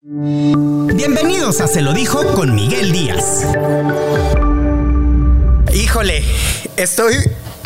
Bienvenidos 0.00 1.60
a 1.60 1.66
Se 1.66 1.82
lo 1.82 1.92
dijo 1.92 2.24
con 2.34 2.54
Miguel 2.54 2.92
Díaz. 2.92 3.44
Híjole, 5.74 6.24
estoy 6.76 7.16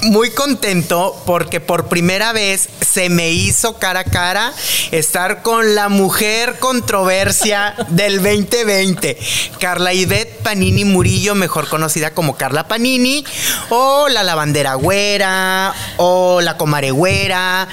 muy 0.04 0.30
contento 0.30 1.20
porque 1.26 1.60
por 1.60 1.88
primera 1.88 2.32
vez 2.32 2.70
se 2.80 3.10
me 3.10 3.32
hizo 3.32 3.78
cara 3.78 4.00
a 4.00 4.04
cara 4.04 4.54
estar 4.92 5.42
con 5.42 5.74
la 5.74 5.90
mujer 5.90 6.58
controversia 6.58 7.74
del 7.90 8.22
2020, 8.22 9.18
Carla 9.60 9.92
Ivette 9.92 10.42
Panini 10.42 10.86
Murillo, 10.86 11.34
mejor 11.34 11.68
conocida 11.68 12.14
como 12.14 12.38
Carla 12.38 12.66
Panini, 12.66 13.26
o 13.68 14.08
la 14.08 14.22
lavandera 14.22 14.72
güera, 14.76 15.74
o 15.98 16.40
la 16.40 16.56
comaregüera. 16.56 17.68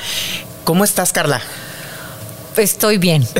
¿Cómo 0.65 0.83
estás, 0.83 1.13
Carla? 1.13 1.41
Estoy 2.57 2.97
bien. 2.97 3.25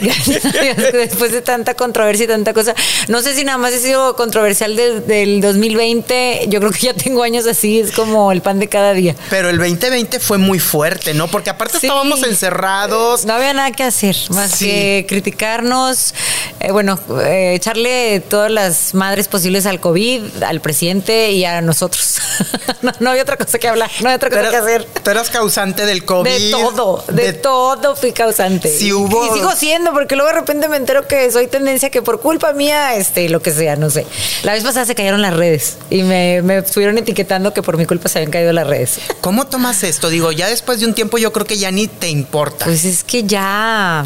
Después 0.94 1.32
de 1.32 1.42
tanta 1.42 1.74
controversia 1.74 2.26
y 2.26 2.28
tanta 2.28 2.54
cosa. 2.54 2.74
No 3.08 3.22
sé 3.22 3.36
si 3.36 3.44
nada 3.44 3.58
más 3.58 3.74
he 3.74 3.80
sido 3.80 4.16
controversial 4.16 4.76
del 4.76 5.42
2020. 5.42 6.46
Yo 6.48 6.60
creo 6.60 6.72
que 6.72 6.80
ya 6.80 6.94
tengo 6.94 7.24
años 7.24 7.46
así. 7.48 7.80
Es 7.80 7.92
como 7.92 8.32
el 8.32 8.42
pan 8.42 8.60
de 8.60 8.68
cada 8.68 8.94
día. 8.94 9.16
Pero 9.30 9.50
el 9.50 9.58
2020 9.58 10.20
fue 10.20 10.38
muy 10.38 10.60
fuerte, 10.60 11.14
¿no? 11.14 11.28
Porque 11.28 11.50
aparte 11.50 11.78
estábamos 11.78 12.24
encerrados. 12.24 13.26
No 13.26 13.34
había 13.34 13.54
nada 13.54 13.72
que 13.72 13.84
hacer 13.84 14.16
más 14.30 14.60
que 14.60 15.06
criticarnos. 15.08 16.14
Eh, 16.60 16.72
bueno, 16.72 17.00
eh, 17.24 17.54
echarle 17.56 18.22
todas 18.22 18.52
las 18.52 18.94
madres 18.94 19.28
posibles 19.28 19.66
al 19.66 19.80
COVID, 19.80 20.44
al 20.44 20.62
presidente 20.62 21.32
y 21.32 21.46
a 21.46 21.62
nosotros. 21.62 22.20
no, 23.00 23.10
había 23.10 23.24
otra 23.24 23.38
cosa 23.38 23.58
que 23.60 23.68
hablar. 23.68 23.90
No 24.02 24.10
había 24.10 24.18
otra 24.18 24.30
cosa 24.30 24.50
que 24.50 24.58
hacer. 24.58 24.86
Tú 25.04 25.12
eras 25.12 25.30
causante 25.30 25.86
del 25.86 26.06
COVID. 26.06 26.30
De 26.30 26.52
todo. 26.52 27.04
De, 27.08 27.34
todo 27.34 27.96
fui 27.96 28.12
causante. 28.12 28.70
Sí, 28.70 28.92
hubo 29.00 29.28
y 29.28 29.38
sigo 29.38 29.52
siendo, 29.56 29.94
porque 29.94 30.16
luego 30.16 30.30
de 30.32 30.40
repente 30.40 30.68
me 30.70 30.78
entero 30.78 31.08
que 31.08 31.32
soy 31.32 31.48
tendencia 31.48 31.90
que 31.90 32.02
por 32.02 32.20
culpa 32.20 32.54
mía, 32.54 32.96
este, 32.96 33.30
lo 33.30 33.42
que 33.42 33.52
sea, 33.52 33.76
no 33.76 33.90
sé. 33.90 34.06
La 34.44 34.54
vez 34.54 34.64
pasada 34.64 34.86
se 34.86 34.96
cayeron 34.96 35.22
las 35.22 35.34
redes 35.34 35.78
y 35.90 36.04
me, 36.04 36.42
me 36.42 36.58
estuvieron 36.58 36.98
etiquetando 36.98 37.54
que 37.54 37.62
por 37.64 37.78
mi 37.78 37.86
culpa 37.86 38.10
se 38.10 38.20
habían 38.20 38.32
caído 38.32 38.54
las 38.54 38.68
redes. 38.68 39.00
¿Cómo 39.22 39.48
tomas 39.48 39.84
esto? 39.84 40.10
Digo, 40.10 40.32
ya 40.32 40.48
después 40.48 40.80
de 40.80 40.86
un 40.86 40.94
tiempo 40.94 41.18
yo 41.18 41.32
creo 41.32 41.46
que 41.46 41.58
ya 41.58 41.72
ni 41.72 41.88
te 41.88 42.10
importa. 42.10 42.66
Pues 42.66 42.86
es 42.86 43.04
que 43.04 43.24
ya 43.24 44.06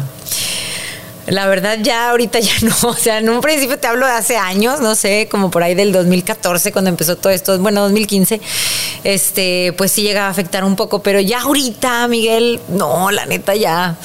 la 1.26 1.46
verdad 1.46 1.78
ya 1.80 2.10
ahorita 2.10 2.38
ya 2.40 2.52
no, 2.62 2.74
o 2.88 2.94
sea, 2.94 3.18
en 3.18 3.28
un 3.28 3.40
principio 3.40 3.78
te 3.78 3.86
hablo 3.86 4.06
de 4.06 4.12
hace 4.12 4.36
años, 4.36 4.80
no 4.80 4.94
sé, 4.94 5.28
como 5.30 5.50
por 5.50 5.62
ahí 5.62 5.74
del 5.74 5.92
2014 5.92 6.72
cuando 6.72 6.90
empezó 6.90 7.16
todo 7.16 7.32
esto, 7.32 7.58
bueno, 7.58 7.82
2015, 7.82 8.40
este, 9.04 9.72
pues 9.76 9.92
sí 9.92 10.02
llega 10.02 10.26
a 10.26 10.30
afectar 10.30 10.64
un 10.64 10.76
poco, 10.76 11.02
pero 11.02 11.20
ya 11.20 11.42
ahorita, 11.42 12.06
Miguel, 12.08 12.60
no, 12.68 13.10
la 13.10 13.26
neta 13.26 13.54
ya, 13.54 13.96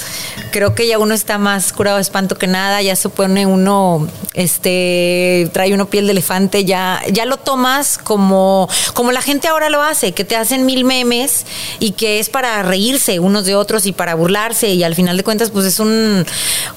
creo 0.51 0.75
que 0.75 0.87
ya 0.87 0.97
uno 0.97 1.13
está 1.13 1.37
más 1.37 1.73
curado 1.73 1.97
de 1.97 2.01
espanto 2.01 2.37
que 2.37 2.47
nada, 2.47 2.81
ya 2.81 2.95
se 2.95 3.09
pone 3.09 3.45
uno, 3.45 4.07
este, 4.33 5.49
trae 5.53 5.73
uno 5.73 5.87
piel 5.89 6.05
de 6.05 6.11
elefante, 6.11 6.65
ya, 6.65 7.01
ya 7.11 7.25
lo 7.25 7.37
tomas 7.37 7.97
como, 7.97 8.69
como 8.93 9.11
la 9.11 9.21
gente 9.21 9.47
ahora 9.47 9.69
lo 9.69 9.81
hace, 9.81 10.13
que 10.13 10.23
te 10.23 10.35
hacen 10.35 10.65
mil 10.65 10.85
memes 10.85 11.45
y 11.79 11.91
que 11.91 12.19
es 12.19 12.29
para 12.29 12.63
reírse 12.63 13.19
unos 13.19 13.45
de 13.45 13.55
otros 13.55 13.85
y 13.85 13.91
para 13.91 14.15
burlarse 14.15 14.69
y 14.69 14.83
al 14.83 14.95
final 14.95 15.17
de 15.17 15.23
cuentas 15.23 15.49
pues 15.51 15.65
es 15.65 15.79
un, 15.79 16.25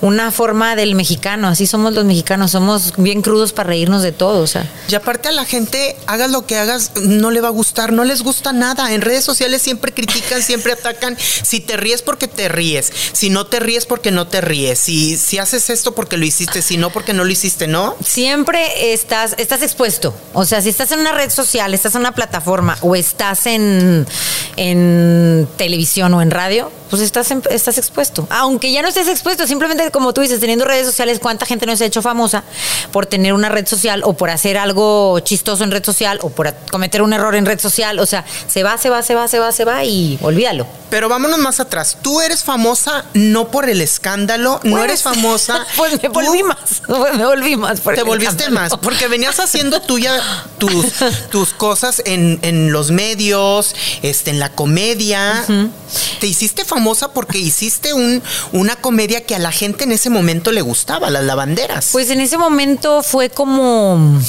una 0.01 0.32
forma 0.33 0.75
del 0.77 0.95
mexicano, 0.95 1.49
así 1.49 1.67
somos 1.67 1.93
los 1.93 2.05
mexicanos, 2.05 2.51
somos 2.51 2.95
bien 2.97 3.23
crudos 3.23 3.53
para 3.53 3.69
reírnos 3.69 4.03
de 4.03 4.13
todo, 4.13 4.41
o 4.41 4.47
sea. 4.47 4.69
Y 4.89 4.95
aparte 4.95 5.29
a 5.29 5.33
la 5.33 5.45
gente, 5.45 5.97
hagas 6.07 6.31
lo 6.31 6.47
que 6.47 6.59
hagas, 6.59 6.93
no 6.97 7.31
le 7.31 7.41
va 7.41 7.49
a 7.49 7.53
gustar, 7.53 7.93
no 7.93 8.05
les 8.05 8.23
gusta 8.23 8.53
nada. 8.53 8.93
En 8.93 9.01
redes 9.01 9.25
sociales 9.25 9.63
siempre 9.63 9.93
critican, 9.93 10.43
siempre 10.43 10.73
atacan. 10.73 11.17
Si 11.19 11.61
te 11.61 11.77
ríes 11.77 12.03
porque 12.03 12.29
te 12.29 12.49
ríes, 12.49 12.93
si 13.13 13.31
no 13.31 13.47
te 13.47 13.61
ríes 13.61 13.87
porque 13.87 14.11
no 14.11 14.27
te 14.27 14.41
ríes, 14.41 14.79
si, 14.79 15.17
si 15.17 15.39
haces 15.39 15.71
esto 15.71 15.95
porque 15.95 16.17
lo 16.17 16.25
hiciste, 16.25 16.63
si 16.63 16.77
no 16.77 16.91
porque 16.91 17.13
no 17.13 17.25
lo 17.25 17.31
hiciste, 17.31 17.67
¿no? 17.67 17.97
Siempre 18.05 18.93
estás, 18.93 19.35
estás 19.39 19.63
expuesto. 19.63 20.15
O 20.33 20.45
sea, 20.45 20.63
si 20.63 20.71
estás 20.71 20.91
en 20.93 21.01
una 21.01 21.13
red 21.13 21.31
social, 21.31 21.75
estás 21.75 21.95
en 21.95 22.01
una 22.01 22.13
plataforma 22.13 22.77
o 22.81 22.97
estás 22.97 23.47
en, 23.47 24.07
en 24.57 25.49
televisión 25.57 26.15
o 26.15 26.23
en 26.23 26.31
radio, 26.31 26.71
pues 26.91 27.03
estás, 27.03 27.33
estás 27.51 27.79
expuesto. 27.79 28.27
Aunque 28.31 28.71
ya 28.71 28.83
no 28.83 28.89
estés 28.89 29.09
expuesto, 29.09 29.47
simplemente 29.47 29.91
como 29.91 30.13
tú 30.13 30.21
dices, 30.23 30.41
teniendo 30.41 30.65
redes 30.65 30.87
sociales, 30.87 31.19
¿cuánta 31.19 31.47
gente 31.47 31.67
no 31.67 31.77
se 31.77 31.85
ha 31.85 31.87
hecho 31.87 32.03
famosa 32.03 32.43
por 32.91 33.07
tener 33.07 33.33
una 33.33 33.49
red 33.49 33.67
social 33.67 34.03
o 34.05 34.15
por 34.15 34.31
hacer 34.31 34.59
algo 34.59 35.21
chistoso 35.21 35.65
en 35.65 35.71
red 35.71 35.85
social 35.85 36.19
o 36.23 36.31
por 36.31 36.53
cometer 36.71 37.03
un 37.03 37.13
error 37.13 37.35
en 37.35 37.47
red 37.47 37.61
social? 37.61 37.99
O 37.99 38.07
sea, 38.07 38.25
se 38.47 38.63
va, 38.63 38.79
se 38.79 38.91
va, 38.91 39.03
se 39.03 39.15
va, 39.15 39.29
se 39.29 39.39
va, 39.39 39.53
se 39.53 39.65
va 39.65 39.85
y 39.85 40.19
olvídalo. 40.23 40.82
Pero 40.93 41.09
vámonos 41.09 41.39
más 41.39 41.59
atrás. 41.59 41.97
Tú 42.03 42.21
eres 42.21 42.45
famosa 42.45 43.07
no 43.15 43.51
por 43.51 43.71
el 43.71 43.81
escándalo, 43.81 44.61
no 44.63 44.73
pues, 44.73 44.85
eres 44.85 45.03
famosa. 45.03 45.67
pues 45.79 46.03
me 46.03 46.11
volví 46.11 46.43
más, 46.43 46.83
me 47.17 47.25
volví 47.25 47.57
más. 47.57 47.81
Te 47.81 48.03
volviste 48.03 48.51
más, 48.51 48.77
porque 48.77 49.09
venías 49.09 49.41
haciendo 49.41 49.81
tuya 49.81 50.21
tus, 50.59 50.85
tus 51.31 51.55
cosas 51.55 52.03
en, 52.05 52.39
en, 52.43 52.73
los 52.73 52.91
medios, 52.91 53.75
este, 54.03 54.33
en 54.33 54.39
la 54.39 54.53
comedia. 54.53 55.47
Te 56.21 56.27
hiciste 56.27 56.63
famosa 56.67 57.15
porque 57.15 57.39
hiciste 57.39 57.95
un, 57.95 58.23
una 58.53 58.77
comedia 58.77 59.25
que 59.25 59.35
a 59.35 59.39
la 59.39 59.51
gente 59.51 59.85
en 59.85 59.93
ese 59.93 60.11
momento 60.11 60.53
le 60.53 60.61
gustaba, 60.61 61.09
las 61.09 61.25
lavanderas. 61.25 61.89
Pues 61.93 62.11
en 62.11 62.21
ese 62.21 62.37
momento 62.37 63.03
fue 63.03 63.31
como 63.31 64.21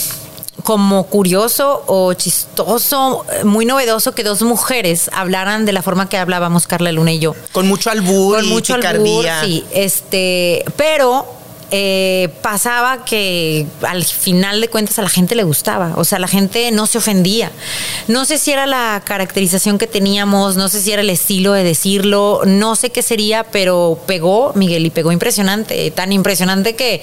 como 0.61 1.05
curioso 1.07 1.83
o 1.87 2.13
chistoso, 2.13 3.25
muy 3.43 3.65
novedoso 3.65 4.13
que 4.13 4.23
dos 4.23 4.43
mujeres 4.43 5.09
hablaran 5.13 5.65
de 5.65 5.73
la 5.73 5.81
forma 5.81 6.07
que 6.09 6.17
hablábamos 6.17 6.67
Carla 6.67 6.91
Luna 6.91 7.11
y 7.11 7.19
yo. 7.19 7.35
Con 7.51 7.67
mucho 7.67 7.89
albur 7.89 8.37
Con 8.37 8.49
mucho 8.49 8.75
albur, 8.75 9.25
sí. 9.43 9.65
Este, 9.71 10.63
pero 10.77 11.25
eh, 11.75 12.29
pasaba 12.43 13.03
que 13.03 13.65
al 13.81 14.05
final 14.05 14.61
de 14.61 14.67
cuentas 14.67 14.99
a 14.99 15.01
la 15.01 15.09
gente 15.09 15.33
le 15.33 15.43
gustaba, 15.43 15.93
o 15.95 16.03
sea, 16.03 16.19
la 16.19 16.27
gente 16.27 16.69
no 16.69 16.85
se 16.85 16.99
ofendía. 16.99 17.51
No 18.07 18.25
sé 18.25 18.37
si 18.37 18.51
era 18.51 18.67
la 18.67 19.01
caracterización 19.03 19.79
que 19.79 19.87
teníamos, 19.87 20.55
no 20.55 20.69
sé 20.69 20.79
si 20.81 20.91
era 20.91 21.01
el 21.01 21.09
estilo 21.09 21.53
de 21.53 21.63
decirlo, 21.63 22.41
no 22.45 22.75
sé 22.75 22.91
qué 22.91 23.01
sería, 23.01 23.43
pero 23.45 23.99
pegó, 24.05 24.51
Miguel, 24.53 24.85
y 24.85 24.91
pegó 24.91 25.11
impresionante, 25.11 25.89
tan 25.89 26.11
impresionante 26.11 26.75
que 26.75 27.01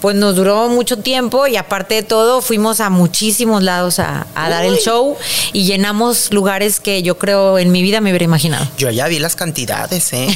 pues 0.00 0.16
nos 0.16 0.34
duró 0.34 0.70
mucho 0.70 0.96
tiempo 0.96 1.46
y 1.46 1.56
aparte 1.56 1.96
de 1.96 2.02
todo 2.02 2.40
fuimos 2.40 2.80
a 2.80 2.88
muchísimos 2.88 3.62
lados 3.62 3.98
a, 3.98 4.26
dar 4.34 4.64
el 4.64 4.78
show 4.78 5.14
y 5.52 5.64
llenamos 5.64 6.32
lugares 6.32 6.80
que 6.80 7.02
yo 7.02 7.18
creo 7.18 7.58
en 7.58 7.70
mi 7.70 7.82
vida 7.82 8.00
me 8.00 8.12
hubiera 8.12 8.24
imaginado. 8.24 8.66
Yo 8.78 8.88
ya 8.88 9.08
vi 9.08 9.18
las 9.18 9.36
cantidades, 9.36 10.10
¿eh? 10.14 10.28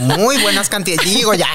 Muy 0.00 0.36
buenas 0.38 0.68
cantidades. 0.68 1.14
Digo, 1.14 1.32
ya. 1.34 1.46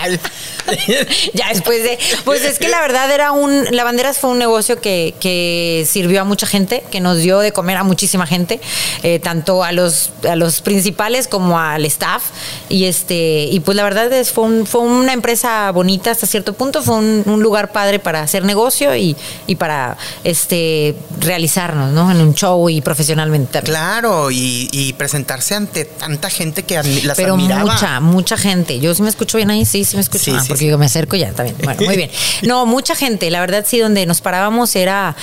ya 1.34 1.49
después 1.50 1.84
de. 1.84 2.00
Pues 2.26 2.44
es 2.44 2.60
que 2.60 2.70
la 2.70 2.82
verdad 2.82 3.12
era 3.12 3.32
un. 3.32 3.66
Lavanderas 3.72 4.18
fue 4.18 4.30
un 4.32 4.40
negocio 4.40 4.80
que, 4.80 5.14
que 5.20 5.86
sirvió 5.90 6.22
a 6.22 6.24
mucha 6.24 6.48
gente, 6.48 6.84
que 6.92 7.00
nos 7.00 7.18
dio 7.18 7.40
de 7.40 7.52
comer 7.52 7.78
a 7.78 7.84
muchísima 7.84 8.26
gente, 8.26 8.60
eh, 9.04 9.20
tanto 9.20 9.64
a 9.64 9.72
los, 9.72 10.12
a 10.28 10.36
los 10.36 10.62
principales 10.62 11.28
como 11.28 11.60
al 11.60 11.86
staff. 11.86 12.24
Y 12.70 12.86
este 12.86 13.48
y 13.52 13.60
pues 13.60 13.76
la 13.76 13.84
verdad 13.84 14.12
es, 14.14 14.32
fue, 14.32 14.66
fue 14.66 14.82
una 14.82 15.14
empresa 15.14 15.72
bonita 15.72 16.12
hasta 16.12 16.28
cierto 16.28 16.54
punto, 16.54 16.82
fue 16.82 16.96
un, 16.96 17.40
lugar 17.40 17.72
padre 17.72 18.00
para 18.00 18.22
hacer 18.22 18.44
negocio 18.44 18.96
y, 18.96 19.16
y, 19.48 19.56
para 19.56 19.98
este 20.24 20.96
realizarnos, 21.20 21.92
¿no? 21.92 22.12
En 22.12 22.20
un 22.20 22.34
show 22.34 22.70
y 22.70 22.82
profesionalmente. 22.82 23.62
Claro, 23.62 24.30
y, 24.32 24.94
presentarse 24.98 25.56
ante 25.56 25.86
tanta 25.86 26.30
gente 26.30 26.64
que 26.64 26.76
las 27.04 27.16
Pero 27.16 27.36
admiraba. 27.36 27.72
mucha, 27.72 28.00
mucha 28.00 28.38
gente. 28.38 28.80
Yo 28.80 28.94
sí 28.94 29.02
me 29.02 29.10
escucho 29.10 29.38
bien 29.38 29.50
ahí, 29.50 29.66
sí, 29.66 29.86
sí 29.86 29.96
me 29.96 30.02
escucho. 30.02 30.36
Ah, 30.36 30.44
porque 30.48 30.66
yo 30.66 30.78
me 30.78 30.86
acerco 30.86 31.16
ya 31.16 31.29
bien. 31.38 31.56
Bueno, 31.64 31.82
muy 31.84 31.98
bien. 31.98 32.12
No, 32.44 32.66
mucha 32.66 32.96
gente, 32.96 33.30
la 33.32 33.40
verdad 33.40 33.66
sí, 33.68 33.80
donde 33.80 34.06
nos 34.06 34.22
parábamos 34.22 34.76
era 34.76 35.16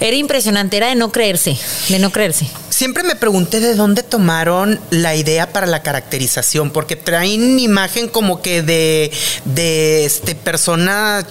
era 0.00 0.16
impresionante, 0.16 0.76
era 0.76 0.88
de 0.88 0.94
no 0.94 1.10
creerse, 1.10 1.56
de 1.88 1.98
no 1.98 2.10
creerse. 2.10 2.46
Siempre 2.70 3.02
me 3.02 3.16
pregunté 3.16 3.58
de 3.58 3.74
dónde 3.74 4.04
tomaron 4.04 4.78
la 4.90 5.16
idea 5.16 5.52
para 5.52 5.66
la 5.66 5.82
caracterización, 5.82 6.70
porque 6.70 6.94
traen 6.94 7.58
imagen 7.58 8.08
como 8.08 8.40
que 8.40 8.62
de, 8.62 9.10
de 9.44 10.04
este 10.04 10.36
persona 10.36 11.26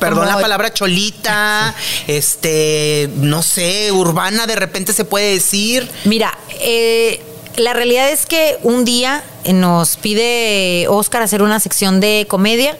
perdón 0.00 0.26
la 0.26 0.40
palabra 0.40 0.72
cholita, 0.72 1.74
este, 2.06 3.08
no 3.16 3.42
sé, 3.42 3.92
urbana 3.92 4.46
de 4.46 4.56
repente 4.56 4.92
se 4.92 5.04
puede 5.04 5.32
decir. 5.34 5.88
Mira, 6.04 6.36
eh, 6.60 7.22
la 7.56 7.72
realidad 7.72 8.10
es 8.10 8.26
que 8.26 8.58
un 8.62 8.84
día 8.84 9.22
nos 9.52 9.96
pide 9.96 10.86
Oscar 10.88 11.22
hacer 11.22 11.42
una 11.42 11.60
sección 11.60 12.00
de 12.00 12.26
comedia 12.28 12.76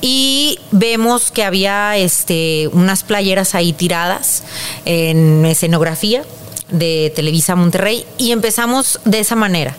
y 0.00 0.58
vemos 0.70 1.30
que 1.30 1.44
había 1.44 1.96
este, 1.96 2.68
unas 2.72 3.02
playeras 3.02 3.54
ahí 3.54 3.72
tiradas 3.72 4.42
en 4.84 5.44
escenografía 5.44 6.24
de 6.70 7.12
Televisa 7.14 7.56
Monterrey 7.56 8.06
y 8.18 8.32
empezamos 8.32 9.00
de 9.04 9.20
esa 9.20 9.36
manera 9.36 9.76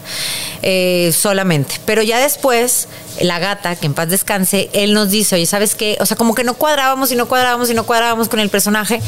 eh, 0.61 1.13
solamente. 1.17 1.75
Pero 1.85 2.01
ya 2.01 2.19
después, 2.19 2.87
la 3.21 3.39
gata, 3.39 3.75
que 3.75 3.85
en 3.85 3.93
paz 3.93 4.09
descanse, 4.09 4.69
él 4.73 4.93
nos 4.93 5.09
dice, 5.09 5.35
oye, 5.35 5.45
¿sabes 5.45 5.75
qué? 5.75 5.97
O 5.99 6.05
sea, 6.05 6.17
como 6.17 6.35
que 6.35 6.43
no 6.43 6.53
cuadrábamos 6.55 7.11
y 7.11 7.15
no 7.15 7.27
cuadrábamos 7.27 7.69
y 7.69 7.73
no 7.73 7.85
cuadrábamos 7.85 8.29
con 8.29 8.39
el 8.39 8.49
personaje. 8.49 9.01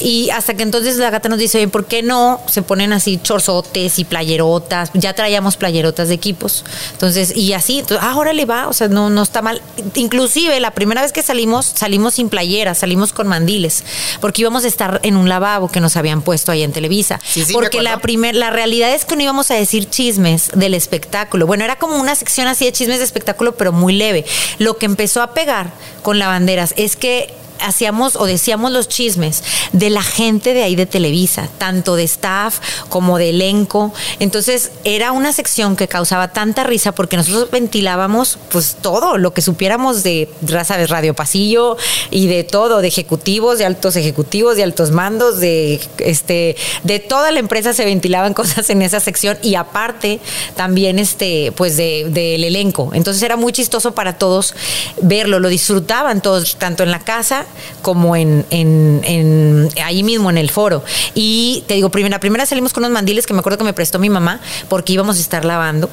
Y 0.00 0.30
hasta 0.30 0.54
que 0.54 0.62
entonces 0.62 0.96
la 0.96 1.10
gata 1.10 1.28
nos 1.28 1.38
dice, 1.38 1.58
oye, 1.58 1.68
¿por 1.68 1.86
qué 1.86 2.02
no 2.02 2.40
se 2.46 2.62
ponen 2.62 2.92
así 2.92 3.18
chorzotes 3.22 3.98
y 3.98 4.04
playerotas? 4.04 4.90
Ya 4.94 5.14
traíamos 5.14 5.56
playerotas 5.56 6.08
de 6.08 6.14
equipos. 6.14 6.64
Entonces, 6.92 7.36
y 7.36 7.52
así, 7.52 7.80
entonces, 7.80 8.04
ah, 8.06 8.12
ahora 8.12 8.32
le 8.32 8.44
va, 8.46 8.68
o 8.68 8.72
sea, 8.72 8.88
no, 8.88 9.10
no 9.10 9.22
está 9.22 9.42
mal. 9.42 9.60
Inclusive 9.94 10.58
la 10.60 10.72
primera 10.72 11.02
vez 11.02 11.12
que 11.12 11.22
salimos, 11.22 11.66
salimos 11.66 12.14
sin 12.14 12.28
playera, 12.28 12.74
salimos 12.74 13.12
con 13.12 13.26
mandiles, 13.28 13.84
porque 14.20 14.42
íbamos 14.42 14.64
a 14.64 14.68
estar 14.68 15.00
en 15.02 15.16
un 15.16 15.28
lavabo 15.28 15.68
que 15.68 15.80
nos 15.80 15.96
habían 15.96 16.22
puesto 16.22 16.52
ahí 16.52 16.62
en 16.62 16.72
Televisa. 16.72 17.20
Sí, 17.24 17.44
sí, 17.44 17.52
porque 17.52 17.82
la 17.82 17.98
primer, 18.00 18.34
la 18.34 18.50
realidad 18.50 18.92
es 18.92 19.04
que 19.04 19.16
no 19.16 19.22
íbamos 19.22 19.50
a 19.50 19.54
decir 19.54 19.88
chismes 19.88 20.50
del 20.54 20.74
espectáculo. 20.74 21.46
Bueno, 21.46 21.64
era 21.64 21.76
como 21.76 21.96
una 21.96 22.14
sección 22.14 22.46
así 22.46 22.64
de 22.64 22.72
chismes 22.72 22.98
de 22.98 23.04
espectáculo, 23.04 23.54
pero 23.56 23.72
muy 23.72 23.92
leve. 23.92 24.24
Lo 24.58 24.76
que 24.76 24.86
empezó 24.86 25.22
a 25.22 25.34
pegar 25.34 25.70
con 26.02 26.18
lavanderas 26.18 26.74
es 26.76 26.96
que 26.96 27.34
hacíamos 27.62 28.16
o 28.16 28.26
decíamos 28.26 28.72
los 28.72 28.88
chismes 28.88 29.42
de 29.72 29.90
la 29.90 30.02
gente 30.02 30.54
de 30.54 30.62
ahí 30.62 30.76
de 30.76 30.86
Televisa, 30.86 31.48
tanto 31.58 31.96
de 31.96 32.04
staff 32.04 32.58
como 32.88 33.18
de 33.18 33.30
elenco. 33.30 33.92
Entonces 34.18 34.70
era 34.84 35.12
una 35.12 35.32
sección 35.32 35.76
que 35.76 35.88
causaba 35.88 36.28
tanta 36.28 36.64
risa 36.64 36.92
porque 36.92 37.16
nosotros 37.16 37.50
ventilábamos 37.50 38.38
pues 38.50 38.76
todo 38.80 39.18
lo 39.18 39.32
que 39.32 39.42
supiéramos 39.42 40.02
de 40.02 40.28
raza 40.42 40.76
de 40.76 40.86
Radio 40.86 41.14
Pasillo 41.14 41.76
y 42.10 42.26
de 42.26 42.44
todo, 42.44 42.80
de 42.80 42.88
ejecutivos, 42.88 43.58
de 43.58 43.64
altos 43.66 43.96
ejecutivos, 43.96 44.56
de 44.56 44.62
altos 44.62 44.90
mandos, 44.90 45.38
de 45.38 45.80
este, 45.98 46.56
de 46.84 46.98
toda 46.98 47.30
la 47.32 47.38
empresa 47.40 47.72
se 47.72 47.84
ventilaban 47.84 48.34
cosas 48.40 48.70
en 48.70 48.82
esa 48.82 49.00
sección 49.00 49.38
y 49.42 49.54
aparte 49.54 50.20
también 50.56 50.98
este, 50.98 51.52
pues 51.56 51.76
de- 51.76 52.06
del 52.10 52.44
elenco. 52.44 52.90
Entonces 52.94 53.22
era 53.22 53.36
muy 53.36 53.52
chistoso 53.52 53.92
para 53.92 54.18
todos 54.18 54.54
verlo, 55.02 55.40
lo 55.40 55.48
disfrutaban 55.48 56.20
todos, 56.20 56.56
tanto 56.56 56.82
en 56.82 56.90
la 56.90 57.00
casa 57.00 57.46
como 57.82 58.16
en, 58.16 58.44
en, 58.50 59.00
en- 59.04 59.68
ahí 59.84 60.02
mismo 60.02 60.30
en 60.30 60.38
el 60.38 60.50
foro. 60.50 60.84
Y 61.14 61.64
te 61.66 61.74
digo, 61.74 61.90
primera, 61.90 62.20
primera 62.20 62.46
salimos 62.46 62.72
con 62.72 62.82
unos 62.84 62.92
mandiles 62.92 63.26
que 63.26 63.32
me 63.34 63.40
acuerdo 63.40 63.58
que 63.58 63.64
me 63.64 63.72
prestó 63.72 63.98
mi 63.98 64.10
mamá 64.10 64.40
porque 64.68 64.92
íbamos 64.92 65.18
a 65.18 65.20
estar 65.20 65.44
lavando. 65.44 65.90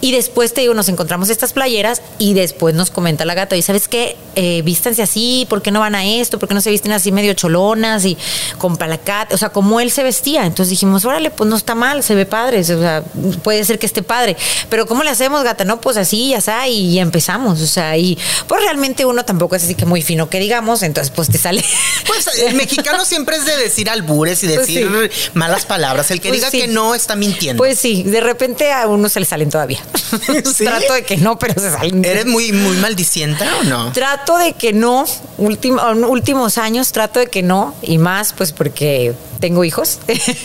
Y 0.00 0.12
después 0.12 0.54
te 0.54 0.60
digo, 0.62 0.74
nos 0.74 0.88
encontramos 0.88 1.30
estas 1.30 1.52
playeras 1.52 2.02
y 2.18 2.34
después 2.34 2.74
nos 2.74 2.90
comenta 2.90 3.24
la 3.24 3.34
gata, 3.34 3.56
y 3.56 3.62
sabes 3.62 3.88
qué, 3.88 4.16
Eh, 4.38 4.60
vístanse 4.62 5.02
así, 5.02 5.46
¿por 5.48 5.62
qué 5.62 5.70
no 5.70 5.80
van 5.80 5.94
a 5.94 6.04
esto? 6.04 6.38
¿Por 6.38 6.46
qué 6.46 6.54
no 6.54 6.60
se 6.60 6.70
visten 6.70 6.92
así 6.92 7.10
medio 7.10 7.32
cholonas 7.32 8.04
y 8.04 8.18
con 8.58 8.76
palacate? 8.76 9.34
O 9.34 9.38
sea, 9.38 9.48
como 9.48 9.80
él 9.80 9.90
se 9.90 10.02
vestía. 10.02 10.44
Entonces 10.44 10.68
dijimos, 10.68 11.06
órale, 11.06 11.30
pues 11.30 11.48
no 11.48 11.56
está 11.56 11.74
mal, 11.74 12.02
se 12.02 12.14
ve 12.14 12.26
padre, 12.26 12.60
o 12.60 12.64
sea, 12.64 13.02
puede 13.42 13.64
ser 13.64 13.78
que 13.78 13.86
esté 13.86 14.02
padre. 14.02 14.36
Pero 14.68 14.84
¿cómo 14.86 15.04
le 15.04 15.08
hacemos, 15.10 15.42
gata? 15.42 15.64
No, 15.64 15.80
pues 15.80 15.96
así, 15.96 16.28
ya 16.28 16.36
está, 16.38 16.68
y 16.68 16.98
empezamos. 16.98 17.62
O 17.62 17.66
sea, 17.66 17.96
y 17.96 18.18
pues 18.46 18.60
realmente 18.62 19.06
uno 19.06 19.24
tampoco 19.24 19.56
es 19.56 19.64
así 19.64 19.74
que 19.74 19.86
muy 19.86 20.02
fino 20.02 20.28
que 20.28 20.38
digamos, 20.38 20.82
entonces 20.82 20.95
pues 21.14 21.28
te 21.30 21.38
sale. 21.38 21.64
Pues 22.06 22.26
el 22.38 22.54
mexicano 22.54 23.04
siempre 23.04 23.36
es 23.36 23.44
de 23.44 23.56
decir 23.56 23.90
albures 23.90 24.42
y 24.44 24.46
Pues 24.46 24.60
decir 24.60 25.10
malas 25.34 25.66
palabras. 25.66 26.10
El 26.12 26.20
que 26.20 26.28
Pues 26.28 26.40
diga 26.40 26.50
sí. 26.50 26.60
que 26.60 26.68
no 26.68 26.94
está 26.94 27.16
mintiendo. 27.16 27.58
Pues 27.58 27.78
sí, 27.80 28.04
de 28.04 28.20
repente 28.20 28.72
a 28.72 28.86
uno 28.86 29.08
se 29.08 29.18
le 29.20 29.26
salen 29.26 29.50
todavía. 29.50 29.80
¿Sí? 30.54 30.64
Trato 30.64 30.92
de 30.94 31.02
que 31.02 31.16
no, 31.16 31.36
pero 31.38 31.54
se 31.60 31.70
salen. 31.72 32.04
¿Eres 32.04 32.26
muy, 32.26 32.52
muy 32.52 32.76
maldicienta 32.76 33.48
o 33.60 33.64
no? 33.64 33.92
Trato 33.92 34.38
de 34.38 34.52
que 34.52 34.72
no, 34.72 35.04
último- 35.38 35.82
últimos 36.08 36.58
años 36.58 36.92
trato 36.92 37.18
de 37.18 37.26
que 37.26 37.42
no, 37.42 37.74
y 37.82 37.98
más 37.98 38.32
pues 38.32 38.52
porque 38.52 39.14
tengo 39.40 39.64
hijos 39.64 39.98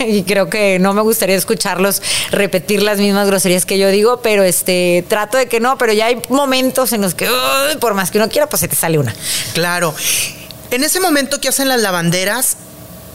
y 0.06 0.24
creo 0.24 0.50
que 0.50 0.78
no 0.80 0.94
me 0.94 1.02
gustaría 1.02 1.36
escucharlos 1.38 2.02
repetir 2.32 2.82
las 2.84 2.98
mismas 2.98 3.28
groserías 3.28 3.66
que 3.66 3.78
yo 3.78 3.88
digo, 3.90 4.22
pero 4.22 4.44
este 4.44 5.06
trato 5.08 5.38
de 5.38 5.46
que 5.48 5.60
no, 5.62 5.78
pero 5.78 5.94
ya 5.94 6.08
hay 6.08 6.22
momentos 6.30 6.92
en 6.92 7.02
los 7.02 7.14
que 7.14 7.30
por 7.80 7.94
más 7.94 8.10
que 8.12 8.18
uno 8.18 8.28
quiera, 8.30 8.50
pues 8.50 8.60
se 8.62 8.68
te 8.68 8.76
sale 8.76 8.98
una. 9.00 9.16
Claro. 9.54 9.94
En 10.72 10.86
ese 10.86 11.02
momento 11.02 11.42
que 11.42 11.50
hacen 11.50 11.68
las 11.68 11.82
lavanderas, 11.82 12.56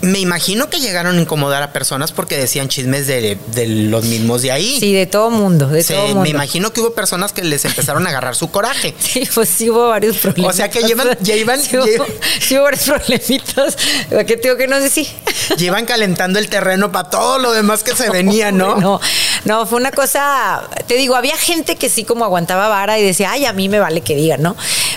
me 0.02 0.18
imagino 0.18 0.68
que 0.70 0.78
llegaron 0.80 1.18
a 1.18 1.20
incomodar 1.20 1.62
a 1.62 1.72
personas 1.72 2.12
porque 2.12 2.36
decían 2.36 2.68
chismes 2.68 3.06
de, 3.06 3.38
de 3.54 3.66
los 3.66 4.04
mismos 4.04 4.42
de 4.42 4.52
ahí. 4.52 4.78
Sí, 4.78 4.92
de 4.92 5.06
todo 5.06 5.30
mundo, 5.30 5.68
de 5.68 5.82
Se- 5.82 5.94
todo 5.94 6.06
mundo. 6.08 6.20
me 6.22 6.28
imagino 6.28 6.72
que 6.72 6.80
hubo 6.80 6.92
personas 6.94 7.32
que 7.32 7.42
les 7.42 7.64
empezaron 7.64 8.06
a 8.06 8.10
agarrar 8.10 8.34
su 8.36 8.50
coraje. 8.50 8.94
Sí, 9.16 9.26
pues 9.34 9.48
sí 9.48 9.70
hubo 9.70 9.88
varios 9.88 10.18
problemas. 10.18 10.54
O 10.54 10.56
sea 10.56 10.68
que 10.70 10.80
llevan- 10.82 11.16
iban- 11.24 11.60
Sí 11.60 11.76
hubo, 11.78 12.06
sí 12.40 12.56
hubo 12.56 12.64
varios 12.64 12.82
problemitas. 12.84 13.76
¿Qué 14.10 14.24
te 14.36 14.48
digo 14.48 14.56
que 14.56 14.66
no 14.68 14.78
sé 14.80 14.90
si? 14.90 15.08
Llevan 15.56 15.86
calentando 15.86 16.38
el 16.38 16.48
terreno 16.48 16.92
para 16.92 17.08
todo 17.10 17.38
lo 17.38 17.52
demás 17.52 17.82
que 17.82 17.94
se 17.96 18.10
venía, 18.10 18.52
¿no? 18.52 18.76
No, 18.76 19.00
no, 19.44 19.66
fue 19.66 19.78
una 19.78 19.90
cosa, 19.92 20.62
te 20.86 20.94
digo, 20.94 21.14
había 21.16 21.36
gente 21.36 21.76
que 21.76 21.88
sí 21.88 22.04
como 22.04 22.24
aguantaba 22.24 22.68
vara 22.68 22.98
y 22.98 23.02
decía, 23.04 23.30
ay, 23.32 23.46
a 23.46 23.52
mí 23.52 23.68
me 23.68 23.78
vale 23.78 24.02
que 24.02 24.14
digan, 24.16 24.42
¿no? 24.42 24.56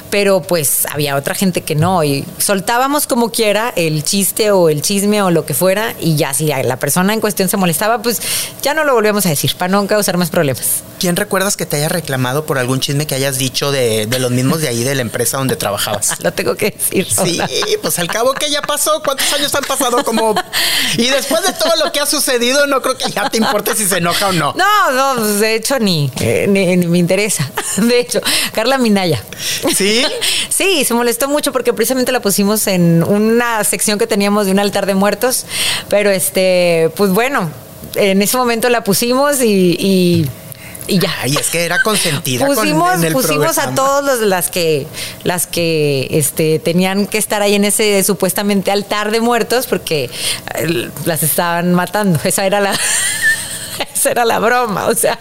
Pero 0.10 0.42
pues 0.42 0.86
había 0.92 1.16
otra 1.16 1.36
gente 1.36 1.62
que 1.62 1.76
no 1.76 2.04
y 2.04 2.26
soltábamos 2.40 3.06
como 3.08 3.32
quiera 3.32 3.72
el 3.76 4.04
chiste 4.04 4.52
o 4.52 4.70
el 4.70 4.82
chisme 4.90 5.22
o 5.22 5.30
lo 5.30 5.46
que 5.46 5.54
fuera 5.54 5.94
y 6.00 6.16
ya 6.16 6.34
si 6.34 6.48
la 6.48 6.78
persona 6.78 7.14
en 7.14 7.22
cuestión 7.22 7.48
se 7.48 7.58
molestaba, 7.58 8.02
pues 8.02 8.20
ya 8.64 8.74
no 8.74 8.84
lo 8.84 8.96
volvíamos 8.96 9.24
a 9.28 9.30
decir 9.30 9.56
para 9.56 9.70
no 9.72 9.86
causar 9.86 10.18
más 10.18 10.32
problemas. 10.32 10.82
¿Quién 11.00 11.16
recuerdas 11.16 11.56
que 11.56 11.68
te 11.68 11.78
haya 11.78 11.90
reclamado 11.90 12.48
por 12.48 12.58
algún 12.58 12.80
chisme 12.80 13.06
que 13.06 13.14
hayas 13.14 13.38
dicho 13.38 13.72
de, 13.72 14.08
de 14.08 14.20
los 14.20 14.32
mismos 14.32 14.62
de 14.62 14.68
ahí 14.68 14.84
de 14.84 14.96
la 14.96 15.04
empresa 15.04 15.38
donde 15.38 15.56
trabajabas? 15.56 16.20
Lo 16.24 16.34
tengo 16.34 16.56
que 16.56 16.72
decir. 16.72 17.08
Sí, 17.08 17.40
pues 17.84 18.00
al 18.00 18.08
cabo 18.08 18.34
que 18.34 18.50
ya 18.50 18.64
pasó, 18.64 19.00
¿cuántos 19.06 19.32
años 19.32 19.54
han 19.54 19.64
pasado? 19.64 20.04
Como 20.04 20.34
y 20.98 21.06
después 21.10 21.44
de 21.44 21.54
todo 21.54 21.72
lo 21.84 21.92
que 21.92 22.00
ha 22.00 22.08
sucedido, 22.08 22.66
no 22.66 22.82
creo 22.82 22.98
que 22.98 23.12
ya 23.12 23.30
te 23.30 23.38
importe 23.38 23.76
si 23.76 23.86
se 23.86 23.98
enoja 23.98 24.30
o 24.30 24.32
no. 24.32 24.56
No, 24.58 24.92
no, 24.92 25.22
pues, 25.22 25.40
de 25.40 25.54
hecho 25.54 25.78
ni, 25.78 26.12
eh, 26.20 26.48
ni, 26.50 26.76
ni 26.78 26.88
me 26.88 26.98
interesa. 26.98 27.50
De 27.78 28.00
hecho, 28.00 28.22
Carla 28.54 28.80
Minaya. 28.80 29.24
¿Sí? 29.76 30.04
Sí, 30.50 30.84
se 30.84 30.94
molestó 30.94 31.30
mucho 31.30 31.54
porque 31.54 31.72
precisamente 31.72 32.12
la 32.12 32.22
pusimos 32.22 32.68
en 32.68 33.02
una 33.04 33.64
sección 33.64 33.98
que 33.98 34.08
teníamos 34.08 34.46
de 34.46 34.52
un 34.52 34.60
altar 34.80 34.86
de 34.86 34.96
muertos. 34.96 35.46
Pero 35.90 36.10
este, 36.10 36.92
pues 36.96 37.12
bueno, 37.12 37.50
en 37.96 38.22
ese 38.22 38.38
momento 38.38 38.70
la 38.70 38.84
pusimos 38.84 39.42
y, 39.42 39.76
y, 39.80 40.30
y 40.88 41.00
ya. 41.00 41.14
Ay, 41.22 41.36
es 41.40 41.50
que 41.50 41.66
era 41.66 41.82
consentida 41.84 42.46
con- 42.46 42.56
Pusimos, 42.56 42.96
en 42.96 43.04
el 43.06 43.14
pusimos 43.14 43.58
a 43.58 43.74
todos 43.76 44.04
los, 44.04 44.20
las 44.22 44.50
que 44.50 44.88
las 45.24 45.48
que 45.48 46.08
este, 46.12 46.60
tenían 46.60 47.08
que 47.08 47.18
estar 47.18 47.42
ahí 47.42 47.56
en 47.56 47.66
ese 47.66 48.04
supuestamente 48.04 48.72
altar 48.72 49.12
de 49.12 49.20
muertos 49.22 49.68
porque 49.68 50.10
eh, 50.56 50.90
las 51.06 51.24
estaban 51.24 51.74
matando. 51.74 52.20
Esa 52.24 52.46
era 52.46 52.60
la 52.60 52.74
esa 53.96 54.12
era 54.12 54.26
la 54.26 54.40
broma, 54.40 54.88
o 54.88 54.96
sea. 54.96 55.20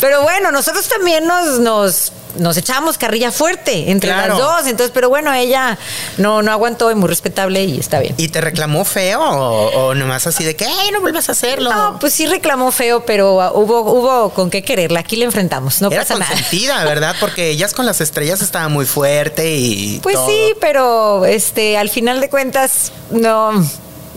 Pero 0.00 0.22
bueno, 0.22 0.50
nosotros 0.50 0.86
también 0.88 1.26
nos 1.26 1.58
nos 1.60 2.12
nos 2.36 2.56
echábamos 2.56 2.98
carrilla 2.98 3.30
fuerte 3.32 3.90
entre 3.90 4.10
Claro. 4.10 4.34
las 4.34 4.38
dos, 4.38 4.66
entonces, 4.66 4.90
pero 4.92 5.08
bueno, 5.08 5.32
ella 5.32 5.78
no 6.18 6.42
no 6.42 6.50
aguantó 6.52 6.90
y 6.90 6.94
muy 6.94 7.08
respetable 7.08 7.64
y 7.64 7.78
está 7.78 7.98
bien. 8.00 8.14
¿Y 8.18 8.28
te 8.28 8.40
reclamó 8.40 8.84
feo 8.84 9.20
o, 9.20 9.88
o 9.88 9.94
nomás 9.94 10.26
así 10.26 10.44
de 10.44 10.54
que 10.56 10.64
"Ay, 10.66 10.90
no 10.92 11.00
vuelvas 11.00 11.28
a 11.28 11.32
hacerlo? 11.32 11.72
No, 11.72 11.98
pues 11.98 12.12
sí 12.12 12.26
reclamó 12.26 12.70
feo, 12.72 13.04
pero 13.04 13.34
uh, 13.36 13.58
hubo 13.60 13.80
hubo 13.92 14.30
con 14.30 14.50
qué 14.50 14.62
quererla. 14.62 15.00
Aquí 15.00 15.16
le 15.16 15.24
enfrentamos, 15.24 15.80
no 15.80 15.90
Era 15.90 16.02
pasa 16.02 16.14
nada. 16.18 16.30
consentida, 16.30 16.84
¿verdad? 16.84 17.14
Porque 17.20 17.50
ellas 17.50 17.72
con 17.74 17.86
las 17.86 18.00
estrellas 18.00 18.40
estaba 18.42 18.68
muy 18.68 18.86
fuerte 18.86 19.54
y. 19.56 20.00
Pues 20.02 20.16
todo. 20.16 20.26
sí, 20.28 20.54
pero 20.60 21.24
este, 21.24 21.76
al 21.78 21.88
final 21.90 22.20
de 22.20 22.28
cuentas, 22.28 22.92
no, 23.10 23.52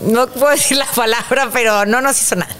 no 0.06 0.26
puedo 0.28 0.48
decir 0.50 0.76
la 0.76 0.86
palabra, 0.86 1.48
pero 1.52 1.86
no 1.86 2.00
nos 2.00 2.20
hizo 2.20 2.36
nada. 2.36 2.54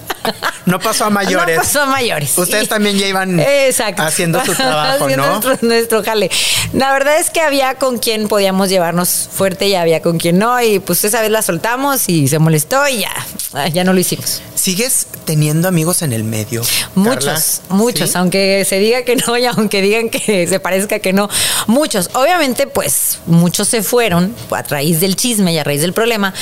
No 0.67 0.79
pasó 0.79 1.07
a 1.07 1.11
mayores. 1.11 1.57
No 1.57 1.63
pasó 1.63 1.83
a 1.83 1.87
mayores. 1.87 2.37
Ustedes 2.37 2.65
Sí. 2.65 2.69
también 2.69 2.99
ya 2.99 3.07
iban 3.07 3.41
Exacto. 3.41 4.03
haciendo 4.03 4.45
su 4.45 4.55
trabajo, 4.57 5.05
Haciendo 5.05 5.27
¿no? 5.27 5.41
Nuestro, 5.41 5.59
nuestro 5.69 6.05
jale. 6.05 6.31
La 6.73 6.93
verdad 6.93 7.19
es 7.19 7.31
que 7.31 7.41
había 7.41 7.75
con 7.77 7.99
quien 7.99 8.29
podíamos 8.29 8.69
llevarnos 8.69 9.29
fuerte 9.33 9.67
y 9.69 9.75
había 9.75 10.03
con 10.03 10.19
quien 10.19 10.39
no. 10.39 10.61
Y 10.63 10.79
pues 10.79 11.05
esa 11.05 11.21
vez 11.23 11.31
la 11.31 11.43
soltamos 11.43 12.09
y 12.09 12.29
se 12.29 12.39
molestó 12.39 12.87
y 12.89 12.99
ya, 13.01 13.13
ah, 13.55 13.69
ya 13.69 13.85
no 13.85 13.93
lo 13.93 14.01
hicimos. 14.01 14.43
¿Sigues 14.55 15.07
teniendo 15.25 15.69
amigos 15.69 16.03
en 16.03 16.13
el 16.13 16.25
medio? 16.25 16.63
Muchos, 16.97 17.25
Carla? 17.25 17.77
muchos, 17.77 18.11
¿Sí? 18.11 18.19
aunque 18.19 18.67
se 18.69 18.79
diga 18.79 19.03
que 19.05 19.17
no 19.17 19.37
y 19.39 19.47
aunque 19.47 19.81
digan 19.81 20.11
que 20.11 20.47
se 20.47 20.61
parezca 20.61 20.99
que 20.99 21.13
no, 21.13 21.31
muchos. 21.67 22.11
Obviamente, 22.15 22.67
pues 22.67 23.21
muchos 23.27 23.69
se 23.69 23.83
fueron 23.83 24.35
a 24.51 24.63
raíz 24.63 25.01
del 25.01 25.17
chisme 25.17 25.53
y 25.53 25.59
a 25.59 25.65
raíz 25.65 25.81
del 25.81 25.93
problema. 25.93 26.35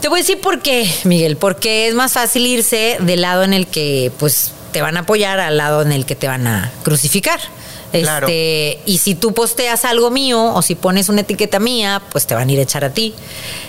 Te 0.00 0.08
voy 0.08 0.18
a 0.18 0.22
decir 0.22 0.38
por 0.40 0.60
qué, 0.60 0.86
Miguel, 1.04 1.38
porque 1.38 1.88
es 1.88 1.94
más 1.94 2.12
fácil 2.12 2.44
irse 2.44 2.98
del 3.04 3.22
lado 3.22 3.42
en 3.44 3.52
el 3.54 3.66
que 3.66 4.12
pues 4.18 4.52
te 4.72 4.82
van 4.82 4.96
a 4.96 5.00
apoyar 5.00 5.40
al 5.40 5.56
lado 5.56 5.82
en 5.82 5.92
el 5.92 6.04
que 6.04 6.16
te 6.16 6.26
van 6.26 6.46
a 6.46 6.72
crucificar. 6.82 7.40
Claro. 7.92 8.26
Este, 8.26 8.80
y 8.86 8.98
si 8.98 9.14
tú 9.14 9.32
posteas 9.32 9.84
algo 9.84 10.10
mío 10.10 10.52
o 10.52 10.62
si 10.62 10.74
pones 10.74 11.08
una 11.08 11.20
etiqueta 11.20 11.60
mía, 11.60 12.02
pues 12.10 12.26
te 12.26 12.34
van 12.34 12.48
a 12.48 12.52
ir 12.52 12.58
a 12.58 12.62
echar 12.62 12.84
a 12.84 12.90
ti. 12.90 13.14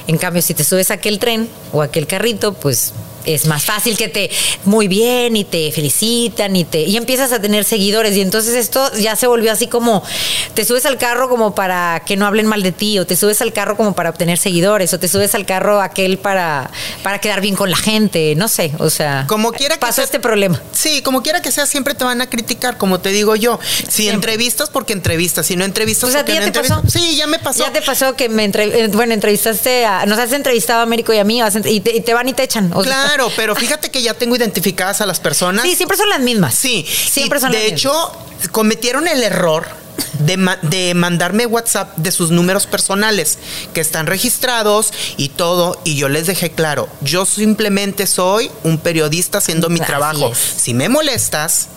En 0.08 0.18
cambio, 0.18 0.42
si 0.42 0.56
te 0.56 0.64
subes 0.64 0.90
a 0.90 0.96
aquel 0.96 1.20
tren 1.20 1.48
o 1.72 1.84
a 1.84 1.86
aquel 1.86 2.08
carrito, 2.08 2.54
pues 2.54 2.94
es 3.26 3.46
más 3.46 3.64
fácil 3.66 3.98
que 3.98 4.08
te 4.08 4.30
muy 4.66 4.88
bien 4.88 5.36
y 5.36 5.44
te 5.44 5.72
felicitan 5.72 6.56
y 6.56 6.64
te 6.64 6.82
y 6.82 6.98
empiezas 6.98 7.32
a 7.32 7.40
tener 7.42 7.64
seguidores 7.64 8.16
y 8.16 8.22
entonces 8.22 8.54
esto 8.56 8.92
ya 8.98 9.16
se 9.16 9.28
volvió 9.28 9.52
así 9.52 9.68
como 9.68 10.04
te 10.54 10.66
subes 10.66 10.86
al 10.86 10.98
carro 10.98 11.30
como 11.30 11.56
para 11.56 12.04
que 12.06 12.16
no 12.18 12.26
hablen 12.26 12.46
mal 12.48 12.64
de 12.64 12.72
ti 12.72 13.00
o 13.00 13.06
te 13.06 13.16
subes 13.16 13.42
al 13.42 13.54
carro 13.54 13.78
como 13.78 13.94
para 13.94 14.10
obtener 14.10 14.38
seguidores 14.38 14.94
o 14.94 15.00
te 15.00 15.08
subes 15.08 15.36
al 15.36 15.46
carro 15.46 15.82
aquel 15.82 16.18
para 16.18 16.70
para 17.04 17.20
quedar 17.20 17.42
bien 17.42 17.56
con 17.56 17.70
la 17.70 17.78
gente, 17.78 18.34
no 18.36 18.48
sé, 18.48 18.72
o 18.80 18.90
sea, 18.90 19.26
como 19.28 19.52
quiera 19.52 19.76
que 19.76 19.80
pasó 19.82 19.96
sea- 19.96 20.06
este 20.06 20.20
problema. 20.20 20.62
Sí, 20.74 21.02
como 21.02 21.22
quiera 21.24 21.42
que 21.42 21.52
sea, 21.52 21.66
siempre 21.66 21.94
te 21.96 22.04
van 22.04 22.22
a 22.22 22.30
criticar, 22.30 22.78
como 22.78 23.00
te 23.00 23.10
digo 23.10 23.36
yo. 23.36 23.60
Si 23.88 24.04
Siempre. 24.04 24.16
entrevistas, 24.34 24.70
porque 24.70 24.94
entrevistas. 24.94 25.46
Si 25.46 25.56
no 25.56 25.66
entrevistas, 25.66 26.10
Pues 26.10 26.16
a 26.22 26.26
ti 26.26 26.34
ya 26.34 26.40
no 26.46 26.52
te 26.52 26.60
pasó. 26.62 26.82
Sí, 26.88 27.16
ya 27.16 27.28
me 27.28 27.40
pasó. 27.40 27.60
Ya 27.64 27.72
te 27.72 27.82
pasó 27.82 28.16
que 28.16 28.30
me 28.30 28.44
entre- 28.44 28.84
eh, 28.84 28.88
bueno, 28.90 29.14
entrevistaste 29.14 29.86
a, 29.86 30.06
nos 30.06 30.20
has 30.20 30.32
entrevistado 30.34 30.80
a 30.80 30.84
Américo 30.84 31.14
y 31.14 31.18
a 31.18 31.24
mí 31.24 31.42
y 31.66 31.80
te, 31.80 31.96
y 31.96 32.02
te 32.02 32.14
van 32.14 32.28
y 32.30 32.34
te 32.34 32.44
echan. 32.44 32.72
o 32.74 32.84
sea. 32.84 33.04
Claro, 33.16 33.32
pero 33.36 33.56
fíjate 33.56 33.90
que 33.92 34.02
ya 34.02 34.14
tengo 34.14 34.36
identificadas 34.36 35.02
a 35.02 35.06
las 35.06 35.20
personas. 35.20 35.64
Sí, 35.64 35.76
siempre 35.76 35.98
son 35.98 36.10
las 36.10 36.20
mismas. 36.20 36.54
Sí, 36.56 36.86
Siempre 36.88 37.40
y 37.40 37.42
son 37.42 37.52
de 37.52 37.60
las 37.64 37.68
hecho, 37.72 37.92
mismas. 38.30 38.48
cometieron 38.50 39.08
el 39.08 39.24
error 39.24 39.66
de, 40.20 40.38
ma- 40.38 40.58
de 40.62 40.94
mandarme 40.94 41.46
WhatsApp 41.46 41.96
de 41.98 42.12
sus 42.12 42.32
números 42.32 42.68
personales 42.68 43.38
que 43.74 43.80
están 43.82 44.06
registrados 44.08 44.92
y 45.18 45.30
todo, 45.30 45.80
y 45.86 45.96
yo 45.96 46.10
les 46.10 46.28
dejé 46.28 46.52
claro, 46.52 46.90
yo 47.02 47.26
simplemente 47.26 48.06
soy 48.08 48.52
un 48.64 48.78
periodista 48.78 49.38
haciendo 49.38 49.70
mi 49.70 49.80
Así 49.80 49.88
trabajo. 49.88 50.32
es. 50.32 50.38
Si 50.38 50.74
me 50.74 50.90
molestas, 50.90 51.68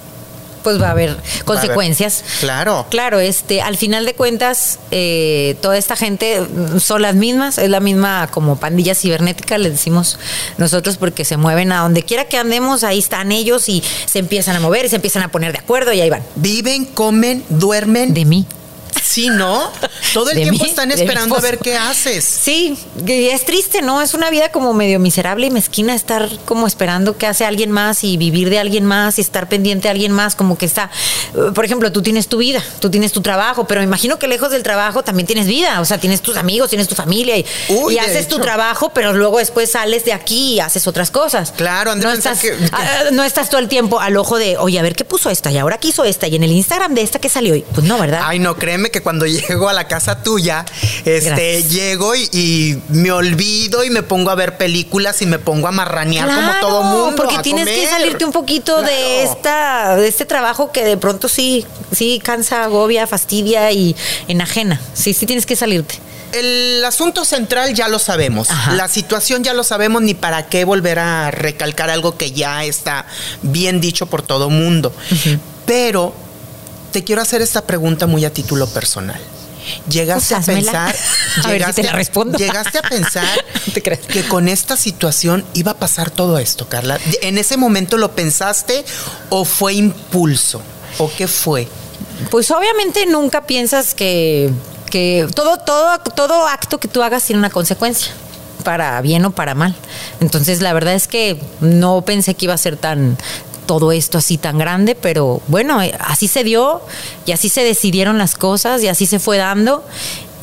pues 0.63 0.81
va 0.81 0.89
a 0.89 0.91
haber 0.93 1.17
consecuencias. 1.45 2.25
claro. 2.41 2.87
Claro, 2.91 3.21
este, 3.21 3.61
al 3.61 3.77
final 3.77 4.05
de 4.05 4.15
cuentas, 4.15 4.79
eh, 4.91 5.57
toda 5.61 5.77
esta 5.77 5.97
gente 5.97 6.41
mm, 6.41 6.79
son 6.79 7.03
las 7.03 7.15
mismas, 7.15 7.59
es 7.59 7.71
la 7.71 7.81
misma 7.81 8.29
como 8.31 8.57
pandilla 8.57 8.95
cibernética, 8.95 9.59
les 9.59 9.73
decimos 9.73 10.19
nosotros, 10.57 10.97
porque 10.97 11.25
se 11.25 11.37
mueven 11.37 11.73
a 11.73 11.81
donde 11.81 12.03
quiera 12.03 12.25
que 12.25 12.37
andemos, 12.37 12.85
ahí 12.85 12.99
están 12.99 13.33
ellos 13.33 13.69
y 13.69 13.83
se 14.07 14.19
empiezan 14.19 14.57
a 14.57 14.61
mover 14.61 14.87
y 14.87 14.89
se 14.89 14.97
empiezan 14.97 15.23
a 15.23 15.29
poner 15.29 15.53
de 15.53 15.59
acuerdo 15.59 15.93
y 15.93 16.01
ahí 16.01 16.11
van. 16.11 16.23
viven, 16.37 16.85
comen, 16.87 17.45
duermen. 17.49 18.15
De 18.15 18.25
mí. 18.25 18.47
Sí, 19.03 19.29
¿no? 19.31 19.71
Todo 20.13 20.31
el 20.31 20.37
De 20.37 20.43
tiempo 20.43 20.63
mí, 20.65 20.71
están 20.71 20.91
esperando 20.91 21.37
a 21.37 21.41
ver 21.41 21.59
qué 21.59 21.77
haces. 21.77 22.25
Sí, 22.25 22.79
y 23.07 23.29
es 23.29 23.45
triste, 23.45 23.83
¿no? 23.83 24.01
Es 24.03 24.15
una 24.15 24.31
vida 24.31 24.51
como 24.53 24.73
medio 24.75 24.99
miserable 24.99 25.47
y 25.47 25.51
mezquina 25.51 25.95
estar 25.95 26.29
como 26.45 26.67
esperando 26.67 27.17
que 27.17 27.27
hace 27.27 27.45
alguien 27.45 27.71
más 27.71 28.05
y 28.05 28.17
vivir 28.17 28.51
de 28.51 28.59
alguien 28.59 28.85
más 28.85 29.19
y 29.19 29.23
estar 29.23 29.49
pendiente 29.49 29.85
de 29.89 29.91
alguien 29.91 30.13
más, 30.13 30.35
como 30.37 30.57
que 30.59 30.67
está, 30.67 30.91
por 31.55 31.65
ejemplo, 31.65 31.91
tú 31.93 32.03
tienes 32.03 32.29
tu 32.29 32.39
vida, 32.39 32.63
tú 32.81 32.91
tienes 32.91 33.13
tu 33.13 33.21
trabajo, 33.23 33.67
pero 33.67 33.81
me 33.81 33.85
imagino 33.87 34.19
que 34.19 34.29
lejos 34.29 34.51
del 34.51 34.63
trabajo 34.63 35.03
también 35.03 35.27
tienes 35.27 35.47
vida, 35.47 35.81
o 35.81 35.85
sea, 35.85 35.99
tienes 35.99 36.21
tus 36.23 36.37
amigos, 36.37 36.69
tienes 36.71 36.87
tu 36.89 36.95
familia 36.95 37.37
y, 37.39 37.47
Uy, 37.71 37.95
y 37.95 37.97
de 37.97 38.01
haces 38.03 38.29
tu 38.29 38.39
trabajo, 38.39 38.91
pero 38.95 39.13
luego 39.13 39.39
después 39.39 39.71
sales 39.73 40.05
de 40.05 40.13
aquí 40.13 40.55
y 40.55 40.61
haces 40.61 40.87
otras 40.87 41.11
cosas. 41.11 41.53
Claro, 41.57 41.95
no 41.97 42.13
estás, 42.13 42.41
que- 42.41 42.51
que- 42.53 42.69
ah, 42.73 43.05
no 43.13 43.25
estás 43.25 43.49
todo 43.51 43.61
el 43.61 43.69
tiempo 43.69 44.01
al 44.01 44.17
ojo 44.17 44.39
de, 44.39 44.57
oye, 44.59 44.79
a 44.79 44.83
ver 44.83 44.95
qué 44.95 45.05
puso 45.05 45.31
esta 45.31 45.51
y 45.51 45.59
ahora 45.59 45.79
qué 45.79 45.89
hizo 45.89 46.05
esta 46.05 46.27
y 46.29 46.37
en 46.37 46.45
el 46.45 46.53
Instagram 46.53 46.95
de 46.95 47.03
esta 47.03 47.19
que 47.19 47.29
salió 47.29 47.55
hoy. 47.55 47.65
Pues 47.75 47.87
no, 47.87 47.99
¿verdad? 47.99 48.21
Ay, 48.25 48.39
no, 48.39 48.55
créeme 48.57 48.78
que 48.91 49.03
cuando 49.03 49.27
llego 49.27 49.69
a 49.69 49.73
la 49.73 49.87
casa 49.89 50.23
tuya, 50.23 50.65
este, 51.05 51.31
Gracias. 51.31 51.71
llego 51.71 52.15
y, 52.15 52.29
y 52.33 52.83
me 52.89 53.11
olvido 53.13 53.85
y 53.85 53.91
me 53.91 54.03
pongo 54.03 54.31
a 54.31 54.35
ver 54.35 54.57
películas 54.57 55.21
y 55.23 55.27
me 55.27 55.39
pongo 55.39 55.69
a 55.69 55.73
marranear 55.73 56.29
como 56.29 56.53
todo 56.61 56.83
mundo. 56.83 57.17
Porque 57.17 57.39
tienes 57.39 57.69
que 57.69 57.87
salirte 57.87 58.25
un 58.25 58.33
poquito 58.33 58.83
de 58.83 59.23
esta, 59.23 59.97
de 59.97 60.09
este 60.09 60.25
trabajo 60.25 60.73
que 60.73 60.85
de 60.85 60.97
pronto 60.97 61.29
sí, 61.29 61.67
sí 61.93 62.21
cansa, 62.23 62.65
agobia, 62.65 63.07
fastidia 63.07 63.71
y 63.73 63.97
enajena. 64.29 64.81
Sí, 64.95 65.15
sí 65.15 65.27
tienes 65.27 65.47
que 65.47 65.57
salirte. 65.57 65.97
El 66.33 66.85
asunto 66.85 67.25
central 67.25 67.75
ya 67.75 67.89
lo 67.89 67.99
sabemos. 67.99 68.51
Ajá. 68.51 68.73
La 68.75 68.89
situación 68.89 69.45
ya 69.45 69.55
lo 69.55 69.65
sabemos, 69.65 70.03
ni 70.03 70.15
para 70.15 70.47
qué 70.49 70.65
volver 70.65 70.99
a 70.99 71.31
recalcar 71.31 71.89
algo 71.91 72.19
que 72.19 72.33
ya 72.33 72.65
está 72.65 73.07
bien 73.43 73.81
dicho 73.81 74.07
por 74.07 74.23
todo 74.23 74.51
mundo. 74.51 74.93
Pero 75.65 76.13
te 76.91 77.05
quiero 77.05 77.23
hacer 77.23 77.43
esta 77.43 77.63
pregunta 77.63 78.07
muy 78.07 78.25
a 78.25 78.33
título 78.33 78.67
personal. 78.69 79.21
Llegaste 79.89 80.35
Pues 80.35 80.49
a 80.49 80.53
pensar, 80.53 80.97
A 81.45 81.49
ver 81.49 81.53
si 81.53 81.53
llegaste 81.53 81.83
te 81.83 81.89
la 81.89 81.93
respondo. 81.93 82.39
Llegaste 82.39 82.79
a 82.79 82.83
pensar 82.83 83.45
te 83.75 83.83
creas. 83.83 84.01
que 84.01 84.27
con 84.27 84.49
esta 84.49 84.77
situación 84.77 85.45
iba 85.55 85.73
a 85.73 85.77
pasar 85.77 86.11
todo 86.11 86.39
esto, 86.39 86.69
Carla. 86.69 86.99
¿En 87.23 87.39
ese 87.39 87.57
momento 87.57 87.97
lo 87.99 88.13
pensaste 88.13 88.85
o 89.29 89.45
fue 89.45 89.75
impulso? 89.75 90.63
¿O 90.99 91.11
qué 91.17 91.29
fue? 91.29 91.69
Pues 92.31 92.51
obviamente 92.51 93.07
nunca 93.07 93.47
piensas 93.47 93.95
que, 93.95 94.51
que 94.91 95.27
todo, 95.35 95.59
todo, 95.59 95.99
todo 96.15 96.47
acto 96.47 96.79
que 96.79 96.89
tú 96.89 97.03
hagas 97.03 97.25
tiene 97.25 97.39
una 97.39 97.51
consecuencia, 97.51 98.13
para 98.65 99.01
bien 99.01 99.25
o 99.25 99.31
para 99.31 99.55
mal. 99.55 99.75
Entonces 100.21 100.61
la 100.61 100.73
verdad 100.73 100.95
es 100.95 101.07
que 101.07 101.41
no 101.61 102.03
pensé 102.03 102.35
que 102.35 102.47
iba 102.47 102.55
a 102.55 102.59
ser 102.59 102.77
tan 102.77 103.17
todo 103.69 103.93
esto 103.93 104.17
así 104.19 104.39
tan 104.39 104.59
grande, 104.59 104.97
pero 104.97 105.43
bueno, 105.47 105.81
eh, 105.83 105.95
así 106.01 106.27
se 106.27 106.43
dio 106.43 106.81
y 107.27 107.33
así 107.33 107.51
se 107.51 107.63
decidieron 107.63 108.17
las 108.19 108.35
cosas 108.35 108.83
y 108.83 108.89
así 108.89 109.07
se 109.07 109.21
fue 109.21 109.37
dando. 109.37 109.85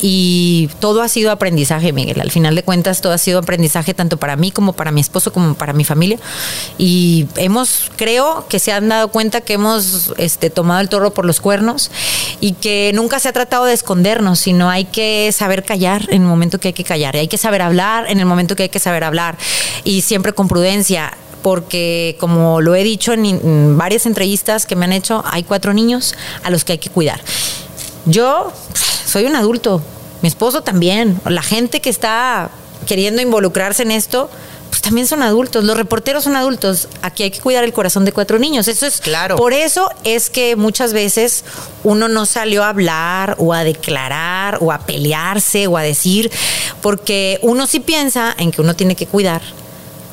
Y 0.02 0.70
todo 0.80 1.02
ha 1.02 1.08
sido 1.08 1.32
aprendizaje, 1.32 1.94
Miguel. 1.94 2.20
Al 2.22 2.30
final 2.30 2.54
de 2.54 2.64
cuentas, 2.64 3.02
todo 3.02 3.14
ha 3.14 3.18
sido 3.18 3.40
aprendizaje 3.40 3.94
tanto 3.94 4.18
para 4.18 4.36
mí 4.36 4.52
como 4.52 4.74
para 4.74 4.92
mi 4.92 5.02
esposo, 5.02 5.32
como 5.32 5.56
para 5.56 5.74
mi 5.74 5.84
familia. 5.84 6.20
Y 6.78 7.28
hemos, 7.38 7.90
creo 7.96 8.46
que 8.48 8.60
se 8.60 8.72
han 8.74 8.90
dado 8.90 9.08
cuenta 9.08 9.42
que 9.42 9.54
hemos 9.54 10.14
este, 10.18 10.50
tomado 10.50 10.82
el 10.82 10.90
toro 10.90 11.14
por 11.14 11.26
los 11.26 11.40
cuernos 11.40 11.90
y 12.42 12.52
que 12.52 12.92
nunca 12.94 13.20
se 13.20 13.30
ha 13.30 13.34
tratado 13.34 13.66
de 13.66 13.74
escondernos, 13.74 14.38
sino 14.38 14.70
hay 14.70 14.86
que 14.86 15.32
saber 15.32 15.64
callar 15.64 16.04
en 16.10 16.22
el 16.24 16.28
momento 16.28 16.60
que 16.60 16.68
hay 16.68 16.74
que 16.74 16.84
callar. 16.84 17.16
Y 17.16 17.20
hay 17.20 17.28
que 17.28 17.38
saber 17.38 17.62
hablar 17.62 18.06
en 18.08 18.20
el 18.20 18.26
momento 18.26 18.56
que 18.56 18.64
hay 18.64 18.70
que 18.70 18.80
saber 18.80 19.06
hablar. 19.06 19.38
Y 19.86 20.02
siempre 20.02 20.34
con 20.34 20.48
prudencia 20.50 21.18
porque 21.46 22.18
como 22.20 22.60
lo 22.60 22.74
he 22.74 22.84
dicho 22.84 23.14
en, 23.14 23.78
varias 23.78 24.08
entrevistas 24.08 24.66
que 24.66 24.76
me 24.76 24.86
han 24.86 24.94
hecho, 24.94 25.24
hay 25.28 25.44
cuatro 25.44 25.76
niños 25.76 26.16
a 26.42 26.50
los 26.50 26.64
que 26.66 26.72
hay 26.72 26.80
que 26.80 26.90
cuidar. 26.90 27.22
Yo 28.08 28.52
soy 29.06 29.26
un 29.26 29.36
adulto, 29.36 29.80
mi 30.24 30.28
esposo 30.28 30.64
también, 30.64 31.22
la 31.24 31.44
gente 31.44 31.82
que 31.82 31.92
está 31.92 32.50
queriendo 32.88 33.22
involucrarse 33.22 33.84
en 33.84 33.92
esto, 33.92 34.28
pues 34.72 34.82
también 34.82 35.06
son 35.06 35.22
adultos, 35.22 35.64
los 35.64 35.78
reporteros 35.78 36.24
son 36.24 36.36
adultos, 36.36 36.88
aquí 37.04 37.22
hay 37.22 37.30
que 37.30 37.42
cuidar 37.42 37.64
el 37.64 37.74
corazón 37.74 38.06
de 38.06 38.12
cuatro 38.12 38.40
niños, 38.40 38.68
eso 38.68 38.88
es 38.88 39.00
Claro. 39.00 39.36
por 39.36 39.54
eso 39.54 39.88
es 40.04 40.32
que 40.32 40.56
muchas 40.56 40.94
veces 40.94 41.46
uno 41.84 42.08
no 42.08 42.26
salió 42.26 42.64
a 42.64 42.70
hablar 42.70 43.36
o 43.38 43.54
a 43.54 43.64
declarar 43.64 44.58
o 44.62 44.72
a 44.72 44.80
pelearse 44.80 45.68
o 45.68 45.78
a 45.78 45.84
decir, 45.84 46.32
porque 46.82 47.38
uno 47.44 47.68
sí 47.68 47.82
piensa 47.82 48.34
en 48.36 48.50
que 48.50 48.62
uno 48.62 48.76
tiene 48.76 48.96
que 48.96 49.06
cuidar 49.06 49.44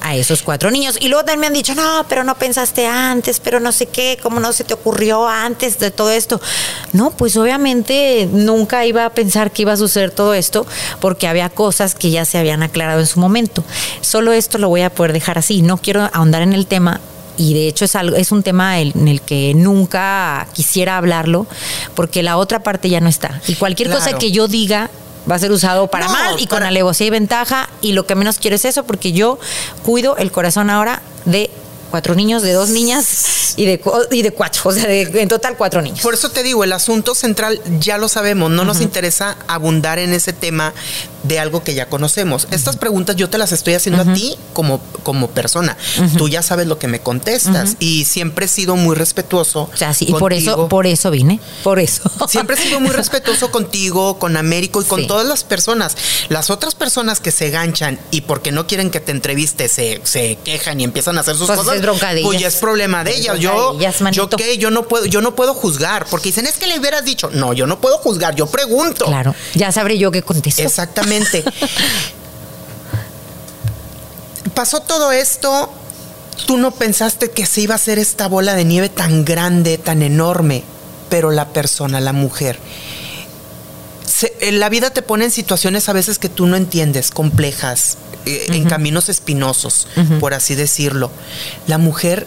a 0.02 0.16
esos 0.16 0.42
cuatro 0.42 0.70
niños. 0.70 0.96
Y 1.00 1.08
luego 1.08 1.24
también 1.24 1.40
me 1.40 1.46
han 1.46 1.52
dicho, 1.52 1.74
no, 1.74 2.04
pero 2.08 2.24
no 2.24 2.34
pensaste 2.34 2.86
antes, 2.86 3.40
pero 3.40 3.60
no 3.60 3.72
sé 3.72 3.86
qué, 3.86 4.18
cómo 4.22 4.40
no 4.40 4.52
se 4.52 4.64
te 4.64 4.74
ocurrió 4.74 5.26
antes 5.28 5.78
de 5.78 5.90
todo 5.90 6.10
esto. 6.10 6.40
No, 6.92 7.10
pues 7.10 7.36
obviamente 7.36 8.28
nunca 8.30 8.84
iba 8.84 9.04
a 9.06 9.10
pensar 9.10 9.50
que 9.50 9.62
iba 9.62 9.72
a 9.72 9.76
suceder 9.76 10.10
todo 10.10 10.34
esto 10.34 10.66
porque 11.00 11.28
había 11.28 11.48
cosas 11.48 11.94
que 11.94 12.10
ya 12.10 12.24
se 12.24 12.38
habían 12.38 12.62
aclarado 12.62 13.00
en 13.00 13.06
su 13.06 13.20
momento. 13.20 13.64
Solo 14.00 14.32
esto 14.32 14.58
lo 14.58 14.68
voy 14.68 14.82
a 14.82 14.90
poder 14.90 15.12
dejar 15.12 15.38
así. 15.38 15.62
No 15.62 15.78
quiero 15.78 16.10
ahondar 16.12 16.42
en 16.42 16.52
el 16.52 16.66
tema. 16.66 17.00
Y 17.38 17.54
de 17.54 17.66
hecho 17.66 17.86
es 17.86 17.96
algo, 17.96 18.14
es 18.16 18.30
un 18.30 18.42
tema 18.42 18.78
en 18.80 19.08
el 19.08 19.22
que 19.22 19.54
nunca 19.54 20.46
quisiera 20.52 20.98
hablarlo, 20.98 21.46
porque 21.94 22.22
la 22.22 22.36
otra 22.36 22.62
parte 22.62 22.90
ya 22.90 23.00
no 23.00 23.08
está. 23.08 23.40
Y 23.48 23.54
cualquier 23.54 23.90
cosa 23.90 24.18
que 24.18 24.32
yo 24.32 24.48
diga 24.48 24.90
va 25.30 25.36
a 25.36 25.38
ser 25.38 25.52
usado 25.52 25.86
para 25.88 26.06
No, 26.06 26.12
mal 26.12 26.34
y 26.38 26.46
con 26.46 26.56
para- 26.56 26.68
alevosía 26.68 27.06
y 27.06 27.10
ventaja 27.10 27.68
y 27.80 27.92
lo 27.92 28.06
que 28.06 28.14
menos 28.14 28.38
quiero 28.38 28.56
es 28.56 28.64
eso 28.64 28.84
porque 28.84 29.12
yo 29.12 29.38
cuido 29.84 30.16
el 30.16 30.32
corazón 30.32 30.68
ahora 30.70 31.02
de 31.24 31.50
cuatro 31.92 32.16
niños, 32.16 32.42
de 32.42 32.52
dos 32.52 32.70
niñas 32.70 33.54
y 33.56 33.66
de, 33.66 33.80
y 34.10 34.22
de 34.22 34.32
cuatro, 34.32 34.62
o 34.70 34.72
sea, 34.72 34.86
de- 34.88 35.02
en 35.22 35.28
total 35.28 35.56
cuatro 35.56 35.80
niños. 35.80 36.00
Por 36.00 36.14
eso 36.14 36.30
te 36.30 36.42
digo, 36.42 36.64
el 36.64 36.72
asunto 36.72 37.14
central 37.14 37.60
ya 37.78 37.98
lo 37.98 38.08
sabemos, 38.08 38.50
no 38.50 38.64
nos 38.64 38.80
interesa 38.80 39.36
abundar 39.46 40.00
en 40.00 40.12
ese 40.12 40.32
tema 40.32 40.72
de 41.22 41.38
algo 41.38 41.62
que 41.62 41.74
ya 41.74 41.86
conocemos. 41.88 42.48
Estas 42.50 42.76
preguntas 42.76 43.14
yo 43.14 43.30
te 43.30 43.38
las 43.38 43.52
estoy 43.52 43.74
haciendo 43.74 44.02
a 44.02 44.14
ti 44.14 44.34
como, 44.54 44.80
como 45.04 45.28
persona. 45.30 45.76
Tú 46.18 46.28
ya 46.28 46.42
sabes 46.42 46.66
lo 46.66 46.78
que 46.80 46.88
me 46.88 47.00
contestas 47.00 47.76
y 47.78 48.06
siempre 48.06 48.46
he 48.46 48.48
sido 48.48 48.74
muy 48.74 48.96
respetuoso. 48.96 49.70
O 49.72 49.76
sea, 49.76 49.94
sí, 49.94 50.06
y 50.08 50.12
por 50.14 50.32
eso, 50.32 50.68
por 50.68 50.86
eso 50.88 51.10
vine, 51.12 51.38
por 51.62 51.78
eso. 51.78 52.10
Siempre 52.28 52.56
he 52.56 52.58
sido 52.58 52.80
muy 52.80 52.90
respetuoso 52.90 53.50
contigo, 53.52 54.18
con 54.18 54.36
Américo 54.36 54.80
y 54.80 54.84
con 54.84 55.00
Sí. 55.02 55.06
todas 55.06 55.26
las 55.26 55.44
personas. 55.44 55.96
Las 56.28 56.50
otras 56.50 56.74
personas 56.74 57.20
que 57.20 57.30
se 57.30 57.50
ganchan 57.50 57.98
y 58.10 58.22
porque 58.22 58.50
no 58.50 58.66
quieren 58.66 58.90
que 58.90 59.00
te 59.00 59.12
entreviste 59.12 59.68
se, 59.68 60.00
se 60.04 60.38
quejan 60.44 60.80
y 60.80 60.84
empiezan 60.84 61.18
a 61.18 61.20
hacer 61.20 61.36
sus 61.36 61.46
Pues 61.46 61.58
cosas. 61.58 61.74
Bronca 61.82 62.14
de 62.14 62.22
pues 62.22 62.40
ya 62.40 62.48
es 62.48 62.56
problema 62.56 63.04
de 63.04 63.14
ellas. 63.14 63.38
Yo, 63.38 63.74
de 63.74 63.84
ellas, 63.84 63.98
yo 64.12 64.30
qué, 64.30 64.56
yo 64.56 64.70
no 64.70 64.88
puedo, 64.88 65.04
yo 65.06 65.20
no 65.20 65.34
puedo 65.34 65.52
juzgar, 65.54 66.06
porque 66.06 66.30
dicen 66.30 66.46
es 66.46 66.56
que 66.56 66.66
le 66.66 66.78
hubieras 66.78 67.04
dicho. 67.04 67.30
No, 67.32 67.52
yo 67.52 67.66
no 67.66 67.80
puedo 67.80 67.98
juzgar, 67.98 68.34
yo 68.34 68.46
pregunto. 68.46 69.04
Claro, 69.06 69.34
ya 69.54 69.70
sabré 69.72 69.98
yo 69.98 70.10
qué 70.10 70.22
contesto. 70.22 70.62
Exactamente. 70.62 71.44
Pasó 74.54 74.80
todo 74.80 75.12
esto. 75.12 75.70
Tú 76.46 76.56
no 76.56 76.70
pensaste 76.70 77.30
que 77.30 77.44
se 77.44 77.60
iba 77.60 77.74
a 77.74 77.76
hacer 77.76 77.98
esta 77.98 78.26
bola 78.26 78.54
de 78.54 78.64
nieve 78.64 78.88
tan 78.88 79.24
grande, 79.24 79.76
tan 79.76 80.02
enorme, 80.02 80.64
pero 81.10 81.30
la 81.30 81.48
persona, 81.48 82.00
la 82.00 82.14
mujer, 82.14 82.58
se- 84.06 84.32
en 84.40 84.60
la 84.60 84.68
vida 84.68 84.90
te 84.90 85.02
pone 85.02 85.24
en 85.26 85.30
situaciones 85.30 85.88
a 85.88 85.92
veces 85.92 86.18
que 86.18 86.28
tú 86.28 86.46
no 86.46 86.56
entiendes, 86.56 87.10
complejas, 87.10 87.96
eh, 88.26 88.46
en 88.50 88.64
caminos 88.64 89.08
espinosos, 89.08 89.88
por 90.20 90.34
así 90.34 90.54
decirlo. 90.54 91.10
La 91.66 91.78
mujer, 91.78 92.26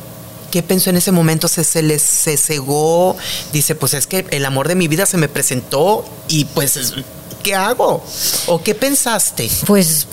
¿qué 0.51 0.61
pensó 0.63 0.89
en 0.89 0.97
ese 0.97 1.11
momento? 1.11 1.47
Se, 1.47 1.63
se 1.63 1.81
les 1.83 2.01
se 2.01 2.35
cegó, 2.37 3.15
dice, 3.53 3.75
pues 3.75 3.93
es 3.93 4.05
que 4.07 4.25
el 4.31 4.45
amor 4.45 4.67
de 4.67 4.75
mi 4.75 4.87
vida 4.87 5.05
se 5.05 5.17
me 5.17 5.27
presentó 5.29 6.05
y 6.27 6.45
pues, 6.45 6.75
es- 6.77 6.93
¿qué 7.43 7.55
hago? 7.55 8.03
¿O 8.47 8.61
qué 8.61 8.75
pensaste? 8.75 9.49
Pues 9.67 10.07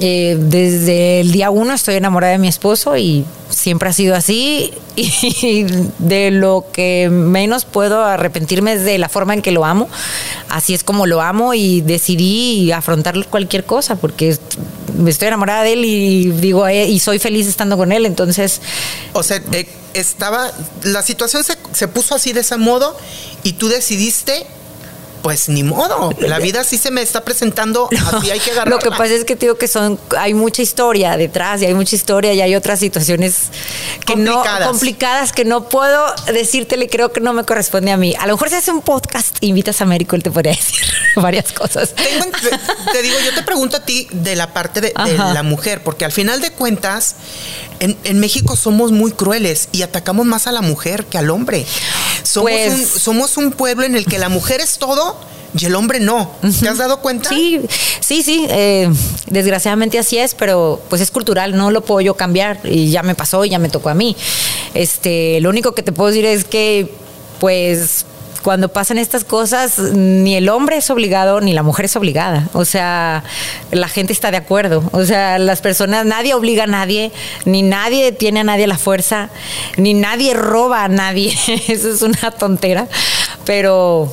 eh, 0.00 0.36
desde 0.38 1.20
el 1.20 1.32
día 1.32 1.50
uno 1.50 1.74
estoy 1.74 1.94
enamorada 1.96 2.32
de 2.32 2.38
mi 2.38 2.48
esposo 2.48 2.96
y 2.96 3.24
siempre 3.60 3.90
ha 3.90 3.92
sido 3.92 4.16
así 4.16 4.72
y 4.96 5.64
de 5.98 6.30
lo 6.30 6.66
que 6.72 7.08
menos 7.10 7.66
puedo 7.66 8.02
arrepentirme 8.02 8.72
es 8.72 8.84
de 8.84 8.96
la 8.96 9.10
forma 9.10 9.34
en 9.34 9.42
que 9.42 9.52
lo 9.52 9.66
amo. 9.66 9.88
Así 10.48 10.72
es 10.72 10.82
como 10.82 11.06
lo 11.06 11.20
amo 11.20 11.52
y 11.52 11.82
decidí 11.82 12.72
afrontar 12.72 13.26
cualquier 13.26 13.64
cosa 13.64 13.96
porque 13.96 14.38
estoy 15.06 15.28
enamorada 15.28 15.62
de 15.62 15.74
él 15.74 15.84
y 15.84 16.30
digo 16.30 16.66
eh, 16.66 16.86
y 16.86 17.00
soy 17.00 17.18
feliz 17.18 17.46
estando 17.46 17.76
con 17.76 17.92
él, 17.92 18.06
entonces 18.06 18.62
O 19.12 19.22
sea, 19.22 19.42
eh, 19.52 19.68
estaba, 19.92 20.50
la 20.82 21.02
situación 21.02 21.44
se, 21.44 21.58
se 21.72 21.86
puso 21.86 22.14
así 22.14 22.32
de 22.32 22.40
ese 22.40 22.56
modo 22.56 22.96
y 23.42 23.52
tú 23.54 23.68
decidiste, 23.68 24.46
pues 25.22 25.48
ni 25.48 25.62
modo, 25.62 26.12
la 26.20 26.38
vida 26.40 26.60
así 26.60 26.76
se 26.78 26.90
me 26.90 27.02
está 27.02 27.24
presentando, 27.24 27.88
así 28.12 28.30
hay 28.30 28.40
que 28.40 28.50
agarrarla. 28.52 28.76
Lo 28.76 28.82
que 28.82 28.90
pasa 28.90 29.14
es 29.14 29.24
que 29.24 29.36
te 29.36 29.46
digo 29.46 29.56
que 29.58 29.68
son, 29.68 29.98
hay 30.18 30.34
mucha 30.34 30.62
historia 30.62 31.16
detrás 31.16 31.62
y 31.62 31.66
hay 31.66 31.74
mucha 31.74 31.94
historia 31.96 32.32
y 32.32 32.40
hay 32.40 32.54
otras 32.54 32.78
situaciones 32.80 33.34
que 34.06 34.12
Complicadas. 34.14 34.60
no 34.60 34.66
complicadas 34.66 35.32
que 35.32 35.44
no 35.44 35.68
puedo 35.68 36.04
decírtele, 36.32 36.88
creo 36.88 37.12
que 37.12 37.20
no 37.20 37.32
me 37.32 37.44
corresponde 37.44 37.90
a 37.92 37.96
mí. 37.96 38.14
A 38.18 38.26
lo 38.26 38.34
mejor 38.34 38.48
si 38.50 38.56
hace 38.56 38.70
un 38.70 38.82
podcast, 38.82 39.36
invitas 39.40 39.80
a 39.80 39.84
Américo, 39.84 40.16
él 40.16 40.22
te 40.22 40.30
podría 40.30 40.52
decir 40.56 40.80
varias 41.16 41.52
cosas. 41.52 41.94
Tengo 41.94 42.24
en- 42.24 42.32
te, 42.32 42.92
te 42.92 43.02
digo, 43.02 43.16
yo 43.24 43.34
te 43.34 43.42
pregunto 43.42 43.76
a 43.76 43.80
ti 43.80 44.08
de 44.12 44.36
la 44.36 44.52
parte 44.52 44.80
de, 44.80 44.92
la 44.94 45.42
mujer, 45.42 45.82
porque 45.82 46.04
al 46.04 46.12
final 46.12 46.40
de 46.40 46.50
cuentas, 46.52 47.14
en, 47.80 47.96
en 48.04 48.20
México 48.20 48.56
somos 48.56 48.92
muy 48.92 49.12
crueles 49.12 49.68
y 49.72 49.82
atacamos 49.82 50.26
más 50.26 50.46
a 50.46 50.52
la 50.52 50.62
mujer 50.62 51.04
que 51.06 51.18
al 51.18 51.30
hombre. 51.30 51.66
Somos, 52.22 52.50
Pues- 52.52 52.72
un, 52.74 52.86
somos 53.00 53.36
un 53.36 53.50
pueblo 53.52 53.84
en 53.84 53.96
el 53.96 54.06
que 54.06 54.18
la 54.18 54.28
mujer 54.28 54.60
es 54.60 54.78
todo 54.78 55.16
y 55.58 55.64
el 55.66 55.74
hombre 55.74 55.98
no. 55.98 56.30
¿Te 56.60 56.68
has 56.68 56.78
dado 56.78 57.00
cuenta? 57.00 57.28
Sí, 57.28 57.60
sí, 58.00 58.22
sí. 58.22 58.46
eh, 58.50 58.88
desgraciadamente 59.26 59.98
así 59.98 60.16
es, 60.18 60.34
pero 60.34 60.80
pues 60.88 61.02
es 61.02 61.10
cultural, 61.10 61.56
no 61.56 61.70
lo 61.72 61.80
puedo 61.80 62.00
yo 62.00 62.14
cambiar 62.14 62.60
y 62.64 62.90
ya 62.90 63.02
me 63.02 63.14
pasó 63.16 63.44
y 63.44 63.50
ya 63.50 63.58
me 63.58 63.68
tocó 63.68 63.88
a 63.88 63.94
mí. 63.94 64.16
Este, 64.74 65.40
lo 65.40 65.48
único 65.50 65.72
que 65.74 65.82
te 65.82 65.90
puedo 65.92 66.08
decir 66.10 66.24
es 66.24 66.44
que, 66.44 66.92
pues 67.40 68.04
cuando 68.42 68.68
pasan 68.68 68.98
estas 68.98 69.24
cosas, 69.24 69.78
ni 69.78 70.34
el 70.34 70.48
hombre 70.48 70.78
es 70.78 70.90
obligado 70.90 71.40
ni 71.40 71.52
la 71.52 71.62
mujer 71.62 71.84
es 71.86 71.96
obligada. 71.96 72.48
O 72.52 72.64
sea, 72.64 73.22
la 73.70 73.88
gente 73.88 74.12
está 74.12 74.30
de 74.30 74.36
acuerdo. 74.38 74.82
O 74.92 75.04
sea, 75.04 75.38
las 75.38 75.60
personas, 75.60 76.06
nadie 76.06 76.34
obliga 76.34 76.64
a 76.64 76.66
nadie, 76.66 77.12
ni 77.44 77.62
nadie 77.62 78.12
tiene 78.12 78.40
a 78.40 78.44
nadie 78.44 78.66
la 78.66 78.78
fuerza, 78.78 79.28
ni 79.76 79.94
nadie 79.94 80.34
roba 80.34 80.84
a 80.84 80.88
nadie. 80.88 81.36
Eso 81.68 81.90
es 81.90 82.02
una 82.02 82.30
tontera. 82.30 82.88
Pero 83.44 84.12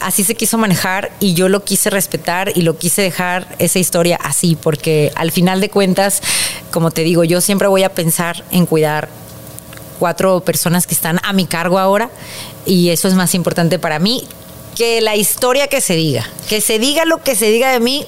así 0.00 0.24
se 0.24 0.34
quiso 0.34 0.58
manejar 0.58 1.10
y 1.20 1.34
yo 1.34 1.48
lo 1.48 1.64
quise 1.64 1.90
respetar 1.90 2.52
y 2.54 2.62
lo 2.62 2.78
quise 2.78 3.02
dejar 3.02 3.46
esa 3.58 3.78
historia 3.78 4.18
así, 4.22 4.56
porque 4.56 5.12
al 5.14 5.32
final 5.32 5.60
de 5.60 5.70
cuentas, 5.70 6.22
como 6.70 6.90
te 6.90 7.02
digo, 7.02 7.24
yo 7.24 7.40
siempre 7.40 7.68
voy 7.68 7.82
a 7.82 7.90
pensar 7.90 8.44
en 8.50 8.66
cuidar 8.66 9.08
cuatro 9.98 10.40
personas 10.40 10.86
que 10.86 10.94
están 10.94 11.18
a 11.22 11.32
mi 11.32 11.46
cargo 11.46 11.78
ahora 11.78 12.10
y 12.64 12.90
eso 12.90 13.08
es 13.08 13.14
más 13.14 13.34
importante 13.34 13.78
para 13.78 13.98
mí 13.98 14.26
que 14.76 15.00
la 15.00 15.16
historia 15.16 15.68
que 15.68 15.80
se 15.80 15.96
diga, 15.96 16.28
que 16.48 16.60
se 16.60 16.78
diga 16.78 17.04
lo 17.04 17.22
que 17.22 17.34
se 17.34 17.50
diga 17.50 17.72
de 17.72 17.80
mí. 17.80 18.06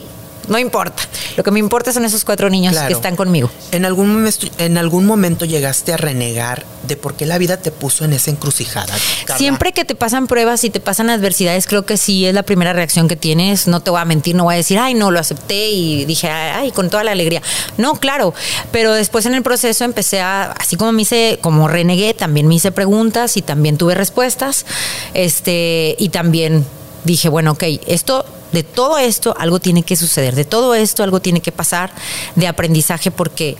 No 0.49 0.59
importa. 0.59 1.03
Lo 1.37 1.43
que 1.45 1.51
me 1.51 1.59
importa 1.59 1.93
son 1.93 2.05
esos 2.05 2.25
cuatro 2.25 2.51
niños 2.51 2.73
Claro. 2.73 2.89
que 2.89 2.95
están 2.95 3.17
conmigo. 3.17 3.51
¿En 3.71 3.85
algún, 3.85 4.13
momento, 4.13 4.47
¿En 4.59 4.79
algún 4.79 5.07
momento 5.07 5.45
llegaste 5.45 5.93
a 5.93 5.97
renegar 5.97 6.65
de 6.85 6.97
por 6.97 7.15
qué 7.15 7.27
la 7.27 7.39
vida 7.39 7.59
te 7.59 7.71
puso 7.71 8.05
en 8.05 8.13
esa 8.13 8.31
encrucijada? 8.31 8.95
Carla? 9.27 9.39
Siempre 9.39 9.73
que 9.73 9.85
te 9.85 9.95
pasan 9.95 10.27
pruebas 10.27 10.65
y 10.65 10.71
te 10.71 10.81
pasan 10.81 11.11
adversidades, 11.11 11.67
creo 11.67 11.85
que 11.85 11.97
sí 11.97 12.27
es 12.27 12.35
la 12.35 12.43
primera 12.43 12.73
reacción 12.73 13.09
que 13.09 13.17
tienes. 13.17 13.69
No 13.69 13.81
te 13.81 13.91
voy 13.91 14.01
a 14.01 14.05
mentir, 14.05 14.35
no 14.35 14.45
voy 14.45 14.55
a 14.55 14.57
decir, 14.57 14.79
ay, 14.79 14.95
no, 14.95 15.11
lo 15.11 15.21
acepté 15.21 15.69
y 15.71 16.05
dije, 16.07 16.29
ay, 16.31 16.73
con 16.73 16.89
toda 16.91 17.05
la 17.05 17.13
alegría. 17.13 17.43
No, 17.77 17.95
claro. 17.97 18.35
Pero 18.73 18.93
después 18.95 19.27
en 19.27 19.35
el 19.35 19.43
proceso 19.43 19.85
empecé 19.85 20.21
a, 20.21 20.53
así 20.53 20.77
como 20.77 20.93
me 20.93 21.03
hice, 21.03 21.39
como 21.43 21.69
renegué, 21.69 22.15
también 22.15 22.49
me 22.49 22.55
hice 22.55 22.73
preguntas 22.73 23.37
y 23.37 23.43
también 23.43 23.77
tuve 23.77 23.95
respuestas. 23.95 24.65
Este, 25.15 25.95
y 25.99 26.09
también 26.09 26.65
dije, 27.05 27.29
bueno, 27.29 27.53
ok, 27.53 27.65
esto. 27.87 28.25
De 28.53 28.63
todo 28.63 28.97
esto 28.97 29.35
algo 29.39 29.61
tiene 29.61 29.83
que 29.83 29.95
suceder, 29.95 30.35
de 30.35 30.47
todo 30.47 30.75
esto 30.75 31.03
algo 31.03 31.21
tiene 31.21 31.43
que 31.43 31.53
pasar 31.53 31.91
de 32.35 32.49
aprendizaje 32.49 33.11
porque 33.11 33.59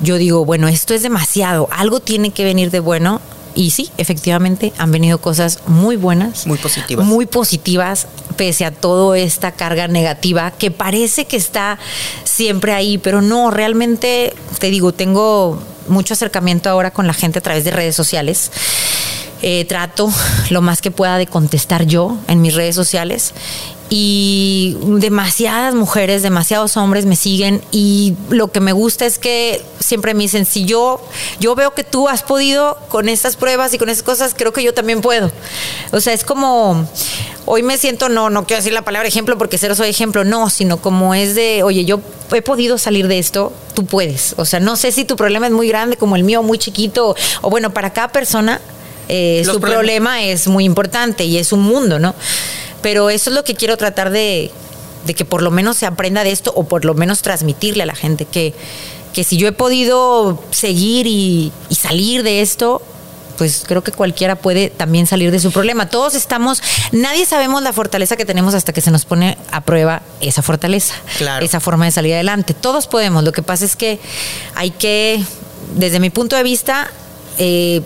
yo 0.00 0.16
digo, 0.16 0.44
bueno, 0.44 0.66
esto 0.66 0.92
es 0.92 1.02
demasiado, 1.02 1.68
algo 1.70 2.00
tiene 2.00 2.32
que 2.32 2.42
venir 2.42 2.72
de 2.72 2.80
bueno 2.80 3.20
y 3.54 3.70
sí, 3.70 3.90
efectivamente 3.96 4.72
han 4.78 4.90
venido 4.90 5.18
cosas 5.18 5.60
muy 5.66 5.96
buenas. 5.96 6.46
Muy 6.46 6.58
positivas. 6.58 7.06
Muy 7.06 7.26
positivas, 7.26 8.08
pese 8.36 8.64
a 8.64 8.72
toda 8.72 9.16
esta 9.18 9.52
carga 9.52 9.86
negativa 9.88 10.50
que 10.50 10.70
parece 10.70 11.26
que 11.26 11.36
está 11.36 11.78
siempre 12.24 12.72
ahí, 12.72 12.98
pero 12.98 13.22
no, 13.22 13.50
realmente, 13.50 14.34
te 14.58 14.70
digo, 14.70 14.92
tengo 14.92 15.62
mucho 15.86 16.14
acercamiento 16.14 16.68
ahora 16.68 16.90
con 16.90 17.06
la 17.06 17.14
gente 17.14 17.38
a 17.38 17.42
través 17.42 17.64
de 17.64 17.70
redes 17.70 17.94
sociales. 17.94 18.50
Eh, 19.46 19.66
trato 19.66 20.10
lo 20.48 20.62
más 20.62 20.80
que 20.80 20.90
pueda 20.90 21.18
de 21.18 21.26
contestar 21.26 21.84
yo 21.84 22.16
en 22.28 22.40
mis 22.40 22.54
redes 22.54 22.74
sociales 22.74 23.34
y 23.90 24.74
demasiadas 24.80 25.74
mujeres, 25.74 26.22
demasiados 26.22 26.78
hombres 26.78 27.04
me 27.04 27.14
siguen 27.14 27.60
y 27.70 28.14
lo 28.30 28.50
que 28.50 28.60
me 28.60 28.72
gusta 28.72 29.04
es 29.04 29.18
que 29.18 29.62
siempre 29.80 30.14
me 30.14 30.22
dicen, 30.22 30.46
si 30.46 30.64
yo, 30.64 30.98
yo 31.40 31.54
veo 31.54 31.74
que 31.74 31.84
tú 31.84 32.08
has 32.08 32.22
podido 32.22 32.78
con 32.88 33.06
estas 33.06 33.36
pruebas 33.36 33.74
y 33.74 33.78
con 33.78 33.90
esas 33.90 34.02
cosas, 34.02 34.32
creo 34.34 34.54
que 34.54 34.62
yo 34.62 34.72
también 34.72 35.02
puedo. 35.02 35.30
O 35.92 36.00
sea, 36.00 36.14
es 36.14 36.24
como, 36.24 36.88
hoy 37.44 37.62
me 37.62 37.76
siento, 37.76 38.08
no, 38.08 38.30
no 38.30 38.46
quiero 38.46 38.60
decir 38.60 38.72
la 38.72 38.80
palabra 38.80 39.06
ejemplo 39.06 39.36
porque 39.36 39.58
cero 39.58 39.74
soy 39.74 39.90
ejemplo, 39.90 40.24
no, 40.24 40.48
sino 40.48 40.78
como 40.78 41.14
es 41.14 41.34
de, 41.34 41.62
oye, 41.62 41.84
yo 41.84 42.00
he 42.32 42.40
podido 42.40 42.78
salir 42.78 43.08
de 43.08 43.18
esto, 43.18 43.52
tú 43.74 43.84
puedes. 43.84 44.34
O 44.38 44.46
sea, 44.46 44.58
no 44.58 44.76
sé 44.76 44.90
si 44.90 45.04
tu 45.04 45.16
problema 45.16 45.48
es 45.48 45.52
muy 45.52 45.68
grande 45.68 45.98
como 45.98 46.16
el 46.16 46.24
mío, 46.24 46.42
muy 46.42 46.56
chiquito, 46.56 47.14
o 47.42 47.50
bueno, 47.50 47.74
para 47.74 47.92
cada 47.92 48.08
persona 48.08 48.62
eh, 49.08 49.42
su 49.44 49.60
problemas- 49.60 49.70
problema 49.72 50.22
es 50.22 50.46
muy 50.48 50.64
importante 50.64 51.24
y 51.24 51.38
es 51.38 51.52
un 51.52 51.60
mundo, 51.60 51.98
¿no? 51.98 52.14
Pero 52.82 53.10
eso 53.10 53.30
es 53.30 53.36
lo 53.36 53.44
que 53.44 53.54
quiero 53.54 53.76
tratar 53.76 54.10
de, 54.10 54.50
de 55.06 55.14
que 55.14 55.24
por 55.24 55.42
lo 55.42 55.50
menos 55.50 55.76
se 55.76 55.86
aprenda 55.86 56.24
de 56.24 56.30
esto 56.32 56.52
o 56.54 56.64
por 56.64 56.84
lo 56.84 56.94
menos 56.94 57.22
transmitirle 57.22 57.82
a 57.82 57.86
la 57.86 57.94
gente 57.94 58.24
que, 58.26 58.54
que 59.12 59.24
si 59.24 59.36
yo 59.36 59.48
he 59.48 59.52
podido 59.52 60.42
seguir 60.50 61.06
y, 61.06 61.52
y 61.68 61.74
salir 61.74 62.22
de 62.22 62.40
esto, 62.42 62.82
pues 63.38 63.64
creo 63.66 63.82
que 63.82 63.90
cualquiera 63.90 64.36
puede 64.36 64.70
también 64.70 65.06
salir 65.08 65.30
de 65.32 65.40
su 65.40 65.50
problema. 65.50 65.88
Todos 65.88 66.14
estamos, 66.14 66.62
nadie 66.92 67.26
sabemos 67.26 67.62
la 67.62 67.72
fortaleza 67.72 68.16
que 68.16 68.24
tenemos 68.24 68.54
hasta 68.54 68.72
que 68.72 68.80
se 68.80 68.90
nos 68.92 69.04
pone 69.06 69.36
a 69.50 69.60
prueba 69.60 70.02
esa 70.20 70.40
fortaleza, 70.42 70.94
Claro. 71.18 71.44
esa 71.44 71.58
forma 71.58 71.84
de 71.86 71.90
salir 71.90 72.14
adelante. 72.14 72.54
Todos 72.54 72.86
podemos, 72.86 73.24
lo 73.24 73.32
que 73.32 73.42
pasa 73.42 73.64
es 73.64 73.74
que 73.76 73.98
hay 74.54 74.70
que, 74.70 75.20
desde 75.74 75.98
mi 76.00 76.10
punto 76.10 76.36
de 76.36 76.44
vista, 76.44 76.88
eh, 77.38 77.80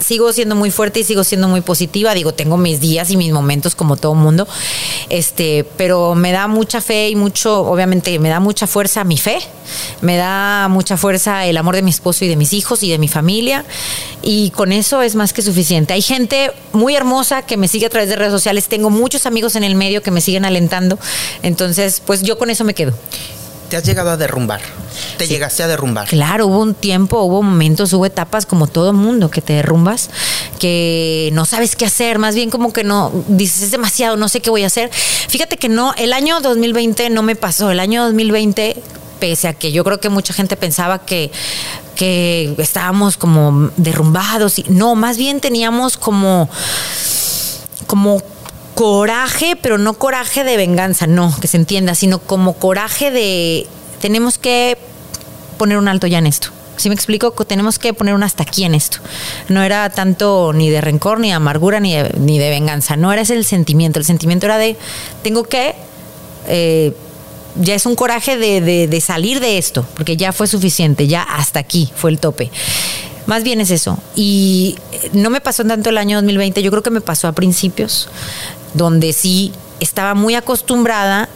sigo 0.00 0.32
siendo 0.32 0.54
muy 0.54 0.70
fuerte 0.70 1.00
y 1.00 1.04
sigo 1.04 1.24
siendo 1.24 1.48
muy 1.48 1.60
positiva. 1.60 2.14
Digo, 2.14 2.32
tengo 2.32 2.56
mis 2.56 2.80
días 2.80 3.10
y 3.10 3.16
mis 3.16 3.32
momentos 3.32 3.74
como 3.74 3.96
todo 3.96 4.14
mundo. 4.14 4.46
Este, 5.08 5.64
pero 5.76 6.14
me 6.14 6.32
da 6.32 6.48
mucha 6.48 6.80
fe 6.80 7.10
y 7.10 7.16
mucho, 7.16 7.60
obviamente, 7.60 8.18
me 8.18 8.28
da 8.28 8.40
mucha 8.40 8.66
fuerza 8.66 9.04
mi 9.04 9.16
fe. 9.16 9.38
Me 10.00 10.16
da 10.16 10.68
mucha 10.68 10.96
fuerza 10.96 11.46
el 11.46 11.56
amor 11.56 11.74
de 11.74 11.82
mi 11.82 11.90
esposo 11.90 12.24
y 12.24 12.28
de 12.28 12.36
mis 12.36 12.52
hijos 12.52 12.82
y 12.82 12.90
de 12.90 12.98
mi 12.98 13.08
familia. 13.08 13.64
Y 14.22 14.50
con 14.50 14.72
eso 14.72 15.02
es 15.02 15.14
más 15.14 15.32
que 15.32 15.42
suficiente. 15.42 15.92
Hay 15.92 16.02
gente 16.02 16.52
muy 16.72 16.94
hermosa 16.94 17.42
que 17.42 17.56
me 17.56 17.68
sigue 17.68 17.86
a 17.86 17.90
través 17.90 18.08
de 18.08 18.16
redes 18.16 18.32
sociales. 18.32 18.68
Tengo 18.68 18.90
muchos 18.90 19.26
amigos 19.26 19.56
en 19.56 19.64
el 19.64 19.74
medio 19.74 20.02
que 20.02 20.10
me 20.10 20.20
siguen 20.20 20.44
alentando. 20.44 20.98
Entonces, 21.42 22.02
pues 22.04 22.22
yo 22.22 22.38
con 22.38 22.50
eso 22.50 22.64
me 22.64 22.74
quedo. 22.74 22.92
Te 23.68 23.76
has 23.76 23.84
llegado 23.84 24.10
a 24.10 24.16
derrumbar. 24.16 24.60
Te 25.18 25.26
llegaste 25.26 25.62
a 25.62 25.66
derrumbar. 25.66 26.08
Claro, 26.08 26.46
hubo 26.46 26.60
un 26.60 26.74
tiempo, 26.74 27.20
hubo 27.22 27.42
momentos, 27.42 27.92
hubo 27.92 28.06
etapas 28.06 28.46
como 28.46 28.66
todo 28.66 28.92
mundo 28.92 29.30
que 29.30 29.42
te 29.42 29.54
derrumbas, 29.54 30.10
que 30.58 31.30
no 31.32 31.44
sabes 31.44 31.76
qué 31.76 31.86
hacer, 31.86 32.18
más 32.18 32.34
bien 32.34 32.50
como 32.50 32.72
que 32.72 32.84
no, 32.84 33.12
dices 33.28 33.62
es 33.62 33.70
demasiado, 33.70 34.16
no 34.16 34.28
sé 34.28 34.40
qué 34.40 34.50
voy 34.50 34.62
a 34.62 34.68
hacer. 34.68 34.90
Fíjate 34.92 35.56
que 35.56 35.68
no, 35.68 35.94
el 35.94 36.12
año 36.12 36.40
2020 36.40 37.10
no 37.10 37.22
me 37.22 37.36
pasó, 37.36 37.70
el 37.70 37.80
año 37.80 38.04
2020, 38.04 38.76
pese 39.18 39.48
a 39.48 39.54
que 39.54 39.72
yo 39.72 39.84
creo 39.84 40.00
que 40.00 40.08
mucha 40.08 40.32
gente 40.32 40.56
pensaba 40.56 41.04
que, 41.04 41.30
que 41.96 42.54
estábamos 42.58 43.16
como 43.16 43.70
derrumbados, 43.76 44.58
y, 44.58 44.64
no, 44.68 44.94
más 44.94 45.16
bien 45.16 45.40
teníamos 45.40 45.96
como 45.96 46.48
como 47.86 48.20
coraje, 48.76 49.56
pero 49.60 49.78
no 49.78 49.94
coraje 49.94 50.44
de 50.44 50.56
venganza, 50.56 51.08
no, 51.08 51.34
que 51.40 51.48
se 51.48 51.56
entienda, 51.56 51.96
sino 51.96 52.20
como 52.20 52.52
coraje 52.52 53.10
de 53.10 53.66
tenemos 54.00 54.38
que 54.38 54.78
poner 55.58 55.78
un 55.78 55.88
alto 55.88 56.06
ya 56.06 56.18
en 56.18 56.26
esto. 56.26 56.50
¿Sí 56.76 56.90
me 56.90 56.94
explico? 56.94 57.30
Tenemos 57.32 57.78
que 57.78 57.94
poner 57.94 58.12
un 58.14 58.22
hasta 58.22 58.42
aquí 58.42 58.64
en 58.64 58.74
esto. 58.74 58.98
No 59.48 59.62
era 59.62 59.88
tanto 59.88 60.52
ni 60.52 60.68
de 60.68 60.82
rencor, 60.82 61.18
ni 61.18 61.28
de 61.28 61.34
amargura, 61.34 61.80
ni 61.80 61.94
de, 61.96 62.12
ni 62.20 62.38
de 62.38 62.50
venganza. 62.50 62.96
No 62.96 63.10
era 63.10 63.22
ese 63.22 63.32
el 63.34 63.46
sentimiento. 63.46 63.98
El 63.98 64.04
sentimiento 64.04 64.44
era 64.44 64.58
de, 64.58 64.76
tengo 65.22 65.42
que... 65.44 65.74
eh, 66.46 66.94
ya 67.58 67.74
es 67.74 67.86
un 67.86 67.96
coraje 67.96 68.36
de, 68.36 68.60
de- 68.60 68.86
de 68.88 69.00
salir 69.00 69.40
de 69.40 69.56
esto, 69.56 69.86
porque 69.96 70.18
ya 70.18 70.32
fue 70.32 70.46
suficiente, 70.46 71.06
ya 71.06 71.22
hasta 71.22 71.58
aquí 71.60 71.90
fue 71.96 72.10
el 72.10 72.18
tope. 72.18 72.50
Más 73.24 73.42
bien 73.42 73.62
es 73.62 73.70
eso. 73.70 73.98
Y 74.14 74.76
eh, 74.92 75.08
no 75.14 75.30
me 75.30 75.40
pasó 75.40 75.64
tanto 75.64 75.88
el 75.88 75.96
año 75.96 76.18
2020, 76.18 76.62
yo 76.62 76.70
creo 76.70 76.82
que 76.82 76.90
me 76.90 77.00
pasó 77.00 77.26
a 77.28 77.32
principios, 77.32 78.10
donde 78.76 79.12
sí 79.12 79.52
estaba 79.80 80.14
muy 80.14 80.34
acostumbrada 80.34 81.28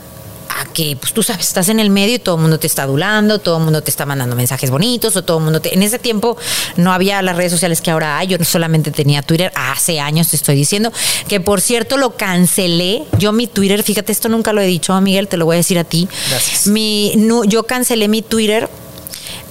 a 0.59 0.65
que, 0.73 0.97
pues 0.97 1.13
tú 1.13 1.23
sabes, 1.23 1.47
estás 1.47 1.69
en 1.69 1.79
el 1.79 1.91
medio 1.91 2.17
y 2.17 2.19
todo 2.19 2.35
el 2.35 2.43
mundo 2.43 2.59
te 2.59 2.67
está 2.67 2.83
adulando, 2.83 3.39
todo 3.39 3.59
el 3.59 3.65
mundo 3.65 3.83
te 3.83 3.91
está 3.91 4.05
mandando 4.05 4.35
mensajes 4.35 4.71
bonitos 4.71 5.15
o 5.17 5.23
todo 5.23 5.39
el 5.39 5.45
mundo 5.45 5.61
te... 5.61 5.73
En 5.75 5.83
ese 5.83 5.99
tiempo 5.99 6.37
no 6.77 6.93
había 6.93 7.23
las 7.23 7.37
redes 7.37 7.53
sociales 7.53 7.81
que 7.81 7.91
ahora 7.91 8.19
hay, 8.19 8.29
yo 8.29 8.45
solamente 8.45 8.91
tenía 8.91 9.23
Twitter, 9.23 9.53
hace 9.55 10.01
años 10.01 10.29
te 10.29 10.37
estoy 10.37 10.57
diciendo, 10.57 10.93
que 11.29 11.41
por 11.41 11.61
cierto 11.61 11.97
lo 11.97 12.17
cancelé, 12.17 13.05
yo 13.19 13.33
mi 13.33 13.47
Twitter, 13.47 13.83
fíjate, 13.83 14.13
esto 14.13 14.29
nunca 14.29 14.53
lo 14.53 14.61
he 14.61 14.67
dicho, 14.67 14.99
Miguel, 15.01 15.29
te 15.29 15.37
lo 15.37 15.45
voy 15.45 15.55
a 15.55 15.59
decir 15.59 15.79
a 15.79 15.85
ti. 15.85 16.09
Gracias. 16.31 16.67
Mi, 16.67 17.15
no, 17.17 17.45
yo 17.45 17.63
cancelé 17.63 18.09
mi 18.09 18.23
Twitter 18.23 18.69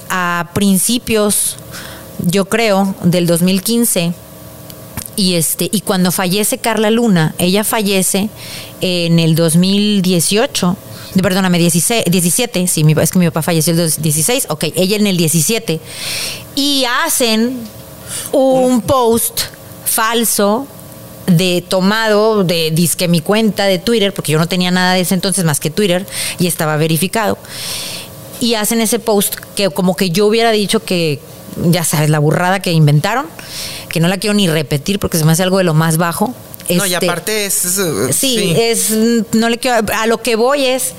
a 0.10 0.50
principios, 0.54 1.56
yo 2.20 2.46
creo, 2.46 2.94
del 3.04 3.26
2015. 3.26 4.14
Y 5.20 5.36
este, 5.36 5.68
y 5.70 5.82
cuando 5.82 6.14
fallece 6.14 6.60
Carla 6.60 6.90
Luna, 6.92 7.36
ella 7.40 7.66
fallece 7.66 8.30
en 8.80 9.20
el 9.20 9.36
2018. 9.36 10.78
de- 11.14 11.22
Perdóname, 11.22 11.60
16, 11.60 12.06
17, 12.10 12.68
sí, 12.70 12.86
mi- 12.86 12.94
es 13.02 13.12
que 13.12 13.20
mi 13.20 13.26
papá 13.26 13.42
falleció 13.42 13.74
el 13.74 13.92
16, 13.98 14.46
ok, 14.50 14.66
ella 14.76 14.96
en 14.96 15.08
el 15.08 15.18
17, 15.18 15.82
y 16.56 16.86
hacen 17.04 17.58
un 18.32 18.80
post 18.82 19.42
falso 19.86 20.66
de 21.28 21.66
tomado 21.68 22.46
de 22.46 22.72
disque 22.72 23.10
mi 23.10 23.20
cuenta 23.20 23.66
de 23.66 23.78
Twitter, 23.78 24.14
porque 24.14 24.32
yo 24.32 24.40
no 24.40 24.48
tenía 24.48 24.72
nada 24.72 24.94
de 24.94 25.02
ese 25.02 25.16
entonces 25.16 25.44
más 25.44 25.60
que 25.60 25.70
Twitter, 25.70 26.06
y 26.40 26.48
estaba 26.48 26.78
verificado 26.78 27.38
y 28.40 28.54
hacen 28.54 28.80
ese 28.80 29.00
post 29.00 29.36
que 29.58 29.70
como 29.70 29.98
que 29.98 30.12
yo 30.12 30.26
hubiera 30.28 30.52
dicho 30.52 30.80
que, 30.82 31.20
ya 31.66 31.84
sabes, 31.84 32.10
la 32.10 32.20
burrada 32.20 32.60
que 32.62 32.72
inventaron, 32.72 33.26
que 33.90 34.00
no 34.00 34.08
la 34.08 34.18
quiero 34.18 34.34
ni 34.34 34.48
repetir 34.48 35.00
porque 35.00 35.18
se 35.18 35.26
me 35.26 35.32
hace 35.32 35.44
algo 35.44 35.58
de 35.58 35.64
lo 35.64 35.74
más 35.74 35.98
bajo. 35.98 36.34
No, 36.70 36.86
y 36.86 36.94
Este, 36.94 37.06
aparte 37.06 37.46
es... 37.46 37.68
Sí, 38.12 38.54
es, 38.58 38.92
no 39.34 39.50
le 39.50 39.58
quiero, 39.58 39.86
a 39.94 40.06
lo 40.06 40.22
que 40.22 40.36
voy 40.36 40.66
es 40.66 40.94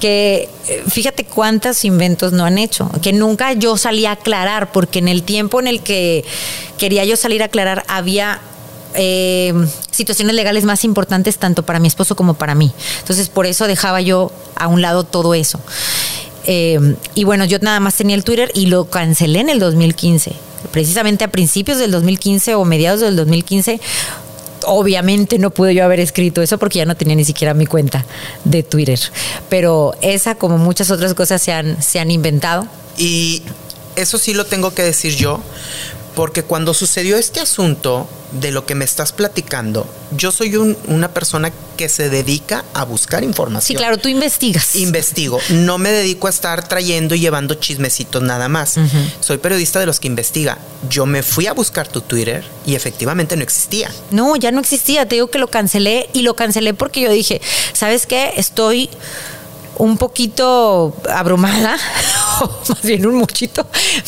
que 0.00 0.48
eh, 0.68 0.82
fíjate 0.88 1.24
cuántos 1.24 1.84
inventos 1.84 2.32
no 2.32 2.44
han 2.44 2.58
hecho, 2.58 2.90
que 3.02 3.12
nunca 3.12 3.52
yo 3.52 3.76
salí 3.76 4.06
a 4.06 4.12
aclarar, 4.12 4.72
porque 4.72 4.98
en 4.98 5.08
el 5.08 5.22
tiempo 5.22 5.60
en 5.60 5.66
el 5.66 5.82
que 5.82 6.24
quería 6.78 7.04
yo 7.04 7.16
salir 7.16 7.42
a 7.42 7.46
aclarar 7.46 7.84
había 7.88 8.40
eh, 8.94 9.52
situaciones 9.90 10.34
legales 10.34 10.64
más 10.64 10.84
importantes 10.84 11.38
tanto 11.38 11.64
para 11.64 11.78
mi 11.78 11.88
esposo 11.88 12.16
como 12.16 12.34
para 12.34 12.54
mí. 12.54 12.72
Entonces 13.00 13.28
por 13.28 13.46
eso 13.46 13.66
dejaba 13.66 14.00
yo 14.00 14.32
a 14.56 14.68
un 14.68 14.82
lado 14.82 15.04
todo 15.04 15.34
eso. 15.34 15.60
Eh, 16.46 16.96
y 17.14 17.24
bueno, 17.24 17.44
yo 17.44 17.58
nada 17.60 17.80
más 17.80 17.94
tenía 17.94 18.16
el 18.16 18.24
Twitter 18.24 18.50
y 18.54 18.66
lo 18.66 18.84
cancelé 18.86 19.40
en 19.40 19.48
el 19.48 19.58
2015. 19.58 20.32
Precisamente 20.70 21.24
a 21.24 21.28
principios 21.28 21.78
del 21.78 21.90
2015 21.90 22.54
o 22.54 22.64
mediados 22.64 23.00
del 23.00 23.16
2015 23.16 23.80
obviamente 24.66 25.38
no 25.38 25.50
pude 25.50 25.74
yo 25.74 25.84
haber 25.84 26.00
escrito 26.00 26.42
eso 26.42 26.58
porque 26.58 26.78
ya 26.78 26.86
no 26.86 26.96
tenía 26.96 27.14
ni 27.14 27.24
siquiera 27.24 27.54
mi 27.54 27.66
cuenta 27.66 28.04
de 28.44 28.62
Twitter. 28.62 28.98
Pero 29.48 29.94
esa, 30.00 30.34
como 30.34 30.58
muchas 30.58 30.90
otras 30.90 31.14
cosas, 31.14 31.42
se 31.42 31.52
han, 31.52 31.82
se 31.82 32.00
han 32.00 32.10
inventado. 32.10 32.66
Y 32.96 33.42
eso 33.96 34.18
sí 34.18 34.34
lo 34.34 34.46
tengo 34.46 34.74
que 34.74 34.82
decir 34.82 35.14
yo, 35.16 35.40
porque 36.14 36.42
cuando 36.42 36.74
sucedió 36.74 37.16
este 37.16 37.40
asunto 37.40 38.08
de 38.32 38.50
lo 38.50 38.66
que 38.66 38.74
me 38.74 38.84
estás 38.84 39.12
platicando, 39.12 39.86
yo 40.16 40.32
soy 40.32 40.56
un- 40.56 40.76
una 40.88 41.08
persona 41.12 41.52
que 41.76 41.88
se 41.88 42.08
dedica 42.08 42.64
a 42.74 42.84
buscar 42.84 43.20
Sí, 43.20 43.26
información. 43.26 43.76
claro, 43.78 43.96
tú 43.98 44.08
investigas. 44.08 44.74
Investigo, 44.76 45.40
no 45.50 45.78
me 45.78 45.90
dedico 45.90 46.26
a 46.26 46.30
estar 46.30 46.66
trayendo 46.68 47.14
y 47.14 47.20
llevando 47.20 47.54
chismecitos 47.54 48.22
nada 48.22 48.48
más. 48.48 48.74
Soy 49.20 49.38
periodista 49.38 49.80
de 49.80 49.86
los 49.86 49.98
que 50.00 50.06
investiga. 50.08 50.58
Yo 50.88 51.06
me 51.06 51.22
fui 51.22 51.46
a 51.46 51.52
buscar 51.52 51.86
tu 51.88 52.00
Twitter 52.00 52.44
y 52.66 52.74
efectivamente 52.74 53.36
no 53.36 53.42
existía. 53.42 53.90
No, 54.10 54.36
ya 54.36 54.50
no 54.52 54.60
existía. 54.60 55.06
Te 55.08 55.16
digo 55.16 55.28
que 55.28 55.38
lo 55.38 55.48
cancelé 55.48 56.08
y 56.12 56.22
lo 56.22 56.34
cancelé 56.34 56.74
porque 56.74 57.00
yo 57.00 57.10
dije, 57.10 57.40
¿sabes 57.72 58.06
qué? 58.06 58.32
Estoy 58.36 58.88
un 59.78 59.98
poquito 59.98 60.94
abrumada, 61.10 61.76
o 62.40 62.50
más 62.68 62.82
bien 62.82 63.06
un 63.06 63.16
muchito. 63.16 63.66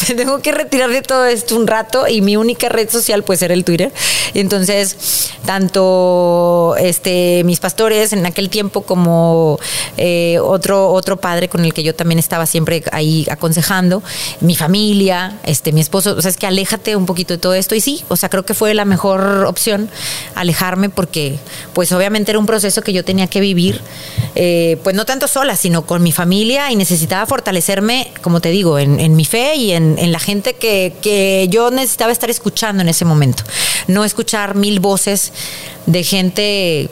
Me 0.09 0.15
tengo 0.15 0.41
que 0.41 0.53
retirar 0.53 0.91
de 0.91 1.03
todo 1.03 1.27
esto 1.27 1.57
un 1.57 1.67
rato 1.67 2.07
y 2.09 2.21
mi 2.21 2.37
única 2.37 2.69
red 2.69 2.91
social 2.91 3.23
pues 3.23 3.43
era 3.43 3.55
el 3.55 3.65
Twitter. 3.65 3.93
Entonces, 4.35 5.31
tanto 5.45 6.75
este 6.79 7.43
mis 7.45 7.61
pastores 7.61 8.13
en 8.13 8.27
aquel 8.27 8.51
tiempo 8.51 8.83
como 8.83 9.59
eh, 9.97 10.39
otro 10.43 10.91
otro 10.93 11.17
padre 11.17 11.49
con 11.49 11.65
el 11.65 11.73
que 11.73 11.83
yo 11.83 11.95
también 11.95 12.19
estaba 12.19 12.47
siempre 12.47 12.83
ahí 12.93 13.27
aconsejando, 13.31 14.03
mi 14.41 14.57
familia, 14.57 15.39
este 15.45 15.73
mi 15.73 15.81
esposo, 15.81 16.17
o 16.17 16.21
sea, 16.21 16.31
es 16.31 16.37
que 16.37 16.47
aléjate 16.47 16.97
un 16.97 17.07
poquito 17.07 17.35
de 17.35 17.39
todo 17.39 17.55
esto 17.55 17.75
y 17.75 17.81
sí, 17.81 18.05
o 18.09 18.17
sea, 18.17 18.29
creo 18.29 18.45
que 18.45 18.55
fue 18.55 18.75
la 18.75 18.85
mejor 18.85 19.45
opción 19.47 19.89
alejarme 20.35 20.91
porque 20.91 21.39
pues 21.73 21.93
obviamente 21.93 22.31
era 22.31 22.39
un 22.39 22.47
proceso 22.47 22.83
que 22.83 22.93
yo 22.93 23.05
tenía 23.05 23.27
que 23.27 23.41
vivir, 23.41 23.81
eh, 24.35 24.79
pues 24.83 24.95
no 24.95 25.05
tanto 25.05 25.29
sola, 25.29 25.56
sino 25.57 25.87
con 25.87 26.03
mi 26.03 26.13
familia 26.13 26.71
y 26.71 26.77
necesitaba 26.77 27.27
fortalecerme, 27.27 28.13
como 28.23 28.41
te 28.41 28.51
digo, 28.51 28.79
en, 28.79 29.17
mi 29.17 29.25
fe 29.25 29.57
y 29.57 29.73
en, 29.73 29.99
en 29.99 30.13
la 30.13 30.19
gente 30.19 30.55
que, 30.55 30.93
que 31.03 31.49
yo 31.51 31.71
necesitaba 31.71 32.13
estar 32.13 32.31
escuchando 32.31 32.83
en 32.83 32.89
ese 32.89 33.05
momento, 33.05 33.43
no 33.87 34.05
escuchar 34.05 34.55
mil 34.55 34.81
voces 34.81 35.33
de 35.87 36.05
gente 36.05 36.91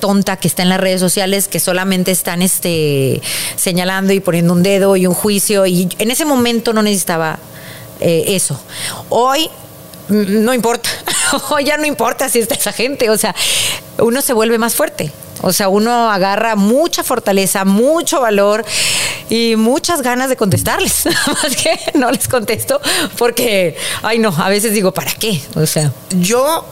tonta 0.00 0.36
que 0.36 0.48
está 0.48 0.62
en 0.62 0.68
las 0.68 0.80
redes 0.80 1.00
sociales 1.00 1.48
que 1.48 1.60
solamente 1.60 2.10
están 2.10 2.42
este 2.42 3.22
señalando 3.56 4.12
y 4.12 4.20
poniendo 4.20 4.52
un 4.52 4.62
dedo 4.62 4.96
y 4.96 5.06
un 5.06 5.14
juicio 5.14 5.66
y 5.66 5.88
en 5.98 6.10
ese 6.10 6.24
momento 6.24 6.72
no 6.72 6.82
necesitaba 6.82 7.38
eh, 8.00 8.24
eso. 8.28 8.60
Hoy 9.08 9.48
mm, 10.08 10.44
no 10.44 10.52
importa, 10.54 10.90
hoy 11.50 11.64
ya 11.64 11.76
no 11.76 11.86
importa 11.86 12.28
si 12.28 12.40
está 12.40 12.54
esa 12.54 12.72
gente, 12.72 13.10
o 13.10 13.16
sea, 13.16 13.34
uno 13.98 14.20
se 14.20 14.32
vuelve 14.32 14.58
más 14.58 14.74
fuerte. 14.74 15.12
O 15.42 15.52
sea, 15.52 15.68
uno 15.68 16.10
agarra 16.10 16.56
mucha 16.56 17.02
fortaleza, 17.04 17.64
mucho 17.64 18.20
valor 18.20 18.64
y 19.28 19.56
muchas 19.56 20.02
ganas 20.02 20.28
de 20.28 20.36
contestarles. 20.36 21.04
Más 21.26 21.56
que 21.56 21.78
no 21.98 22.10
les 22.10 22.28
contesto 22.28 22.80
porque, 23.18 23.76
ay 24.02 24.18
no, 24.18 24.28
a 24.36 24.48
veces 24.48 24.72
digo, 24.72 24.92
¿para 24.92 25.12
qué? 25.12 25.40
O 25.56 25.66
sea, 25.66 25.92
Yo, 26.20 26.64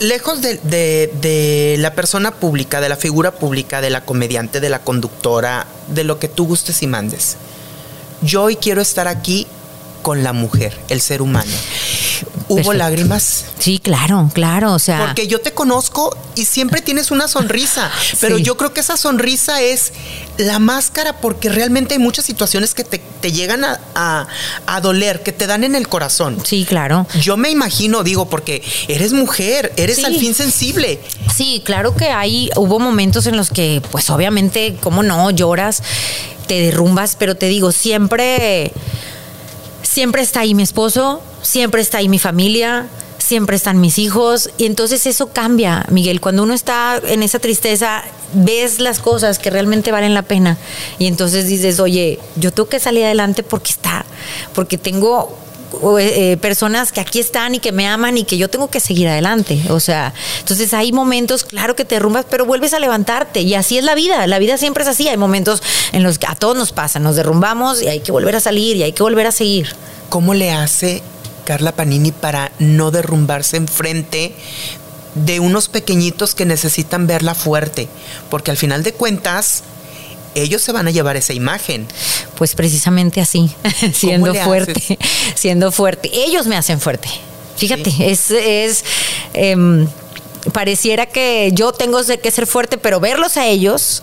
lejos 0.00 0.42
de, 0.42 0.56
de- 0.62 1.10
de 1.20 1.76
la 1.78 1.94
persona 1.94 2.32
pública, 2.32 2.80
de 2.80 2.88
la 2.88 2.96
figura 2.96 3.30
pública, 3.30 3.80
de 3.80 3.90
la 3.90 4.02
comediante, 4.04 4.60
de 4.60 4.68
la 4.70 4.80
conductora, 4.80 5.66
de 5.88 6.04
lo 6.04 6.18
que 6.18 6.28
tú 6.28 6.46
gustes 6.46 6.82
y 6.82 6.86
mandes, 6.86 7.36
yo 8.22 8.42
hoy 8.44 8.56
quiero 8.56 8.80
estar 8.82 9.08
aquí 9.08 9.46
con 10.06 10.22
la 10.22 10.32
mujer, 10.32 10.78
el 10.88 11.00
ser 11.00 11.20
humano. 11.20 11.50
¿Hubo 12.46 12.58
Perfecto. 12.58 12.72
lágrimas? 12.78 13.44
sí, 13.58 13.80
claro, 13.80 14.30
claro, 14.32 14.72
o 14.72 14.78
sea. 14.78 15.04
Porque 15.04 15.26
yo 15.26 15.40
te 15.40 15.50
conozco 15.52 16.16
y 16.36 16.44
siempre 16.44 16.80
tienes 16.80 17.10
una 17.10 17.26
sonrisa, 17.26 17.90
pero 18.20 18.36
Sí. 18.36 18.44
yo 18.44 18.56
creo 18.56 18.72
que 18.72 18.78
esa 18.78 18.96
sonrisa 18.96 19.60
es 19.62 19.92
la 20.38 20.60
máscara 20.60 21.20
porque 21.20 21.48
realmente 21.48 21.94
hay 21.94 21.98
muchas 21.98 22.24
situaciones 22.24 22.72
que 22.72 22.84
te, 22.84 22.98
te 23.20 23.32
llegan 23.32 23.64
a, 23.64 23.80
a- 23.96 24.28
a 24.68 24.80
doler, 24.80 25.24
que 25.24 25.32
te 25.32 25.48
dan 25.48 25.64
en 25.64 25.74
el 25.74 25.88
corazón. 25.88 26.38
Sí, 26.44 26.64
claro. 26.68 27.08
Yo 27.20 27.36
me 27.36 27.50
imagino, 27.50 28.04
digo, 28.04 28.30
porque 28.30 28.62
eres 28.86 29.12
mujer, 29.12 29.72
eres 29.76 29.96
Sí. 29.96 30.04
al 30.04 30.14
fin 30.14 30.34
sensible. 30.34 31.00
Sí, 31.36 31.62
claro 31.66 31.96
que 31.96 32.10
hay, 32.10 32.50
hubo 32.54 32.78
momentos 32.78 33.26
en 33.26 33.36
los 33.36 33.50
que, 33.50 33.82
pues 33.90 34.08
obviamente, 34.10 34.76
cómo 34.80 35.02
no, 35.02 35.32
lloras, 35.32 35.82
te 36.46 36.60
derrumbas, 36.60 37.16
pero 37.18 37.34
te 37.34 37.46
digo, 37.48 37.72
siempre, 37.72 38.70
siempre 39.86 40.22
está 40.22 40.40
ahí 40.40 40.54
mi 40.54 40.62
esposo, 40.62 41.22
siempre 41.42 41.80
está 41.80 41.98
ahí 41.98 42.08
mi 42.08 42.18
familia, 42.18 42.88
siempre 43.18 43.56
están 43.56 43.80
mis 43.80 43.98
hijos, 43.98 44.50
y 44.58 44.66
entonces 44.66 45.06
eso 45.06 45.28
cambia, 45.32 45.86
Miguel. 45.90 46.20
Cuando 46.20 46.42
uno 46.42 46.54
está 46.54 47.00
en 47.06 47.22
esa 47.22 47.38
tristeza, 47.38 48.02
ves 48.34 48.80
las 48.80 48.98
cosas 48.98 49.38
que 49.38 49.50
realmente 49.50 49.92
valen 49.92 50.12
la 50.12 50.22
pena, 50.22 50.58
y 50.98 51.06
entonces 51.06 51.46
dices, 51.46 51.80
oye, 51.80 52.18
yo 52.36 52.52
tengo 52.52 52.68
que 52.68 52.80
salir 52.80 53.04
adelante 53.04 53.42
porque 53.42 53.70
está, 53.70 54.04
porque 54.54 54.76
tengo 54.76 55.36
eh, 55.98 56.32
eh, 56.32 56.36
personas 56.36 56.92
que 56.92 57.00
aquí 57.00 57.20
están 57.20 57.54
y 57.54 57.58
que 57.58 57.72
me 57.72 57.86
aman 57.86 58.18
y 58.18 58.24
que 58.24 58.36
yo 58.36 58.48
tengo 58.48 58.68
que 58.68 58.80
seguir 58.80 59.08
adelante. 59.08 59.60
O 59.70 59.80
sea, 59.80 60.12
entonces 60.40 60.72
hay 60.74 60.92
momentos, 60.92 61.44
claro 61.44 61.76
que 61.76 61.84
te 61.84 61.96
derrumbas, 61.96 62.26
pero 62.28 62.44
vuelves 62.44 62.74
a 62.74 62.78
levantarte. 62.78 63.40
Y 63.40 63.54
así 63.54 63.78
es 63.78 63.84
la 63.84 63.94
vida. 63.94 64.26
La 64.26 64.38
vida 64.38 64.58
siempre 64.58 64.82
es 64.82 64.88
así. 64.88 65.08
Hay 65.08 65.16
momentos 65.16 65.62
en 65.92 66.02
los 66.02 66.18
que 66.18 66.26
a 66.26 66.34
todos 66.34 66.56
nos 66.56 66.72
pasa, 66.72 66.98
nos 66.98 67.16
derrumbamos 67.16 67.82
y 67.82 67.88
hay 67.88 68.00
que 68.00 68.12
volver 68.12 68.36
a 68.36 68.40
salir 68.40 68.76
y 68.76 68.82
hay 68.82 68.92
que 68.92 69.02
volver 69.02 69.26
a 69.26 69.32
seguir. 69.32 69.68
¿Cómo 70.08 70.34
le 70.34 70.52
hace 70.52 71.02
Carla 71.44 71.72
Panini 71.72 72.12
para 72.12 72.52
no 72.58 72.90
derrumbarse 72.90 73.56
enfrente 73.56 74.34
de 75.14 75.40
unos 75.40 75.68
pequeñitos 75.68 76.34
que 76.34 76.46
necesitan 76.46 77.06
verla 77.06 77.34
fuerte? 77.34 77.88
Porque 78.30 78.50
al 78.50 78.56
final 78.56 78.82
de 78.82 78.92
cuentas, 78.92 79.62
ellos 80.36 80.62
se 80.62 80.72
van 80.72 80.86
a 80.86 80.90
llevar 80.90 81.16
esa 81.16 81.32
imagen. 81.32 81.86
Pues 82.36 82.54
precisamente 82.54 83.20
así, 83.20 83.50
siendo 83.92 84.34
fuerte, 84.34 84.98
siendo 85.34 85.72
fuerte. 85.72 86.10
Ellos 86.12 86.46
me 86.46 86.56
hacen 86.56 86.80
fuerte. 86.80 87.08
Fíjate, 87.56 87.92
es, 88.00 88.30
es 88.30 88.84
em, 89.32 89.88
pareciera 90.52 91.06
que 91.06 91.50
yo 91.52 91.72
tengo 91.72 92.00
que 92.22 92.30
ser 92.30 92.46
fuerte, 92.46 92.76
pero 92.76 93.00
verlos 93.00 93.36
a 93.36 93.46
ellos 93.46 94.02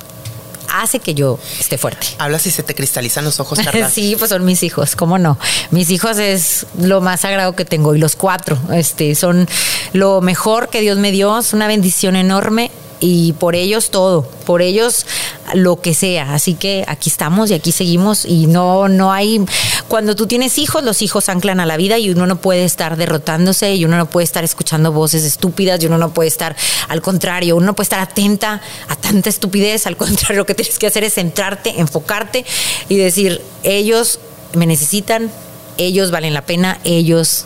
hace 0.74 1.00
que 1.00 1.14
yo 1.14 1.40
esté 1.60 1.78
fuerte. 1.78 2.08
Hablas 2.18 2.48
y 2.48 2.52
se 2.52 2.64
te 2.64 2.74
cristalizan 2.74 3.24
los 3.24 3.40
ojos, 3.40 3.60
sí, 3.94 4.16
pues 4.18 4.30
son 4.30 4.44
mis 4.44 4.64
hijos, 4.64 4.96
¿cómo 4.96 5.20
no? 5.20 5.38
Mis 5.72 5.90
hijos 5.92 6.18
es 6.18 6.66
lo 6.80 7.00
más 7.02 7.22
sagrado 7.22 7.56
que 7.56 7.66
tengo 7.66 7.94
y 7.96 8.00
los 8.00 8.16
cuatro, 8.16 8.58
este, 8.74 9.14
son 9.16 9.48
lo 9.94 10.22
mejor 10.22 10.70
que 10.70 10.82
Dios 10.82 10.98
me 10.98 11.12
dio, 11.12 11.38
es 11.38 11.54
una 11.54 11.68
bendición 11.68 12.16
enorme 12.16 12.72
y 13.00 13.34
por 13.34 13.56
ellos 13.56 13.90
todo, 13.90 14.24
por 14.46 14.62
ellos 14.62 15.06
lo 15.54 15.82
que 15.82 15.94
sea. 15.94 16.34
Así 16.34 16.54
que 16.54 16.86
aquí 16.88 17.10
estamos 17.10 17.52
y 17.52 17.54
aquí 17.54 17.72
seguimos 17.72 18.26
y 18.26 18.48
no, 18.48 18.88
no 18.88 19.12
hay, 19.12 19.44
cuando 19.88 20.16
tú 20.16 20.28
tienes 20.28 20.58
hijos, 20.58 20.84
los 20.84 21.02
hijos 21.02 21.30
anclan 21.30 21.60
a 21.60 21.66
la 21.66 21.78
vida 21.78 21.98
y 21.98 22.10
uno 22.10 22.26
no 22.26 22.38
puede 22.38 22.64
estar 22.64 22.96
derrotándose 22.96 23.76
y 23.76 23.86
uno 23.86 23.98
no 23.98 24.10
puede 24.10 24.24
estar 24.24 24.44
escuchando 24.44 24.92
voces 24.92 25.24
estúpidas 25.24 25.82
y 25.84 25.88
uno 25.88 25.98
no 25.98 26.14
puede 26.14 26.30
estar, 26.30 26.56
al 26.88 27.02
contrario, 27.02 27.56
uno 27.56 27.68
no 27.68 27.76
puede 27.76 27.86
estar 27.86 28.00
atenta 28.00 28.62
a 28.88 28.96
tanta 28.96 29.30
estupidez, 29.30 29.86
al 29.88 29.98
contrario, 29.98 30.38
lo 30.38 30.46
que 30.46 30.56
tienes 30.56 30.80
que 30.80 30.88
hacer 30.88 31.04
es 31.04 31.14
centrarte, 31.14 31.80
enfocarte 31.80 32.46
y 32.90 32.96
decir, 32.96 33.42
ellos 33.64 34.20
me 34.56 34.66
necesitan, 34.66 35.32
ellos 35.78 36.12
valen 36.12 36.34
la 36.34 36.46
pena, 36.46 36.80
ellos, 36.84 37.46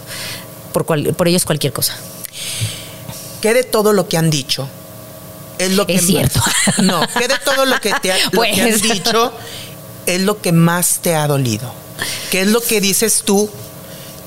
por, 0.73 0.85
por 0.85 1.27
ellos 1.27 1.45
cualquier 1.45 1.73
cosa. 1.73 1.97
¿Qué 3.41 3.53
de 3.53 3.63
todo 3.63 3.93
lo 3.93 4.07
que 4.07 4.17
han 4.17 4.29
dicho 4.29 4.67
es 5.57 5.73
lo 5.73 5.85
que 5.85 5.95
es 5.95 6.05
cierto. 6.05 6.41
no, 6.83 7.01
¿qué 7.17 7.27
de 7.27 7.37
todo 7.43 7.65
lo 7.65 7.79
que 7.79 7.93
te 8.01 8.13
lo 8.31 8.41
que 8.41 8.61
has 8.61 8.81
pues. 8.81 8.81
dicho 8.81 9.33
es 10.05 10.21
lo 10.21 10.41
que 10.41 10.51
más 10.51 10.99
te 11.01 11.15
ha 11.15 11.27
dolido? 11.27 11.71
¿Qué 12.31 12.41
es 12.41 12.47
lo 12.47 12.61
que 12.61 12.81
dices 12.81 13.23
tú? 13.25 13.49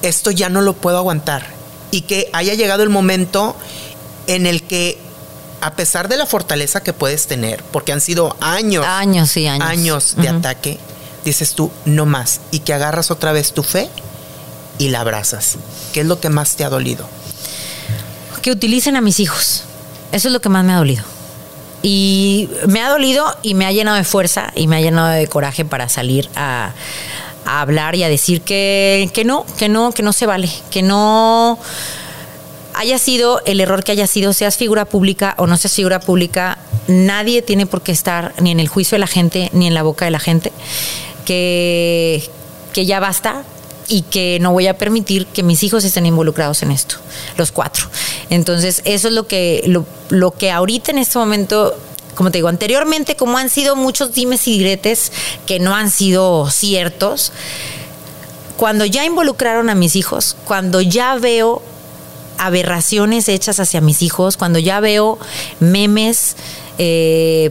Esto 0.02 0.30
ya 0.30 0.48
no 0.48 0.60
lo 0.62 0.74
puedo 0.74 0.98
aguantar. 0.98 1.46
Y 1.90 2.02
que 2.02 2.28
haya 2.32 2.54
llegado 2.54 2.82
el 2.82 2.88
momento 2.88 3.56
en 4.26 4.46
el 4.46 4.62
que, 4.62 4.98
a 5.60 5.74
pesar 5.74 6.08
de 6.08 6.16
la 6.16 6.26
fortaleza 6.26 6.82
que 6.82 6.92
puedes 6.92 7.26
tener, 7.26 7.62
porque 7.72 7.92
han 7.92 8.00
sido 8.00 8.36
años, 8.40 8.84
años 8.86 9.36
y 9.36 9.46
años, 9.46 9.68
años 9.68 10.16
de 10.16 10.28
ataque, 10.28 10.78
dices 11.24 11.54
tú, 11.54 11.70
no 11.84 12.06
más. 12.06 12.40
Y 12.50 12.60
que 12.60 12.72
agarras 12.72 13.10
otra 13.10 13.32
vez 13.32 13.52
tu 13.52 13.62
fe 13.62 13.88
y 14.78 14.88
la 14.88 15.00
abrazas. 15.00 15.56
¿Qué 15.92 16.00
es 16.00 16.06
lo 16.06 16.20
que 16.20 16.30
más 16.30 16.56
te 16.56 16.64
ha 16.64 16.70
dolido? 16.70 17.08
Que 18.42 18.50
utilicen 18.50 18.96
a 18.96 19.02
mis 19.02 19.20
hijos. 19.20 19.64
Eso 20.12 20.28
es 20.28 20.32
lo 20.32 20.40
que 20.40 20.48
más 20.48 20.64
me 20.64 20.72
ha 20.72 20.76
dolido. 20.76 21.04
Y 21.82 22.48
me 22.68 22.80
ha 22.80 22.90
dolido 22.90 23.24
y 23.42 23.54
me 23.54 23.66
ha 23.66 23.72
llenado 23.72 23.96
de 23.96 24.04
fuerza 24.04 24.52
y 24.54 24.66
me 24.66 24.76
ha 24.76 24.80
llenado 24.80 25.08
de 25.08 25.26
coraje 25.26 25.64
para 25.64 25.88
salir 25.88 26.28
a, 26.36 26.72
hablar 27.46 27.94
y 27.96 28.02
a 28.02 28.08
decir 28.08 28.42
que, 28.42 29.10
que 29.14 29.24
no, 29.24 29.46
que 29.58 29.68
no, 29.68 29.92
que 29.92 30.02
no 30.02 30.12
se 30.12 30.26
vale, 30.26 30.50
que 30.70 30.82
no 30.82 31.58
haya 32.74 32.98
sido 32.98 33.42
el 33.44 33.60
error 33.60 33.82
que 33.82 33.92
haya 33.92 34.06
sido, 34.06 34.32
seas 34.32 34.56
figura 34.56 34.84
pública 34.84 35.34
o 35.38 35.46
no 35.46 35.56
seas 35.56 35.74
figura 35.74 36.00
pública, 36.00 36.58
nadie 36.86 37.42
tiene 37.42 37.66
por 37.66 37.82
qué 37.82 37.92
estar 37.92 38.34
ni 38.40 38.50
en 38.50 38.60
el 38.60 38.68
juicio 38.68 38.96
de 38.96 39.00
la 39.00 39.06
gente 39.06 39.50
ni 39.52 39.66
en 39.66 39.74
la 39.74 39.82
boca 39.82 40.04
de 40.04 40.10
la 40.10 40.20
gente, 40.20 40.52
que, 41.24 42.28
que 42.72 42.86
ya 42.86 43.00
basta, 43.00 43.42
y 43.90 44.02
que 44.02 44.38
no 44.40 44.52
voy 44.52 44.68
a 44.68 44.78
permitir 44.78 45.26
que 45.26 45.42
mis 45.42 45.64
hijos 45.64 45.84
estén 45.84 46.06
involucrados 46.06 46.62
en 46.62 46.70
esto, 46.70 46.96
los 47.36 47.50
cuatro. 47.50 47.86
Entonces, 48.30 48.82
eso 48.84 49.08
es 49.08 49.14
lo 49.14 49.26
que, 49.26 49.64
lo, 50.10 50.30
que 50.30 50.52
ahorita 50.52 50.92
en 50.92 50.98
este 50.98 51.18
momento 51.18 51.76
como 52.14 52.30
te 52.30 52.38
digo, 52.38 52.48
anteriormente, 52.48 53.16
como 53.16 53.38
han 53.38 53.48
sido 53.48 53.76
muchos 53.76 54.12
dimes 54.12 54.46
y 54.46 54.58
diretes 54.58 55.10
que 55.46 55.58
no 55.58 55.74
han 55.74 55.90
sido 55.90 56.50
ciertos, 56.50 57.32
cuando 58.58 58.84
ya 58.84 59.06
involucraron 59.06 59.70
a 59.70 59.74
mis 59.74 59.96
hijos, 59.96 60.36
cuando 60.44 60.82
ya 60.82 61.14
veo 61.14 61.62
aberraciones 62.36 63.28
hechas 63.28 63.58
hacia 63.58 63.80
mis 63.80 64.02
hijos, 64.02 64.36
cuando 64.36 64.58
ya 64.58 64.80
veo 64.80 65.18
memes 65.60 66.36
eh, 66.78 67.50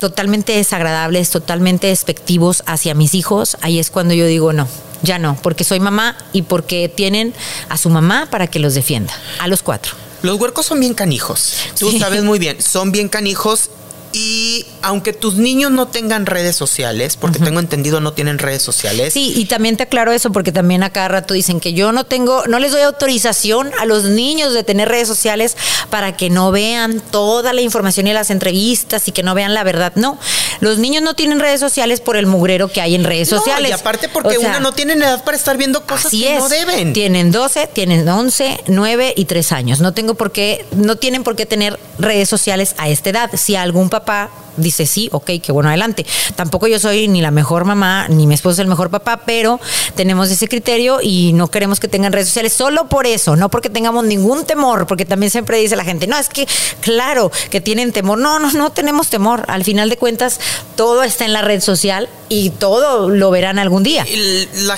totalmente 0.00 0.52
desagradables, 0.52 1.30
totalmente 1.30 1.88
despectivos 1.88 2.62
hacia 2.66 2.94
mis 2.94 3.14
hijos, 3.14 3.56
ahí 3.60 3.78
es 3.78 3.90
cuando 3.90 4.14
yo 4.14 4.26
digo, 4.26 4.52
no, 4.52 4.68
ya 5.02 5.18
no, 5.18 5.36
porque 5.42 5.64
soy 5.64 5.80
mamá 5.80 6.16
y 6.32 6.42
porque 6.42 6.88
tienen 6.88 7.34
a 7.68 7.76
su 7.76 7.90
mamá 7.90 8.28
para 8.30 8.46
que 8.46 8.58
los 8.58 8.74
defienda, 8.74 9.14
a 9.38 9.48
los 9.48 9.62
cuatro. 9.62 9.92
Los 10.22 10.40
huercos 10.40 10.66
son 10.66 10.80
bien 10.80 10.94
canijos. 10.94 11.54
Tú 11.78 11.92
sabes 11.98 12.24
muy 12.24 12.38
bien, 12.38 12.60
son 12.60 12.90
bien 12.90 13.08
canijos 13.08 13.70
y 14.18 14.64
aunque 14.80 15.12
tus 15.12 15.34
niños 15.34 15.70
no 15.70 15.88
tengan 15.88 16.24
redes 16.24 16.56
sociales, 16.56 17.18
porque 17.18 17.38
tengo 17.38 17.60
entendido 17.60 18.00
no 18.00 18.14
tienen 18.14 18.38
redes 18.38 18.62
sociales. 18.62 19.12
Sí, 19.12 19.34
y 19.36 19.44
también 19.44 19.76
te 19.76 19.82
aclaro 19.82 20.10
eso 20.10 20.32
porque 20.32 20.52
también 20.52 20.82
a 20.82 20.88
cada 20.88 21.08
rato 21.08 21.34
dicen 21.34 21.60
que 21.60 21.74
yo 21.74 21.92
no 21.92 22.04
tengo, 22.04 22.46
no 22.46 22.58
les 22.58 22.72
doy 22.72 22.80
autorización 22.80 23.72
a 23.78 23.84
los 23.84 24.04
niños 24.04 24.54
de 24.54 24.64
tener 24.64 24.88
redes 24.88 25.06
sociales 25.06 25.54
para 25.90 26.16
que 26.16 26.30
no 26.30 26.50
vean 26.50 27.02
toda 27.10 27.52
la 27.52 27.60
información 27.60 28.06
y 28.06 28.14
las 28.14 28.30
entrevistas 28.30 29.06
y 29.06 29.12
que 29.12 29.22
no 29.22 29.34
vean 29.34 29.52
la 29.52 29.64
verdad. 29.64 29.92
No, 29.96 30.18
los 30.60 30.78
niños 30.78 31.02
no 31.02 31.12
tienen 31.12 31.38
redes 31.38 31.60
sociales 31.60 32.00
por 32.00 32.16
el 32.16 32.24
mugrero 32.24 32.68
que 32.68 32.80
hay 32.80 32.94
en 32.94 33.04
redes 33.04 33.28
sociales. 33.28 33.68
Y 33.68 33.74
aparte 33.74 34.08
porque 34.08 34.38
uno 34.38 34.60
no 34.60 34.72
tiene 34.72 34.94
edad 34.94 35.24
para 35.24 35.36
estar 35.36 35.58
viendo 35.58 35.84
cosas 35.84 36.10
que 36.10 36.38
no 36.38 36.48
deben. 36.48 36.94
Tienen 36.94 37.32
12, 37.32 37.66
tienen 37.66 38.08
11, 38.08 38.60
9 38.66 39.12
y 39.14 39.26
3 39.26 39.52
años. 39.52 39.80
No 39.80 39.92
tengo 39.92 40.14
por 40.14 40.32
qué, 40.32 40.64
no 40.70 40.96
tienen 40.96 41.22
por 41.22 41.36
qué 41.36 41.44
tener 41.44 41.78
redes 41.98 42.30
sociales 42.30 42.74
a 42.78 42.88
esta 42.88 43.10
edad. 43.10 43.30
Si 43.34 43.56
algún 43.56 43.90
papá 43.90 44.05
papá 44.06 44.30
dice 44.56 44.86
sí, 44.86 45.08
ok, 45.12 45.32
qué 45.42 45.52
bueno, 45.52 45.68
adelante. 45.68 46.06
Tampoco 46.34 46.66
yo 46.66 46.78
soy 46.78 47.08
ni 47.08 47.20
la 47.20 47.30
mejor 47.30 47.64
mamá, 47.64 48.08
ni 48.08 48.26
mi 48.26 48.34
esposo 48.34 48.54
es 48.54 48.58
el 48.60 48.68
mejor 48.68 48.88
papá, 48.88 49.18
pero 49.26 49.60
tenemos 49.94 50.30
ese 50.30 50.48
criterio 50.48 51.00
y 51.02 51.32
no 51.34 51.48
queremos 51.48 51.80
que 51.80 51.88
tengan 51.88 52.12
redes 52.12 52.28
sociales 52.28 52.52
solo 52.52 52.88
por 52.88 53.06
eso, 53.06 53.36
no 53.36 53.50
porque 53.50 53.68
tengamos 53.68 54.04
ningún 54.04 54.46
temor, 54.46 54.86
porque 54.86 55.04
también 55.04 55.30
siempre 55.30 55.58
dice 55.58 55.76
la 55.76 55.84
gente, 55.84 56.06
no, 56.06 56.16
es 56.16 56.28
que 56.28 56.46
claro 56.80 57.30
que 57.50 57.60
tienen 57.60 57.92
temor. 57.92 58.18
No, 58.18 58.38
no, 58.38 58.50
no 58.52 58.70
tenemos 58.70 59.08
temor. 59.08 59.44
Al 59.48 59.64
final 59.64 59.90
de 59.90 59.96
cuentas, 59.96 60.40
todo 60.76 61.02
está 61.02 61.24
en 61.24 61.32
la 61.32 61.42
red 61.42 61.60
social 61.60 62.08
y 62.28 62.50
todo 62.50 63.10
lo 63.10 63.30
verán 63.30 63.58
algún 63.58 63.82
día. 63.82 64.06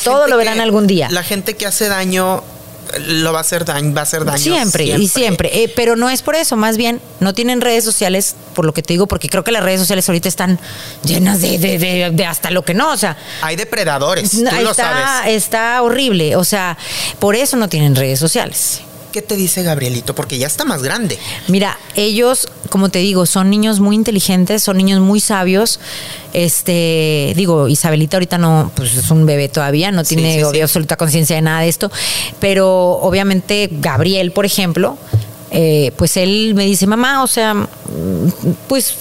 todo 0.02 0.26
lo 0.26 0.36
verán 0.36 0.60
algún 0.60 0.86
día. 0.86 1.08
La 1.10 1.22
gente 1.22 1.54
que 1.54 1.66
hace 1.66 1.88
daño 1.88 2.42
lo 2.98 3.32
va 3.32 3.38
a 3.38 3.40
hacer 3.42 3.64
daño, 3.64 3.94
va 3.94 4.00
a 4.00 4.04
hacer 4.04 4.24
daño. 4.24 4.38
Siempre, 4.38 4.84
y 4.84 5.08
siempre. 5.08 5.62
Eh, 5.62 5.72
pero 5.74 5.96
no 5.96 6.10
es 6.10 6.22
por 6.22 6.36
eso, 6.36 6.56
más 6.56 6.76
bien, 6.76 7.00
no 7.20 7.34
tienen 7.34 7.60
redes 7.60 7.84
sociales, 7.84 8.34
por 8.54 8.64
lo 8.64 8.72
que 8.72 8.82
te 8.82 8.94
digo, 8.94 9.06
porque 9.06 9.28
creo 9.28 9.44
que 9.44 9.52
las 9.52 9.62
redes 9.62 9.80
sociales 9.80 10.08
ahorita 10.08 10.28
están 10.28 10.58
llenas 11.04 11.40
de, 11.40 11.58
de, 11.58 12.10
de, 12.10 12.24
hasta 12.24 12.50
lo 12.50 12.62
que 12.62 12.74
no, 12.74 12.92
o 12.92 12.96
sea. 12.96 13.16
Hay 13.42 13.56
depredadores, 13.56 14.30
tú 14.30 14.44
está, 14.44 14.60
lo 14.62 14.74
sabes. 14.74 15.34
Está 15.34 15.82
horrible, 15.82 16.36
o 16.36 16.44
sea, 16.44 16.76
por 17.18 17.36
eso 17.36 17.56
no 17.56 17.68
tienen 17.68 17.94
redes 17.94 18.18
sociales. 18.18 18.82
¿Qué 19.12 19.22
te 19.22 19.36
dice 19.36 19.62
Gabrielito? 19.62 20.14
Porque 20.14 20.38
ya 20.38 20.46
está 20.46 20.64
más 20.64 20.82
grande. 20.82 21.18
Mira, 21.48 21.78
ellos, 21.94 22.48
como 22.68 22.90
te 22.90 22.98
digo, 22.98 23.24
son 23.26 23.48
niños 23.48 23.80
muy 23.80 23.96
inteligentes, 23.96 24.62
son 24.62 24.76
niños 24.76 25.00
muy 25.00 25.20
sabios. 25.20 25.80
Este, 26.32 27.32
digo, 27.34 27.68
Isabelita 27.68 28.18
ahorita 28.18 28.36
no, 28.36 28.70
pues 28.74 28.94
es 28.94 29.10
un 29.10 29.24
bebé 29.24 29.48
todavía, 29.48 29.90
no 29.92 30.04
tiene 30.04 30.42
absoluta 30.62 30.96
conciencia 30.96 31.36
de 31.36 31.42
nada 31.42 31.62
de 31.62 31.68
esto. 31.68 31.90
Pero 32.38 32.98
obviamente 33.00 33.68
Gabriel, 33.72 34.32
por 34.32 34.44
ejemplo, 34.44 34.98
eh, 35.50 35.92
pues 35.96 36.16
él 36.16 36.52
me 36.54 36.66
dice, 36.66 36.86
mamá, 36.86 37.22
o 37.22 37.26
sea, 37.26 37.66
pues 38.68 38.94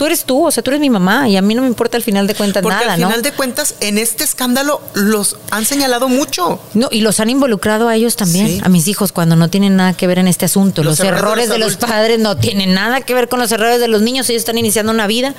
tú 0.00 0.06
eres 0.06 0.24
tú, 0.24 0.46
o 0.46 0.50
sea, 0.50 0.62
tú 0.62 0.70
eres 0.70 0.80
mi 0.80 0.88
mamá 0.88 1.28
y 1.28 1.36
a 1.36 1.42
mí 1.42 1.54
no 1.54 1.60
me 1.60 1.68
importa 1.68 1.98
al 1.98 2.02
final 2.02 2.26
de 2.26 2.34
cuentas 2.34 2.62
Porque 2.62 2.78
nada, 2.78 2.94
al 2.94 3.02
final 3.02 3.20
de 3.20 3.32
cuentas, 3.32 3.74
en 3.80 3.98
este 3.98 4.24
escándalo 4.24 4.80
los 4.94 5.36
han 5.50 5.66
señalado 5.66 6.08
mucho. 6.08 6.58
No, 6.72 6.88
y 6.90 7.02
los 7.02 7.20
han 7.20 7.28
involucrado 7.28 7.86
a 7.86 7.96
ellos 7.96 8.16
también, 8.16 8.64
a 8.64 8.70
mis 8.70 8.88
hijos, 8.88 9.12
cuando 9.12 9.36
no 9.36 9.50
tienen 9.50 9.76
nada 9.76 9.92
que 9.92 10.06
ver 10.06 10.18
en 10.18 10.26
este 10.26 10.46
asunto. 10.46 10.82
Los, 10.82 11.00
errores, 11.00 11.50
de, 11.50 11.58
los, 11.58 11.76
padres 11.76 12.18
no 12.18 12.38
tienen 12.38 12.72
nada 12.72 13.02
que 13.02 13.12
ver 13.12 13.28
con 13.28 13.40
los 13.40 13.52
errores 13.52 13.78
de 13.78 13.88
los 13.88 14.00
niños. 14.00 14.30
Ellos 14.30 14.40
están 14.40 14.56
iniciando 14.56 14.90
una 14.90 15.06
vida 15.06 15.34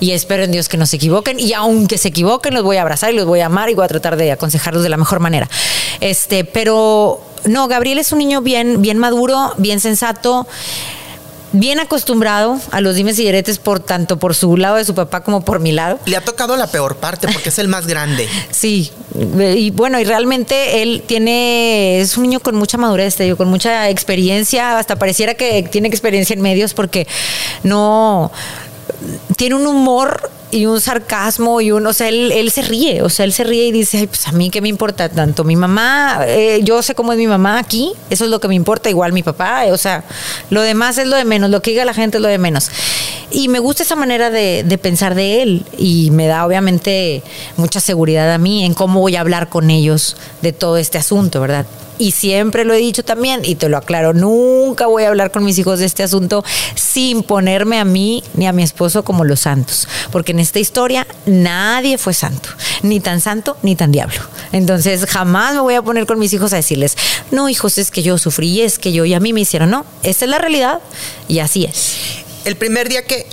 y 0.00 0.12
espero 0.12 0.44
en 0.44 0.50
Dios 0.50 0.70
que 0.70 0.78
no 0.78 0.86
se 0.86 0.96
equivoquen. 0.96 1.38
Y 1.38 1.52
aunque 1.52 1.98
se 1.98 2.08
equivoquen, 2.08 2.54
los 2.54 2.62
voy 2.62 2.78
a 2.78 2.80
abrazar 2.80 3.12
y 3.12 3.16
los 3.16 3.26
voy 3.26 3.40
a 3.40 3.46
amar 3.46 3.68
y 3.68 3.74
voy 3.74 3.84
a 3.84 3.88
tratar 3.88 4.16
de 4.16 4.32
aconsejarlos 4.32 4.82
de 4.82 4.88
la 4.88 4.96
mejor 4.96 5.20
manera. 5.20 5.46
Este, 6.00 6.44
pero 6.44 7.20
no, 7.44 7.68
Gabriel 7.68 7.98
es 7.98 8.12
un 8.12 8.18
niño 8.20 8.40
bien, 8.40 8.80
bien 8.80 8.96
maduro, 8.96 9.52
bien 9.58 9.78
sensato 9.78 10.46
bien 11.52 11.80
acostumbrado 11.80 12.58
a 12.70 12.80
los 12.80 12.96
dimes 12.96 13.18
y 13.18 13.24
diretes 13.24 13.58
por 13.58 13.80
tanto 13.80 14.18
por 14.18 14.34
su 14.34 14.56
lado 14.56 14.76
de 14.76 14.84
su 14.84 14.94
papá 14.94 15.22
como 15.22 15.44
por 15.44 15.60
mi 15.60 15.72
lado. 15.72 15.98
Le 16.04 16.16
ha 16.16 16.20
tocado 16.20 16.56
la 16.56 16.66
peor 16.66 16.96
parte 16.96 17.28
porque 17.32 17.48
es 17.48 17.58
el 17.58 17.68
más 17.68 17.86
grande. 17.86 18.28
sí, 18.50 18.92
y 19.14 19.70
bueno, 19.70 19.98
y 20.00 20.04
realmente 20.04 20.82
él 20.82 21.02
tiene, 21.06 22.00
es 22.00 22.16
un 22.16 22.24
niño 22.24 22.40
con 22.40 22.56
mucha 22.56 22.78
madurez, 22.78 23.16
te 23.16 23.24
digo, 23.24 23.36
con 23.36 23.48
mucha 23.48 23.88
experiencia, 23.88 24.78
hasta 24.78 24.96
pareciera 24.96 25.34
que 25.34 25.62
tiene 25.62 25.88
experiencia 25.88 26.34
en 26.34 26.42
medios 26.42 26.74
porque 26.74 27.06
no, 27.62 28.30
tiene 29.36 29.54
un 29.54 29.66
humor 29.66 30.30
y 30.50 30.66
un 30.66 30.80
sarcasmo 30.80 31.60
y 31.60 31.72
un, 31.72 31.86
o 31.86 31.92
sea, 31.92 32.08
él, 32.08 32.30
él, 32.32 32.50
se 32.50 32.62
ríe, 32.62 33.02
o 33.02 33.08
sea, 33.08 33.24
él 33.24 33.32
se 33.32 33.44
ríe 33.44 33.66
y 33.66 33.72
dice, 33.72 33.98
Ay, 33.98 34.06
pues 34.06 34.28
a 34.28 34.32
mí 34.32 34.50
qué 34.50 34.60
me 34.60 34.68
importa 34.68 35.08
tanto, 35.08 35.44
mi 35.44 35.56
mamá, 35.56 36.20
eh, 36.26 36.60
yo 36.62 36.82
sé 36.82 36.94
cómo 36.94 37.12
es 37.12 37.18
mi 37.18 37.26
mamá 37.26 37.58
aquí, 37.58 37.92
eso 38.10 38.24
es 38.24 38.30
lo 38.30 38.40
que 38.40 38.48
me 38.48 38.54
importa, 38.54 38.88
igual 38.88 39.12
mi 39.12 39.22
papá, 39.22 39.64
o 39.70 39.76
sea, 39.76 40.04
lo 40.50 40.62
demás 40.62 40.98
es 40.98 41.08
lo 41.08 41.16
de 41.16 41.24
menos, 41.24 41.50
lo 41.50 41.62
que 41.62 41.72
diga 41.72 41.84
la 41.84 41.94
gente 41.94 42.18
es 42.18 42.22
lo 42.22 42.28
de 42.28 42.38
menos. 42.38 42.70
Y 43.30 43.48
me 43.48 43.58
gusta 43.58 43.82
esa 43.82 43.96
manera 43.96 44.30
de, 44.30 44.62
de 44.64 44.78
pensar 44.78 45.16
de 45.16 45.42
él 45.42 45.66
y 45.76 46.10
me 46.12 46.28
da 46.28 46.46
obviamente 46.46 47.22
mucha 47.56 47.80
seguridad 47.80 48.32
a 48.32 48.38
mí 48.38 48.64
en 48.64 48.72
cómo 48.72 49.00
voy 49.00 49.16
a 49.16 49.20
hablar 49.20 49.48
con 49.48 49.70
ellos 49.70 50.16
de 50.42 50.52
todo 50.52 50.76
este 50.76 50.98
asunto, 50.98 51.40
¿verdad? 51.40 51.66
Y 51.98 52.10
siempre 52.10 52.64
lo 52.64 52.74
he 52.74 52.78
dicho 52.78 53.04
también, 53.04 53.40
y 53.44 53.54
te 53.54 53.68
lo 53.68 53.78
aclaro, 53.78 54.12
nunca 54.12 54.86
voy 54.86 55.04
a 55.04 55.08
hablar 55.08 55.30
con 55.30 55.44
mis 55.44 55.58
hijos 55.58 55.78
de 55.78 55.86
este 55.86 56.02
asunto 56.02 56.44
sin 56.74 57.22
ponerme 57.22 57.78
a 57.78 57.84
mí 57.84 58.22
ni 58.34 58.46
a 58.46 58.52
mi 58.52 58.62
esposo 58.62 59.04
como 59.04 59.24
los 59.24 59.40
santos. 59.40 59.88
Porque 60.10 60.32
en 60.32 60.40
esta 60.40 60.58
historia 60.58 61.06
nadie 61.24 61.98
fue 61.98 62.14
santo, 62.14 62.48
ni 62.82 63.00
tan 63.00 63.20
santo 63.20 63.56
ni 63.62 63.76
tan 63.76 63.92
diablo. 63.92 64.20
Entonces 64.52 65.06
jamás 65.06 65.54
me 65.54 65.60
voy 65.60 65.74
a 65.74 65.82
poner 65.82 66.06
con 66.06 66.18
mis 66.18 66.32
hijos 66.32 66.52
a 66.52 66.56
decirles, 66.56 66.96
no 67.30 67.48
hijos, 67.48 67.78
es 67.78 67.90
que 67.90 68.02
yo 68.02 68.18
sufrí, 68.18 68.60
es 68.60 68.78
que 68.78 68.92
yo 68.92 69.04
y 69.04 69.14
a 69.14 69.20
mí 69.20 69.32
me 69.32 69.40
hicieron. 69.40 69.70
No, 69.70 69.86
esta 70.02 70.24
es 70.24 70.30
la 70.30 70.38
realidad 70.38 70.80
y 71.28 71.38
así 71.38 71.64
es. 71.64 71.94
El 72.44 72.56
primer 72.56 72.88
día 72.88 73.02
que 73.02 73.26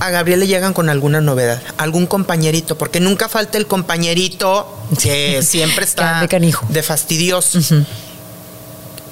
a 0.00 0.10
Gabriel 0.10 0.40
le 0.40 0.46
llegan 0.46 0.72
con 0.72 0.88
alguna 0.88 1.20
novedad, 1.20 1.62
algún 1.76 2.06
compañerito, 2.06 2.76
porque 2.76 3.00
nunca 3.00 3.28
falta 3.28 3.58
el 3.58 3.66
compañerito 3.66 4.68
que 5.00 5.42
siempre 5.46 5.84
está 5.84 6.26
de 6.68 6.82
fastidioso. 6.82 7.58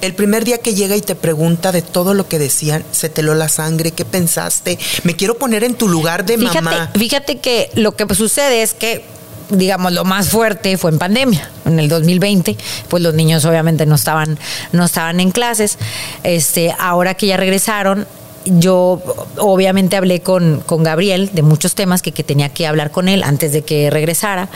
El 0.01 0.15
primer 0.15 0.43
día 0.43 0.57
que 0.57 0.73
llega 0.73 0.97
y 0.97 1.01
te 1.01 1.15
pregunta 1.15 1.71
de 1.71 1.81
todo 1.81 2.13
lo 2.13 2.27
que 2.27 2.37
decían, 2.37 2.83
se 2.91 3.07
te 3.07 3.21
heló 3.21 3.35
la 3.35 3.47
sangre, 3.47 3.91
¿qué 3.91 4.03
pensaste? 4.03 4.77
Me 5.03 5.15
quiero 5.15 5.37
poner 5.37 5.63
en 5.63 5.75
tu 5.75 5.87
lugar 5.87 6.25
de 6.25 6.37
Fíjate, 6.37 6.61
mamá. 6.61 6.91
fíjate 6.93 7.39
que 7.39 7.71
lo 7.75 7.93
que 7.93 8.13
sucede 8.13 8.63
es 8.63 8.73
que 8.73 9.05
digamos 9.49 9.91
lo 9.93 10.03
más 10.03 10.29
fuerte 10.29 10.77
fue 10.77 10.91
en 10.91 10.99
pandemia 10.99 11.49
en 11.65 11.77
el 11.77 11.89
2020 11.89 12.57
pues 12.87 13.03
los 13.03 13.13
niños 13.13 13.43
obviamente 13.43 13.85
no 13.85 13.95
estaban 13.95 14.39
no 14.71 14.85
estaban 14.85 15.19
en 15.19 15.31
clases 15.31 15.77
este 16.23 16.73
ahora 16.79 17.13
que 17.15 17.27
ya 17.27 17.37
regresaron 17.37 18.07
yo 18.45 19.01
obviamente 19.37 19.95
hablé 19.95 20.21
con, 20.21 20.61
con 20.65 20.83
Gabriel 20.83 21.29
de 21.33 21.41
muchos 21.41 21.75
temas 21.75 22.01
que, 22.01 22.11
que 22.11 22.23
tenía 22.23 22.49
que 22.49 22.67
hablar 22.67 22.91
con 22.91 23.07
él 23.09 23.23
antes 23.23 23.51
de 23.53 23.61
que 23.61 23.89
regresara. 23.89 24.49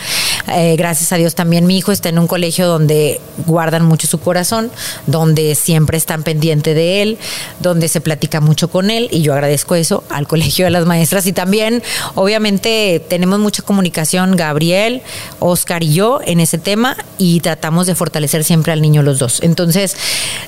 Eh, 0.54 0.76
gracias 0.78 1.12
a 1.12 1.17
Dios 1.17 1.36
también 1.36 1.65
mi 1.67 1.78
hijo 1.78 1.91
está 1.91 2.10
en 2.10 2.19
un 2.19 2.28
colegio 2.28 2.67
donde 2.67 3.19
guardan 3.45 3.84
mucho 3.86 4.08
su 4.08 4.19
corazón, 4.19 4.71
donde 5.06 5.56
siempre 5.56 5.97
están 5.97 6.23
pendientes 6.23 6.76
de 6.76 7.02
él, 7.02 7.17
donde 7.60 7.88
se 7.89 8.02
platica 8.02 8.39
mucho 8.41 8.69
con 8.69 8.89
él 8.89 9.10
y 9.12 9.21
yo 9.21 9.34
agradezco 9.34 9.76
eso 9.76 10.04
al 10.10 10.28
colegio 10.28 10.65
de 10.65 10.71
las 10.71 10.86
maestras 10.86 11.26
y 11.28 11.34
también 11.34 11.84
obviamente 12.15 13.04
tenemos 13.10 13.39
mucha 13.39 13.62
comunicación 13.63 14.36
Gabriel, 14.36 15.02
Oscar 15.39 15.84
y 15.84 15.93
yo 15.93 16.19
en 16.26 16.39
ese 16.39 16.58
tema 16.58 16.95
y 17.17 17.39
tratamos 17.41 17.88
de 17.88 17.95
fortalecer 17.95 18.43
siempre 18.43 18.71
al 18.71 18.82
niño 18.82 19.04
los 19.04 19.19
dos. 19.19 19.39
Entonces, 19.41 19.95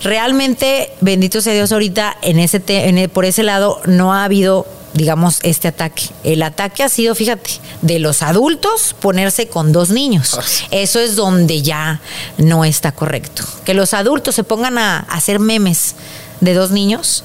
realmente 0.03 0.91
bendito 1.01 1.41
sea 1.41 1.53
Dios 1.53 1.71
ahorita 1.71 2.17
en 2.21 2.39
ese 2.39 2.61
en 2.67 2.97
el- 2.97 3.09
por 3.09 3.25
ese 3.29 3.43
lado 3.43 3.81
no 3.85 4.13
ha 4.13 4.23
habido 4.23 4.65
digamos, 4.93 5.39
este 5.43 5.67
ataque. 5.67 6.09
El 6.23 6.41
ataque 6.41 6.83
ha 6.83 6.89
sido, 6.89 7.13
fíjate, 7.13 7.51
de 7.81 7.99
los 7.99 8.23
adultos 8.23 8.95
ponerse 8.99 9.47
con 9.47 9.71
dos 9.71 9.91
niños. 9.91 10.37
Eso 10.71 10.99
es 10.99 11.15
donde 11.15 11.61
ya 11.61 12.01
no 12.37 12.65
está 12.65 12.91
correcto. 12.91 13.43
Que 13.65 13.73
los 13.73 13.93
adultos 13.93 14.35
se 14.35 14.43
pongan 14.43 14.77
a, 14.77 14.97
a 14.97 15.15
hacer 15.15 15.39
memes 15.39 15.95
de 16.41 16.53
dos 16.53 16.71
niños. 16.71 17.23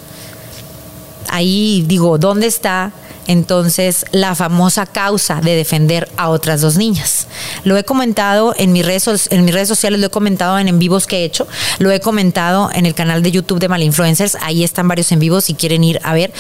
Ahí 1.29 1.85
digo, 1.87 2.19
¿dónde 2.19 2.47
está 2.47 2.93
entonces 3.27 4.05
la 4.13 4.35
famosa 4.35 4.87
causa 4.87 5.41
de 5.41 5.55
defender 5.55 6.09
a 6.17 6.29
otras 6.29 6.61
dos 6.61 6.77
niñas? 6.77 7.27
Lo 7.65 7.77
he 7.77 7.85
comentado 7.85 8.55
en 8.57 8.73
mis 8.73 8.85
redes, 8.85 9.29
en 9.31 9.45
mis 9.45 9.55
redes 9.55 9.69
sociales, 9.69 10.01
lo 10.01 10.07
he 10.07 10.11
comentado 10.11 10.59
en 10.59 10.65
en 10.69 10.79
vivos 10.79 11.07
que 11.07 11.19
he 11.19 11.25
hecho, 11.25 11.47
lo 11.79 11.91
he 11.91 12.01
comentado 12.01 12.71
en 12.73 12.87
el 12.87 12.95
canal 12.95 13.23
de 13.23 13.31
YouTube 13.31 13.59
de 13.59 13.69
Malinfluencers, 13.69 14.37
ahí 14.41 14.65
están 14.65 14.89
varios 14.89 15.11
en 15.13 15.19
vivos 15.19 15.45
si 15.45 15.55
quieren 15.55 15.85
ir 15.85 16.01
a 16.03 16.15
ver, 16.15 16.33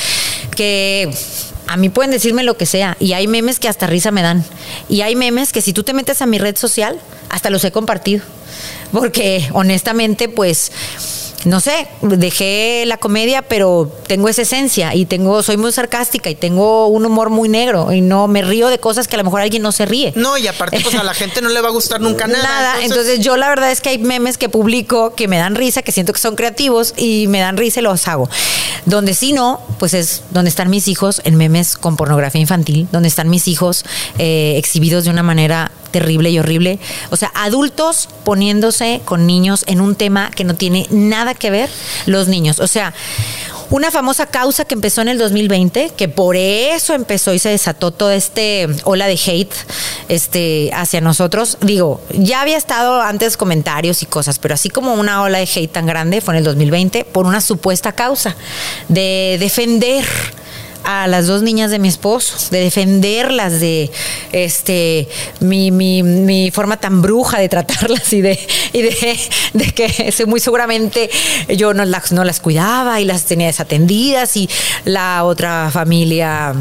que 0.57 1.11
a 1.66 1.77
mí 1.77 1.88
pueden 1.88 2.11
decirme 2.11 2.42
lo 2.42 2.57
que 2.57 2.66
sea 2.66 2.97
y 3.01 3.14
hay 3.14 3.27
memes 3.27 3.59
que 3.59 3.68
hasta 3.68 3.87
risa 3.87 4.11
me 4.11 4.23
dan 4.23 4.44
y 4.88 5.01
hay 5.01 5.16
memes 5.16 5.53
que 5.53 5.62
si 5.62 5.73
tú 5.73 5.83
te 5.83 5.94
metes 5.94 6.20
a 6.20 6.27
mi 6.27 6.38
red 6.38 6.57
social, 6.57 6.99
hasta 7.31 7.51
los 7.51 7.64
he 7.64 7.73
compartido, 7.73 8.23
porque 8.92 9.49
honestamente 9.53 10.29
pues 10.29 10.73
no 11.44 11.61
sé, 11.61 11.87
dejé 12.02 12.85
la 12.87 12.96
comedia, 12.96 13.42
pero 13.42 13.90
tengo 14.07 14.28
esa 14.28 14.42
esencia 14.42 14.94
y 14.94 15.07
tengo, 15.07 15.42
soy 15.42 15.57
muy 15.57 15.72
sarcástica 15.72 16.30
y 16.30 16.35
tengo 16.35 16.87
un 16.88 17.04
humor 17.04 17.30
muy 17.30 17.48
negro 17.48 17.92
y 17.92 18.00
no 18.00 18.28
me 18.28 18.42
río 18.42 18.68
de 18.68 18.78
cosas 18.78 19.09
que 19.09 19.16
a 19.16 19.18
lo 19.18 19.24
mejor 19.24 19.40
alguien 19.40 19.62
no 19.62 19.72
se 19.72 19.87
ríe. 19.87 20.12
No, 20.16 20.38
y 20.38 20.46
aparte, 20.46 20.80
pues 20.80 20.94
a 20.94 21.04
la 21.04 21.14
gente 21.14 21.40
no 21.42 21.48
le 21.48 21.61
va 21.61 21.68
a 21.68 21.72
gustar 21.72 22.00
nunca 22.00 22.26
nada. 22.26 22.42
Nada, 22.42 22.83
entonces, 22.83 23.20
yo 23.20 23.37
la 23.37 23.48
verdad 23.48 23.70
es 23.70 23.80
que 23.80 23.90
hay 23.90 23.98
memes 23.98 24.38
que 24.38 24.48
publico 24.48 25.14
que 25.14 25.28
me 25.28 25.38
dan 25.38 25.54
risa, 25.54 25.83
que 25.83 25.92
siento 25.92 26.12
que 26.12 26.20
son 26.20 26.37
creativos 26.37 26.94
y 26.96 27.26
me 27.28 27.40
dan 27.40 27.57
risa 27.57 27.80
y 27.80 27.83
los 27.83 28.07
hago. 28.09 28.28
Donde 28.87 29.14
sí 29.14 29.33
no, 29.33 29.61
pues 29.78 29.94
es 29.94 30.22
donde 30.30 30.48
están 30.48 30.70
mis 30.70 30.88
hijos 30.88 31.20
en 31.24 31.37
memes 31.37 31.76
con 31.76 31.96
pornografía 31.96 32.40
infantil, 32.40 32.88
donde 32.92 33.09
están 33.09 33.28
mis 33.28 33.48
hijos 33.48 33.85
eh, 34.18 34.54
exhibidos 34.57 35.04
de 35.04 35.11
una 35.11 35.22
manera 35.22 35.70
terrible 35.94 36.28
y 36.30 36.40
horrible. 36.40 36.80
O 37.11 37.16
sea, 37.16 37.30
adultos 37.37 38.09
poniéndose 38.24 39.00
con 39.04 39.26
niños 39.26 39.64
en 39.68 39.80
un 39.80 39.94
tema 39.94 40.33
que 40.35 40.42
no 40.42 40.57
tiene 40.57 40.88
nada 40.90 41.34
que 41.37 41.51
ver 41.51 41.70
los 42.07 42.29
niños. 42.29 42.61
O 42.61 42.66
sea, 42.66 42.92
una 43.70 43.90
famosa 43.90 44.27
causa 44.27 44.64
que 44.64 44.75
empezó 44.75 45.01
en 45.01 45.09
el 45.09 45.18
2020, 45.18 45.90
que 45.97 46.09
por 46.09 46.37
eso 46.37 46.94
empezó 46.94 47.33
y 47.33 47.38
se 47.38 47.49
desató 47.49 47.90
toda 47.90 48.14
este 48.14 48.68
ola 48.85 49.07
de 49.07 49.14
hate 49.14 49.55
este, 50.09 50.70
hacia 50.75 51.01
nosotros. 51.01 51.59
Digo, 51.61 52.01
ya 52.12 52.42
había 52.42 52.57
estado 52.57 53.01
antes 53.01 53.37
comentarios 53.37 54.03
y 54.03 54.07
cosas, 54.07 54.38
pero 54.38 54.55
así 54.55 54.68
como 54.68 54.94
una 54.94 55.23
ola 55.23 55.38
de 55.38 55.49
hate 55.53 55.73
tan 55.73 55.87
grande 55.87 56.20
fue 56.20 56.35
en 56.35 56.38
el 56.38 56.44
2020 56.44 57.05
por 57.05 57.27
una 57.27 57.40
supuesta 57.40 57.92
causa 57.92 58.37
de 58.88 59.38
defender 59.40 60.05
a 60.85 61.07
las 61.07 61.27
dos 61.27 61.42
niñas 61.42 61.70
de 61.70 61.79
mi 61.79 61.88
esposo, 61.88 62.37
de 62.51 62.61
defenderlas 62.61 63.61
de 63.61 63.90
este 64.33 65.09
mi, 65.40 65.70
mi, 65.70 66.03
mi 66.03 66.51
forma 66.51 66.77
tan 66.77 67.03
bruja 67.03 67.38
de 67.38 67.49
tratarlas 67.49 68.12
y 68.12 68.20
de, 68.20 68.38
y 68.73 68.83
de, 68.83 69.73
que 69.75 70.14
muy 70.27 70.40
seguramente 70.40 71.11
yo 71.57 71.75
no 71.75 71.85
las, 71.85 72.12
no 72.12 72.25
las 72.25 72.40
cuidaba 72.40 73.01
y 73.01 73.05
las 73.05 73.25
tenía 73.25 73.47
desatendidas 73.47 74.37
y 74.37 74.49
la 74.85 75.25
otra 75.25 75.70
familia 75.73 76.55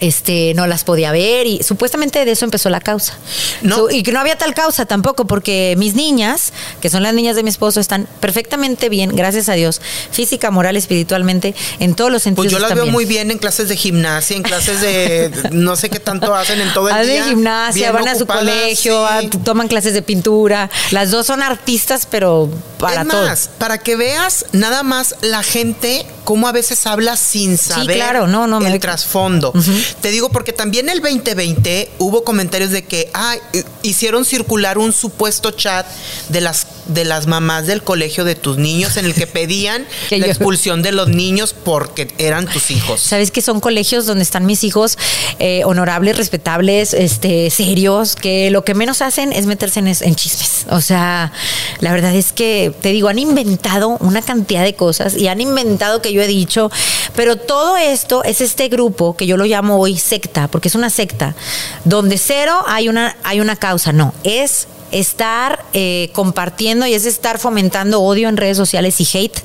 este 0.00 0.52
no 0.54 0.66
las 0.66 0.84
podía 0.84 1.10
ver 1.12 1.46
y 1.46 1.62
supuestamente 1.62 2.24
de 2.24 2.30
eso 2.32 2.44
empezó 2.44 2.70
la 2.70 2.80
causa. 2.80 3.14
No. 3.62 3.90
Y 3.90 4.02
que 4.02 4.12
no 4.12 4.20
había 4.20 4.36
tal 4.38 4.54
causa 4.54 4.86
tampoco 4.86 5.26
porque 5.26 5.74
mis 5.78 5.94
niñas, 5.94 6.52
que 6.80 6.88
son 6.90 7.02
las 7.02 7.14
niñas 7.14 7.36
de 7.36 7.42
mi 7.42 7.50
esposo, 7.50 7.80
están 7.80 8.06
perfectamente 8.20 8.88
bien, 8.88 9.14
gracias 9.16 9.48
a 9.48 9.54
Dios, 9.54 9.80
física, 10.12 10.50
moral, 10.50 10.76
espiritualmente, 10.76 11.54
en 11.80 11.94
todos 11.94 12.10
los 12.12 12.22
sentidos. 12.22 12.52
Pues 12.52 12.52
yo 12.52 12.58
las 12.58 12.74
veo 12.74 12.86
muy 12.86 13.04
bien 13.04 13.30
en 13.30 13.38
clases 13.38 13.68
de 13.68 13.76
gimnasia, 13.76 14.36
en 14.36 14.42
clases 14.42 14.80
de 14.80 15.30
no 15.52 15.76
sé 15.76 15.90
qué 15.90 16.00
tanto 16.00 16.34
hacen 16.34 16.60
en 16.60 16.72
todo 16.72 16.88
el 16.88 16.94
Hacen 16.94 17.08
día. 17.10 17.24
gimnasia, 17.24 17.90
bien 17.90 18.04
van 18.04 18.14
a 18.14 18.18
su 18.18 18.26
colegio, 18.26 19.06
sí. 19.20 19.26
a- 19.26 19.44
toman 19.44 19.68
clases 19.68 19.94
de 19.94 20.02
pintura. 20.02 20.70
Las 20.90 21.10
dos 21.10 21.26
son 21.26 21.42
artistas, 21.42 22.06
pero 22.10 22.48
para 22.78 23.02
es 23.02 23.08
todo. 23.08 23.26
más, 23.26 23.50
para 23.58 23.78
que 23.78 23.96
veas 23.96 24.46
nada 24.52 24.82
más 24.82 25.14
la 25.22 25.42
gente 25.42 26.06
cómo 26.24 26.46
a 26.46 26.52
veces 26.52 26.86
habla 26.86 27.16
sin 27.16 27.56
saber 27.58 27.96
claro, 27.96 28.26
no, 28.26 28.46
no, 28.46 28.60
me 28.60 28.70
el 28.72 28.78
trasfondo. 28.80 29.52
Te 30.00 30.10
digo 30.10 30.30
porque 30.30 30.52
también 30.52 30.88
el 30.88 31.00
2020 31.00 31.90
hubo 31.98 32.24
comentarios 32.24 32.70
de 32.70 32.84
que 32.84 33.10
ay, 33.14 33.38
eh, 33.52 33.64
hicieron 33.82 34.24
circular 34.24 34.78
un 34.78 34.92
supuesto 34.92 35.50
chat 35.52 35.86
de 36.28 36.40
las 36.40 36.66
de 36.86 37.04
las 37.04 37.26
mamás 37.26 37.66
del 37.66 37.82
colegio 37.82 38.24
de 38.24 38.34
tus 38.34 38.56
niños 38.56 38.96
en 38.96 39.04
el 39.04 39.14
que 39.14 39.26
pedían 39.26 39.86
Que 40.08 40.18
la 40.18 40.26
yo- 40.26 40.32
expulsión 40.32 40.82
de 40.82 40.92
los 40.92 41.08
niños 41.08 41.54
porque 41.54 42.08
eran 42.18 42.46
tus 42.46 42.70
hijos. 42.70 43.00
Sabes 43.00 43.30
que 43.30 43.42
son 43.42 43.60
colegios 43.60 44.06
donde 44.06 44.22
están 44.22 44.46
mis 44.46 44.64
hijos 44.64 44.96
eh, 45.38 45.62
honorables, 45.64 46.16
respetables, 46.16 46.94
este, 46.94 47.50
serios, 47.50 48.16
que 48.16 48.50
lo 48.50 48.64
que 48.64 48.74
menos 48.74 49.02
hacen 49.02 49.32
es 49.32 49.46
meterse 49.46 49.80
en, 49.80 49.88
en 49.88 50.14
chismes. 50.14 50.66
O 50.70 50.80
sea, 50.80 51.32
la 51.80 51.92
verdad 51.92 52.14
es 52.14 52.32
que 52.32 52.72
te 52.80 52.90
digo, 52.90 53.08
han 53.08 53.18
inventado 53.18 53.96
una 54.00 54.22
cantidad 54.22 54.62
de 54.64 54.74
cosas 54.74 55.14
y 55.16 55.28
han 55.28 55.40
inventado 55.40 56.00
que 56.02 56.12
yo 56.12 56.22
he 56.22 56.26
dicho, 56.26 56.70
pero 57.14 57.36
todo 57.36 57.76
esto 57.76 58.24
es 58.24 58.40
este 58.40 58.68
grupo 58.68 59.16
que 59.16 59.26
yo 59.26 59.36
lo 59.36 59.44
llamo 59.44 59.77
secta, 59.96 60.48
porque 60.48 60.68
es 60.68 60.74
una 60.74 60.90
secta, 60.90 61.34
donde 61.84 62.18
cero 62.18 62.64
hay 62.66 62.88
una, 62.88 63.16
hay 63.22 63.40
una 63.40 63.56
causa, 63.56 63.92
no, 63.92 64.14
es 64.24 64.68
estar 64.90 65.64
eh, 65.72 66.10
compartiendo 66.12 66.86
y 66.86 66.94
es 66.94 67.04
estar 67.06 67.38
fomentando 67.38 68.00
odio 68.00 68.28
en 68.28 68.36
redes 68.36 68.56
sociales 68.56 69.00
y 69.00 69.18
hate, 69.18 69.38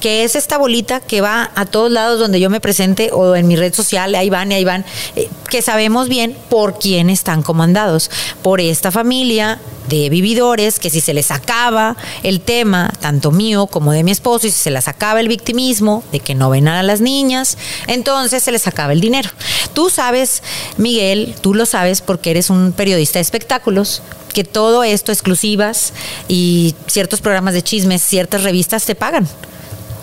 que 0.00 0.24
es 0.24 0.34
esta 0.34 0.58
bolita 0.58 1.00
que 1.00 1.20
va 1.20 1.50
a 1.54 1.66
todos 1.66 1.90
lados 1.90 2.18
donde 2.18 2.40
yo 2.40 2.50
me 2.50 2.60
presente 2.60 3.10
o 3.12 3.36
en 3.36 3.46
mi 3.46 3.56
red 3.56 3.74
social, 3.74 4.14
ahí 4.14 4.30
van 4.30 4.50
y 4.50 4.56
ahí 4.56 4.64
van, 4.64 4.84
eh, 5.16 5.28
que 5.48 5.62
sabemos 5.62 6.08
bien 6.08 6.36
por 6.48 6.78
quién 6.78 7.10
están 7.10 7.42
comandados, 7.42 8.10
por 8.42 8.60
esta 8.60 8.90
familia 8.90 9.60
de 9.88 10.08
vividores 10.08 10.78
que 10.78 10.88
si 10.88 11.00
se 11.00 11.12
les 11.12 11.30
acaba 11.30 11.96
el 12.22 12.40
tema, 12.40 12.92
tanto 13.00 13.30
mío 13.30 13.66
como 13.66 13.92
de 13.92 14.04
mi 14.04 14.10
esposo, 14.10 14.46
y 14.46 14.50
si 14.50 14.58
se 14.58 14.70
les 14.70 14.88
acaba 14.88 15.20
el 15.20 15.28
victimismo 15.28 16.02
de 16.12 16.20
que 16.20 16.34
no 16.34 16.50
ven 16.50 16.68
a 16.68 16.82
las 16.82 17.00
niñas, 17.00 17.58
entonces 17.86 18.42
se 18.42 18.52
les 18.52 18.66
acaba 18.66 18.92
el 18.92 19.00
dinero. 19.00 19.30
Tú 19.74 19.90
sabes, 19.90 20.42
Miguel, 20.76 21.34
tú 21.40 21.54
lo 21.54 21.66
sabes 21.66 22.00
porque 22.00 22.30
eres 22.30 22.50
un 22.50 22.72
periodista 22.72 23.18
de 23.18 23.22
espectáculos, 23.22 24.02
que 24.32 24.44
todo 24.44 24.84
esto, 24.84 25.10
exclusivas 25.10 25.92
y 26.28 26.74
ciertos 26.86 27.20
programas 27.20 27.54
de 27.54 27.62
chismes, 27.62 28.00
ciertas 28.02 28.44
revistas 28.44 28.84
te 28.84 28.94
pagan. 28.94 29.26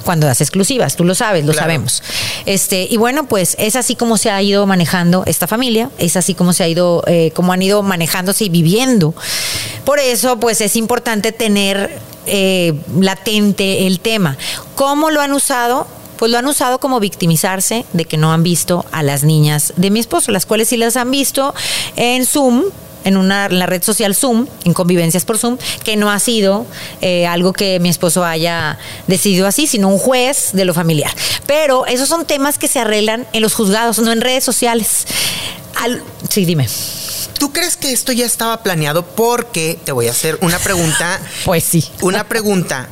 Cuando 0.07 0.25
das 0.25 0.39
exclusivas, 0.39 0.95
tú 0.95 1.03
lo 1.03 1.13
sabes, 1.15 1.43
lo 1.45 1.51
Claro. 1.51 1.65
sabemos. 1.65 2.01
Este, 2.45 2.87
y 2.89 2.95
bueno, 2.95 3.27
pues 3.27 3.57
es 3.59 3.75
así 3.75 3.95
como 3.97 4.15
se 4.17 4.29
ha 4.31 4.41
ido 4.41 4.65
manejando 4.65 5.23
esta 5.25 5.47
familia, 5.47 5.89
es 5.97 6.15
así 6.15 6.33
como 6.33 6.53
se 6.53 6.63
ha 6.63 6.67
ido, 6.69 7.03
eh, 7.07 7.31
como 7.35 7.51
han 7.51 7.61
ido 7.61 7.83
manejándose 7.83 8.45
y 8.45 8.49
viviendo. 8.49 9.13
Por 9.83 9.99
eso, 9.99 10.39
pues 10.39 10.61
es 10.61 10.77
importante 10.77 11.33
tener 11.33 11.99
eh, 12.25 12.73
latente 12.97 13.85
el 13.85 13.99
tema. 13.99 14.37
¿Cómo 14.75 15.11
lo 15.11 15.19
han 15.19 15.33
usado? 15.33 15.87
Pues 16.17 16.31
lo 16.31 16.37
han 16.37 16.45
usado 16.47 16.79
como 16.79 17.01
victimizarse 17.01 17.83
de 17.91 18.05
que 18.05 18.15
no 18.15 18.31
han 18.31 18.43
visto 18.43 18.85
a 18.93 19.03
las 19.03 19.23
niñas 19.25 19.73
de 19.75 19.91
mi 19.91 19.99
esposo, 19.99 20.31
las 20.31 20.45
cuales 20.45 20.69
sí 20.69 20.77
las 20.77 20.95
han 20.95 21.11
visto 21.11 21.53
en 21.97 22.25
Zoom, 22.25 22.63
en 23.07 23.17
una 23.17 23.45
en 23.47 23.57
la 23.59 23.65
red 23.65 23.81
social 23.83 24.15
Zoom, 24.15 24.47
en 24.65 24.73
convivencias 24.73 25.25
por 25.25 25.37
Zoom, 25.37 25.57
que 25.83 25.95
no 25.95 26.11
ha 26.11 26.19
sido 26.19 26.65
eh, 27.01 27.25
algo 27.25 27.53
que 27.53 27.79
mi 27.79 27.89
esposo 27.89 28.23
haya 28.23 28.77
decidido 29.07 29.47
así, 29.47 29.65
sino 29.67 29.87
un 29.89 29.97
juez 29.97 30.49
de 30.53 30.65
lo 30.65 30.73
familiar. 30.73 31.11
Pero 31.45 31.85
esos 31.85 32.07
son 32.09 32.25
temas 32.25 32.57
que 32.57 32.67
se 32.67 32.79
arreglan 32.79 33.25
en 33.33 33.41
los 33.41 33.53
juzgados, 33.53 33.97
no 33.99 34.11
en 34.11 34.21
redes 34.21 34.43
sociales. 34.43 35.05
Al- 35.81 36.03
sí, 36.29 36.45
dime. 36.45 36.67
¿Tú 37.39 37.53
crees 37.53 37.77
que 37.77 37.91
esto 37.91 38.11
ya 38.11 38.25
estaba 38.25 38.63
planeado? 38.63 39.05
Porque 39.05 39.79
te 39.83 39.91
voy 39.91 40.07
a 40.07 40.11
hacer 40.11 40.37
una 40.41 40.59
pregunta. 40.59 41.19
Pues 41.45 41.63
sí. 41.63 41.85
Una 42.01 42.27
pregunta. 42.27 42.87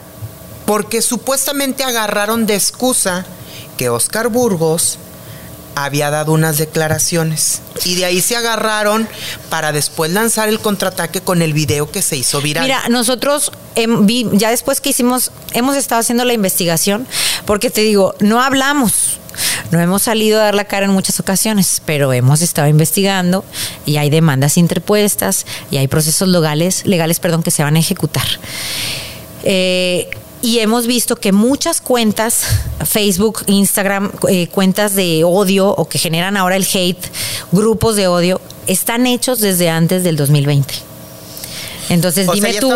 Porque 0.65 1.01
supuestamente 1.01 1.83
agarraron 1.83 2.45
de 2.45 2.55
excusa 2.55 3.25
que 3.77 3.89
Oscar 3.89 4.29
Burgos 4.29 4.97
había 5.75 6.09
dado 6.09 6.31
unas 6.31 6.57
declaraciones. 6.57 7.61
Y 7.83 7.95
de 7.95 8.05
ahí 8.05 8.21
se 8.21 8.35
agarraron 8.35 9.07
para 9.49 9.71
después 9.71 10.11
lanzar 10.11 10.49
el 10.49 10.59
contraataque 10.59 11.21
con 11.21 11.41
el 11.41 11.53
video 11.53 11.91
que 11.91 12.01
se 12.01 12.17
hizo 12.17 12.41
viral. 12.41 12.63
Mira, 12.63 12.87
nosotros 12.89 13.51
em, 13.75 14.07
ya 14.33 14.49
después 14.49 14.81
que 14.81 14.89
hicimos, 14.89 15.31
hemos 15.53 15.75
estado 15.75 16.01
haciendo 16.01 16.25
la 16.25 16.33
investigación, 16.33 17.07
porque 17.45 17.69
te 17.69 17.81
digo, 17.81 18.15
no 18.19 18.41
hablamos. 18.41 19.19
No 19.71 19.81
hemos 19.81 20.03
salido 20.03 20.39
a 20.39 20.45
dar 20.45 20.55
la 20.55 20.63
cara 20.63 20.85
en 20.85 20.93
muchas 20.93 21.19
ocasiones, 21.19 21.81
pero 21.85 22.13
hemos 22.13 22.41
estado 22.41 22.69
investigando 22.69 23.43
y 23.85 23.97
hay 23.97 24.09
demandas 24.09 24.57
interpuestas 24.57 25.45
y 25.71 25.77
hay 25.77 25.89
procesos 25.89 26.29
legales, 26.29 26.85
legales 26.85 27.19
perdón, 27.19 27.43
que 27.43 27.51
se 27.51 27.61
van 27.61 27.75
a 27.75 27.79
ejecutar. 27.79 28.25
Eh, 29.43 30.09
y 30.45 30.59
hemos 30.59 30.85
visto 30.85 31.15
que 31.15 31.31
muchas 31.31 31.81
cuentas, 31.81 32.43
Facebook, 32.85 33.43
Instagram, 33.47 34.11
eh, 34.29 34.47
cuentas 34.47 34.93
de 34.93 35.23
odio 35.23 35.69
o 35.69 35.89
que 35.89 35.97
generan 35.97 36.37
ahora 36.37 36.55
el 36.55 36.67
hate, 36.71 37.03
grupos 37.51 37.95
de 37.95 38.07
odio, 38.07 38.39
están 38.67 39.07
hechos 39.07 39.39
desde 39.39 39.71
antes 39.71 40.03
del 40.03 40.15
2020. 40.15 40.71
Entonces 41.89 42.27
O 42.27 42.33
sea, 42.33 42.35
dime 42.35 42.53
ya 42.53 42.59
tú, 42.59 42.71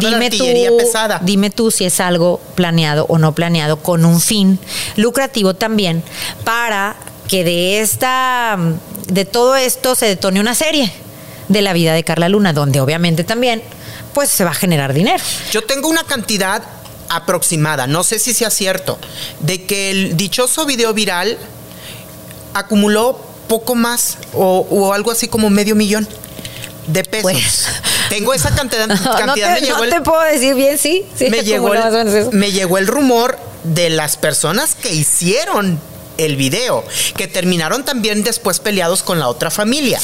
dime 0.00 0.26
artillería 0.26 0.68
tú, 0.68 0.76
pesada. 0.76 1.20
dime 1.22 1.48
tú 1.48 1.70
si 1.70 1.86
es 1.86 1.98
algo 1.98 2.42
planeado 2.54 3.06
o 3.08 3.16
no 3.16 3.34
planeado 3.34 3.78
con 3.78 4.04
un 4.04 4.20
fin 4.20 4.58
lucrativo 4.96 5.54
también 5.54 6.02
para 6.44 6.94
que 7.26 7.42
de 7.42 7.80
esta, 7.80 8.58
de 9.08 9.24
todo 9.24 9.56
esto 9.56 9.94
se 9.94 10.04
detone 10.04 10.40
una 10.40 10.54
serie 10.54 10.92
de 11.48 11.62
la 11.62 11.72
vida 11.72 11.94
de 11.94 12.04
Carla 12.04 12.28
Luna, 12.28 12.52
donde 12.52 12.80
obviamente 12.80 13.24
también, 13.24 13.62
pues 14.12 14.28
se 14.28 14.44
va 14.44 14.50
a 14.50 14.54
generar 14.54 14.92
dinero. 14.92 15.24
Yo 15.52 15.62
tengo 15.62 15.88
una 15.88 16.04
cantidad 16.04 16.62
aproximada, 17.16 17.86
no 17.86 18.02
sé 18.04 18.18
si 18.18 18.34
sea 18.34 18.50
cierto, 18.50 18.98
de 19.40 19.64
que 19.64 19.90
el 19.90 20.16
dichoso 20.16 20.66
video 20.66 20.92
viral 20.94 21.38
acumuló 22.54 23.20
poco 23.48 23.74
más 23.74 24.18
o, 24.32 24.66
o 24.70 24.92
algo 24.92 25.10
así 25.10 25.28
como 25.28 25.50
medio 25.50 25.74
millón 25.74 26.08
de 26.86 27.04
pesos. 27.04 27.22
Pues. 27.32 27.66
Tengo 28.08 28.34
esa 28.34 28.54
cantidad, 28.54 28.86
no 28.88 29.16
cantidad 29.16 29.54
te, 29.54 29.60
me 29.60 29.66
llegó 29.66 29.78
no 29.78 29.84
el- 29.84 29.90
te 29.90 30.00
puedo 30.00 30.20
decir 30.22 30.54
bien, 30.54 30.78
sí. 30.78 31.04
sí 31.16 31.28
me, 31.30 31.42
llegó 31.42 31.72
el, 31.74 32.30
me 32.32 32.52
llegó 32.52 32.78
el 32.78 32.86
rumor 32.86 33.38
de 33.64 33.90
las 33.90 34.16
personas 34.16 34.74
que 34.74 34.92
hicieron 34.92 35.80
el 36.18 36.36
video, 36.36 36.84
que 37.16 37.26
terminaron 37.28 37.84
también 37.84 38.22
después 38.24 38.58
peleados 38.60 39.02
con 39.02 39.18
la 39.18 39.28
otra 39.28 39.50
familia. 39.50 39.98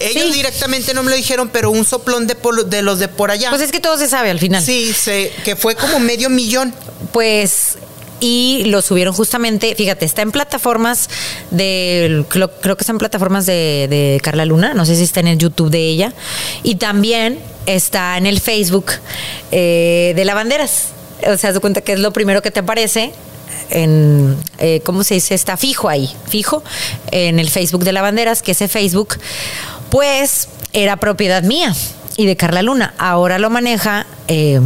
Ellos 0.00 0.26
Sí. 0.28 0.32
directamente 0.32 0.92
no 0.94 1.02
me 1.02 1.10
lo 1.10 1.16
dijeron, 1.16 1.48
pero 1.50 1.70
un 1.70 1.84
soplón 1.84 2.26
de, 2.26 2.34
por- 2.34 2.66
de 2.66 2.82
los 2.82 2.98
de 2.98 3.08
por 3.08 3.30
allá. 3.30 3.50
Pues 3.50 3.62
es 3.62 3.70
que 3.72 3.80
todo 3.80 3.96
se 3.96 4.08
sabe 4.08 4.30
al 4.30 4.38
final. 4.40 4.62
sí, 4.64 4.92
se, 4.92 5.30
que 5.44 5.54
fue 5.56 5.74
como 5.76 6.00
medio 6.00 6.28
millón. 6.30 6.74
Pues 7.12 7.76
y 8.20 8.64
lo 8.66 8.80
subieron 8.80 9.12
justamente, 9.14 9.74
fíjate, 9.74 10.04
está 10.06 10.22
en 10.22 10.32
plataformas 10.32 11.10
de, 11.50 12.24
creo, 12.28 12.50
creo 12.60 12.76
que 12.76 12.82
está 12.82 12.92
en 12.92 12.98
plataformas 12.98 13.44
de, 13.44 13.86
de 13.90 14.20
Carla 14.22 14.44
Luna, 14.46 14.72
no 14.72 14.86
sé 14.86 14.96
si 14.96 15.02
está 15.02 15.20
en 15.20 15.28
el 15.28 15.36
YouTube 15.38 15.68
de 15.70 15.80
ella, 15.88 16.12
y 16.62 16.76
también 16.76 17.38
está 17.66 18.16
en 18.16 18.24
el 18.26 18.40
Facebook 18.40 18.86
eh, 19.52 20.12
de 20.16 20.24
Lavanderas. 20.24 20.86
O 21.26 21.36
sea, 21.36 21.52
de 21.52 21.60
cuenta 21.60 21.80
que 21.82 21.92
es 21.92 21.98
lo 22.00 22.12
primero 22.12 22.40
que 22.40 22.50
te 22.50 22.60
aparece 22.60 23.12
en, 23.70 24.36
eh, 24.58 24.80
¿cómo 24.84 25.04
se 25.04 25.14
dice? 25.14 25.34
Está 25.34 25.56
fijo 25.56 25.88
ahí, 25.88 26.10
fijo, 26.28 26.62
en 27.10 27.38
el 27.38 27.50
Facebook 27.50 27.84
de 27.84 27.92
Lavanderas, 27.92 28.42
que 28.42 28.52
ese 28.52 28.68
Facebook, 28.68 29.18
pues, 29.90 30.48
era 30.72 30.96
propiedad 30.96 31.42
mía 31.42 31.74
y 32.16 32.26
de 32.26 32.36
Carla 32.36 32.62
Luna. 32.62 32.94
Ahora 32.98 33.38
lo 33.38 33.50
maneja 33.50 34.06
eh, 34.28 34.60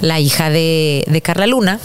la 0.00 0.20
hija 0.20 0.50
de, 0.50 1.04
de 1.06 1.22
Carla 1.22 1.46
Luna. 1.46 1.80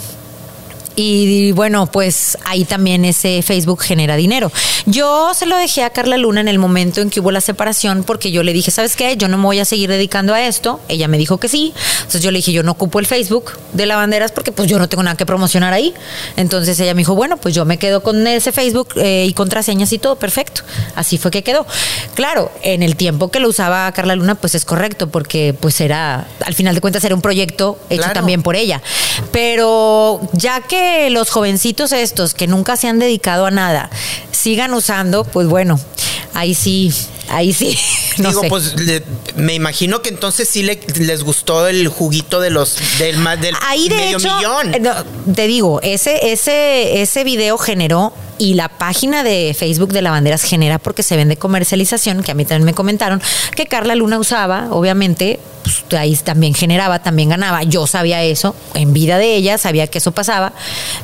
Y 1.02 1.52
bueno, 1.52 1.86
pues 1.86 2.36
ahí 2.44 2.64
también 2.66 3.06
ese 3.06 3.40
Facebook 3.42 3.80
genera 3.82 4.16
dinero. 4.16 4.52
Yo 4.84 5.32
se 5.32 5.46
lo 5.46 5.56
dejé 5.56 5.82
a 5.82 5.90
Carla 5.90 6.18
Luna 6.18 6.42
en 6.42 6.48
el 6.48 6.58
momento 6.58 7.00
en 7.00 7.08
que 7.08 7.20
hubo 7.20 7.30
la 7.30 7.40
separación 7.40 8.04
porque 8.04 8.30
yo 8.30 8.42
le 8.42 8.52
dije, 8.52 8.70
¿sabes 8.70 8.96
qué? 8.96 9.16
Yo 9.16 9.26
no 9.28 9.38
me 9.38 9.44
voy 9.44 9.58
a 9.60 9.64
seguir 9.64 9.88
dedicando 9.88 10.34
a 10.34 10.46
esto. 10.46 10.78
Ella 10.88 11.08
me 11.08 11.16
dijo 11.16 11.38
que 11.38 11.48
sí. 11.48 11.72
Entonces 12.00 12.22
yo 12.22 12.30
le 12.30 12.38
dije, 12.38 12.52
yo 12.52 12.62
no 12.62 12.72
ocupo 12.72 12.98
el 12.98 13.06
Facebook 13.06 13.52
de 13.72 13.86
lavanderas 13.86 14.30
porque 14.30 14.52
pues 14.52 14.68
yo 14.68 14.78
no 14.78 14.88
tengo 14.90 15.02
nada 15.02 15.16
que 15.16 15.24
promocionar 15.24 15.72
ahí. 15.72 15.94
Entonces 16.36 16.78
ella 16.80 16.92
me 16.92 16.98
dijo, 17.00 17.14
bueno, 17.14 17.38
pues 17.38 17.54
yo 17.54 17.64
me 17.64 17.78
quedo 17.78 18.02
con 18.02 18.26
ese 18.26 18.52
Facebook 18.52 18.88
eh, 18.96 19.24
y 19.26 19.32
contraseñas 19.32 19.92
y 19.94 19.98
todo, 19.98 20.16
perfecto. 20.16 20.62
Así 20.96 21.16
fue 21.16 21.30
que 21.30 21.42
quedó. 21.42 21.66
Claro, 22.14 22.52
en 22.62 22.82
el 22.82 22.96
tiempo 22.96 23.30
que 23.30 23.40
lo 23.40 23.48
usaba 23.48 23.90
Carla 23.92 24.16
Luna, 24.16 24.34
pues 24.34 24.54
es 24.54 24.66
correcto 24.66 25.08
porque 25.08 25.54
pues 25.58 25.80
era, 25.80 26.26
al 26.44 26.54
final 26.54 26.74
de 26.74 26.82
cuentas 26.82 27.02
era 27.04 27.14
un 27.14 27.22
proyecto 27.22 27.78
hecho 27.88 28.00
Claro. 28.02 28.12
también 28.14 28.42
por 28.42 28.54
ella. 28.56 28.82
Pero 29.32 30.20
ya 30.32 30.60
que 30.60 30.89
los 31.10 31.30
jovencitos 31.30 31.92
estos 31.92 32.34
que 32.34 32.46
nunca 32.46 32.76
se 32.76 32.88
han 32.88 32.98
dedicado 32.98 33.46
a 33.46 33.50
nada 33.50 33.90
sigan 34.30 34.72
usando, 34.74 35.24
pues 35.24 35.46
bueno, 35.46 35.78
ahí 36.34 36.54
sí, 36.54 36.92
ahí 37.30 37.52
sí. 37.52 37.76
No 38.18 38.28
Digo, 38.30 38.42
sé. 38.42 38.48
pues 38.48 38.78
le- 38.80 39.02
me 39.36 39.54
imagino 39.54 40.02
que 40.02 40.10
entonces 40.10 40.46
sí 40.48 40.62
le- 40.62 40.80
les 40.96 41.22
gustó 41.22 41.66
el 41.68 41.88
juguito 41.88 42.40
de 42.40 42.50
los 42.50 42.76
del 42.98 43.16
más 43.18 43.40
del 43.40 43.54
Ahí 43.66 43.88
de 43.88 43.94
medio 43.94 44.18
hecho, 44.18 44.36
millón. 44.36 44.74
eh, 44.74 44.80
no, 44.80 44.92
te 45.34 45.46
digo, 45.46 45.80
ese, 45.82 46.32
ese, 46.32 47.00
ese 47.00 47.24
video 47.24 47.56
generó 47.56 48.12
y 48.36 48.54
la 48.54 48.68
página 48.68 49.22
de 49.22 49.54
Facebook 49.58 49.92
de 49.92 50.02
Lavanderas 50.02 50.42
genera 50.42 50.78
porque 50.78 51.02
se 51.02 51.16
vende 51.16 51.36
comercialización, 51.36 52.22
que 52.22 52.32
a 52.32 52.34
mí 52.34 52.44
también 52.44 52.64
me 52.66 52.74
comentaron, 52.74 53.22
que 53.54 53.66
Carla 53.66 53.94
Luna 53.94 54.18
usaba, 54.18 54.68
obviamente, 54.70 55.38
pues, 55.62 55.84
ahí 56.00 56.14
también 56.16 56.52
generaba, 56.54 57.02
también 57.02 57.28
ganaba. 57.30 57.62
Yo 57.62 57.86
sabía 57.86 58.22
eso, 58.22 58.54
en 58.74 58.92
vida 58.92 59.16
de 59.18 59.34
ella, 59.36 59.56
sabía 59.56 59.86
que 59.86 59.98
eso 59.98 60.12
pasaba, 60.12 60.52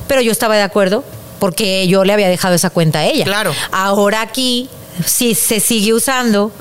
pero 0.08 0.20
yo 0.22 0.32
estaba 0.32 0.56
de 0.56 0.62
acuerdo 0.62 1.04
porque 1.38 1.86
yo 1.88 2.04
le 2.04 2.12
había 2.14 2.28
dejado 2.28 2.54
esa 2.54 2.70
cuenta 2.70 3.00
a 3.00 3.06
ella. 3.06 3.24
Claro. 3.24 3.54
Ahora 3.70 4.22
aquí, 4.22 4.68
si 5.04 5.34
se 5.34 5.60
sigue 5.60 5.92
usando 5.92 6.52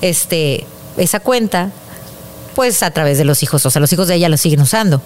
este, 0.00 0.66
esa 0.96 1.20
cuenta, 1.20 1.70
pues 2.54 2.82
a 2.82 2.90
través 2.90 3.18
de 3.18 3.24
los 3.24 3.42
hijos, 3.42 3.64
o 3.66 3.70
sea, 3.70 3.80
los 3.80 3.92
hijos 3.92 4.08
de 4.08 4.16
ella 4.16 4.28
lo 4.28 4.36
siguen 4.36 4.60
usando. 4.60 5.00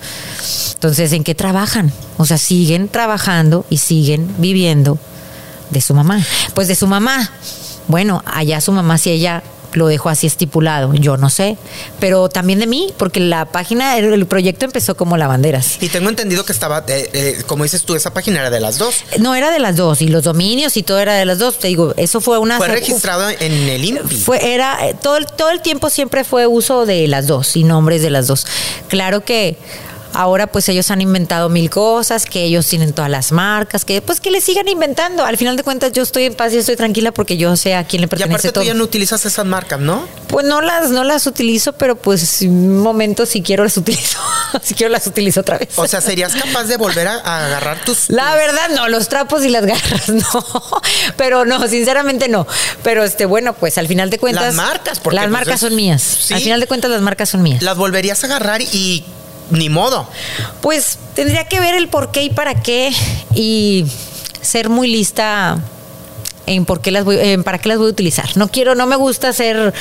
Entonces, 0.75 1.13
¿en 1.13 1.23
qué 1.23 1.35
trabajan? 1.35 1.93
O 2.17 2.25
sea, 2.25 2.39
siguen 2.39 2.89
trabajando 2.89 3.67
y 3.69 3.77
siguen 3.77 4.35
viviendo 4.39 4.99
de 5.71 5.81
su 5.81 5.95
mamá. 5.95 6.25
Pues 6.55 6.69
de 6.69 6.75
su 6.75 6.87
mamá. 6.87 7.31
Bueno, 7.89 8.23
allá 8.27 8.61
su 8.61 8.73
mamá 8.73 8.99
si 8.99 9.11
ella 9.11 9.43
lo 9.75 9.87
dejó 9.87 10.09
así 10.09 10.27
estipulado, 10.27 10.95
yo 10.95 11.17
no 11.17 11.31
sé, 11.31 11.57
pero 12.01 12.29
también 12.29 12.59
de 12.59 12.67
mí, 12.67 12.93
porque 12.97 13.21
la 13.21 13.47
página, 13.47 13.97
el, 13.99 14.27
proyecto 14.27 14.65
empezó 14.65 14.97
como 14.97 15.17
lavanderas. 15.17 15.83
Y 15.83 15.89
tengo 15.89 16.09
entendido 16.09 16.45
que 16.45 16.53
estaba, 16.53 16.85
eh, 16.89 17.11
eh, 17.13 17.43
como 17.47 17.65
dices 17.65 17.83
tú, 17.83 17.95
esa 17.95 18.13
página 18.13 18.41
era 18.41 18.51
de 18.51 18.61
las 18.61 18.79
dos. 18.79 19.05
No 19.19 19.35
era 19.35 19.51
de 19.51 19.59
las 19.59 19.77
dos, 19.77 20.03
y 20.03 20.09
los 20.09 20.25
dominios 20.25 20.77
y 20.77 20.83
todo 20.83 20.99
era 20.99 21.15
de 21.15 21.25
las 21.25 21.39
dos. 21.39 21.59
Te 21.59 21.69
digo, 21.69 21.95
eso 21.97 22.21
fue 22.21 22.39
una. 22.39 22.57
Fue 22.57 22.69
registrado 22.69 23.29
en 23.29 23.53
el 23.53 23.85
INPI. 23.85 24.17
Fue, 24.17 24.55
era, 24.55 24.89
eh, 24.89 24.97
todo, 25.01 25.19
todo 25.25 25.51
el 25.51 25.61
tiempo 25.61 25.91
siempre 25.91 26.25
fue 26.25 26.47
uso 26.47 26.87
de 26.87 27.09
las 27.09 27.27
dos 27.27 27.57
y 27.57 27.65
nombres 27.65 28.03
de 28.03 28.11
las 28.11 28.27
dos. 28.27 28.47
Claro 28.89 29.25
que 29.25 29.57
ahora 30.15 30.47
pues 30.47 30.69
ellos 30.69 30.91
han 30.91 31.01
inventado 31.01 31.49
mil 31.49 31.71
cosas, 31.71 32.27
que 32.27 32.45
ellos 32.45 32.67
tienen 32.67 32.93
todas 32.93 33.11
las 33.11 33.33
marcas, 33.33 33.85
que 33.85 34.01
pues 34.03 34.21
que 34.21 34.31
le 34.31 34.41
sigan 34.41 34.69
inventando. 34.69 35.25
Al 35.25 35.37
final 35.37 35.57
de 35.57 35.63
cuentas 35.63 35.93
yo 35.93 36.03
estoy 36.03 36.25
en 36.25 36.35
paz 36.35 36.53
y 36.53 36.59
estoy 36.59 36.77
tranquila 36.77 37.13
porque 37.13 37.37
yo 37.37 37.57
sé 37.57 37.75
a 37.75 37.85
quién 37.85 38.03
le 38.03 38.07
y 38.07 38.09
pertenece 38.09 38.49
aparte 38.49 38.61
tú 38.61 38.67
ya 38.67 38.75
no 38.75 38.85
utilizas 38.85 39.25
esas 39.25 39.47
marcas, 39.47 39.81
¿no? 39.81 40.07
Pues 40.29 40.47
no 40.47 40.61
las, 40.61 40.91
no 40.91 41.05
las 41.05 41.27
utilizo, 41.27 41.73
pero 41.75 41.97
pues 41.97 42.43
un 42.43 42.79
momento 42.79 43.27
si 43.27 43.43
quiero 43.43 43.65
las 43.65 43.77
utilizo. 43.77 44.19
si 44.63 44.75
quiero 44.75 44.93
las 44.93 45.07
utilizo 45.07 45.41
otra 45.41 45.59
vez. 45.59 45.71
O 45.77 45.87
sea, 45.87 46.01
¿serías 46.01 46.35
capaz 46.35 46.65
de 46.65 46.77
volver 46.77 47.09
a, 47.09 47.15
a 47.17 47.47
agarrar 47.47 47.85
tus... 47.85 48.09
La 48.09 48.35
verdad 48.35 48.71
no, 48.75 48.89
los 48.89 49.09
trapos 49.09 49.45
y 49.45 49.49
las 49.49 49.67
garras 49.67 50.09
no. 50.09 50.45
Pero 51.17 51.45
no, 51.45 51.67
sinceramente 51.69 52.29
no. 52.29 52.47
Pero 52.83 53.05
este, 53.05 53.27
bueno, 53.27 53.53
pues 53.55 53.79
al 53.79 53.89
final 53.89 54.11
de 54.11 54.19
cuentas. 54.19 54.45
Las 54.45 54.55
marcas, 54.55 55.01
porque, 55.01 55.17
Las 55.17 55.25
pues, 55.25 55.33
marcas 55.33 55.61
son 55.61 55.75
mías. 55.75 56.03
sí. 56.03 56.35
Al 56.35 56.41
final 56.41 56.61
de 56.61 56.67
cuentas, 56.67 56.91
las 56.91 57.01
marcas 57.01 57.29
son 57.29 57.43
mías. 57.43 57.63
las 57.63 57.77
volverías 57.77 58.23
a 58.25 58.27
agarrar 58.27 58.61
y 58.61 59.05
ni 59.53 59.69
modo. 59.69 60.09
Pues 60.61 60.99
tendría 61.15 61.45
que 61.45 61.61
ver 61.61 61.75
el 61.75 61.89
por 61.89 62.11
qué 62.11 62.25
y 62.25 62.31
para 62.31 62.63
qué 62.63 62.93
y 63.35 63.87
ser 64.41 64.69
muy 64.69 64.89
lista 64.89 65.59
en 66.47 66.65
por 66.65 66.81
qué 66.81 66.91
las 66.91 67.05
voy, 67.05 67.19
en 67.21 67.45
para 67.45 67.59
qué 67.59 67.69
las 67.69 67.79
voy 67.79 67.87
a 67.87 67.91
utilizar. 67.91 68.37
No 68.37 68.49
quiero, 68.49 68.75
no 68.75 68.87
me 68.87 68.97
gusta 68.97 69.33
ser 69.33 69.73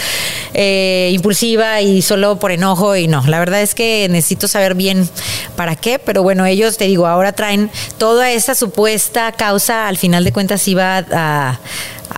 eh, 0.54 1.12
impulsiva 1.14 1.82
y 1.82 2.02
solo 2.02 2.38
por 2.40 2.52
enojo 2.52 2.96
y 2.96 3.08
no. 3.08 3.24
La 3.28 3.40
verdad 3.40 3.62
es 3.62 3.76
que 3.76 4.08
necesito 4.10 4.48
saber 4.48 4.76
bien 4.76 5.10
para 5.56 5.76
qué, 5.76 6.00
pero 6.00 6.24
bueno, 6.24 6.46
ellos 6.46 6.78
te 6.78 6.86
digo, 6.86 7.08
ahora 7.08 7.34
traen 7.34 7.72
toda 7.98 8.32
esa 8.32 8.56
supuesta 8.56 9.32
causa, 9.32 9.88
al 9.88 9.98
final 9.98 10.24
de 10.24 10.32
cuentas 10.32 10.68
iba 10.68 10.98
a, 11.12 11.60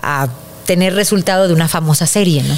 a 0.02 0.28
tener 0.66 0.94
resultado 0.94 1.46
de 1.48 1.54
una 1.54 1.68
famosa 1.68 2.06
serie, 2.06 2.42
¿no? 2.42 2.56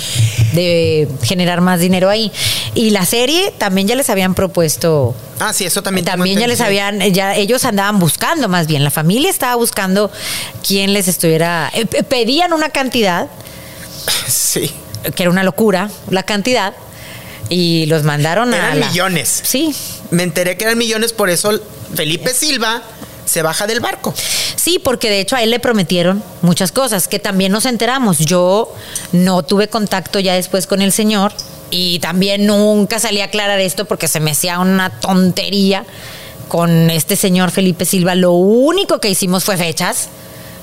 De 0.53 1.09
generar 1.23 1.61
más 1.61 1.81
dinero 1.81 2.09
ahí. 2.09 2.31
Y 2.75 2.91
la 2.91 3.05
serie 3.05 3.53
también 3.59 3.89
ya 3.89 3.95
les 3.97 4.09
habían 4.11 4.35
propuesto. 4.35 5.15
Ah, 5.41 5.53
sí, 5.53 5.65
eso 5.65 5.83
también. 5.83 6.05
También 6.05 6.39
ya 6.39 6.47
les 6.47 6.61
habían, 6.61 7.01
ya 7.13 7.35
ellos 7.35 7.65
andaban 7.65 7.99
buscando 7.99 8.49
más 8.49 8.67
bien. 8.67 8.85
La 8.85 8.91
familia 8.91 9.29
estaba 9.31 9.55
buscando 9.57 10.11
quién 10.67 10.93
les 10.93 11.09
estuviera. 11.09 11.71
eh, 11.75 11.87
pe- 11.87 12.03
pedían 12.05 12.53
una 12.53 12.71
cantidad, 12.71 13.29
Sí. 14.29 14.71
que 15.15 15.23
era 15.23 15.31
una 15.31 15.43
locura, 15.43 15.91
la 16.11 16.23
cantidad, 16.23 16.75
y 17.49 17.87
los 17.87 18.03
mandaron 18.03 18.53
a. 18.55 18.57
Eran 18.57 18.81
la- 18.81 18.89
millones. 18.89 19.41
Sí, 19.45 19.75
Me 20.11 20.23
enteré 20.23 20.57
que 20.57 20.65
eran 20.65 20.79
millones, 20.79 21.13
por 21.13 21.31
eso 21.31 21.61
Felipe 21.95 22.33
Silva 22.33 22.83
se 23.27 23.43
baja 23.43 23.67
del 23.67 23.81
barco. 23.81 24.15
Sí, 24.55 24.79
porque 24.79 25.11
de 25.11 25.21
hecho 25.21 25.37
a 25.37 25.43
él 25.43 25.51
le 25.51 25.61
prometieron 25.61 26.23
muchas 26.41 26.73
cosas 26.73 27.09
que 27.09 27.19
también 27.19 27.53
nos 27.53 27.67
enteramos. 27.67 28.19
Yo 28.19 28.73
no 29.13 29.43
tuve 29.43 29.69
contacto 29.69 30.19
ya 30.19 30.35
después 30.35 30.67
con 30.67 30.81
el 30.81 30.93
señor 30.93 31.33
y 31.71 31.99
también 31.99 32.47
nunca 32.47 32.99
salí 32.99 33.21
a 33.21 33.27
aclarar 33.27 33.61
esto 33.61 33.85
porque 33.85 34.09
se 34.09 34.21
me 34.21 34.31
hacía 34.31 34.59
una 34.61 34.91
tontería 35.01 35.85
con 36.49 36.91
este 36.91 37.17
señor 37.17 37.51
Felipe 37.51 37.85
Silva. 37.85 38.15
Lo 38.15 38.33
único 38.33 39.01
que 39.01 39.11
hicimos 39.11 39.45
fue 39.45 39.57
fechas. 39.57 40.09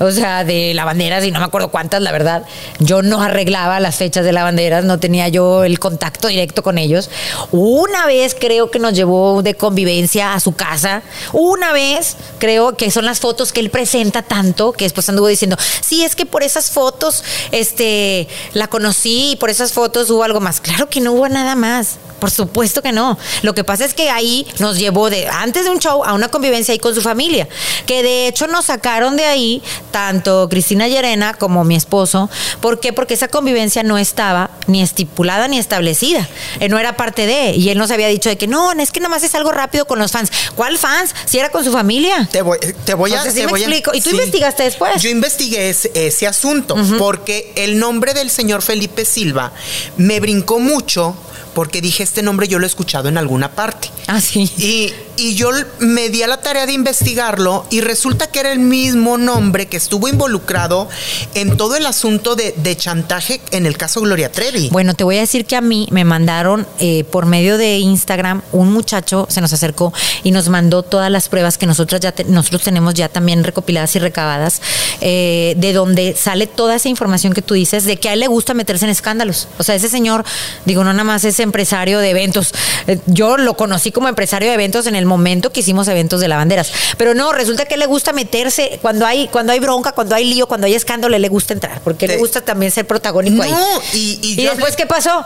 O 0.03 0.11
sea, 0.11 0.43
de 0.43 0.73
lavanderas 0.73 1.23
y 1.23 1.31
no 1.31 1.39
me 1.39 1.45
acuerdo 1.45 1.69
cuántas, 1.69 2.01
la 2.01 2.11
verdad. 2.11 2.43
Yo 2.79 3.01
no 3.01 3.21
arreglaba 3.21 3.79
las 3.79 3.95
fechas 3.95 4.25
de 4.25 4.33
lavanderas, 4.33 4.83
no 4.83 4.99
tenía 4.99 5.29
yo 5.29 5.63
el 5.63 5.79
contacto 5.79 6.27
directo 6.27 6.61
con 6.61 6.77
ellos. 6.77 7.09
Una 7.51 8.05
vez 8.05 8.35
creo 8.37 8.69
que 8.69 8.79
nos 8.79 8.93
llevó 8.93 9.41
de 9.41 9.55
convivencia 9.55 10.33
a 10.33 10.39
su 10.39 10.53
casa. 10.53 11.03
Una 11.31 11.71
vez 11.71 12.17
creo 12.39 12.75
que 12.75 12.91
son 12.91 13.05
las 13.05 13.19
fotos 13.19 13.53
que 13.53 13.59
él 13.59 13.69
presenta 13.69 14.21
tanto 14.21 14.73
que 14.73 14.85
después 14.85 15.07
anduvo 15.09 15.27
diciendo, 15.27 15.57
sí, 15.81 16.03
es 16.03 16.15
que 16.15 16.25
por 16.25 16.43
esas 16.43 16.71
fotos 16.71 17.23
este, 17.51 18.27
la 18.53 18.67
conocí 18.67 19.31
y 19.31 19.35
por 19.37 19.49
esas 19.49 19.71
fotos 19.71 20.09
hubo 20.09 20.23
algo 20.23 20.39
más. 20.39 20.59
Claro 20.59 20.89
que 20.89 21.01
no 21.01 21.13
hubo 21.13 21.29
nada 21.29 21.55
más. 21.55 21.97
Por 22.19 22.31
supuesto 22.31 22.81
que 22.81 22.93
no. 22.93 23.17
Lo 23.41 23.53
que 23.53 23.65
pasa 23.65 23.83
es 23.83 23.93
que 23.93 24.09
ahí 24.09 24.47
nos 24.59 24.79
llevó 24.79 25.09
de 25.09 25.27
antes 25.27 25.65
de 25.65 25.71
un 25.71 25.79
show 25.79 26.05
a 26.05 26.13
una 26.13 26.29
convivencia 26.29 26.71
ahí 26.71 26.79
con 26.79 26.95
su 26.95 27.01
familia, 27.01 27.49
que 27.85 28.01
de 28.01 28.29
hecho 28.29 28.47
nos 28.47 28.67
sacaron 28.67 29.17
de 29.17 29.25
ahí 29.25 29.61
tanto 29.93 30.49
Cristina 30.49 30.89
Llerena 30.89 31.33
como 31.35 31.63
mi 31.63 31.75
esposo. 31.77 32.29
¿Por 32.59 32.81
qué? 32.81 32.91
Porque 32.91 33.13
esa 33.13 33.29
convivencia 33.29 33.83
no 33.83 33.97
estaba 33.97 34.49
ni 34.67 34.81
estipulada 34.81 35.47
ni 35.47 35.57
establecida. 35.59 36.27
Eh, 36.59 36.67
no 36.67 36.77
era 36.77 36.97
parte 36.97 37.25
de. 37.25 37.51
Y 37.51 37.69
él 37.69 37.77
nos 37.77 37.91
había 37.91 38.07
dicho 38.09 38.27
de 38.27 38.37
que 38.37 38.47
no, 38.47 38.73
es 38.73 38.91
que 38.91 38.99
nada 38.99 39.09
más 39.09 39.23
es 39.23 39.33
algo 39.35 39.51
rápido 39.53 39.85
con 39.85 39.99
los 39.99 40.11
fans. 40.11 40.29
¿Cuál 40.55 40.77
fans? 40.77 41.15
Si 41.25 41.37
era 41.39 41.49
con 41.49 41.63
su 41.63 41.71
familia. 41.71 42.27
Te 42.31 42.41
voy, 42.41 42.57
te 42.83 42.93
voy 42.95 43.13
a. 43.13 43.21
Sea, 43.21 43.31
sí 43.31 43.39
te 43.39 43.45
me 43.45 43.51
voy 43.51 43.61
a- 43.63 43.67
explico. 43.67 43.91
¿Y 43.93 44.01
tú 44.01 44.09
investigaste 44.09 44.63
después? 44.63 45.01
Yo 45.01 45.09
investigué 45.09 45.69
ese, 45.69 45.91
ese 45.93 46.27
asunto 46.27 46.75
porque 46.97 47.53
el 47.55 47.79
nombre 47.79 48.13
del 48.13 48.29
señor 48.29 48.61
Felipe 48.63 49.05
Silva 49.05 49.53
me 49.97 50.19
brincó 50.19 50.59
mucho 50.59 51.15
porque 51.53 51.81
dije 51.81 52.03
este 52.03 52.21
nombre 52.23 52.47
yo 52.47 52.59
lo 52.59 52.65
he 52.65 52.67
escuchado 52.67 53.09
en 53.09 53.17
alguna 53.17 53.51
parte. 53.51 53.89
Ah, 54.07 54.19
sí. 54.21 54.51
Y, 54.57 54.93
y 55.15 55.35
yo 55.35 55.49
me 55.79 56.09
di 56.09 56.23
a 56.23 56.27
la 56.27 56.37
tarea 56.41 56.65
de 56.65 56.73
investigarlo 56.73 57.65
y 57.69 57.81
resulta 57.81 58.27
que 58.27 58.39
era 58.39 58.51
el 58.51 58.59
mismo 58.59 59.17
nombre 59.17 59.67
que 59.67 59.77
estuvo 59.77 60.07
involucrado 60.07 60.89
en 61.35 61.55
todo 61.57 61.75
el 61.75 61.85
asunto 61.85 62.35
de, 62.35 62.53
de 62.57 62.75
chantaje 62.75 63.39
en 63.51 63.65
el 63.65 63.77
caso 63.77 64.01
Gloria 64.01 64.31
Trevi. 64.31 64.69
Bueno, 64.71 64.93
te 64.93 65.03
voy 65.03 65.17
a 65.17 65.21
decir 65.21 65.45
que 65.45 65.55
a 65.55 65.61
mí 65.61 65.87
me 65.91 66.03
mandaron 66.03 66.67
eh, 66.79 67.03
por 67.05 67.25
medio 67.25 67.57
de 67.57 67.77
Instagram, 67.77 68.41
un 68.51 68.71
muchacho 68.73 69.27
se 69.29 69.41
nos 69.41 69.53
acercó 69.53 69.93
y 70.23 70.31
nos 70.31 70.49
mandó 70.49 70.83
todas 70.83 71.09
las 71.11 71.29
pruebas 71.29 71.57
que 71.57 71.65
nosotros 71.65 72.01
ya 72.01 72.11
te- 72.11 72.23
nosotros 72.25 72.63
tenemos 72.63 72.93
ya 72.93 73.09
también 73.09 73.43
recopiladas 73.43 73.95
y 73.95 73.99
recabadas, 73.99 74.61
eh, 75.01 75.53
de 75.57 75.73
donde 75.73 76.15
sale 76.15 76.47
toda 76.47 76.75
esa 76.75 76.89
información 76.89 77.33
que 77.33 77.41
tú 77.41 77.53
dices, 77.53 77.85
de 77.85 77.97
que 77.97 78.09
a 78.09 78.13
él 78.13 78.19
le 78.21 78.27
gusta 78.27 78.53
meterse 78.53 78.85
en 78.85 78.91
escándalos. 78.91 79.47
O 79.57 79.63
sea, 79.63 79.75
ese 79.75 79.89
señor, 79.89 80.23
digo, 80.65 80.83
no 80.83 80.91
nada 80.91 81.03
más 81.03 81.23
es 81.23 81.39
empresario 81.43 81.99
de 81.99 82.09
eventos. 82.09 82.53
Eh, 82.87 82.99
yo 83.05 83.37
lo 83.37 83.55
conocí 83.55 83.91
como 83.91 84.07
empresario 84.07 84.49
de 84.49 84.55
eventos 84.55 84.87
en 84.87 84.95
el 84.95 85.05
momento 85.05 85.51
que 85.51 85.59
hicimos 85.59 85.87
eventos 85.87 86.19
de 86.19 86.27
lavanderas. 86.27 86.71
Pero 86.97 87.13
no, 87.13 87.31
resulta 87.33 87.65
que 87.65 87.77
le 87.77 87.85
gusta 87.85 88.13
meterse 88.13 88.79
cuando 88.81 89.05
hay, 89.05 89.27
cuando 89.27 89.53
hay 89.53 89.59
bronca, 89.59 89.91
cuando 89.91 90.15
hay 90.15 90.25
lío, 90.25 90.47
cuando 90.47 90.67
hay 90.67 90.73
escándalo, 90.75 91.17
le 91.17 91.29
gusta 91.29 91.53
entrar, 91.53 91.81
porque 91.83 92.07
le 92.07 92.17
gusta 92.17 92.41
también 92.41 92.71
ser 92.71 92.87
protagónico 92.87 93.43
ahí. 93.43 93.53
Y, 93.93 94.19
y 94.21 94.31
¿Y 94.33 94.35
yo 94.43 94.51
después 94.51 94.73
hablé- 94.73 94.77
qué 94.77 94.85
pasó? 94.85 95.23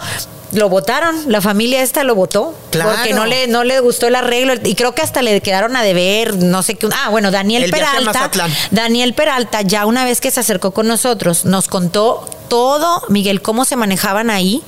Lo 0.54 0.70
votaron, 0.70 1.30
la 1.30 1.42
familia 1.42 1.82
esta 1.82 2.06
lo 2.06 2.16
votó. 2.16 2.56
Claro. 2.72 2.92
Porque 2.92 3.14
no 3.14 3.26
le, 3.26 3.48
no 3.48 3.66
le 3.66 3.82
gustó 3.82 4.08
el 4.08 4.16
arreglo. 4.16 4.54
Y 4.64 4.76
creo 4.76 4.96
que 4.96 5.02
hasta 5.02 5.22
le 5.22 5.42
quedaron 5.42 5.76
a 5.76 5.84
deber, 5.84 6.38
no 6.38 6.64
sé 6.64 6.76
qué. 6.76 6.88
Ah, 7.04 7.10
bueno, 7.10 7.32
Daniel 7.32 7.64
El 7.64 7.72
Peralta. 7.72 8.32
Daniel 8.72 9.14
Peralta, 9.14 9.62
ya 9.64 9.86
una 9.86 10.06
vez 10.06 10.22
que 10.22 10.32
se 10.32 10.40
acercó 10.40 10.72
con 10.72 10.88
nosotros, 10.88 11.44
nos 11.44 11.68
contó 11.68 12.30
todo, 12.48 13.04
Miguel, 13.10 13.42
cómo 13.42 13.66
se 13.66 13.76
manejaban 13.76 14.30
ahí, 14.30 14.64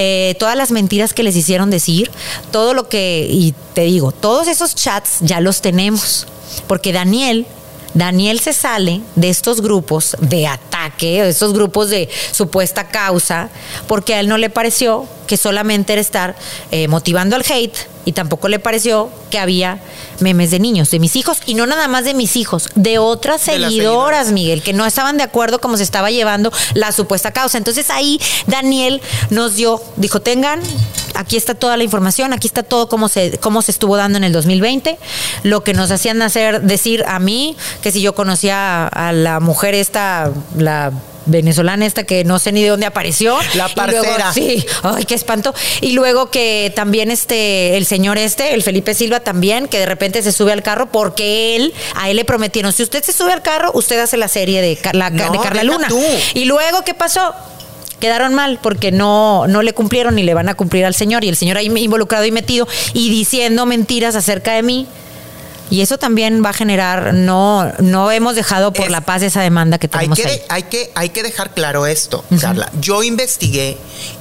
eh, 0.00 0.36
todas 0.38 0.56
las 0.56 0.70
mentiras 0.70 1.12
que 1.12 1.24
les 1.24 1.34
hicieron 1.34 1.70
decir, 1.70 2.08
todo 2.52 2.72
lo 2.72 2.88
que, 2.88 3.26
y 3.28 3.52
te 3.74 3.80
digo, 3.80 4.12
todos 4.12 4.46
esos 4.46 4.76
chats 4.76 5.16
ya 5.20 5.40
los 5.40 5.60
tenemos. 5.60 6.28
Porque 6.68 6.92
Daniel 6.92 7.46
Daniel 7.94 8.38
se 8.38 8.52
sale 8.52 9.00
de 9.16 9.28
estos 9.28 9.60
grupos 9.60 10.16
de 10.20 10.46
ataque, 10.46 11.22
de 11.22 11.30
estos 11.30 11.52
grupos 11.52 11.90
de 11.90 12.08
supuesta 12.30 12.86
causa, 12.88 13.50
porque 13.88 14.14
a 14.14 14.20
él 14.20 14.28
no 14.28 14.38
le 14.38 14.50
pareció 14.50 15.06
que 15.26 15.36
solamente 15.36 15.94
era 15.94 16.00
estar 16.00 16.36
eh, 16.70 16.86
motivando 16.86 17.34
al 17.34 17.44
hate 17.48 17.76
y 18.08 18.12
tampoco 18.12 18.48
le 18.48 18.58
pareció 18.58 19.10
que 19.28 19.38
había 19.38 19.80
memes 20.20 20.50
de 20.50 20.58
niños, 20.60 20.90
de 20.90 20.98
mis 20.98 21.14
hijos, 21.14 21.42
y 21.44 21.52
no 21.52 21.66
nada 21.66 21.88
más 21.88 22.06
de 22.06 22.14
mis 22.14 22.36
hijos, 22.36 22.70
de 22.74 22.98
otras 22.98 23.44
De 23.44 23.52
seguidoras, 23.52 23.72
seguidoras. 23.74 24.32
Miguel, 24.32 24.62
que 24.62 24.72
no 24.72 24.86
estaban 24.86 25.18
de 25.18 25.24
acuerdo 25.24 25.60
cómo 25.60 25.76
se 25.76 25.82
estaba 25.82 26.10
llevando 26.10 26.50
la 26.72 26.90
supuesta 26.90 27.32
causa. 27.32 27.58
Entonces 27.58 27.90
ahí 27.90 28.18
Daniel 28.46 29.02
nos 29.28 29.56
dio, 29.56 29.82
dijo, 29.96 30.22
tengan, 30.22 30.62
aquí 31.14 31.36
está 31.36 31.54
toda 31.54 31.76
la 31.76 31.84
información, 31.84 32.32
aquí 32.32 32.46
está 32.46 32.62
todo 32.62 32.88
cómo 32.88 33.10
se, 33.10 33.36
cómo 33.40 33.60
se 33.60 33.72
estuvo 33.72 33.98
dando 33.98 34.16
en 34.16 34.24
el 34.24 34.32
2020, 34.32 34.98
lo 35.42 35.62
que 35.62 35.74
nos 35.74 35.90
hacían 35.90 36.22
hacer, 36.22 36.62
decir 36.62 37.04
a 37.06 37.18
mí, 37.18 37.58
que 37.82 37.92
si 37.92 38.00
yo 38.00 38.14
conocía 38.14 38.86
a, 38.86 39.08
a 39.08 39.12
la 39.12 39.38
mujer 39.38 39.74
esta, 39.74 40.32
la 40.56 40.92
venezolana 41.28 41.86
esta 41.86 42.04
que 42.04 42.24
no 42.24 42.38
sé 42.38 42.52
ni 42.52 42.62
de 42.62 42.70
dónde 42.70 42.86
apareció. 42.86 43.36
La 43.54 43.66
Y 43.68 43.74
luego- 43.90 44.02
parcera. 44.04 44.32
sí, 44.32 44.64
ay, 44.82 45.04
qué 45.04 45.14
espanto. 45.14 45.54
Y 45.80 45.92
luego 45.92 46.30
que 46.30 46.72
también 46.74 47.10
este, 47.10 47.76
el 47.76 47.86
señor 47.86 48.18
este, 48.18 48.54
el 48.54 48.62
Felipe 48.62 48.94
Silva 48.94 49.20
también, 49.20 49.68
que 49.68 49.78
de 49.78 49.86
repente 49.86 50.22
se 50.22 50.32
sube 50.32 50.52
al 50.52 50.62
carro 50.62 50.90
porque 50.90 51.56
él, 51.56 51.72
a 51.94 52.10
él 52.10 52.16
le 52.16 52.24
prometieron, 52.24 52.72
si 52.72 52.82
usted 52.82 53.02
se 53.04 53.12
sube 53.12 53.32
al 53.32 53.42
carro, 53.42 53.70
usted 53.74 53.98
hace 54.00 54.16
la 54.16 54.28
serie 54.28 54.60
de, 54.60 54.76
Carla- 54.76 55.10
No, 55.10 55.30
de 55.32 55.38
Carla 55.38 55.62
Luna. 55.62 55.86
tú. 55.88 56.00
Y 56.34 56.44
luego, 56.46 56.82
¿qué 56.84 56.94
pasó? 56.94 57.34
Quedaron 58.00 58.32
mal 58.32 58.60
porque 58.62 58.92
no, 58.92 59.46
no 59.48 59.62
le 59.62 59.72
cumplieron 59.72 60.14
ni 60.14 60.22
le 60.22 60.32
van 60.32 60.48
a 60.48 60.54
cumplir 60.54 60.84
al 60.84 60.94
señor. 60.94 61.24
Y 61.24 61.28
el 61.28 61.36
señor 61.36 61.56
ahí 61.56 61.66
involucrado 61.66 62.24
y 62.24 62.30
metido 62.30 62.68
y 62.92 63.10
diciendo 63.10 63.66
mentiras 63.66 64.14
acerca 64.14 64.52
de 64.54 64.62
mí. 64.62 64.86
Y 65.70 65.82
eso 65.82 65.98
también 65.98 66.42
va 66.44 66.50
a 66.50 66.52
generar, 66.54 67.12
no, 67.14 67.70
no 67.78 68.10
hemos 68.10 68.34
dejado 68.34 68.72
por 68.72 68.86
Es- 68.86 68.90
la 68.90 69.02
paz 69.02 69.22
esa 69.22 69.42
demanda 69.42 69.78
que 69.78 69.86
hay 69.92 70.08
tenemos 70.08 70.18
que, 70.18 70.26
ahí. 70.26 70.40
hay, 70.48 70.62
que, 70.64 70.90
hay 70.94 71.08
que 71.10 71.22
dejar 71.22 71.52
claro 71.52 71.86
esto, 71.86 72.24
Carla. 72.40 72.70
Yo 72.80 73.02
investigué, 73.02 73.76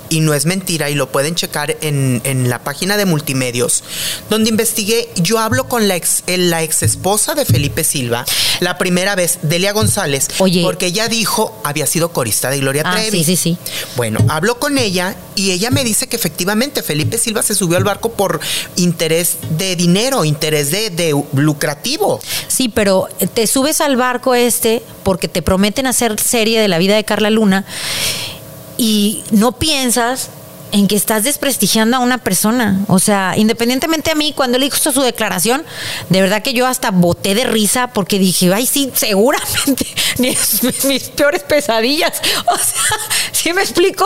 y 0.09 0.19
no 0.21 0.33
es 0.33 0.45
mentira, 0.45 0.89
y 0.89 0.95
lo 0.95 1.11
pueden 1.11 1.35
checar 1.35 1.77
en, 1.81 2.21
en 2.23 2.49
la 2.49 2.63
página 2.63 2.97
de 2.97 3.05
multimedios, 3.05 3.83
donde 4.29 4.49
investigué, 4.49 5.09
yo 5.15 5.39
hablo 5.39 5.67
con 5.67 5.87
la 5.87 5.95
ex, 5.95 6.23
el- 6.27 6.49
la 6.49 6.63
ex 6.63 6.83
esposa 6.83 7.35
de 7.35 7.45
Felipe 7.45 7.83
Silva, 7.83 8.25
la 8.59 8.77
primera 8.77 9.15
vez, 9.15 9.39
Delia 9.41 9.71
González, 9.73 10.27
Oye. 10.39 10.61
porque 10.63 10.87
ella 10.87 11.07
dijo, 11.07 11.59
había 11.63 11.85
sido 11.87 12.11
corista 12.11 12.49
de 12.49 12.59
Gloria 12.59 12.83
Ah, 12.85 12.93
Trevi. 12.95 13.19
sí, 13.23 13.35
sí, 13.35 13.35
sí. 13.35 13.57
Bueno, 13.95 14.19
hablo 14.29 14.59
con 14.59 14.77
ella 14.77 15.15
y 15.35 15.51
ella 15.51 15.69
me 15.71 15.83
dice 15.83 16.07
que 16.07 16.15
efectivamente 16.15 16.81
Felipe 16.83 17.17
Silva 17.17 17.43
se 17.43 17.53
subió 17.55 17.77
al 17.77 17.83
barco 17.83 18.13
por 18.13 18.39
interés 18.75 19.37
de 19.57 19.75
dinero, 19.75 20.25
interés 20.25 20.71
de, 20.71 20.89
de 20.89 21.13
lucrativo. 21.33 22.19
Sí, 22.47 22.69
pero 22.69 23.07
te 23.33 23.47
subes 23.47 23.81
al 23.81 23.95
barco 23.97 24.35
este 24.35 24.81
porque 25.03 25.27
te 25.27 25.41
prometen 25.41 25.87
hacer 25.87 26.19
serie 26.19 26.59
de 26.59 26.67
la 26.67 26.77
vida 26.77 26.95
de 26.95 27.03
Carla 27.03 27.29
Luna 27.29 27.65
y 28.77 29.23
no 29.31 29.51
piensas 29.53 30.29
en 30.71 30.87
que 30.87 30.95
estás 30.95 31.23
desprestigiando 31.23 31.97
a 31.97 31.99
una 32.01 32.17
persona. 32.17 32.79
O 32.87 32.99
sea, 32.99 33.33
independientemente 33.37 34.11
a 34.11 34.15
mí, 34.15 34.33
cuando 34.33 34.57
él 34.57 34.63
hizo 34.63 34.91
su 34.91 35.01
declaración, 35.01 35.63
de 36.09 36.21
verdad 36.21 36.41
que 36.43 36.53
yo 36.53 36.67
hasta 36.67 36.91
boté 36.91 37.35
de 37.35 37.45
risa 37.45 37.87
porque 37.87 38.19
dije, 38.19 38.53
ay, 38.53 38.67
sí, 38.67 38.91
seguramente, 38.93 39.87
mis, 40.17 40.83
mis 40.83 41.03
peores 41.09 41.43
pesadillas. 41.43 42.21
O 42.47 42.57
sea, 42.57 42.97
sí 43.31 43.53
me 43.53 43.61
explico, 43.61 44.05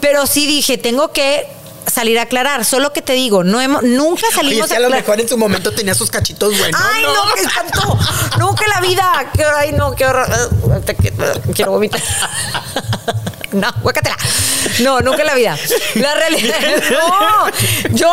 pero 0.00 0.26
sí 0.26 0.46
dije, 0.46 0.78
tengo 0.78 1.12
que 1.12 1.46
salir 1.92 2.18
a 2.18 2.22
aclarar. 2.22 2.64
Solo 2.64 2.92
que 2.92 3.02
te 3.02 3.14
digo, 3.14 3.42
no 3.44 3.60
hemos, 3.60 3.82
nunca 3.82 4.26
Oye, 4.28 4.36
salimos 4.36 4.68
si 4.68 4.74
a 4.74 4.76
a 4.76 4.80
lo 4.80 4.90
mejor 4.90 5.20
en 5.20 5.28
su 5.28 5.36
momento 5.36 5.72
tenía 5.72 5.94
sus 5.94 6.10
cachitos 6.10 6.56
buenos. 6.58 6.80
Ay, 6.92 7.02
no, 7.02 7.34
qué 7.34 7.40
espanto. 7.40 7.98
Nunca 8.38 8.64
en 8.64 8.70
la 8.70 8.80
vida. 8.80 9.32
Ay, 9.56 9.72
no, 9.72 9.94
qué 9.94 10.06
horror. 10.06 10.28
Que- 10.86 11.12
Quiero 11.54 11.72
vomitar. 11.72 12.00
No, 13.52 13.72
guácatela. 13.82 14.16
No, 14.80 15.00
nunca 15.00 15.22
en 15.22 15.26
la 15.26 15.34
vida. 15.34 15.58
La 15.94 16.14
realidad 16.14 16.54
no. 16.90 17.90
Yo 17.90 18.12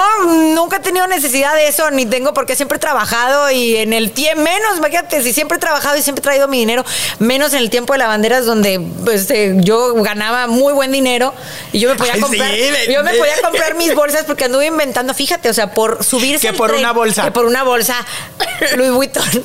nunca 0.53 0.77
he 0.77 0.79
tenido 0.79 1.05
necesidad 1.07 1.53
de 1.55 1.67
eso, 1.67 1.91
ni 1.91 2.05
tengo 2.05 2.33
porque 2.33 2.55
siempre 2.55 2.77
he 2.77 2.79
trabajado 2.79 3.51
y 3.51 3.75
en 3.77 3.93
el 3.93 4.11
tiempo, 4.11 4.41
menos, 4.43 4.77
imagínate, 4.77 5.21
si 5.21 5.33
siempre 5.33 5.57
he 5.57 5.59
trabajado 5.59 5.97
y 5.97 6.01
siempre 6.01 6.21
he 6.21 6.23
traído 6.23 6.47
mi 6.47 6.59
dinero, 6.59 6.86
menos 7.19 7.53
en 7.53 7.59
el 7.59 7.69
tiempo 7.69 7.93
de 7.93 7.99
lavanderas 7.99 8.45
donde 8.45 8.79
pues, 9.03 9.29
eh, 9.31 9.53
yo 9.57 9.93
ganaba 9.95 10.47
muy 10.47 10.73
buen 10.73 10.91
dinero 10.91 11.33
y 11.73 11.79
yo 11.79 11.89
me 11.89 11.95
podía 11.95 12.13
Ay, 12.13 12.21
comprar, 12.21 12.53
sí, 12.53 12.91
yo 12.93 13.03
me 13.03 13.13
podía 13.15 13.41
comprar 13.41 13.75
mis 13.75 13.93
bolsas 13.93 14.23
porque 14.25 14.45
anduve 14.45 14.67
inventando, 14.67 15.13
fíjate, 15.13 15.49
o 15.49 15.53
sea, 15.53 15.71
por 15.73 16.03
subirse 16.03 16.47
Que 16.47 16.53
por 16.53 16.69
tren, 16.69 16.79
una 16.79 16.93
bolsa. 16.93 17.23
Que 17.25 17.31
por 17.31 17.45
una 17.45 17.63
bolsa 17.63 17.95
Louis 18.75 18.91
Vuitton. 18.91 19.23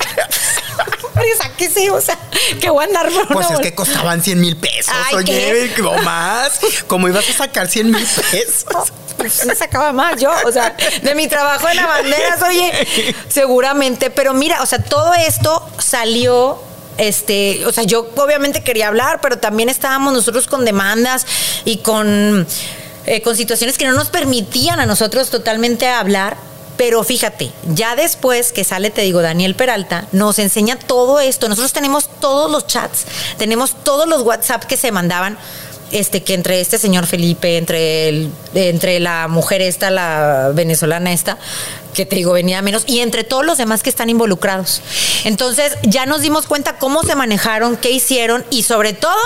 Pero 1.12 1.36
sáquese, 1.36 1.90
o 1.90 2.00
sea, 2.00 2.16
que 2.60 2.70
voy 2.70 2.84
a 2.84 2.86
andar 2.86 3.10
por 3.10 3.26
Pues 3.28 3.46
es 3.46 3.52
bolsa. 3.52 3.62
que 3.62 3.74
costaban 3.74 4.22
100 4.22 4.40
mil 4.40 4.56
pesos, 4.56 4.94
Ay, 5.06 5.16
oye, 5.16 5.72
más. 5.82 6.60
¿Cómo 6.86 7.08
ibas 7.08 7.28
a 7.28 7.32
sacar 7.32 7.68
100 7.68 7.90
mil 7.90 8.06
pesos? 8.30 8.92
Pues 9.16 9.42
sacaba 9.58 9.92
más 9.92 10.20
yo, 10.20 10.30
o 10.46 10.52
sea, 10.52 10.74
de 11.02 11.14
mi 11.14 11.28
trabajo 11.28 11.68
en 11.68 11.76
lavanderas, 11.76 12.42
oye, 12.42 13.14
seguramente, 13.28 14.08
pero 14.08 14.32
mira, 14.32 14.62
o 14.62 14.66
sea, 14.66 14.78
todo 14.78 15.12
esto 15.12 15.68
salió 15.78 16.58
este, 16.96 17.64
o 17.66 17.72
sea, 17.72 17.84
yo 17.84 18.10
obviamente 18.16 18.62
quería 18.62 18.88
hablar, 18.88 19.20
pero 19.20 19.38
también 19.38 19.68
estábamos 19.68 20.12
nosotros 20.12 20.46
con 20.46 20.64
demandas 20.64 21.26
y 21.64 21.78
con 21.78 22.46
eh, 23.06 23.22
con 23.22 23.34
situaciones 23.34 23.78
que 23.78 23.86
no 23.86 23.94
nos 23.94 24.10
permitían 24.10 24.78
a 24.78 24.86
nosotros 24.86 25.30
totalmente 25.30 25.88
hablar. 25.88 26.36
Pero 26.76 27.02
fíjate, 27.04 27.50
ya 27.74 27.94
después 27.94 28.52
que 28.52 28.64
sale, 28.64 28.90
te 28.90 29.02
digo, 29.02 29.20
Daniel 29.20 29.54
Peralta, 29.54 30.06
nos 30.12 30.38
enseña 30.38 30.78
todo 30.78 31.20
esto. 31.20 31.48
Nosotros 31.48 31.72
tenemos 31.72 32.08
todos 32.20 32.50
los 32.50 32.66
chats, 32.66 33.04
tenemos 33.36 33.74
todos 33.84 34.08
los 34.08 34.22
WhatsApp 34.22 34.64
que 34.64 34.76
se 34.76 34.90
mandaban 34.90 35.36
este 35.92 36.22
que 36.22 36.34
entre 36.34 36.60
este 36.60 36.78
señor 36.78 37.06
Felipe, 37.06 37.56
entre 37.56 38.08
el, 38.08 38.30
entre 38.54 39.00
la 39.00 39.28
mujer 39.28 39.60
esta, 39.62 39.90
la 39.90 40.52
venezolana 40.54 41.12
esta, 41.12 41.38
que 41.94 42.06
te 42.06 42.16
digo 42.16 42.32
venía 42.32 42.62
menos, 42.62 42.84
y 42.86 43.00
entre 43.00 43.24
todos 43.24 43.44
los 43.44 43.58
demás 43.58 43.82
que 43.82 43.90
están 43.90 44.10
involucrados. 44.10 44.82
Entonces 45.24 45.76
ya 45.82 46.06
nos 46.06 46.22
dimos 46.22 46.46
cuenta 46.46 46.78
cómo 46.78 47.02
se 47.02 47.14
manejaron, 47.14 47.76
qué 47.76 47.90
hicieron 47.90 48.44
y 48.50 48.62
sobre 48.62 48.92
todo 48.92 49.16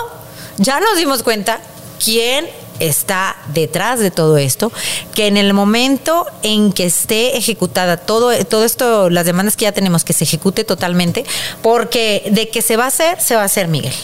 ya 0.56 0.80
nos 0.80 0.96
dimos 0.96 1.22
cuenta 1.22 1.60
quién 2.02 2.48
está 2.80 3.36
detrás 3.52 4.00
de 4.00 4.10
todo 4.10 4.36
esto, 4.36 4.72
que 5.14 5.26
en 5.26 5.36
el 5.36 5.54
momento 5.54 6.26
en 6.42 6.72
que 6.72 6.86
esté 6.86 7.36
ejecutada 7.36 7.96
todo, 7.96 8.36
todo 8.44 8.64
esto, 8.64 9.10
las 9.10 9.26
demandas 9.26 9.56
que 9.56 9.64
ya 9.64 9.72
tenemos, 9.72 10.04
que 10.04 10.12
se 10.12 10.24
ejecute 10.24 10.64
totalmente, 10.64 11.24
porque 11.62 12.28
de 12.30 12.48
que 12.48 12.62
se 12.62 12.76
va 12.76 12.84
a 12.84 12.88
hacer, 12.88 13.20
se 13.20 13.36
va 13.36 13.42
a 13.42 13.46
hacer, 13.46 13.68
Miguel. 13.68 13.94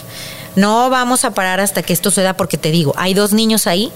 No 0.57 0.90
vamos 0.90 1.24
a 1.24 1.30
parar 1.32 1.61
hasta 1.61 1.82
que 1.82 1.92
esto 1.92 2.11
suceda 2.11 2.34
porque 2.34 2.59
te 2.59 2.70
digo, 2.70 2.92
hay 2.96 3.14
dos 3.14 3.32
niños 3.32 3.66
ahí 3.66 3.92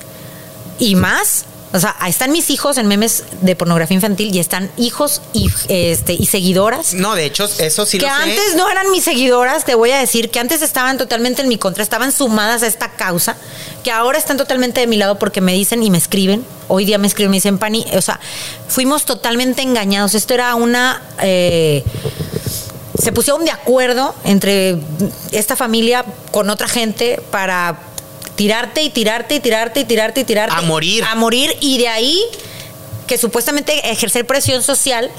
y 0.78 0.94
más. 0.94 1.44
O 1.72 1.80
sea, 1.80 1.96
ahí 1.98 2.10
están 2.10 2.30
mis 2.30 2.50
hijos 2.50 2.78
en 2.78 2.86
memes 2.86 3.24
de 3.40 3.56
pornografía 3.56 3.96
infantil 3.96 4.32
y 4.32 4.38
están 4.38 4.70
hijos 4.76 5.20
y, 5.32 5.50
este, 5.68 6.12
y 6.12 6.26
seguidoras. 6.26 6.94
No, 6.94 7.16
de 7.16 7.24
hecho, 7.24 7.48
eso 7.58 7.84
sí 7.84 7.98
que 7.98 8.06
lo 8.06 8.14
sé. 8.14 8.22
antes 8.22 8.54
no 8.54 8.70
eran 8.70 8.92
mis 8.92 9.02
seguidoras, 9.02 9.64
te 9.64 9.74
voy 9.74 9.90
a 9.90 9.98
decir, 9.98 10.30
que 10.30 10.38
antes 10.38 10.62
estaban 10.62 10.98
totalmente 10.98 11.42
en 11.42 11.48
mi 11.48 11.58
contra, 11.58 11.82
estaban 11.82 12.12
sumadas 12.12 12.62
a 12.62 12.68
esta 12.68 12.92
causa, 12.92 13.36
que 13.82 13.90
ahora 13.90 14.18
están 14.18 14.36
totalmente 14.36 14.82
de 14.82 14.86
mi 14.86 14.96
lado 14.96 15.18
porque 15.18 15.40
me 15.40 15.52
dicen 15.52 15.82
y 15.82 15.90
me 15.90 15.98
escriben. 15.98 16.46
Hoy 16.68 16.84
día 16.84 16.96
me 16.98 17.08
escriben, 17.08 17.32
me 17.32 17.38
dicen, 17.38 17.58
Pani, 17.58 17.84
o 17.96 18.00
sea, 18.00 18.20
fuimos 18.68 19.04
totalmente 19.04 19.62
engañados. 19.62 20.14
Esto 20.14 20.32
era 20.34 20.54
una... 20.54 21.02
eh, 21.22 21.82
se 22.98 23.12
pusieron 23.12 23.44
de 23.44 23.50
acuerdo 23.50 24.14
entre 24.24 24.76
esta 25.32 25.56
familia 25.56 26.04
con 26.30 26.50
otra 26.50 26.68
gente 26.68 27.20
para 27.30 27.78
tirarte 28.36 28.82
y 28.82 28.90
tirarte 28.90 29.36
y 29.36 29.40
tirarte 29.40 29.80
y 29.80 29.84
tirarte 29.84 30.20
y 30.20 30.24
tirarte. 30.24 30.54
A 30.56 30.62
morir. 30.62 31.04
A 31.04 31.14
morir 31.14 31.56
y 31.60 31.78
de 31.78 31.88
ahí 31.88 32.20
que 33.06 33.18
supuestamente 33.18 33.90
ejercer 33.90 34.26
presión 34.26 34.62
social 34.62 35.10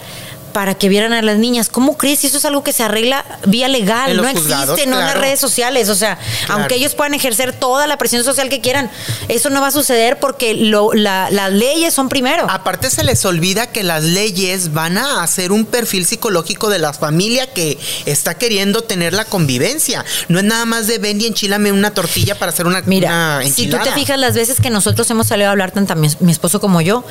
para 0.55 0.73
que 0.73 0.87
vieran 0.87 1.11
a 1.11 1.21
las 1.21 1.37
niñas. 1.37 1.67
¿Cómo 1.67 1.97
crees? 1.97 2.19
Si 2.19 2.27
eso 2.27 2.37
es 2.37 2.45
algo 2.45 2.63
que 2.63 2.71
se 2.71 2.81
arregla 2.81 3.25
vía 3.45 3.67
legal, 3.67 4.15
no 4.15 4.23
juzgados, 4.23 4.69
existe, 4.77 4.89
no 4.89 5.01
en 5.01 5.05
las 5.05 5.17
redes 5.17 5.37
sociales. 5.37 5.89
O 5.89 5.95
sea, 5.95 6.17
Claro. 6.45 6.61
aunque 6.61 6.75
ellos 6.75 6.95
puedan 6.95 7.13
ejercer 7.13 7.51
toda 7.51 7.87
la 7.87 7.97
presión 7.97 8.23
social 8.23 8.47
que 8.47 8.61
quieran, 8.61 8.89
eso 9.27 9.49
no 9.49 9.59
va 9.59 9.67
a 9.67 9.71
suceder 9.71 10.17
porque 10.17 10.53
lo- 10.53 10.93
la- 10.93 11.29
las 11.29 11.51
leyes 11.51 11.93
son 11.93 12.07
primero. 12.07 12.47
Aparte 12.49 12.89
se 12.89 13.03
les 13.03 13.25
olvida 13.25 13.67
que 13.67 13.83
las 13.83 14.05
leyes 14.05 14.71
van 14.71 14.97
a 14.97 15.21
hacer 15.23 15.51
un 15.51 15.65
perfil 15.65 16.05
psicológico 16.05 16.69
de 16.69 16.79
la 16.79 16.93
familia 16.93 17.51
que 17.51 17.77
está 18.05 18.35
queriendo 18.37 18.81
tener 18.81 19.11
la 19.11 19.25
convivencia. 19.25 20.05
No 20.29 20.39
es 20.39 20.45
nada 20.45 20.63
más 20.63 20.87
de 20.87 20.99
ven 20.99 21.19
y 21.19 21.25
enchilame 21.25 21.73
una 21.73 21.91
tortilla 21.91 22.39
para 22.39 22.53
hacer 22.53 22.65
una, 22.65 22.81
Mira, 22.85 23.39
una 23.41 23.49
si 23.53 23.67
tú 23.67 23.75
te 23.83 23.91
fijas 23.91 24.17
las 24.17 24.35
veces 24.35 24.61
que 24.61 24.69
nosotros 24.69 25.09
hemos 25.11 25.27
salido 25.27 25.49
a 25.49 25.51
hablar, 25.51 25.71
tanto 25.71 25.97
mi, 25.97 26.07
mi 26.21 26.31
esposo 26.31 26.61
como 26.61 26.79
yo, 26.79 27.03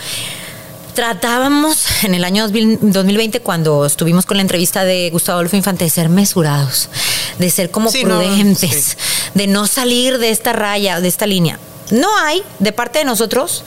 tratábamos 0.95 2.05
en 2.05 2.15
el 2.15 2.25
año 2.25 2.45
2000 2.45 2.79
2020, 2.81 3.41
cuando 3.41 3.85
estuvimos 3.85 4.27
con 4.27 4.37
la 4.37 4.43
entrevista 4.43 4.85
de 4.85 5.11
Gustavo 5.11 5.39
Adolfo 5.39 5.57
Infante, 5.57 5.85
de 5.85 5.91
ser 5.91 6.09
mesurados, 6.09 6.89
de 7.39 7.51
ser 7.51 7.71
como 7.71 7.91
Sí, 7.91 8.05
no, 8.05 8.19
prudentes, 8.21 8.71
sí. 8.71 8.97
de 9.35 9.47
no 9.47 9.67
salir 9.67 10.19
de 10.19 10.31
esta 10.31 10.53
raya, 10.53 11.01
de 11.01 11.09
esta 11.09 11.27
línea. 11.27 11.59
No 11.91 12.09
hay, 12.19 12.43
de 12.61 12.73
parte 12.73 13.01
de 13.01 13.05
nosotros, 13.05 13.65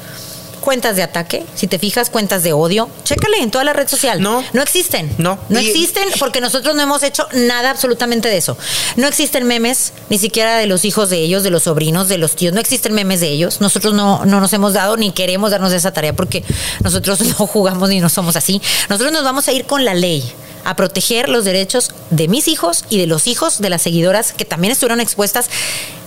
cuentas 0.68 0.98
de 0.98 1.02
ataque, 1.04 1.46
si 1.56 1.66
te 1.68 1.80
fijas, 1.80 2.10
cuentas 2.10 2.44
de 2.44 2.52
odio. 2.52 2.90
Chécale 3.06 3.38
en 3.38 3.52
toda 3.52 3.64
la 3.64 3.72
red 3.72 3.88
social. 3.88 4.20
No. 4.22 4.44
No 4.52 4.62
existen. 4.62 5.10
No. 5.18 5.40
No 5.48 5.62
Y- 5.62 5.66
existen 5.70 6.04
porque 6.20 6.42
nosotros 6.42 6.76
no 6.76 6.82
hemos 6.82 7.04
hecho 7.04 7.26
nada 7.32 7.70
absolutamente 7.70 8.28
de 8.28 8.36
eso. 8.36 8.58
No 8.98 9.08
existen 9.08 9.46
memes, 9.48 9.94
ni 10.10 10.18
siquiera 10.18 10.58
de 10.58 10.66
los 10.68 10.84
hijos 10.84 11.10
de 11.10 11.20
ellos, 11.20 11.44
de 11.44 11.52
los 11.52 11.64
sobrinos, 11.64 12.10
de 12.10 12.18
los 12.18 12.36
tíos. 12.36 12.54
No 12.54 12.60
existen 12.60 12.92
memes 12.92 13.22
de 13.22 13.30
ellos. 13.30 13.62
Nosotros 13.62 13.94
no, 13.94 14.26
no 14.26 14.42
nos 14.42 14.52
hemos 14.52 14.74
dado 14.74 14.98
ni 14.98 15.12
queremos 15.14 15.52
darnos 15.52 15.72
esa 15.72 15.94
tarea 15.94 16.12
porque 16.12 16.44
nosotros 16.84 17.22
no 17.40 17.48
jugamos 17.48 17.88
ni 17.88 18.02
no 18.02 18.10
somos 18.10 18.36
así. 18.36 18.62
Nosotros 18.90 19.14
nos 19.14 19.24
vamos 19.24 19.48
a 19.48 19.54
ir 19.54 19.64
con 19.64 19.86
la 19.86 19.94
ley 19.94 20.22
a 20.64 20.76
proteger 20.76 21.30
los 21.30 21.46
derechos 21.46 21.92
de 22.10 22.28
mis 22.28 22.48
hijos 22.48 22.84
y 22.90 22.98
de 22.98 23.08
los 23.08 23.28
hijos 23.28 23.60
de 23.60 23.70
las 23.70 23.82
seguidoras 23.82 24.34
que 24.34 24.46
también 24.46 24.72
estuvieron 24.72 25.00
expuestas 25.00 25.50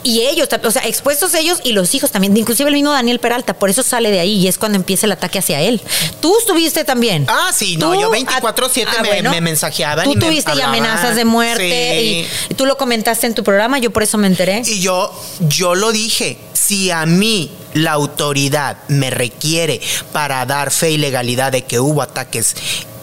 y 0.02 0.22
ellos, 0.22 0.48
o 0.64 0.70
sea, 0.70 0.82
expuestos 0.86 1.34
ellos 1.34 1.58
y 1.62 1.72
los 1.72 1.94
hijos 1.94 2.10
también, 2.10 2.34
inclusive 2.34 2.68
el 2.68 2.74
mismo 2.74 2.90
Daniel 2.90 3.18
Peralta, 3.20 3.52
por 3.58 3.68
eso 3.68 3.82
sale 3.82 4.10
de 4.10 4.18
ahí 4.20 4.32
y 4.38 4.48
es 4.48 4.56
cuando 4.56 4.76
empieza 4.76 5.04
el 5.04 5.12
ataque 5.12 5.38
hacia 5.38 5.60
él. 5.60 5.78
Tú 6.20 6.38
estuviste 6.38 6.84
también. 6.84 7.26
Ah, 7.28 7.50
sí, 7.54 7.76
no, 7.76 7.92
Tú- 7.92 8.00
yo 8.00 8.10
24/7 8.10 8.86
ah, 8.98 9.02
me- 9.02 9.22
me 9.28 9.40
mensajeaban 9.42 10.06
Tú 10.06 10.12
y 10.12 10.16
me 10.16 10.24
tuviste 10.26 10.50
hablaban. 10.52 10.74
amenazas 10.74 11.16
de 11.16 11.24
muerte 11.26 11.98
Sí. 12.00 12.26
y, 12.48 12.52
y 12.52 12.54
tú 12.54 12.64
lo 12.64 12.78
comentaste 12.78 13.26
en 13.26 13.34
tu 13.34 13.44
programa, 13.44 13.78
yo 13.78 13.90
por 13.90 14.02
eso 14.02 14.16
me 14.16 14.26
enteré. 14.26 14.62
Y 14.64 14.80
yo, 14.80 15.12
yo 15.40 15.74
lo 15.74 15.92
dije, 15.92 16.38
si 16.54 16.90
a 16.90 17.04
mí 17.04 17.50
la 17.74 17.92
autoridad 17.92 18.78
me 18.88 19.10
requiere 19.10 19.82
para 20.12 20.44
dar 20.46 20.70
fe 20.70 20.92
y 20.92 20.96
legalidad 20.96 21.52
de 21.52 21.64
que 21.64 21.78
hubo 21.78 22.00
ataques 22.00 22.56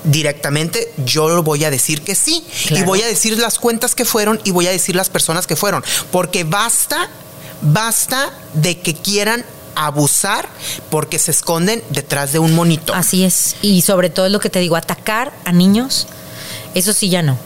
directamente, 0.07 0.91
yo 1.05 1.43
voy 1.43 1.63
a 1.63 1.69
decir 1.69 2.01
que 2.01 2.15
sí. 2.15 2.43
Claro. 2.67 2.83
Y 2.83 2.85
voy 2.85 3.01
a 3.01 3.07
decir 3.07 3.37
las 3.37 3.59
cuentas 3.59 3.95
que 3.95 4.05
fueron 4.05 4.39
y 4.43 4.51
voy 4.51 4.67
a 4.67 4.71
decir 4.71 4.95
las 4.95 5.09
personas 5.09 5.47
que 5.47 5.55
fueron. 5.55 5.83
Porque 6.11 6.43
basta, 6.43 7.09
basta 7.61 8.31
de 8.53 8.79
que 8.79 8.95
quieran 8.95 9.45
abusar 9.75 10.49
porque 10.89 11.19
se 11.19 11.31
esconden 11.31 11.83
detrás 11.89 12.33
de 12.33 12.39
un 12.39 12.55
monito. 12.55 12.93
Así 12.93 13.23
es. 13.23 13.55
Y 13.61 13.81
sobre 13.81 14.09
todo 14.09 14.25
es 14.25 14.31
lo 14.31 14.39
que 14.39 14.49
te 14.49 14.59
digo, 14.59 14.75
atacar 14.75 15.33
a 15.45 15.51
niños, 15.51 16.07
eso 16.73 16.93
sí 16.93 17.09
ya 17.09 17.21
no. 17.21 17.37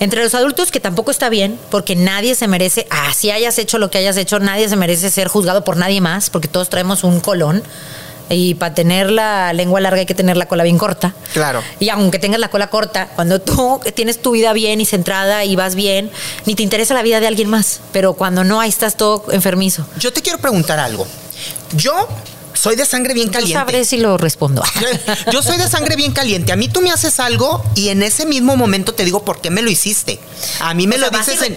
Entre 0.00 0.22
los 0.22 0.34
adultos, 0.34 0.72
que 0.72 0.80
tampoco 0.80 1.12
está 1.12 1.28
bien, 1.28 1.58
porque 1.70 1.94
nadie 1.94 2.34
se 2.34 2.48
merece, 2.48 2.86
así 2.90 3.30
hayas 3.30 3.58
hecho 3.58 3.78
lo 3.78 3.90
que 3.90 3.98
hayas 3.98 4.16
hecho, 4.16 4.40
nadie 4.40 4.68
se 4.68 4.74
merece 4.74 5.08
ser 5.08 5.28
juzgado 5.28 5.62
por 5.62 5.76
nadie 5.76 6.00
más, 6.00 6.30
porque 6.30 6.48
todos 6.48 6.68
traemos 6.68 7.04
un 7.04 7.20
colón. 7.20 7.62
Y 8.30 8.54
para 8.54 8.74
tener 8.74 9.10
la 9.10 9.52
lengua 9.52 9.80
larga 9.80 10.00
hay 10.00 10.06
que 10.06 10.14
tener 10.14 10.36
la 10.36 10.46
cola 10.46 10.64
bien 10.64 10.78
corta. 10.78 11.14
Claro. 11.32 11.62
Y 11.78 11.90
aunque 11.90 12.18
tengas 12.18 12.40
la 12.40 12.48
cola 12.48 12.68
corta, 12.68 13.08
cuando 13.14 13.40
tú 13.40 13.80
tienes 13.94 14.22
tu 14.22 14.30
vida 14.32 14.52
bien 14.52 14.80
y 14.80 14.86
centrada 14.86 15.44
y 15.44 15.56
vas 15.56 15.74
bien, 15.74 16.10
ni 16.46 16.54
te 16.54 16.62
interesa 16.62 16.94
la 16.94 17.02
vida 17.02 17.20
de 17.20 17.26
alguien 17.26 17.50
más. 17.50 17.80
Pero 17.92 18.14
cuando 18.14 18.42
no, 18.44 18.60
ahí 18.60 18.70
estás 18.70 18.96
todo 18.96 19.24
enfermizo. 19.30 19.86
Yo 19.98 20.12
te 20.12 20.22
quiero 20.22 20.38
preguntar 20.38 20.78
algo. 20.78 21.06
Yo 21.76 22.08
soy 22.54 22.76
de 22.76 22.86
sangre 22.86 23.14
bien 23.14 23.26
Yo 23.26 23.32
caliente. 23.32 23.58
sabré 23.58 23.84
si 23.84 23.98
lo 23.98 24.16
respondo. 24.16 24.62
Yo- 25.26 25.32
Yo 25.32 25.42
soy 25.42 25.58
de 25.58 25.68
sangre 25.68 25.96
bien 25.96 26.12
caliente. 26.12 26.52
A 26.52 26.56
mí 26.56 26.68
tú 26.68 26.80
me 26.80 26.90
haces 26.90 27.20
algo 27.20 27.62
y 27.74 27.88
en 27.90 28.02
ese 28.02 28.24
mismo 28.26 28.56
momento 28.56 28.94
te 28.94 29.04
digo 29.04 29.24
por 29.24 29.40
qué 29.40 29.50
me 29.50 29.60
lo 29.60 29.70
hiciste. 29.70 30.18
A 30.60 30.72
mí 30.72 30.86
me 30.86 30.94
O 30.96 30.98
lo 30.98 31.08
sea, 31.08 31.18
vas 31.18 31.26
dices 31.26 31.42
y 31.42 31.46
en-. 31.52 31.56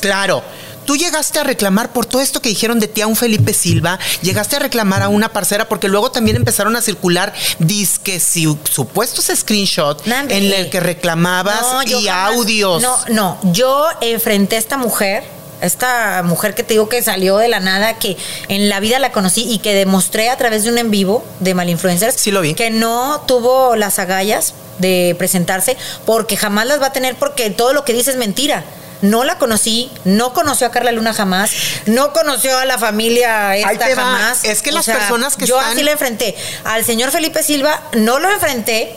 Claro. 0.00 0.42
Tú 0.86 0.96
llegaste 0.96 1.38
a 1.40 1.44
reclamar 1.44 1.92
por 1.92 2.06
todo 2.06 2.22
esto 2.22 2.40
que 2.40 2.48
dijeron 2.48 2.78
de 2.80 2.88
ti 2.88 3.00
a 3.00 3.06
un 3.06 3.16
Felipe 3.16 3.52
Silva, 3.52 3.98
llegaste 4.22 4.56
a 4.56 4.58
reclamar 4.60 5.02
a 5.02 5.08
una 5.08 5.32
parcera 5.32 5.68
porque 5.68 5.88
luego 5.88 6.10
también 6.10 6.36
empezaron 6.36 6.76
a 6.76 6.80
circular 6.82 7.32
disques 7.58 8.36
y 8.36 8.46
supuestos 8.70 9.30
screenshots 9.34 10.04
en 10.06 10.30
el 10.52 10.70
que 10.70 10.80
reclamabas 10.80 11.60
No, 11.60 11.82
y 11.82 12.06
jamás- 12.06 12.34
audios. 12.36 12.82
No, 12.82 12.96
no, 13.08 13.38
yo 13.52 13.86
enfrenté 14.00 14.56
a 14.56 14.58
esta 14.58 14.76
mujer 14.76 15.24
esta 15.62 16.22
mujer 16.22 16.54
que 16.54 16.62
te 16.62 16.74
digo 16.74 16.86
que 16.90 17.02
salió 17.02 17.38
de 17.38 17.48
la 17.48 17.60
nada, 17.60 17.94
que 17.98 18.18
en 18.48 18.68
la 18.68 18.78
vida 18.78 18.98
la 18.98 19.10
conocí 19.10 19.50
y 19.50 19.58
que 19.60 19.72
demostré 19.74 20.28
a 20.28 20.36
través 20.36 20.64
de 20.64 20.70
un 20.70 20.76
en 20.76 20.90
vivo 20.90 21.24
de 21.40 21.54
Malinfluencers 21.54 22.14
Sí 22.16 22.30
lo 22.30 22.42
vi. 22.42 22.52
que 22.52 22.68
no 22.68 23.22
tuvo 23.26 23.74
las 23.74 23.98
agallas 23.98 24.52
de 24.78 25.14
presentarse 25.18 25.78
porque 26.04 26.36
jamás 26.36 26.66
las 26.66 26.80
va 26.82 26.88
a 26.88 26.92
tener 26.92 27.16
porque 27.16 27.48
todo 27.48 27.72
lo 27.72 27.86
que 27.86 27.94
dice 27.94 28.10
es 28.10 28.18
mentira. 28.18 28.64
No 29.02 29.24
la 29.24 29.36
conocí, 29.38 29.90
no 30.04 30.32
conoció 30.32 30.66
a 30.66 30.70
Carla 30.70 30.90
Luna 30.92 31.12
jamás, 31.12 31.50
no 31.86 32.12
conoció 32.12 32.58
a 32.58 32.64
la 32.64 32.78
familia 32.78 33.54
esta 33.56 33.70
jamás. 33.94 34.44
Es 34.44 34.62
que 34.62 34.72
las 34.72 34.86
personas 35.00 35.36
que 35.36 35.46
yo 35.46 35.56
están- 35.58 35.72
así 35.74 35.82
le 35.84 35.92
enfrenté. 35.92 36.34
Al 36.64 36.84
señor 36.84 37.10
Felipe 37.10 37.42
Silva 37.42 37.82
no 37.92 38.18
lo 38.18 38.30
enfrenté 38.30 38.96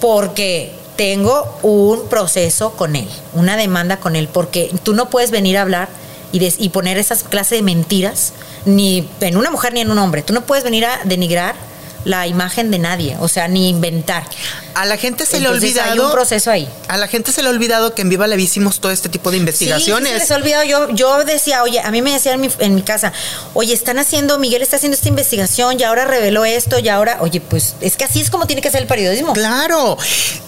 porque 0.00 0.72
tengo 0.96 1.58
un 1.62 2.08
proceso 2.08 2.72
con 2.72 2.96
él, 2.96 3.08
una 3.34 3.56
demanda 3.56 3.98
con 3.98 4.16
él, 4.16 4.28
porque 4.32 4.70
tú 4.82 4.94
no 4.94 5.10
puedes 5.10 5.30
venir 5.30 5.58
a 5.58 5.62
hablar 5.62 5.88
y, 6.32 6.38
des- 6.38 6.56
y 6.58 6.70
poner 6.70 6.96
esas 6.98 7.22
clases 7.22 7.58
de 7.58 7.62
mentiras 7.62 8.32
ni 8.64 9.08
en 9.20 9.36
una 9.36 9.50
mujer 9.50 9.72
ni 9.74 9.80
en 9.80 9.90
un 9.90 9.98
hombre. 9.98 10.22
Tú 10.22 10.32
no 10.32 10.42
puedes 10.46 10.64
venir 10.64 10.86
a 10.86 11.00
denigrar 11.04 11.54
la 12.06 12.26
imagen 12.28 12.70
de 12.70 12.78
nadie, 12.78 13.16
o 13.18 13.26
sea, 13.28 13.48
ni 13.48 13.68
inventar. 13.68 14.22
A 14.74 14.84
la 14.84 14.96
gente 14.96 15.26
se 15.26 15.40
le 15.40 15.48
ha 15.48 15.50
olvidado. 15.50 15.90
hay 15.92 15.98
un 15.98 16.12
proceso 16.12 16.50
ahí. 16.52 16.68
A 16.86 16.96
la 16.96 17.08
gente 17.08 17.32
se 17.32 17.42
le 17.42 17.48
ha 17.48 17.50
olvidado 17.50 17.94
que 17.94 18.02
en 18.02 18.08
Viva 18.10 18.26
la 18.28 18.36
hicimos 18.36 18.78
todo 18.78 18.92
este 18.92 19.08
tipo 19.08 19.30
de 19.32 19.38
investigaciones. 19.38 20.08
sí 20.08 20.14
se 20.14 20.20
les 20.20 20.30
ha 20.30 20.36
olvidado. 20.36 20.64
Yo, 20.64 20.90
yo 20.90 21.24
decía, 21.24 21.62
oye, 21.64 21.80
a 21.80 21.90
mí 21.90 22.02
me 22.02 22.12
decían 22.12 22.36
en 22.36 22.40
mi, 22.42 22.50
en 22.60 22.74
mi 22.76 22.82
casa, 22.82 23.12
oye, 23.54 23.74
están 23.74 23.98
haciendo, 23.98 24.38
Miguel 24.38 24.62
está 24.62 24.76
haciendo 24.76 24.94
esta 24.94 25.08
investigación 25.08 25.80
y 25.80 25.82
ahora 25.82 26.04
reveló 26.04 26.44
esto 26.44 26.78
y 26.78 26.88
ahora, 26.88 27.18
oye, 27.22 27.40
pues 27.40 27.74
es 27.80 27.96
que 27.96 28.04
así 28.04 28.20
es 28.20 28.30
como 28.30 28.46
tiene 28.46 28.62
que 28.62 28.70
ser 28.70 28.82
el 28.82 28.86
periodismo. 28.86 29.32
Claro, 29.32 29.98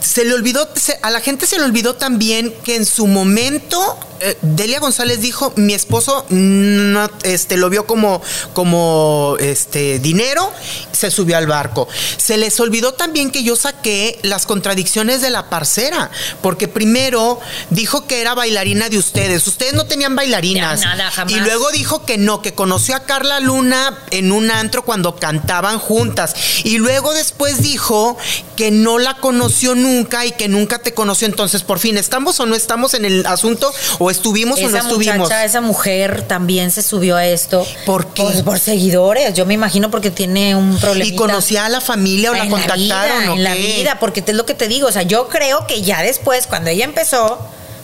se 0.00 0.24
le 0.24 0.34
olvidó, 0.34 0.68
se- 0.76 0.98
a 1.02 1.11
la 1.11 1.20
gente 1.20 1.46
se 1.46 1.59
le 1.59 1.64
olvidó 1.64 1.96
también 1.96 2.54
que 2.62 2.76
en 2.76 2.86
su 2.86 3.06
momento 3.09 3.98
eh, 4.20 4.36
Delia 4.42 4.78
González 4.80 5.20
dijo, 5.20 5.52
mi 5.56 5.74
esposo 5.74 6.24
no, 6.28 7.11
este, 7.24 7.56
lo 7.56 7.70
vio 7.70 7.86
como, 7.86 8.20
como 8.52 9.36
este, 9.40 9.98
dinero, 10.00 10.52
se 10.92 11.11
subió 11.11 11.36
al 11.38 11.46
barco. 11.49 11.88
Se 12.16 12.36
les 12.36 12.59
olvidó 12.61 12.92
también 12.94 13.30
que 13.30 13.42
yo 13.42 13.57
saqué 13.57 14.18
las 14.22 14.46
contradicciones 14.46 15.20
de 15.20 15.30
la 15.30 15.51
parcera, 15.51 16.11
porque 16.42 16.68
primero 16.68 17.40
dijo 17.70 18.07
que 18.07 18.20
era 18.20 18.34
bailarina 18.34 18.88
de 18.88 18.99
ustedes, 18.99 19.46
ustedes 19.46 19.74
no 19.74 19.86
tenían 19.86 20.14
bailarinas. 20.14 20.80
Ya, 20.80 20.94
nada, 20.94 21.11
jamás. 21.11 21.32
Y 21.32 21.40
luego 21.40 21.70
dijo 21.70 22.05
que 22.05 22.18
no, 22.18 22.42
que 22.42 22.55
conoció 22.55 22.96
a 22.96 23.01
Carla 23.01 23.40
Luna 23.40 23.99
en 24.11 24.32
un 24.32 24.51
antro 24.51 24.84
cuando 24.84 25.16
cantaban 25.16 25.78
juntas. 25.78 26.34
Y 26.64 26.78
luego 26.78 27.12
después 27.14 27.62
dijo 27.62 28.16
que 28.57 28.70
no 28.70 28.99
la 28.99 29.14
conoció 29.14 29.74
nunca 29.74 30.26
y 30.26 30.32
que 30.32 30.49
nunca 30.49 30.78
te 30.78 30.94
conoció. 30.94 31.26
Entonces, 31.26 31.62
por 31.62 31.78
fin, 31.78 31.96
¿estamos 31.96 32.38
o 32.40 32.46
no 32.46 32.55
estamos 32.55 32.94
en 32.94 33.05
el 33.05 33.26
asunto? 33.26 33.72
¿O 33.99 34.11
estuvimos 34.11 34.61
o 34.61 34.68
no 34.68 34.76
estuvimos? 34.76 35.18
muchacha, 35.18 35.44
esa 35.44 35.61
mujer 35.61 36.22
también 36.26 36.70
se 36.70 36.82
subió 36.82 37.16
a 37.16 37.26
esto. 37.26 37.66
¿Por 37.86 38.07
qué? 38.09 38.22
Pues 38.22 38.42
por 38.42 38.59
seguidores. 38.59 39.34
Yo 39.34 39.46
me 39.46 39.55
imagino 39.55 39.90
porque 39.90 40.11
tiene 40.11 40.55
un 40.55 40.78
problema. 40.78 41.38
¿Y 41.39 41.55
conocía 41.55 41.66
a 41.66 41.68
la 41.68 41.80
familia 41.80 42.30
o 42.32 42.34
la 42.34 42.49
contactaron 42.49 42.89
la 42.89 43.05
vida, 43.05 43.32
o 43.32 43.36
en 43.36 43.45
la 43.45 43.55
vida, 43.55 43.99
porque 44.01 44.24
es 44.26 44.34
lo 44.34 44.47
que 44.47 44.55
te 44.55 44.68
digo. 44.68 44.89
O 44.89 44.93
sea, 44.93 45.03
yo 45.03 45.28
creo 45.28 45.66
que 45.66 45.82
ya 45.82 46.03
después, 46.03 46.47
cuando 46.47 46.70
ella 46.70 46.84
empezó, 46.84 47.39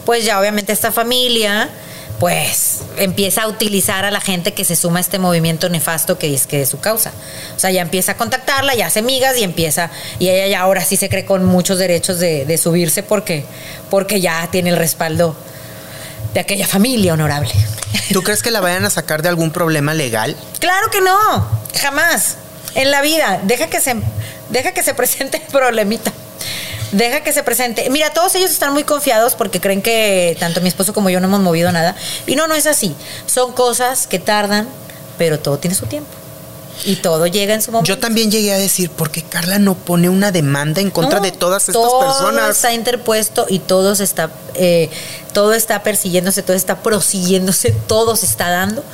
pues 0.05 0.25
ya 0.25 0.39
obviamente 0.41 0.73
esta 0.73 0.93
familia, 0.93 1.71
pues 2.19 2.81
empieza 2.97 3.43
a 3.43 3.49
utilizar 3.49 4.05
a 4.05 4.11
la 4.11 4.21
gente 4.21 4.53
que 4.53 4.65
se 4.65 4.77
suma 4.77 4.99
a 4.99 5.01
este 5.01 5.19
movimiento 5.19 5.69
nefasto 5.69 6.19
que 6.19 6.33
es 6.33 6.47
que 6.47 6.63
es 6.63 6.69
su 6.69 6.81
causa. 6.81 7.13
O 7.57 7.59
sea, 7.59 7.71
ya 7.71 7.83
empieza 7.83 8.13
a 8.13 8.17
contactarla, 8.17 8.75
ya 8.75 8.87
hace 8.87 9.03
migas 9.03 9.37
y 9.39 9.45
empieza, 9.45 9.91
y 10.19 10.29
ella 10.29 10.47
ya 10.47 10.61
ahora 10.61 10.85
sí 10.85 10.97
se 10.97 11.09
cree 11.09 11.25
con 11.25 11.45
muchos 11.45 11.79
derechos 11.79 12.19
de, 12.19 12.45
de 12.45 12.59
subirse 12.59 13.03
porque, 13.03 13.45
porque 13.91 14.21
ya 14.21 14.49
tiene 14.51 14.71
el 14.71 14.77
respaldo 14.77 15.37
de 16.33 16.41
aquella 16.41 16.67
familia 16.67 17.15
honorable. 17.15 17.53
¿Tú 18.13 18.23
crees 18.23 18.43
que 18.43 18.51
la 18.51 18.61
vayan 18.61 18.85
a 18.85 18.91
sacar 18.91 19.23
de 19.23 19.29
algún 19.29 19.51
problema 19.51 19.95
legal? 19.95 20.37
Claro 20.59 20.91
que 20.91 21.01
no, 21.01 21.49
jamás. 21.81 22.37
En 22.75 22.91
la 22.91 23.03
vida, 23.03 23.41
deja 23.45 23.69
que 23.69 23.81
se, 23.81 23.97
deja 24.51 24.73
que 24.73 24.83
se 24.83 24.95
presente 24.95 25.39
el 25.39 25.53
problemita. 25.53 26.13
Deja 26.93 27.23
que 27.23 27.33
se 27.33 27.43
presente. 27.43 27.91
Mira, 27.91 28.13
todos 28.13 28.35
ellos 28.37 28.51
están 28.51 28.73
muy 28.73 28.85
confiados 28.85 29.35
porque 29.35 29.61
creen 29.61 29.83
que 29.83 30.37
tanto 30.39 30.61
mi 30.61 30.69
esposo 30.69 30.93
como 30.95 31.11
yo 31.11 31.21
no 31.21 31.27
hemos 31.27 31.41
movido 31.41 31.73
nada. 31.73 31.97
Y 32.27 32.37
no, 32.37 32.47
no 32.47 32.55
es 32.55 32.67
así. 32.67 32.95
Son 33.27 33.53
cosas 33.53 34.07
que 34.07 34.19
tardan, 34.19 34.69
pero 35.19 35.39
todo 35.41 35.59
tiene 35.59 35.75
su 35.75 35.87
tiempo. 35.87 36.24
Y 36.85 36.97
todo 36.97 37.27
llega 37.27 37.55
en 37.55 37.63
su 37.63 37.71
momento. 37.73 37.89
Yo 37.89 37.99
también 37.99 38.31
llegué 38.31 38.53
a 38.53 38.59
decir, 38.59 38.91
¿por 38.91 39.11
qué 39.11 39.23
Carla 39.23 39.59
no 39.59 39.75
pone 39.75 40.09
una 40.09 40.33
demanda 40.33 40.81
en 40.81 40.91
contra 40.91 41.19
No, 41.19 41.25
de 41.25 41.33
todas 41.33 41.63
estas 41.69 41.75
todo 41.75 42.01
personas? 42.01 42.57
está 42.57 42.73
interpuesto 42.73 43.47
y 43.49 43.61
todo 43.61 43.93
está, 43.93 44.31
eh, 44.55 44.91
todo 45.33 45.55
está 45.55 45.83
persiguiéndose, 45.83 46.43
todo 46.43 46.57
está 46.57 46.83
prosiguiéndose, 46.83 47.71
todo 47.87 48.17
se 48.17 48.27
está 48.27 48.51
dando. 48.51 48.85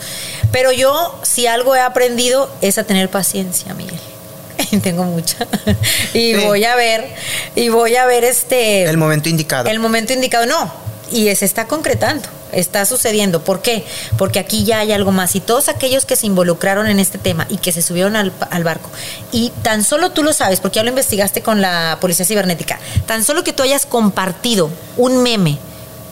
Pero 0.53 0.73
yo, 0.73 1.19
si 1.23 1.47
algo 1.47 1.75
he 1.75 1.81
aprendido, 1.81 2.51
es 2.61 2.79
a 2.79 2.85
tener 2.85 3.09
paciencia, 3.09 3.73
Miguel. 3.75 3.99
Tengo 4.83 5.05
mucha. 5.05 5.47
y 6.15 6.35
Sí. 6.35 6.45
voy 6.45 6.65
a 6.65 6.77
ver, 6.77 7.09
y 7.57 7.71
voy 7.71 7.97
a 7.97 8.05
ver 8.07 8.25
este. 8.25 8.85
El 8.85 8.99
momento 8.99 9.29
indicado. 9.29 9.69
El 9.71 9.79
momento 9.81 10.13
indicado, 10.13 10.45
no. 10.47 10.73
Y 11.11 11.35
se 11.35 11.45
está 11.45 11.67
concretando, 11.67 12.29
está 12.53 12.85
sucediendo. 12.87 13.43
¿Por 13.43 13.63
qué? 13.63 13.85
Porque 14.19 14.39
aquí 14.39 14.65
ya 14.65 14.81
hay 14.81 14.93
algo 14.93 15.13
más. 15.13 15.37
Y 15.37 15.41
todos 15.41 15.69
aquellos 15.69 16.05
que 16.05 16.17
se 16.17 16.27
involucraron 16.27 16.87
en 16.87 16.99
este 17.01 17.19
tema 17.19 17.47
y 17.49 17.59
que 17.59 17.73
se 17.73 17.83
subieron 17.83 18.17
al, 18.17 18.33
al 18.51 18.65
barco, 18.65 18.91
y 19.33 19.53
tan 19.63 19.85
solo 19.85 20.11
tú 20.11 20.23
lo 20.23 20.33
sabes, 20.33 20.61
porque 20.61 20.77
ya 20.77 20.83
lo 20.83 20.91
investigaste 20.91 21.43
con 21.43 21.61
la 21.61 21.99
policía 22.01 22.25
cibernética, 22.25 22.79
tan 23.07 23.25
solo 23.25 23.45
que 23.45 23.53
tú 23.53 23.63
hayas 23.63 23.87
compartido 23.87 24.71
un 24.97 25.23
meme 25.23 25.59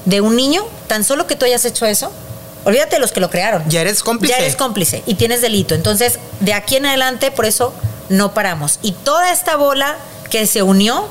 de 0.04 0.20
un 0.20 0.36
niño, 0.36 0.62
tan 0.86 1.04
solo 1.04 1.26
que 1.26 1.36
tú 1.36 1.44
hayas 1.44 1.64
hecho 1.64 1.86
eso, 1.86 2.10
olvídate 2.64 2.96
de 2.96 3.00
los 3.00 3.12
que 3.12 3.20
lo 3.20 3.30
crearon. 3.30 3.62
Ya 3.68 3.80
eres 3.80 4.02
cómplice. 4.02 4.34
Ya 4.34 4.40
eres 4.40 4.56
cómplice 4.56 5.02
y 5.06 5.14
tienes 5.14 5.40
delito. 5.40 5.74
Entonces, 5.74 6.18
de 6.40 6.54
aquí 6.54 6.76
en 6.76 6.86
adelante, 6.86 7.30
por 7.30 7.46
eso 7.46 7.72
no 8.08 8.34
paramos. 8.34 8.78
Y 8.82 8.92
toda 8.92 9.32
esta 9.32 9.56
bola 9.56 9.96
que 10.30 10.46
se 10.46 10.62
unió 10.62 11.06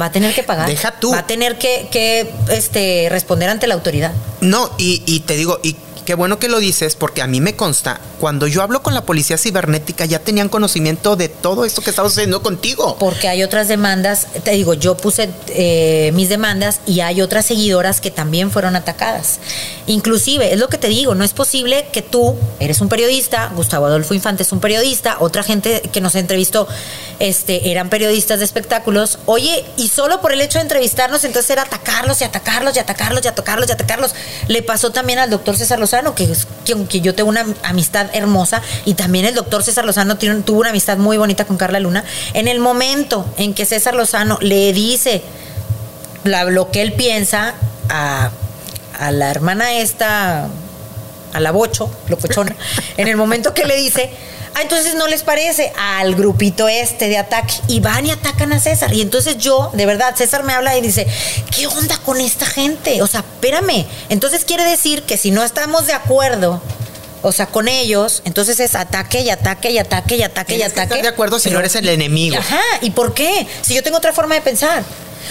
va 0.00 0.06
a 0.06 0.12
tener 0.12 0.34
que 0.34 0.42
pagar. 0.42 0.68
Deja 0.68 0.92
tú. 0.98 1.12
Va 1.12 1.18
a 1.18 1.26
tener 1.26 1.58
que, 1.58 1.88
que, 1.90 2.32
este, 2.50 3.08
responder 3.10 3.48
ante 3.48 3.66
la 3.66 3.74
autoridad. 3.74 4.12
No, 4.40 4.70
y, 4.78 5.02
y 5.06 5.20
te 5.20 5.36
digo, 5.36 5.58
y 5.62 5.76
qué 6.06 6.14
bueno 6.14 6.38
que 6.38 6.48
lo 6.48 6.60
dices, 6.60 6.94
porque 6.94 7.20
a 7.20 7.26
mí 7.26 7.40
me 7.40 7.56
consta, 7.56 8.00
cuando 8.20 8.46
yo 8.46 8.62
hablo 8.62 8.82
con 8.82 8.94
la 8.94 9.02
policía 9.02 9.36
cibernética, 9.36 10.06
ya 10.06 10.20
tenían 10.20 10.48
conocimiento 10.48 11.16
de 11.16 11.28
todo 11.28 11.64
esto 11.64 11.82
que 11.82 11.90
estaba 11.90 12.08
sucediendo 12.08 12.42
contigo. 12.42 12.96
Porque 12.98 13.28
hay 13.28 13.42
otras 13.42 13.68
demandas, 13.68 14.28
te 14.44 14.52
digo, 14.52 14.72
yo 14.72 14.96
puse 14.96 15.28
eh, 15.48 16.12
mis 16.14 16.28
demandas 16.28 16.80
y 16.86 17.00
hay 17.00 17.20
otras 17.20 17.44
seguidoras 17.46 18.00
que 18.00 18.12
también 18.12 18.50
fueron 18.50 18.76
atacadas. 18.76 19.40
Inclusive, 19.88 20.52
es 20.52 20.58
lo 20.60 20.68
que 20.68 20.78
te 20.78 20.88
digo, 20.88 21.14
no 21.16 21.24
es 21.24 21.32
posible 21.32 21.88
que 21.92 22.02
tú 22.02 22.36
eres 22.60 22.80
un 22.80 22.88
periodista, 22.88 23.52
Gustavo 23.56 23.86
Adolfo 23.86 24.14
Infante 24.14 24.44
es 24.44 24.52
un 24.52 24.60
periodista, 24.60 25.16
otra 25.18 25.42
gente 25.42 25.82
que 25.92 26.00
nos 26.00 26.14
entrevistó 26.14 26.68
este, 27.18 27.70
eran 27.70 27.90
periodistas 27.90 28.38
de 28.38 28.44
espectáculos, 28.44 29.18
oye, 29.26 29.64
y 29.76 29.88
solo 29.88 30.20
por 30.20 30.32
el 30.32 30.40
hecho 30.40 30.58
de 30.58 30.62
entrevistarnos, 30.62 31.24
entonces 31.24 31.50
era 31.50 31.62
atacarlos 31.62 32.20
y 32.20 32.24
atacarlos 32.24 32.76
y 32.76 32.78
atacarlos 32.78 33.24
y 33.24 33.28
atacarlos 33.28 33.68
y 33.68 33.72
atacarlos. 33.72 34.14
Le 34.46 34.62
pasó 34.62 34.92
también 34.92 35.18
al 35.18 35.30
doctor 35.30 35.56
César 35.56 35.80
Lozano, 35.80 35.95
que, 36.14 37.00
yo 37.00 37.14
tengo 37.14 37.28
una 37.28 37.46
amistad 37.62 38.08
hermosa, 38.12 38.62
y 38.84 38.94
también 38.94 39.24
el 39.24 39.34
doctor 39.34 39.62
César 39.62 39.84
Lozano 39.84 40.16
tuvo 40.16 40.60
una 40.60 40.70
amistad 40.70 40.98
muy 40.98 41.16
bonita 41.16 41.44
con 41.44 41.56
Carla 41.56 41.80
Luna. 41.80 42.04
En 42.34 42.48
el 42.48 42.60
momento 42.60 43.26
en 43.36 43.54
que 43.54 43.64
César 43.64 43.94
Lozano 43.94 44.38
le 44.40 44.72
dice 44.72 45.22
lo 46.24 46.70
que 46.70 46.82
él 46.82 46.92
piensa 46.92 47.54
a, 47.88 48.30
a 48.98 49.12
la 49.12 49.30
hermana 49.30 49.74
esta, 49.74 50.48
a 51.32 51.40
la 51.40 51.50
bocho, 51.52 51.90
locochona, 52.08 52.56
en 52.96 53.08
el 53.08 53.16
momento 53.16 53.54
que 53.54 53.64
le 53.64 53.76
dice, 53.76 54.10
ah, 54.56 54.62
entonces 54.62 54.94
no 54.94 55.06
les 55.06 55.22
parece 55.22 55.72
al 55.78 56.14
grupito 56.14 56.68
este 56.68 57.08
de 57.08 57.18
ataque, 57.18 57.54
y 57.68 57.80
van 57.80 58.06
y 58.06 58.10
atacan 58.10 58.52
a 58.52 58.60
César. 58.60 58.92
Y 58.92 59.02
entonces 59.02 59.38
yo, 59.38 59.70
de 59.74 59.86
verdad, 59.86 60.16
César 60.16 60.42
me 60.44 60.52
habla 60.52 60.76
y 60.76 60.80
dice, 60.80 61.06
¿qué 61.54 61.66
onda 61.66 61.98
con 61.98 62.20
esta 62.20 62.46
gente? 62.46 63.02
O 63.02 63.06
sea, 63.06 63.20
espérame. 63.20 63.86
Entonces 64.08 64.44
quiere 64.44 64.64
decir 64.64 65.02
que 65.02 65.16
si 65.16 65.30
no 65.30 65.44
estamos 65.44 65.86
de 65.86 65.92
acuerdo, 65.92 66.60
o 67.22 67.32
sea, 67.32 67.46
con 67.46 67.68
ellos, 67.68 68.22
entonces 68.24 68.60
es 68.60 68.74
ataque 68.74 69.20
y 69.20 69.30
ataque 69.30 69.70
y 69.70 69.78
ataque 69.78 70.16
y 70.16 70.22
ataque 70.22 70.54
y 70.54 70.56
Tienes 70.56 70.72
que 70.72 70.80
ataque. 70.80 70.94
estar 70.94 71.02
de 71.02 71.08
acuerdo 71.08 71.38
si 71.38 71.50
no 71.50 71.58
eres 71.58 71.74
el 71.74 71.88
enemigo. 71.88 72.36
Ajá, 72.36 72.60
¿y 72.80 72.90
por 72.90 73.14
qué? 73.14 73.46
Si 73.62 73.74
yo 73.74 73.82
tengo 73.82 73.96
otra 73.98 74.12
forma 74.12 74.36
de 74.36 74.42
pensar. 74.42 74.84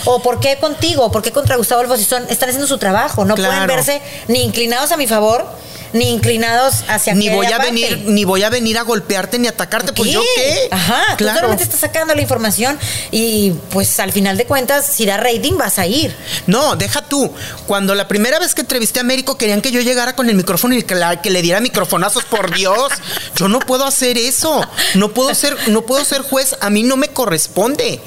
¿O 0.04 0.22
por 0.22 0.39
qué 0.39 0.58
contigo? 0.58 1.12
¿Por 1.12 1.22
qué 1.22 1.32
contra 1.32 1.56
Gustavo? 1.56 1.96
Si 1.98 2.04
son, 2.04 2.24
están 2.30 2.50
haciendo 2.50 2.68
su 2.68 2.78
trabajo. 2.78 3.24
No 3.26 3.36
pueden 3.36 3.68
verse 3.68 4.02
ni 4.28 4.43
inclinados 4.43 4.91
a 4.91 4.98
mi 4.98 5.08
favor, 5.08 5.46
ni 5.93 6.10
inclinados 6.12 6.84
hacia 6.89 7.14
Ni 7.14 7.30
voy 7.30 7.46
a 7.46 7.52
parte. 7.58 7.68
venir, 7.72 8.04
ni 8.06 8.26
voy 8.26 8.43
a 8.43 8.50
venir 8.50 8.78
a 8.78 8.82
golpearte 8.82 9.39
ni 9.39 9.48
atacarte, 9.48 9.93
pues 9.93 10.12
yo 10.12 10.22
qué. 10.36 10.68
Ajá, 10.72 11.02
tú 11.12 11.18
claro. 11.24 11.36
solamente 11.38 11.64
estás 11.64 11.80
sacando 11.80 12.14
la 12.14 12.22
información 12.22 12.78
y 13.12 13.52
pues 13.70 13.98
al 14.02 14.12
final 14.12 14.36
de 14.38 14.46
cuentas, 14.46 14.86
si 14.86 15.06
da 15.06 15.16
rating, 15.18 15.54
vas 15.58 15.80
a 15.80 15.88
ir. 15.88 16.14
No, 16.48 16.76
deja 16.76 17.02
tú. 17.02 17.32
Cuando 17.66 17.96
la 17.96 18.08
primera 18.10 18.39
vez 18.39 18.54
que 18.54 18.62
entrevisté 18.62 19.00
a 19.00 19.04
Américo 19.04 19.38
querían 19.38 19.62
que 19.62 19.72
yo 19.72 19.80
llegara 19.80 20.16
con 20.18 20.28
el 20.30 20.36
micrófono 20.36 20.76
y 20.76 20.84
que, 20.84 20.96
la- 20.96 21.22
que 21.22 21.30
le 21.30 21.41
diera 21.41 21.62
microfonazos, 21.62 22.26
por 22.26 22.54
Dios. 22.54 22.91
Yo 23.38 23.48
no 23.48 23.60
puedo 23.60 23.86
hacer 23.86 24.18
eso. 24.18 24.68
No 24.96 25.14
puedo 25.14 25.34
ser, 25.34 25.56
no 25.70 25.84
puedo 25.84 26.04
ser 26.04 26.22
juez. 26.24 26.58
A 26.60 26.70
mí 26.70 26.84
no 26.84 26.98
me 26.98 27.08
corresponde. 27.08 28.02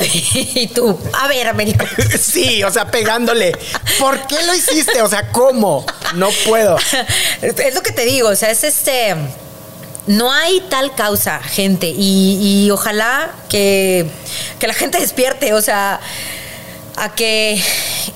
y 0.34 0.66
tú, 0.68 0.98
a 1.12 1.28
ver, 1.28 1.48
Américo. 1.48 1.84
Sí, 2.20 2.62
o 2.62 2.70
sea, 2.70 2.90
pegándole. 2.90 3.52
¿Por 3.98 4.26
qué 4.26 4.42
lo 4.44 4.54
hiciste? 4.54 5.02
O 5.02 5.08
sea, 5.08 5.30
¿cómo? 5.30 5.84
no 6.14 6.28
puedo. 6.46 6.76
es 7.42 7.74
lo 7.74 7.82
que 7.82 7.92
te 7.92 8.04
digo, 8.04 8.28
o 8.28 8.36
sea, 8.36 8.50
es 8.50 8.64
este. 8.64 9.14
No 10.06 10.32
hay 10.32 10.60
tal 10.70 10.94
causa, 10.94 11.38
gente, 11.40 11.88
y, 11.88 12.64
y 12.64 12.70
ojalá 12.70 13.30
que, 13.50 14.06
que 14.58 14.66
la 14.66 14.72
gente 14.72 14.98
despierte, 14.98 15.52
o 15.52 15.60
sea, 15.60 16.00
a 16.96 17.14
que 17.14 17.62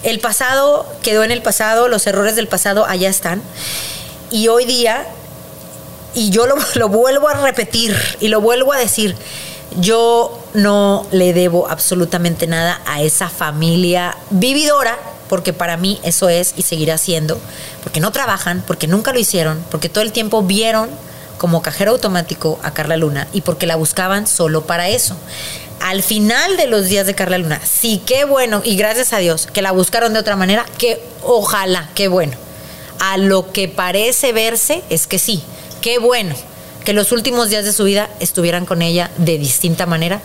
el 0.03 0.19
pasado 0.19 0.91
quedó 1.03 1.23
en 1.23 1.31
el 1.31 1.43
pasado, 1.43 1.89
los 1.89 2.07
errores 2.07 2.35
del 2.35 2.49
pasado 2.49 2.87
allá 2.87 3.11
están, 3.11 3.43
y 4.31 4.49
hoy 4.49 4.65
día, 4.65 5.07
y 6.15 6.31
yo 6.31 6.47
lo, 6.47 6.57
lo 6.75 6.89
vuelvo 6.89 7.29
a 7.29 7.35
repetir 7.35 7.95
y 8.21 8.29
lo 8.29 8.41
vuelvo 8.41 8.73
a 8.73 8.79
decir, 8.79 9.15
yo 9.81 10.39
no 10.55 11.07
le 11.11 11.33
debo 11.33 11.69
absolutamente 11.69 12.47
nada 12.47 12.81
a 12.87 13.03
esa 13.03 13.29
familia 13.29 14.17
vividora, 14.31 14.99
porque 15.29 15.53
para 15.53 15.77
mí 15.77 16.01
eso 16.03 16.29
es 16.29 16.55
y 16.57 16.63
seguirá 16.63 16.99
siendo, 16.99 17.39
porque 17.83 18.01
no 18.01 18.13
trabajan, 18.13 18.63
porque 18.67 18.87
nunca 18.87 19.13
lo 19.13 19.19
hicieron, 19.19 19.65
porque 19.71 19.89
todo 19.89 20.05
el 20.05 20.13
tiempo 20.13 20.43
vieron 20.43 20.91
como 21.39 21.63
cajero 21.63 21.93
automático 21.93 22.59
a 22.63 22.73
Carla 22.73 22.97
Luna 22.97 23.27
y 23.33 23.41
porque 23.41 23.67
la 23.67 23.77
buscaban 23.77 24.27
solo 24.27 24.65
para 24.67 24.89
eso. 24.89 25.17
Al 25.81 26.03
final 26.03 26.57
de 26.57 26.67
los 26.67 26.87
días 26.87 27.07
de 27.07 27.15
Carla 27.15 27.39
Luna, 27.39 27.61
sí, 27.65 28.01
qué 28.07 28.25
bueno, 28.25 28.63
y 28.65 28.77
gracias 28.77 29.13
a 29.13 29.19
Dios, 29.19 29.47
que 29.47 29.63
la 29.63 29.73
buscaron 29.73 30.13
de 30.13 30.21
otra 30.21 30.37
manera, 30.37 30.65
que 30.79 31.03
ojalá, 31.25 31.89
qué 31.95 32.09
bueno. 32.09 32.37
A 33.01 33.17
lo 33.17 33.51
que 33.51 33.67
parece 33.69 34.33
verse 34.33 34.85
es 34.91 35.07
que 35.07 35.19
sí, 35.19 35.43
qué 35.81 35.99
bueno 35.99 36.37
que 36.85 36.93
los 36.93 37.13
últimos 37.13 37.49
días 37.49 37.65
de 37.65 37.73
su 37.73 37.85
vida 37.85 38.11
estuvieran 38.21 38.67
con 38.67 38.83
ella 38.83 39.11
de 39.19 39.39
distinta 39.39 39.87
manera. 39.87 40.21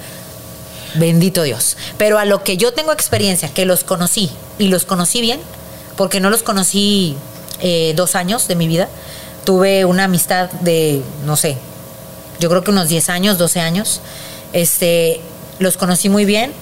Bendito 0.96 1.44
Dios. 1.44 1.78
Pero 1.98 2.18
a 2.18 2.26
lo 2.26 2.44
que 2.44 2.58
yo 2.58 2.74
tengo 2.74 2.92
experiencia, 2.92 3.54
que 3.54 3.66
los 3.66 3.84
conocí 3.84 4.32
y 4.58 4.68
los 4.68 4.86
conocí 4.86 5.22
bien, 5.22 5.40
porque 5.96 6.20
no 6.20 6.30
los 6.30 6.44
conocí 6.44 7.16
eh, 7.62 7.94
dos 7.96 8.16
años 8.16 8.48
de 8.48 8.56
mi 8.56 8.68
vida, 8.68 8.90
tuve 9.46 9.86
una 9.86 10.06
amistad 10.06 10.50
de, 10.62 11.02
no 11.26 11.38
sé, 11.38 11.58
yo 12.40 12.50
creo 12.50 12.64
que 12.64 12.72
unos 12.72 12.90
10 12.90 13.10
años, 13.10 13.38
12 13.38 13.60
años. 13.60 14.02
Este, 14.54 15.22
los 15.60 15.78
conocí 15.78 16.10
muy 16.10 16.26
bien 16.26 16.54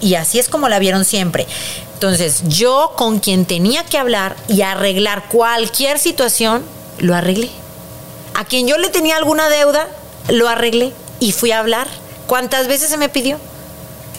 y 0.00 0.14
así 0.14 0.38
es 0.38 0.48
como 0.48 0.68
la 0.68 0.78
vieron 0.78 1.04
siempre. 1.04 1.46
Entonces, 1.94 2.42
yo 2.48 2.92
con 2.96 3.20
quien 3.20 3.46
tenía 3.46 3.84
que 3.84 3.98
hablar 3.98 4.36
y 4.48 4.62
arreglar 4.62 5.28
cualquier 5.28 5.98
situación, 5.98 6.62
lo 6.98 7.14
arreglé. 7.14 7.50
A 8.36 8.44
quien 8.44 8.68
yo 8.68 8.76
le 8.76 8.90
tenía 8.90 9.16
alguna 9.16 9.48
deuda, 9.48 9.88
lo 10.28 10.46
arreglé 10.46 10.92
y 11.20 11.32
fui 11.32 11.52
a 11.52 11.58
hablar. 11.58 11.88
¿Cuántas 12.26 12.68
veces 12.68 12.90
se 12.90 12.98
me 12.98 13.08
pidió? 13.08 13.38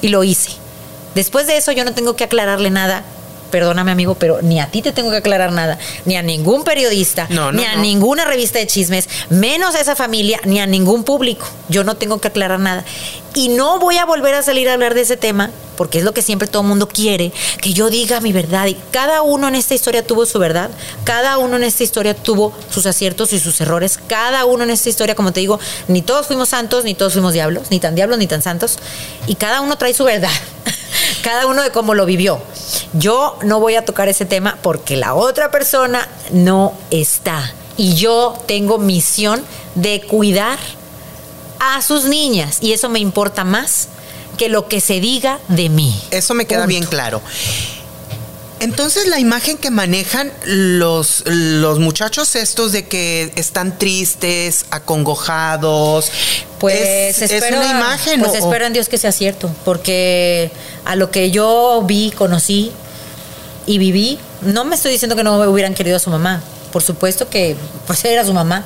Y 0.02 0.08
lo 0.08 0.24
hice. 0.24 0.54
Después 1.14 1.46
de 1.46 1.56
eso 1.58 1.72
yo 1.72 1.86
no 1.86 1.94
tengo 1.94 2.16
que 2.16 2.24
aclararle 2.24 2.72
nada. 2.72 3.04
Perdóname 3.52 3.92
amigo, 3.92 4.16
pero 4.16 4.42
ni 4.42 4.60
a 4.60 4.68
ti 4.68 4.82
te 4.82 4.92
tengo 4.92 5.10
que 5.12 5.18
aclarar 5.18 5.52
nada, 5.52 5.78
ni 6.06 6.16
a 6.18 6.22
ningún 6.22 6.64
periodista, 6.64 7.28
No, 7.30 7.52
no, 7.52 7.60
ni 7.60 7.66
a 7.66 7.76
no. 7.76 7.82
ninguna 7.82 8.26
revista 8.26 8.60
de 8.60 8.68
chismes, 8.68 9.08
menos 9.30 9.76
a 9.76 9.82
esa 9.82 9.96
familia, 9.96 10.40
ni 10.44 10.60
a 10.60 10.66
ningún 10.68 11.04
público. 11.04 11.48
Yo 11.70 11.84
no 11.84 11.96
tengo 11.96 12.20
que 12.20 12.28
aclarar 12.28 12.60
nada. 12.60 12.84
Y 13.36 13.50
no 13.50 13.80
voy 13.80 13.98
a 13.98 14.06
volver 14.06 14.34
a 14.34 14.42
salir 14.42 14.68
a 14.68 14.74
hablar 14.74 14.94
de 14.96 15.02
ese 15.02 15.16
tema, 15.16 15.52
porque 15.76 16.00
es 16.00 16.04
lo 16.04 16.12
que 16.14 16.24
siempre 16.24 16.48
todo 16.48 16.64
el 16.64 16.68
mundo 16.68 16.88
quiere, 16.88 17.32
que 17.62 17.72
yo 17.72 17.90
diga 17.92 18.20
mi 18.20 18.34
verdad. 18.34 18.66
Y 18.66 18.76
cada 18.92 19.22
uno 19.22 19.48
en 19.48 19.54
esta 19.56 19.76
historia 19.76 20.06
tuvo 20.06 20.26
su 20.26 20.40
verdad, 20.40 20.72
cada 21.04 21.38
uno 21.38 21.56
en 21.56 21.64
esta 21.64 21.84
historia 21.84 22.16
tuvo 22.16 22.52
sus 22.72 22.88
aciertos 22.88 23.32
y 23.34 23.40
sus 23.40 23.62
errores, 23.62 24.00
cada 24.08 24.46
uno 24.46 24.64
en 24.64 24.72
esta 24.72 24.90
historia, 24.90 25.14
como 25.14 25.34
te 25.34 25.40
digo, 25.40 25.60
ni 25.88 26.02
todos 26.02 26.26
fuimos 26.26 26.50
santos, 26.50 26.84
ni 26.84 26.96
todos 26.96 27.14
fuimos 27.14 27.32
diablos, 27.34 27.68
ni 27.70 27.80
tan 27.80 27.94
diablos, 27.94 28.18
ni 28.18 28.26
tan 28.26 28.42
santos, 28.42 28.80
y 29.28 29.36
cada 29.36 29.62
uno 29.62 29.78
trae 29.78 29.94
su 29.94 30.04
verdad. 30.04 30.32
Cada 31.24 31.48
uno 31.48 31.62
de 31.64 31.72
cómo 31.72 31.94
lo 31.94 32.06
vivió. 32.06 32.40
Yo 32.94 33.38
no 33.44 33.60
voy 33.60 33.76
a 33.76 33.86
tocar 33.86 34.08
ese 34.10 34.26
tema 34.26 34.58
porque 34.62 34.96
la 34.98 35.14
otra 35.16 35.52
persona 35.52 36.08
no 36.32 36.74
está. 36.92 37.54
Y 37.76 37.96
yo 37.96 38.36
tengo 38.48 38.78
misión 38.78 39.44
de 39.76 40.02
cuidar 40.02 40.58
a 41.60 41.82
sus 41.82 42.06
niñas. 42.06 42.58
Y 42.62 42.74
eso 42.74 42.90
me 42.90 43.00
importa 43.00 43.44
más 43.44 43.90
que 44.38 44.50
lo 44.50 44.68
que 44.68 44.82
se 44.82 45.00
diga 45.00 45.40
de 45.48 45.70
mí. 45.70 46.00
Eso 46.12 46.34
me 46.34 46.46
queda 46.46 46.60
Punto. 46.60 46.70
bien 46.70 46.86
claro. 46.86 47.22
Entonces 48.60 49.08
la 49.08 49.20
imagen 49.20 49.58
que 49.58 49.70
manejan 49.70 50.32
los, 50.46 51.24
los 51.28 51.80
muchachos 51.80 52.36
estos 52.36 52.72
de 52.72 52.88
que 52.88 53.32
están 53.36 53.78
tristes, 53.78 54.66
acongojados, 54.72 56.12
Pues 56.60 57.22
es, 57.22 57.32
una 57.52 57.70
imagen. 57.70 58.20
Pues 58.20 58.32
o- 58.32 58.36
espero 58.36 58.66
en 58.66 58.74
Dios 58.74 58.90
que 58.90 58.98
sea 58.98 59.12
cierto, 59.12 59.52
porque 59.64 60.52
a 60.86 60.96
lo 60.96 61.12
que 61.12 61.30
yo 61.32 61.84
vi, 61.86 62.12
conocí 62.12 62.72
y 63.66 63.78
viví, 63.78 64.20
no 64.42 64.66
me 64.66 64.76
estoy 64.76 64.92
diciendo 64.92 65.16
que 65.16 65.24
no 65.24 65.38
hubieran 65.50 65.74
querido 65.76 65.98
a 65.98 66.00
su 66.00 66.10
mamá. 66.10 66.42
Por 66.72 66.82
supuesto 66.84 67.30
que 67.30 67.56
pues 67.86 68.04
era 68.06 68.26
su 68.26 68.34
mamá, 68.34 68.66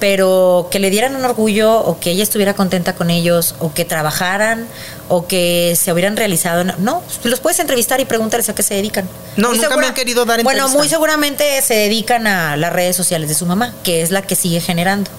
pero 0.00 0.68
que 0.70 0.78
le 0.80 0.90
dieran 0.90 1.14
un 1.14 1.24
orgullo 1.24 1.78
o 1.78 2.00
que 2.00 2.10
ella 2.10 2.22
estuviera 2.22 2.54
contenta 2.54 2.94
con 2.94 3.10
ellos 3.10 3.54
o 3.60 3.72
que 3.72 3.84
trabajaran 3.84 4.66
o 5.08 5.26
que 5.26 5.76
se 5.80 5.92
hubieran 5.92 6.16
realizado. 6.16 6.64
No, 6.78 7.02
los 7.22 7.40
puedes 7.40 7.58
entrevistar 7.60 8.00
y 8.00 8.06
preguntarles 8.06 8.48
a 8.48 8.54
qué 8.54 8.62
se 8.62 8.74
dedican. 8.74 9.08
No, 9.36 9.50
Muy 9.50 9.58
nunca 9.58 9.76
me 9.76 9.86
han 9.86 9.94
querido 9.94 10.24
dar 10.24 10.42
Bueno, 10.42 10.60
entrevista. 10.60 10.78
muy 10.78 10.88
seguramente 10.88 11.60
se 11.62 11.74
dedican 11.74 12.26
a 12.26 12.56
las 12.56 12.72
redes 12.72 12.96
sociales 12.96 13.28
de 13.28 13.34
su 13.34 13.46
mamá, 13.46 13.74
que 13.84 14.02
es 14.02 14.10
la 14.10 14.22
que 14.22 14.34
sigue 14.34 14.60
generando. 14.60 15.10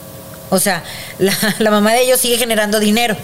O 0.49 0.59
sea, 0.59 0.83
la, 1.19 1.33
la 1.59 1.71
mamá 1.71 1.93
de 1.93 2.01
ellos 2.01 2.19
sigue 2.19 2.37
generando 2.37 2.79
dinero. 2.79 3.15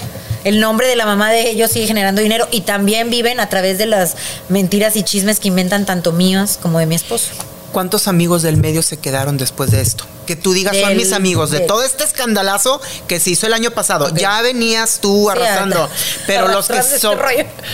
El 0.44 0.60
nombre 0.62 0.88
de 0.88 0.96
la 0.96 1.06
mamá 1.06 1.32
de 1.32 1.50
ellos 1.50 1.72
sigue 1.72 1.88
generando 1.88 2.22
dinero 2.22 2.48
y 2.52 2.62
también 2.62 3.10
viven 3.10 3.40
a 3.42 3.50
través 3.50 3.78
de 3.78 3.86
las 3.86 4.16
mentiras 4.48 4.96
y 4.96 5.04
chismes 5.04 5.40
que 5.40 5.50
inventan 5.50 5.86
tanto 5.86 6.14
mías 6.14 6.58
como 6.62 6.80
de 6.80 6.86
mi 6.86 6.96
esposo. 6.96 7.32
¿Cuántos 7.72 8.08
amigos 8.08 8.42
del 8.42 8.58
medio 8.58 8.82
se 8.82 8.98
quedaron 8.98 9.38
después 9.38 9.72
de 9.72 9.82
esto? 9.82 10.06
Que 10.26 10.36
tú 10.36 10.54
digas, 10.54 10.76
son 10.78 10.96
mis 10.98 11.12
amigos, 11.14 11.52
de 11.52 11.60
todo 11.62 11.84
este 11.84 12.04
escandalazo 12.04 12.82
que 13.08 13.20
se 13.20 13.32
hizo 13.32 13.46
el 13.46 13.54
año 13.54 13.72
pasado. 13.72 14.14
Ya 14.16 14.42
venías 14.42 15.00
tú 15.00 15.30
Sí, 15.34 15.42
anda. 15.42 15.90
pero 16.26 16.48
los 16.48 16.68
que, 16.68 16.78
este 16.78 17.00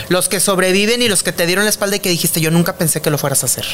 los 0.09 0.29
que 0.29 0.39
sobreviven 0.39 1.01
y 1.01 1.07
los 1.07 1.23
que 1.23 1.31
te 1.31 1.45
dieron 1.45 1.63
la 1.65 1.69
espalda 1.69 1.95
y 1.95 1.99
que 1.99 2.09
dijiste, 2.09 2.41
yo 2.41 2.51
nunca 2.51 2.75
pensé 2.75 3.01
que 3.01 3.09
lo 3.09 3.17
fueras 3.17 3.43
a 3.43 3.45
hacer. 3.45 3.65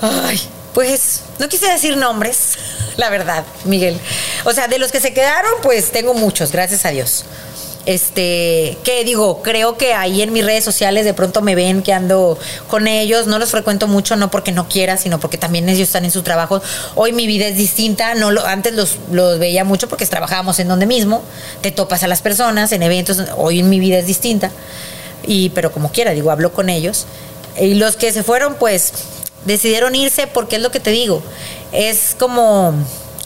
Ay, 0.00 0.40
pues 0.72 1.20
no 1.38 1.48
quise 1.48 1.68
decir 1.68 1.96
nombres, 1.96 2.54
la 2.96 3.10
verdad, 3.10 3.44
Miguel. 3.64 3.98
O 4.44 4.52
sea, 4.52 4.68
de 4.68 4.78
los 4.78 4.90
que 4.92 5.00
se 5.00 5.12
quedaron, 5.12 5.52
pues 5.62 5.92
tengo 5.92 6.14
muchos, 6.14 6.52
gracias 6.52 6.84
a 6.84 6.90
Dios. 6.90 7.24
Este, 7.86 8.78
que 8.82 9.04
digo, 9.04 9.42
creo 9.42 9.76
que 9.76 9.92
ahí 9.92 10.22
en 10.22 10.32
mis 10.32 10.44
redes 10.44 10.64
sociales 10.64 11.04
de 11.04 11.12
pronto 11.12 11.42
me 11.42 11.54
ven 11.54 11.82
que 11.82 11.92
ando 11.92 12.38
con 12.68 12.86
ellos, 12.86 13.26
no 13.26 13.38
los 13.38 13.50
frecuento 13.50 13.88
mucho, 13.88 14.16
no 14.16 14.30
porque 14.30 14.52
no 14.52 14.68
quiera, 14.68 14.96
sino 14.96 15.20
porque 15.20 15.36
también 15.36 15.68
ellos 15.68 15.88
están 15.88 16.06
en 16.06 16.10
su 16.10 16.22
trabajo. 16.22 16.62
Hoy 16.94 17.12
mi 17.12 17.26
vida 17.26 17.46
es 17.46 17.56
distinta, 17.56 18.14
no 18.14 18.30
antes 18.46 18.72
los, 18.72 18.96
los 19.12 19.38
veía 19.38 19.64
mucho 19.64 19.88
porque 19.88 20.06
trabajábamos 20.06 20.58
en 20.60 20.68
donde 20.68 20.86
mismo, 20.86 21.22
te 21.60 21.72
topas 21.72 22.02
a 22.02 22.08
las 22.08 22.22
personas 22.22 22.72
en 22.72 22.82
eventos, 22.82 23.22
hoy 23.36 23.62
mi 23.62 23.78
vida 23.80 23.98
es 23.98 24.06
distinta. 24.06 24.50
Y, 25.26 25.50
pero 25.50 25.70
como 25.72 25.90
quiera, 25.90 26.12
digo, 26.12 26.30
hablo 26.30 26.52
con 26.52 26.70
ellos. 26.70 27.06
Y 27.60 27.74
los 27.74 27.96
que 27.96 28.12
se 28.12 28.22
fueron, 28.22 28.54
pues, 28.54 28.92
decidieron 29.44 29.94
irse 29.94 30.26
porque 30.26 30.56
es 30.56 30.62
lo 30.62 30.70
que 30.70 30.80
te 30.80 30.90
digo. 30.90 31.22
Es 31.72 32.16
como 32.18 32.74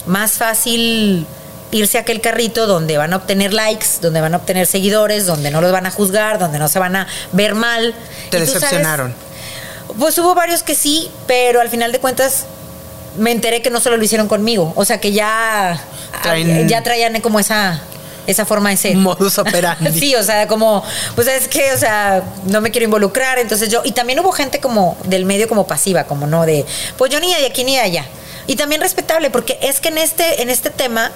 más 0.06 0.32
fácil 0.32 1.26
irse 1.70 1.98
a 1.98 2.02
aquel 2.02 2.20
carrito 2.20 2.66
donde 2.66 2.96
van 2.96 3.12
a 3.12 3.16
obtener 3.16 3.52
likes, 3.52 3.86
donde 4.00 4.20
van 4.20 4.34
a 4.34 4.38
obtener 4.38 4.66
seguidores, 4.66 5.26
donde 5.26 5.50
no 5.50 5.60
los 5.60 5.70
van 5.72 5.86
a 5.86 5.90
juzgar, 5.90 6.38
donde 6.38 6.58
no 6.58 6.68
se 6.68 6.78
van 6.78 6.96
a 6.96 7.06
ver 7.32 7.54
mal. 7.54 7.94
Te 8.30 8.38
sabes, 8.38 8.54
decepcionaron. 8.54 9.14
pues 9.98 10.16
hubo 10.18 10.34
varios 10.34 10.62
que 10.62 10.74
sí, 10.74 11.10
pero 11.26 11.60
al 11.60 11.68
final 11.68 11.92
de 11.92 11.98
cuentas 12.00 12.44
me 13.18 13.32
enteré 13.32 13.62
que 13.62 13.70
no 13.70 13.80
solo 13.80 13.96
lo 13.96 14.04
hicieron 14.04 14.28
conmigo. 14.28 14.72
O 14.76 14.84
sea 14.84 15.00
que 15.00 15.12
ya, 15.12 15.78
Traen- 16.22 16.68
ya 16.68 16.82
traían 16.82 17.20
como 17.20 17.40
esa, 17.40 17.80
esa 18.26 18.46
forma 18.46 18.70
de 18.70 18.76
ser. 18.76 18.96
Modus 18.96 19.38
operandi. 19.38 19.98
Sí, 19.98 20.14
o 20.14 20.22
sea, 20.22 20.46
como, 20.48 20.82
pues 21.14 21.26
es 21.26 21.48
que, 21.48 21.72
o 21.72 21.78
sea, 21.78 22.22
no 22.46 22.60
me 22.60 22.70
quiero 22.70 22.84
involucrar, 22.84 23.38
entonces 23.38 23.68
yo, 23.70 23.82
y 23.84 23.92
también 23.92 24.20
hubo 24.20 24.32
gente 24.32 24.60
como 24.60 24.96
del 25.04 25.24
medio 25.24 25.48
como 25.48 25.66
pasiva, 25.66 26.04
como 26.04 26.26
no 26.26 26.46
de, 26.46 26.64
pues 26.96 27.10
yo 27.10 27.20
ni 27.20 27.34
de 27.34 27.46
aquí 27.46 27.64
ni 27.64 27.74
de 27.76 27.82
allá. 27.82 28.06
Y 28.46 28.56
también 28.56 28.80
respetable, 28.80 29.28
porque 29.30 29.58
es 29.60 29.80
que 29.80 29.88
en 29.88 29.98
este, 29.98 30.40
en 30.42 30.48
este 30.48 30.70
tema 30.70 31.10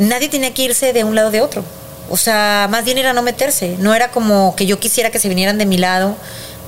nadie 0.00 0.28
tenía 0.28 0.52
que 0.52 0.62
irse 0.62 0.92
de 0.92 1.04
un 1.04 1.14
lado 1.14 1.28
o 1.28 1.30
de 1.30 1.40
otro. 1.40 1.64
O 2.10 2.16
sea, 2.16 2.66
más 2.70 2.84
bien 2.84 2.98
era 2.98 3.12
no 3.12 3.22
meterse. 3.22 3.76
No 3.78 3.94
era 3.94 4.10
como 4.10 4.56
que 4.56 4.66
yo 4.66 4.80
quisiera 4.80 5.10
que 5.10 5.20
se 5.20 5.28
vinieran 5.28 5.58
de 5.58 5.66
mi 5.66 5.78
lado, 5.78 6.16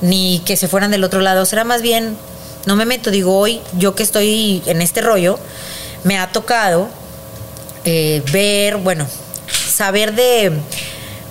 ni 0.01 0.41
que 0.45 0.55
se 0.55 0.67
fueran 0.69 0.91
del 0.91 1.03
otro 1.03 1.19
lado. 1.19 1.41
O 1.41 1.45
sea, 1.45 1.57
era 1.57 1.63
más 1.65 1.81
bien, 1.81 2.15
no 2.65 2.75
me 2.77 2.85
meto. 2.85 3.11
Digo, 3.11 3.37
hoy, 3.37 3.59
yo 3.77 3.93
que 3.95 4.03
estoy 4.03 4.63
en 4.65 4.81
este 4.81 5.01
rollo, 5.01 5.37
me 6.05 6.17
ha 6.17 6.31
tocado 6.31 6.87
eh, 7.83 8.23
ver, 8.31 8.77
bueno, 8.77 9.05
saber 9.69 10.13
de, 10.13 10.53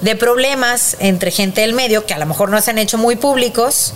de 0.03 0.17
problemas 0.17 0.97
entre 0.99 1.31
gente 1.31 1.63
del 1.63 1.73
medio 1.73 2.05
que 2.05 2.13
a 2.13 2.19
lo 2.19 2.27
mejor 2.27 2.51
no 2.51 2.61
se 2.61 2.71
han 2.71 2.79
hecho 2.79 2.99
muy 2.99 3.17
públicos, 3.17 3.95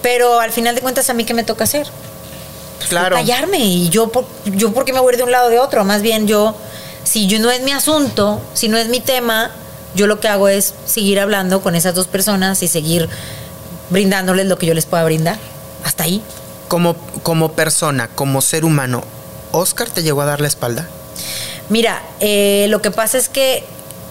pero 0.00 0.40
al 0.40 0.52
final 0.52 0.74
de 0.74 0.80
cuentas 0.80 1.10
a 1.10 1.14
mí 1.14 1.24
qué 1.24 1.34
me 1.34 1.44
toca 1.44 1.64
hacer? 1.64 1.86
Pues, 2.78 2.88
Claro. 2.88 3.16
callarme 3.16 3.58
y 3.58 3.88
yo 3.88 4.08
por, 4.08 4.26
yo 4.44 4.72
por 4.72 4.84
qué 4.84 4.92
me 4.92 5.00
voy 5.00 5.10
a 5.10 5.12
ir 5.12 5.16
de 5.18 5.24
un 5.24 5.30
lado 5.32 5.46
o 5.48 5.50
de 5.50 5.58
otro, 5.58 5.84
más 5.84 6.02
bien 6.02 6.26
yo 6.26 6.54
si 7.04 7.26
yo 7.26 7.38
no 7.38 7.50
es 7.50 7.62
mi 7.62 7.72
asunto, 7.72 8.40
si 8.54 8.68
no 8.68 8.76
es 8.76 8.88
mi 8.88 9.00
tema, 9.00 9.50
yo 9.94 10.06
lo 10.06 10.20
que 10.20 10.28
hago 10.28 10.48
es 10.48 10.74
seguir 10.86 11.20
hablando 11.20 11.62
con 11.62 11.74
esas 11.74 11.94
dos 11.94 12.06
personas 12.06 12.62
y 12.62 12.68
seguir 12.68 13.08
brindándoles 13.90 14.46
lo 14.46 14.58
que 14.58 14.66
yo 14.66 14.74
les 14.74 14.86
pueda 14.86 15.04
brindar. 15.04 15.38
Hasta 15.84 16.04
ahí. 16.04 16.22
como, 16.68 16.96
como 17.22 17.52
persona, 17.52 18.08
como 18.08 18.40
ser 18.40 18.64
humano, 18.64 19.04
¿Oscar 19.52 19.88
te 19.90 20.02
llegó 20.02 20.22
a 20.22 20.24
dar 20.24 20.40
la 20.40 20.48
espalda? 20.48 20.88
Mira, 21.68 22.02
eh, 22.20 22.66
lo 22.70 22.82
que 22.82 22.90
pasa 22.90 23.18
es 23.18 23.28
que 23.28 23.64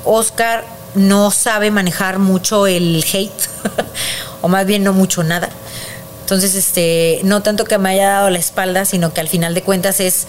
Oscar 0.05 0.63
no 0.95 1.31
sabe 1.31 1.71
manejar 1.71 2.19
mucho 2.19 2.67
el 2.67 3.03
hate, 3.11 3.31
o 4.41 4.47
más 4.47 4.65
bien 4.65 4.83
no 4.83 4.93
mucho 4.93 5.23
nada. 5.23 5.49
Entonces, 6.21 6.55
este, 6.55 7.19
no 7.23 7.41
tanto 7.43 7.65
que 7.65 7.77
me 7.77 7.89
haya 7.89 8.09
dado 8.09 8.29
la 8.29 8.39
espalda, 8.39 8.85
sino 8.85 9.13
que 9.13 9.19
al 9.19 9.27
final 9.27 9.53
de 9.53 9.63
cuentas 9.63 9.99
es 9.99 10.27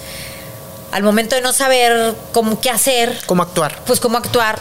al 0.95 1.03
momento 1.03 1.35
de 1.35 1.43
no 1.43 1.53
saber 1.53 2.15
cómo 2.33 2.61
qué 2.61 2.71
hacer, 2.71 3.19
¿Cómo 3.27 3.43
actuar? 3.43 3.81
pues 3.85 3.99
cómo 3.99 4.17
actuar, 4.17 4.61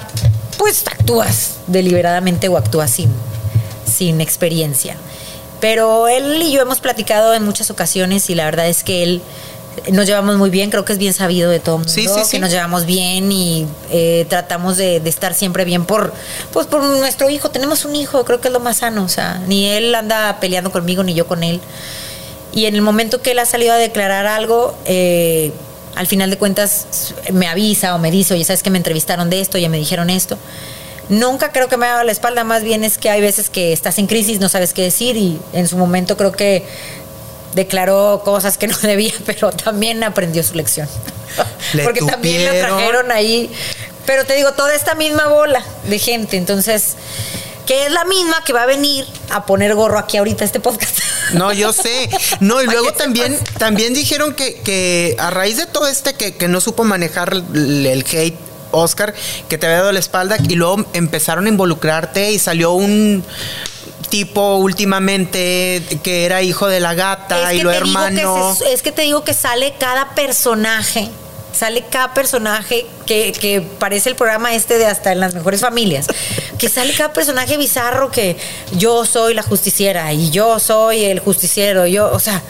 pues 0.57 0.83
actúas 0.87 1.57
deliberadamente 1.67 2.47
o 2.47 2.57
actúas 2.57 2.89
sin, 2.89 3.11
sin 3.85 4.19
experiencia. 4.19 4.97
Pero 5.59 6.07
él 6.07 6.41
y 6.41 6.51
yo 6.51 6.61
hemos 6.61 6.79
platicado 6.79 7.35
en 7.35 7.43
muchas 7.45 7.69
ocasiones 7.69 8.29
y 8.31 8.35
la 8.35 8.45
verdad 8.45 8.67
es 8.67 8.83
que 8.83 9.03
él 9.03 9.21
nos 9.91 10.07
llevamos 10.07 10.37
muy 10.37 10.49
bien, 10.49 10.71
creo 10.71 10.85
que 10.85 10.93
es 10.93 10.99
bien 10.99 11.13
sabido 11.13 11.51
de 11.51 11.59
todo 11.59 11.75
el 11.75 11.79
mundo, 11.81 11.93
Sí, 11.93 12.07
sí, 12.07 12.21
sí. 12.25 12.31
que 12.31 12.39
nos 12.39 12.49
llevamos 12.49 12.85
bien 12.87 13.31
y 13.31 13.67
eh, 13.91 14.25
tratamos 14.27 14.77
de, 14.77 14.99
de 14.99 15.09
estar 15.11 15.35
siempre 15.35 15.65
bien 15.65 15.85
por, 15.85 16.13
pues 16.51 16.65
por 16.65 16.83
nuestro 16.83 17.29
hijo. 17.29 17.51
Tenemos 17.51 17.85
un 17.85 17.95
hijo, 17.95 18.25
creo 18.25 18.41
que 18.41 18.47
es 18.47 18.51
lo 18.53 18.59
más 18.59 18.77
sano, 18.77 19.03
o 19.03 19.07
sea, 19.09 19.39
ni 19.47 19.67
él 19.69 19.93
anda 19.93 20.39
peleando 20.39 20.71
conmigo 20.71 21.03
ni 21.03 21.13
yo 21.13 21.27
con 21.27 21.43
él. 21.43 21.61
Y 22.53 22.65
en 22.65 22.73
el 22.75 22.81
momento 22.81 23.21
que 23.21 23.31
él 23.31 23.39
ha 23.39 23.45
salido 23.45 23.73
a 23.73 23.77
declarar 23.77 24.25
algo, 24.27 24.75
eh, 24.85 25.51
al 25.95 26.07
final 26.07 26.29
de 26.29 26.37
cuentas 26.37 27.13
me 27.31 27.47
avisa 27.47 27.95
o 27.95 27.99
me 27.99 28.11
dice, 28.11 28.33
oye, 28.33 28.43
sabes 28.43 28.63
que 28.63 28.69
me 28.69 28.77
entrevistaron 28.77 29.29
de 29.29 29.41
esto, 29.41 29.57
ya 29.57 29.69
me 29.69 29.77
dijeron 29.77 30.09
esto. 30.09 30.37
Nunca 31.09 31.51
creo 31.51 31.67
que 31.67 31.77
me 31.77 31.85
ha 31.85 31.91
dado 31.91 32.03
la 32.03 32.11
espalda, 32.11 32.43
más 32.43 32.63
bien 32.63 32.83
es 32.83 32.97
que 32.97 33.09
hay 33.09 33.21
veces 33.21 33.49
que 33.49 33.73
estás 33.73 33.97
en 33.99 34.07
crisis, 34.07 34.39
no 34.39 34.49
sabes 34.49 34.73
qué 34.73 34.81
decir 34.83 35.17
y 35.17 35.39
en 35.51 35.67
su 35.67 35.77
momento 35.77 36.15
creo 36.15 36.31
que 36.31 36.65
declaró 37.55 38.21
cosas 38.23 38.57
que 38.57 38.67
no 38.67 38.77
debía, 38.81 39.13
pero 39.25 39.51
también 39.51 40.03
aprendió 40.03 40.43
su 40.43 40.55
lección. 40.55 40.87
Le 41.73 41.83
Porque 41.83 42.01
también 42.01 42.43
lo 42.45 42.51
tupieron. 42.51 42.77
trajeron 42.77 43.11
ahí. 43.11 43.51
Pero 44.05 44.25
te 44.25 44.35
digo, 44.35 44.51
toda 44.51 44.75
esta 44.75 44.95
misma 44.95 45.27
bola 45.27 45.63
de 45.85 45.97
gente, 45.97 46.37
entonces, 46.37 46.95
que 47.65 47.85
es 47.85 47.91
la 47.91 48.03
misma 48.05 48.43
que 48.45 48.53
va 48.53 48.63
a 48.63 48.65
venir 48.65 49.05
a 49.29 49.45
poner 49.45 49.73
gorro 49.75 49.97
aquí 49.97 50.17
ahorita 50.17 50.43
este 50.45 50.59
podcast. 50.59 50.99
No, 51.33 51.51
yo 51.53 51.71
sé. 51.73 52.09
No, 52.39 52.61
y 52.61 52.65
luego 52.65 52.91
también, 52.93 53.39
también 53.57 53.93
dijeron 53.93 54.33
que, 54.33 54.55
que 54.61 55.15
a 55.19 55.29
raíz 55.29 55.57
de 55.57 55.65
todo 55.65 55.87
este 55.87 56.13
que, 56.13 56.35
que 56.35 56.47
no 56.47 56.59
supo 56.61 56.83
manejar 56.83 57.33
el, 57.53 57.85
el 57.85 58.05
hate, 58.11 58.37
Oscar, 58.71 59.13
que 59.49 59.57
te 59.57 59.67
había 59.67 59.77
dado 59.79 59.91
la 59.91 59.99
espalda, 59.99 60.37
y 60.49 60.55
luego 60.55 60.83
empezaron 60.93 61.45
a 61.45 61.49
involucrarte 61.49 62.31
y 62.31 62.39
salió 62.39 62.71
un 62.73 63.23
tipo 64.09 64.55
últimamente 64.57 65.81
que 66.03 66.25
era 66.25 66.41
hijo 66.41 66.67
de 66.67 66.79
la 66.79 66.93
gata 66.93 67.53
y 67.53 67.61
lo 67.61 67.71
hermano. 67.71 68.55
se- 68.55 68.73
es 68.73 68.81
que 68.81 68.91
te 68.91 69.03
digo 69.03 69.23
que 69.23 69.33
sale 69.33 69.73
cada 69.79 70.15
personaje. 70.15 71.09
Sale 71.53 71.83
cada 71.89 72.13
personaje 72.13 72.85
que, 73.05 73.31
que 73.31 73.61
parece 73.61 74.09
el 74.09 74.15
programa 74.15 74.53
este 74.53 74.77
de 74.77 74.85
hasta 74.85 75.11
en 75.11 75.19
las 75.19 75.33
mejores 75.33 75.61
familias. 75.61 76.07
Que 76.57 76.69
sale 76.69 76.93
cada 76.93 77.13
personaje 77.13 77.57
bizarro 77.57 78.11
que 78.11 78.37
yo 78.77 79.05
soy 79.05 79.33
la 79.33 79.43
justiciera 79.43 80.11
y 80.13 80.31
yo 80.31 80.59
soy 80.59 81.05
el 81.05 81.19
justiciero. 81.19 81.85
Yo, 81.85 82.11
o 82.11 82.19
sea, 82.19 82.41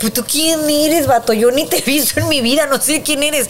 pues 0.00 0.12
tú 0.12 0.24
quién 0.24 0.68
eres, 0.68 1.06
vato. 1.06 1.32
Yo 1.32 1.50
ni 1.50 1.66
te 1.66 1.78
he 1.78 1.82
visto 1.82 2.20
en 2.20 2.28
mi 2.28 2.40
vida, 2.40 2.66
no 2.66 2.80
sé 2.80 3.02
quién 3.02 3.22
eres. 3.22 3.48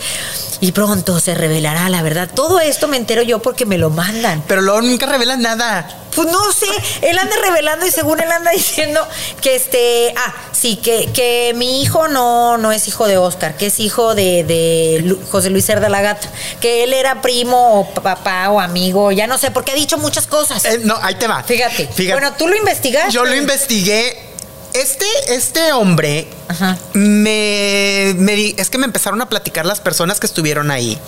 Y 0.60 0.72
pronto 0.72 1.18
se 1.20 1.34
revelará 1.34 1.88
la 1.88 2.02
verdad. 2.02 2.28
Todo 2.34 2.60
esto 2.60 2.86
me 2.86 2.98
entero 2.98 3.22
yo 3.22 3.38
porque 3.40 3.64
me 3.64 3.78
lo 3.78 3.88
mandan. 3.88 4.42
Pero 4.46 4.60
luego 4.60 4.82
nunca 4.82 5.06
revelan 5.06 5.40
nada. 5.40 5.96
Pues 6.14 6.28
no 6.28 6.52
sé, 6.52 6.66
él 7.02 7.16
anda 7.18 7.36
revelando 7.42 7.86
y 7.86 7.90
según 7.90 8.20
él 8.20 8.30
anda 8.30 8.50
diciendo 8.54 9.00
que 9.40 9.54
este, 9.54 10.12
ah, 10.16 10.34
sí, 10.52 10.76
que, 10.76 11.08
que 11.14 11.52
mi 11.54 11.80
hijo 11.82 12.08
no, 12.08 12.58
no 12.58 12.72
es 12.72 12.88
hijo 12.88 13.06
de 13.06 13.16
Oscar, 13.16 13.56
que 13.56 13.66
es 13.66 13.78
hijo 13.80 14.14
de, 14.14 14.44
de 14.44 15.16
José 15.30 15.50
Luis 15.50 15.64
Cerda 15.64 15.88
la 15.88 16.02
Gata, 16.02 16.28
que 16.60 16.84
él 16.84 16.92
era 16.92 17.22
primo 17.22 17.80
o 17.80 17.94
papá 17.94 18.50
o 18.50 18.60
amigo, 18.60 19.12
ya 19.12 19.26
no 19.26 19.38
sé, 19.38 19.50
porque 19.50 19.72
ha 19.72 19.76
dicho 19.76 19.98
muchas 19.98 20.26
cosas. 20.26 20.64
Eh, 20.64 20.80
no, 20.82 20.98
ahí 21.00 21.14
te 21.14 21.26
va. 21.26 21.42
Fíjate. 21.42 21.86
Fíjate. 21.86 22.12
Bueno, 22.20 22.36
tú 22.36 22.48
lo 22.48 22.56
investigaste. 22.56 23.12
Yo 23.12 23.24
lo 23.24 23.34
investigué. 23.34 24.29
Este, 24.72 25.04
este 25.28 25.72
hombre 25.72 26.28
Ajá. 26.48 26.78
me, 26.92 28.14
me 28.16 28.54
es 28.56 28.70
que 28.70 28.78
me 28.78 28.84
empezaron 28.86 29.20
a 29.20 29.28
platicar 29.28 29.66
las 29.66 29.80
personas 29.80 30.20
que 30.20 30.26
estuvieron 30.26 30.70
ahí. 30.70 30.98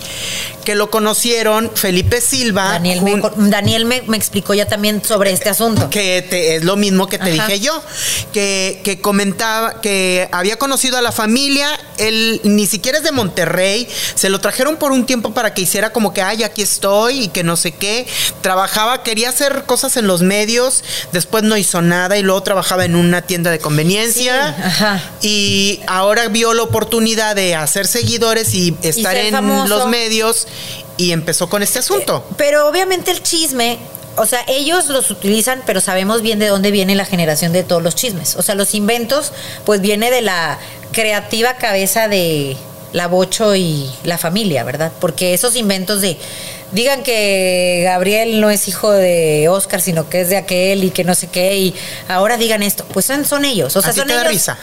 Que 0.65 0.75
lo 0.75 0.89
conocieron 0.89 1.71
Felipe 1.75 2.21
Silva. 2.21 2.69
Daniel, 2.71 3.01
me, 3.01 3.11
jun- 3.13 3.21
co- 3.21 3.33
Daniel 3.35 3.85
me, 3.85 4.01
me 4.03 4.17
explicó 4.17 4.53
ya 4.53 4.65
también 4.67 5.03
sobre 5.03 5.31
este 5.31 5.49
asunto. 5.49 5.89
que 5.89 6.25
te- 6.29 6.55
es 6.57 6.63
lo 6.63 6.75
mismo 6.75 7.07
que 7.07 7.17
te 7.17 7.31
Ajá. 7.31 7.47
dije 7.47 7.59
yo, 7.59 7.81
que, 8.31 8.81
que 8.83 8.99
comentaba 9.01 9.81
que 9.81 10.29
había 10.31 10.57
conocido 10.57 10.97
a 10.97 11.01
la 11.01 11.11
familia, 11.11 11.69
él 11.97 12.39
ni 12.43 12.65
siquiera 12.65 12.97
es 12.97 13.03
de 13.03 13.11
Monterrey, 13.11 13.87
se 14.15 14.29
lo 14.29 14.39
trajeron 14.39 14.77
por 14.77 14.91
un 14.91 15.05
tiempo 15.05 15.33
para 15.33 15.53
que 15.53 15.61
hiciera 15.61 15.91
como 15.91 16.13
que, 16.13 16.21
ay, 16.21 16.43
aquí 16.43 16.61
estoy 16.61 17.23
y 17.23 17.27
que 17.29 17.43
no 17.43 17.55
sé 17.57 17.71
qué, 17.73 18.07
trabajaba, 18.41 19.03
quería 19.03 19.29
hacer 19.29 19.63
cosas 19.65 19.97
en 19.97 20.07
los 20.07 20.21
medios, 20.21 20.83
después 21.11 21.43
no 21.43 21.57
hizo 21.57 21.81
nada 21.81 22.17
y 22.17 22.23
luego 22.23 22.41
trabajaba 22.43 22.85
en 22.85 22.95
una 22.95 23.21
tienda 23.21 23.51
de 23.53 23.59
conveniencia 23.59 24.53
Sí, 24.55 24.61
ajá. 24.63 25.01
y 25.21 25.79
ahora 25.87 26.27
vio 26.27 26.53
la 26.53 26.63
oportunidad 26.63 27.35
de 27.35 27.55
hacer 27.55 27.87
seguidores 27.87 28.53
y 28.53 28.75
estar 28.81 29.15
en 29.15 29.31
famoso. 29.31 29.67
los 29.67 29.87
medios 29.87 30.47
y 30.97 31.11
empezó 31.11 31.47
con 31.49 31.63
este 31.63 31.79
asunto. 31.79 32.25
Pero 32.37 32.67
obviamente 32.67 33.11
el 33.11 33.23
chisme, 33.23 33.79
o 34.15 34.25
sea, 34.25 34.43
ellos 34.47 34.87
los 34.89 35.09
utilizan, 35.09 35.63
pero 35.65 35.81
sabemos 35.81 36.21
bien 36.21 36.37
de 36.39 36.47
dónde 36.47 36.69
viene 36.71 36.93
la 36.95 37.05
generación 37.05 37.51
de 37.53 37.63
todos 37.63 37.81
los 37.81 37.95
chismes. 37.95 38.35
O 38.35 38.41
sea, 38.43 38.53
los 38.55 38.75
inventos, 38.75 39.31
pues 39.65 39.81
viene 39.81 40.11
de 40.11 40.21
la 40.21 40.59
creativa 40.91 41.55
cabeza 41.55 42.07
de 42.07 42.55
la 42.93 43.07
Bocho 43.07 43.55
y 43.55 43.91
la 44.03 44.17
familia, 44.17 44.63
¿verdad? 44.63 44.91
Porque 45.01 45.33
esos 45.33 45.55
inventos 45.55 45.99
de 46.01 46.17
digan 46.71 47.03
que 47.03 47.81
Gabriel 47.83 48.39
no 48.41 48.49
es 48.49 48.67
hijo 48.67 48.91
de 48.91 49.47
Oscar, 49.49 49.81
sino 49.81 50.09
que 50.09 50.21
es 50.21 50.29
de 50.29 50.37
aquel 50.37 50.83
y 50.83 50.89
que 50.91 51.03
no 51.03 51.13
sé 51.15 51.27
qué, 51.27 51.57
y 51.57 51.75
ahora 52.07 52.37
digan 52.37 52.63
esto, 52.63 52.85
pues 52.93 53.05
son, 53.05 53.25
son 53.25 53.45
ellos. 53.45 53.75
O 53.75 53.81
sea, 53.81 53.91
¿A 53.91 53.93
ti 53.93 53.99
son 53.99 54.07
te 54.07 54.15
da 54.15 54.23
risa? 54.23 54.57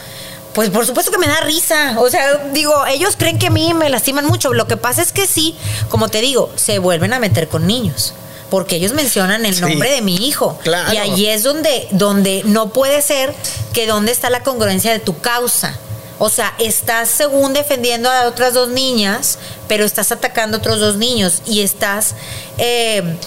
Pues 0.53 0.69
por 0.69 0.85
supuesto 0.85 1.11
que 1.11 1.17
me 1.17 1.27
da 1.27 1.39
risa. 1.41 1.95
O 1.99 2.09
sea, 2.09 2.37
digo, 2.53 2.73
ellos 2.87 3.15
creen 3.17 3.39
que 3.39 3.47
a 3.47 3.51
mí 3.51 3.73
me 3.73 3.89
lastiman 3.89 4.25
mucho. 4.25 4.53
Lo 4.53 4.67
que 4.67 4.75
pasa 4.75 5.01
es 5.01 5.13
que 5.13 5.25
sí, 5.25 5.55
como 5.87 6.09
te 6.09 6.19
digo, 6.19 6.51
se 6.57 6.79
vuelven 6.79 7.13
a 7.13 7.19
meter 7.19 7.47
con 7.47 7.65
niños. 7.67 8.13
Porque 8.49 8.75
ellos 8.75 8.91
mencionan 8.91 9.45
el 9.45 9.55
Sí. 9.55 9.61
nombre 9.61 9.89
de 9.89 10.01
mi 10.01 10.17
hijo. 10.27 10.59
Claro. 10.61 10.91
Y 10.91 10.97
ahí 10.97 11.27
es 11.27 11.43
donde, 11.43 11.87
donde 11.91 12.41
no 12.43 12.73
puede 12.73 13.01
ser 13.01 13.33
que 13.71 13.87
dónde 13.87 14.11
está 14.11 14.29
la 14.29 14.43
congruencia 14.43 14.91
de 14.91 14.99
tu 14.99 15.17
causa. 15.21 15.77
O 16.23 16.29
sea, 16.29 16.53
estás 16.59 17.09
según 17.09 17.51
defendiendo 17.53 18.07
a 18.07 18.27
otras 18.27 18.53
dos 18.53 18.69
niñas, 18.69 19.39
pero 19.67 19.85
estás 19.85 20.11
atacando 20.11 20.57
a 20.57 20.59
otros 20.59 20.79
dos 20.79 20.97
niños. 20.97 21.41
Y 21.47 21.61
estás, 21.61 22.13
eh, 22.59 23.17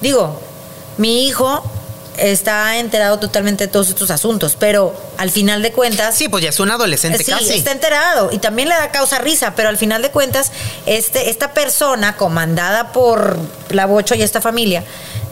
digo, 0.00 0.40
mi 0.96 1.26
hijo 1.26 1.62
está 2.16 2.78
enterado 2.78 3.18
totalmente 3.18 3.66
de 3.66 3.68
todos 3.70 3.90
estos 3.90 4.10
asuntos, 4.10 4.56
pero 4.58 4.94
al 5.18 5.30
final 5.30 5.60
de 5.60 5.72
cuentas... 5.72 6.14
Sí, 6.14 6.30
pues 6.30 6.42
ya 6.42 6.48
es 6.48 6.58
un 6.58 6.70
adolescente 6.70 7.22
Sí, 7.22 7.30
casi. 7.30 7.52
está 7.52 7.70
enterado 7.70 8.30
y 8.32 8.38
también 8.38 8.70
le 8.70 8.76
da 8.76 8.90
causa 8.90 9.18
risa, 9.18 9.52
pero 9.54 9.68
al 9.68 9.76
final 9.76 10.00
de 10.00 10.10
cuentas, 10.10 10.52
este, 10.86 11.28
esta 11.28 11.52
persona 11.52 12.16
comandada 12.16 12.92
por 12.92 13.38
la 13.68 13.84
Bocho 13.84 14.14
y 14.14 14.22
esta 14.22 14.40
familia 14.40 14.84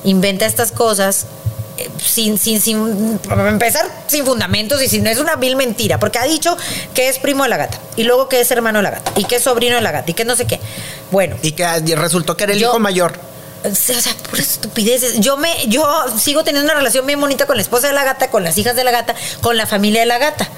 inventa 0.05 0.45
estas 0.45 0.71
cosas 0.71 1.25
sin, 2.05 2.39
sin, 2.39 2.61
sin, 2.61 3.19
para 3.19 3.49
empezar, 3.49 3.87
sin 4.07 4.25
fundamentos 4.25 4.83
y 4.83 4.89
sin, 4.89 5.07
es 5.07 5.19
una 5.19 5.37
vil 5.37 5.57
mentira, 5.57 5.99
porque 5.99 6.19
ha 6.19 6.25
dicho 6.25 6.57
que 6.95 7.09
es 7.09 7.19
primo 7.19 7.43
de 7.45 7.49
la 7.51 7.57
gata, 7.57 7.79
y 7.97 8.05
luego 8.05 8.29
que 8.29 8.41
es 8.41 8.51
hermano 8.51 8.79
de 8.79 8.83
la 8.85 8.91
gata, 8.91 9.13
y 9.17 9.25
que 9.25 9.37
es 9.37 9.43
sobrino 9.43 9.75
de 9.77 9.81
la 9.83 9.91
gata, 9.93 10.11
y 10.11 10.15
que 10.15 10.25
no 10.25 10.37
sé 10.37 10.47
qué. 10.47 10.61
Bueno, 11.11 11.37
Y 11.43 11.53
que 11.53 11.67
resultó 11.97 12.37
que 12.37 12.45
era 12.45 12.53
el 12.53 12.59
Yo- 12.59 12.69
hijo 12.71 12.79
mayor. 12.79 13.19
o 13.65 13.75
sea, 13.75 13.97
puras 14.31 14.49
estupideces. 14.53 15.21
Yo 15.21 15.37
me, 15.37 15.51
yo 15.67 15.85
sigo 16.19 16.45
teniendo 16.45 16.71
una 16.71 16.79
relación 16.79 17.07
bien 17.07 17.21
bonita 17.21 17.47
con 17.47 17.57
la 17.57 17.63
esposa 17.63 17.89
de 17.89 17.93
la 17.93 18.05
gata, 18.05 18.31
con 18.31 18.43
las 18.45 18.57
hijas 18.59 18.75
de 18.77 18.85
la 18.85 18.91
gata, 18.91 19.15
con 19.41 19.57
la 19.57 19.67
familia 19.67 20.01
de 20.01 20.07
la 20.07 20.19
gata. 20.19 20.49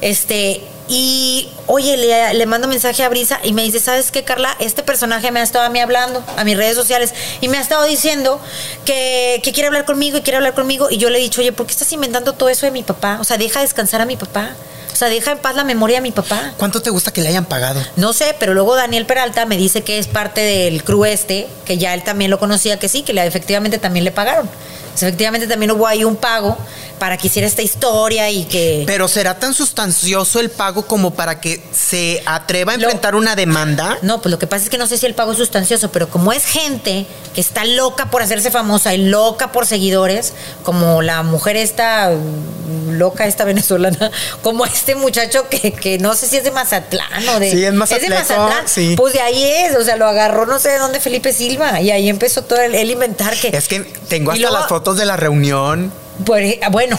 Este, 0.00 0.62
y 0.88 1.48
oye, 1.66 1.96
le, 1.96 2.34
le 2.34 2.46
mando 2.46 2.66
mensaje 2.66 3.02
a 3.02 3.08
Brisa 3.08 3.40
y 3.44 3.52
me 3.52 3.62
dice, 3.62 3.78
¿sabes 3.78 4.10
qué, 4.10 4.24
Carla? 4.24 4.56
Este 4.58 4.82
personaje 4.82 5.30
me 5.30 5.40
ha 5.40 5.42
estado 5.42 5.64
a 5.64 5.68
mí 5.68 5.80
hablando 5.80 6.24
a 6.36 6.44
mis 6.44 6.56
redes 6.56 6.74
sociales 6.76 7.12
y 7.40 7.48
me 7.48 7.58
ha 7.58 7.60
estado 7.60 7.84
diciendo 7.84 8.40
que, 8.84 9.40
que 9.44 9.52
quiere 9.52 9.66
hablar 9.66 9.84
conmigo 9.84 10.18
y 10.18 10.22
quiere 10.22 10.38
hablar 10.38 10.54
conmigo. 10.54 10.88
Y 10.90 10.96
yo 10.96 11.10
le 11.10 11.18
he 11.18 11.20
dicho, 11.20 11.40
oye, 11.40 11.52
¿por 11.52 11.66
qué 11.66 11.72
estás 11.72 11.92
inventando 11.92 12.32
todo 12.32 12.48
eso 12.48 12.64
de 12.64 12.72
mi 12.72 12.82
papá? 12.82 13.18
O 13.20 13.24
sea, 13.24 13.36
deja 13.36 13.60
descansar 13.60 14.00
a 14.00 14.06
mi 14.06 14.16
papá. 14.16 14.54
O 14.92 14.96
sea, 14.96 15.08
deja 15.08 15.30
en 15.30 15.38
paz 15.38 15.54
la 15.54 15.62
memoria 15.62 15.98
de 15.98 16.00
mi 16.00 16.10
papá. 16.10 16.54
¿Cuánto 16.56 16.82
te 16.82 16.90
gusta 16.90 17.12
que 17.12 17.20
le 17.20 17.28
hayan 17.28 17.44
pagado? 17.44 17.80
No 17.94 18.12
sé, 18.12 18.34
pero 18.40 18.52
luego 18.52 18.74
Daniel 18.74 19.06
Peralta 19.06 19.46
me 19.46 19.56
dice 19.56 19.82
que 19.82 19.98
es 19.98 20.08
parte 20.08 20.40
del 20.40 20.82
crew 20.82 21.04
este, 21.04 21.46
que 21.64 21.78
ya 21.78 21.94
él 21.94 22.02
también 22.02 22.32
lo 22.32 22.40
conocía, 22.40 22.80
que 22.80 22.88
sí, 22.88 23.02
que 23.02 23.12
le, 23.12 23.24
efectivamente 23.24 23.78
también 23.78 24.04
le 24.04 24.10
pagaron. 24.10 24.50
Efectivamente 24.96 25.46
también 25.46 25.70
hubo 25.70 25.86
ahí 25.86 26.02
un 26.02 26.16
pago 26.16 26.58
para 26.98 27.16
que 27.16 27.28
hiciera 27.28 27.46
esta 27.46 27.62
historia 27.62 28.28
y 28.30 28.44
que... 28.44 28.82
Pero 28.86 29.06
¿será 29.06 29.38
tan 29.38 29.54
sustancioso 29.54 30.40
el 30.40 30.50
pago 30.50 30.77
como 30.86 31.14
para 31.14 31.40
que 31.40 31.62
se 31.72 32.22
atreva 32.26 32.72
a 32.72 32.76
Lo- 32.76 32.84
enfrentar 32.84 33.14
una 33.14 33.34
demanda? 33.36 33.98
No, 34.02 34.20
pues 34.20 34.30
lo 34.30 34.38
que 34.38 34.46
pasa 34.46 34.64
es 34.64 34.70
que 34.70 34.78
no 34.78 34.86
sé 34.86 34.98
si 34.98 35.06
el 35.06 35.14
pago 35.14 35.32
es 35.32 35.38
sustancioso, 35.38 35.90
pero 35.90 36.08
como 36.08 36.32
es 36.32 36.44
gente 36.44 37.06
que 37.34 37.40
está 37.40 37.64
loca 37.64 38.10
por 38.10 38.22
hacerse 38.22 38.50
famosa 38.50 38.94
y 38.94 38.98
loca 39.08 39.52
por 39.52 39.66
seguidores, 39.66 40.32
como 40.62 41.02
la 41.02 41.22
mujer 41.22 41.56
esta 41.56 42.10
mm, 42.10 42.92
loca, 42.98 43.26
esta 43.26 43.44
venezolana, 43.44 44.10
como 44.42 44.64
este 44.64 44.94
muchacho 44.94 45.48
que, 45.48 45.72
que 45.72 45.98
no 45.98 46.14
sé 46.14 46.26
si 46.26 46.36
es 46.36 46.44
de 46.44 46.50
Mazatlán 46.50 47.28
o 47.28 47.40
de... 47.40 47.50
Sí, 47.50 47.56
es 47.64 47.72
de 47.72 47.72
mazatleco, 47.72 48.14
Mazatlán. 48.14 48.68
sí. 48.68 48.94
Pues 48.96 49.12
de 49.14 49.20
ahí 49.20 49.42
es, 49.44 49.76
o 49.76 49.82
sea, 49.84 49.96
lo 49.96 50.06
agarró 50.06 50.46
no 50.46 50.58
sé 50.58 50.70
de 50.70 50.78
dónde 50.78 51.00
Felipe 51.00 51.32
Silva 51.32 51.80
y 51.80 51.90
ahí 51.90 52.08
empezó 52.08 52.42
todo 52.42 52.60
el, 52.60 52.74
el 52.74 52.90
inventar 52.90 53.34
que... 53.36 53.48
Es 53.48 53.68
que 53.68 53.80
tengo 54.08 54.30
hasta 54.32 54.40
luego- 54.42 54.58
las 54.58 54.68
fotos 54.68 54.96
de 54.96 55.04
la 55.04 55.16
reunión. 55.16 55.92
Pues, 56.24 56.56
bueno, 56.70 56.98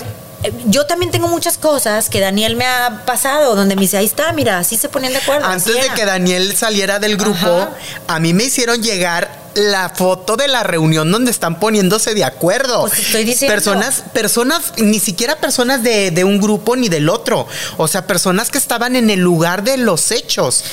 yo 0.65 0.85
también 0.85 1.11
tengo 1.11 1.27
muchas 1.27 1.57
cosas 1.57 2.09
que 2.09 2.19
Daniel 2.19 2.55
me 2.55 2.65
ha 2.65 3.03
pasado, 3.05 3.55
donde 3.55 3.75
me 3.75 3.81
dice, 3.81 3.97
ahí 3.97 4.05
está, 4.05 4.31
mira, 4.33 4.59
así 4.59 4.77
se 4.77 4.89
ponían 4.89 5.13
de 5.13 5.19
acuerdo. 5.19 5.45
Antes 5.45 5.73
de 5.73 5.79
era". 5.79 5.93
que 5.93 6.05
Daniel 6.05 6.55
saliera 6.55 6.99
del 6.99 7.17
grupo, 7.17 7.47
Ajá. 7.47 7.71
a 8.07 8.19
mí 8.19 8.33
me 8.33 8.45
hicieron 8.45 8.81
llegar 8.81 9.37
la 9.55 9.89
foto 9.89 10.37
de 10.37 10.47
la 10.47 10.63
reunión 10.63 11.11
donde 11.11 11.31
están 11.31 11.59
poniéndose 11.59 12.13
de 12.13 12.23
acuerdo. 12.23 12.81
Pues 12.81 12.99
estoy 12.99 13.23
diciendo. 13.25 13.53
Personas, 13.53 14.03
personas, 14.13 14.73
ni 14.77 14.99
siquiera 14.99 15.35
personas 15.37 15.83
de, 15.83 16.11
de 16.11 16.23
un 16.23 16.39
grupo 16.39 16.75
ni 16.75 16.87
del 16.87 17.09
otro. 17.09 17.47
O 17.77 17.87
sea, 17.87 18.07
personas 18.07 18.51
que 18.51 18.57
estaban 18.57 18.95
en 18.95 19.09
el 19.09 19.19
lugar 19.19 19.63
de 19.63 19.77
los 19.77 20.11
hechos. 20.11 20.63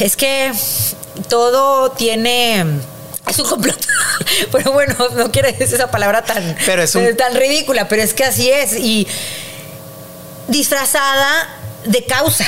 Es 0.00 0.16
que 0.16 0.52
todo 1.28 1.92
tiene. 1.92 2.64
Es 3.28 3.38
un 3.38 3.48
complot. 3.48 3.78
Pero 4.52 4.72
bueno, 4.72 4.94
no 5.16 5.30
quiero 5.32 5.48
decir 5.48 5.66
esa 5.74 5.90
palabra 5.90 6.22
tan, 6.22 6.56
Pero 6.64 6.82
es 6.82 6.94
un- 6.94 7.16
tan 7.16 7.34
ridícula, 7.34 7.88
pero 7.88 8.02
es 8.02 8.14
que 8.14 8.24
así 8.24 8.50
es. 8.50 8.74
Y 8.74 9.06
disfrazada 10.48 11.48
de 11.84 12.04
causa. 12.04 12.44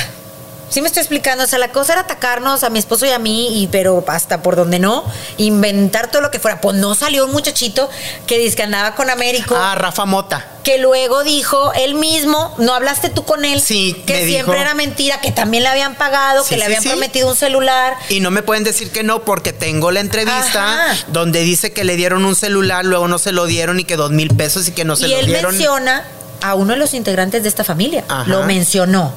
¿Sí 0.70 0.82
me 0.82 0.88
estoy 0.88 1.00
explicando? 1.00 1.44
O 1.44 1.46
sea, 1.46 1.58
la 1.58 1.72
cosa 1.72 1.92
era 1.94 2.02
atacarnos 2.02 2.62
a 2.62 2.70
mi 2.70 2.78
esposo 2.78 3.06
y 3.06 3.10
a 3.10 3.18
mí, 3.18 3.62
y, 3.62 3.68
pero 3.68 4.04
hasta 4.06 4.42
por 4.42 4.54
donde 4.56 4.78
no, 4.78 5.04
inventar 5.38 6.10
todo 6.10 6.20
lo 6.22 6.30
que 6.30 6.38
fuera. 6.38 6.60
Pues 6.60 6.76
no 6.76 6.94
salió 6.94 7.24
un 7.24 7.32
muchachito 7.32 7.88
que 8.26 8.38
dice 8.38 8.56
que 8.56 8.62
andaba 8.64 8.94
con 8.94 9.08
Américo. 9.10 9.56
Ah, 9.56 9.74
Rafa 9.74 10.04
Mota. 10.04 10.44
que 10.64 10.76
luego 10.78 11.24
dijo 11.24 11.72
él 11.72 11.94
mismo, 11.94 12.54
no 12.58 12.74
hablaste 12.74 13.08
tú 13.08 13.24
con 13.24 13.46
él, 13.46 13.62
Sí, 13.62 14.02
que 14.06 14.12
me 14.14 14.26
siempre 14.26 14.54
dijo. 14.56 14.62
era 14.66 14.74
mentira, 14.74 15.20
que 15.22 15.32
también 15.32 15.62
le 15.62 15.70
habían 15.70 15.94
pagado, 15.94 16.42
Sí, 16.44 16.50
que 16.50 16.56
le 16.56 16.62
sí, 16.62 16.66
habían 16.66 16.82
sí. 16.82 16.88
prometido 16.90 17.28
un 17.30 17.36
celular. 17.36 17.96
Y 18.10 18.20
no 18.20 18.30
me 18.30 18.42
pueden 18.42 18.64
decir 18.64 18.90
que 18.90 19.02
no 19.02 19.20
porque 19.24 19.54
tengo 19.54 19.90
la 19.90 20.00
entrevista 20.00 20.90
Ajá. 20.90 20.96
donde 21.08 21.40
dice 21.40 21.72
que 21.72 21.84
le 21.84 21.96
dieron 21.96 22.26
un 22.26 22.34
celular, 22.34 22.84
luego 22.84 23.08
no 23.08 23.18
se 23.18 23.32
lo 23.32 23.46
dieron 23.46 23.80
y 23.80 23.84
que 23.84 23.96
dos 23.96 24.10
mil 24.10 24.28
pesos 24.36 24.68
y 24.68 24.72
que 24.72 24.84
no 24.84 24.96
se 24.96 25.06
y 25.06 25.12
lo 25.12 25.16
él 25.18 25.26
dieron. 25.26 25.52
menciona 25.52 26.04
a 26.42 26.54
uno 26.54 26.74
de 26.74 26.78
los 26.78 26.92
integrantes 26.92 27.42
de 27.42 27.48
esta 27.48 27.64
familia. 27.64 28.04
Ajá. 28.08 28.24
Lo 28.28 28.42
mencionó. 28.42 29.12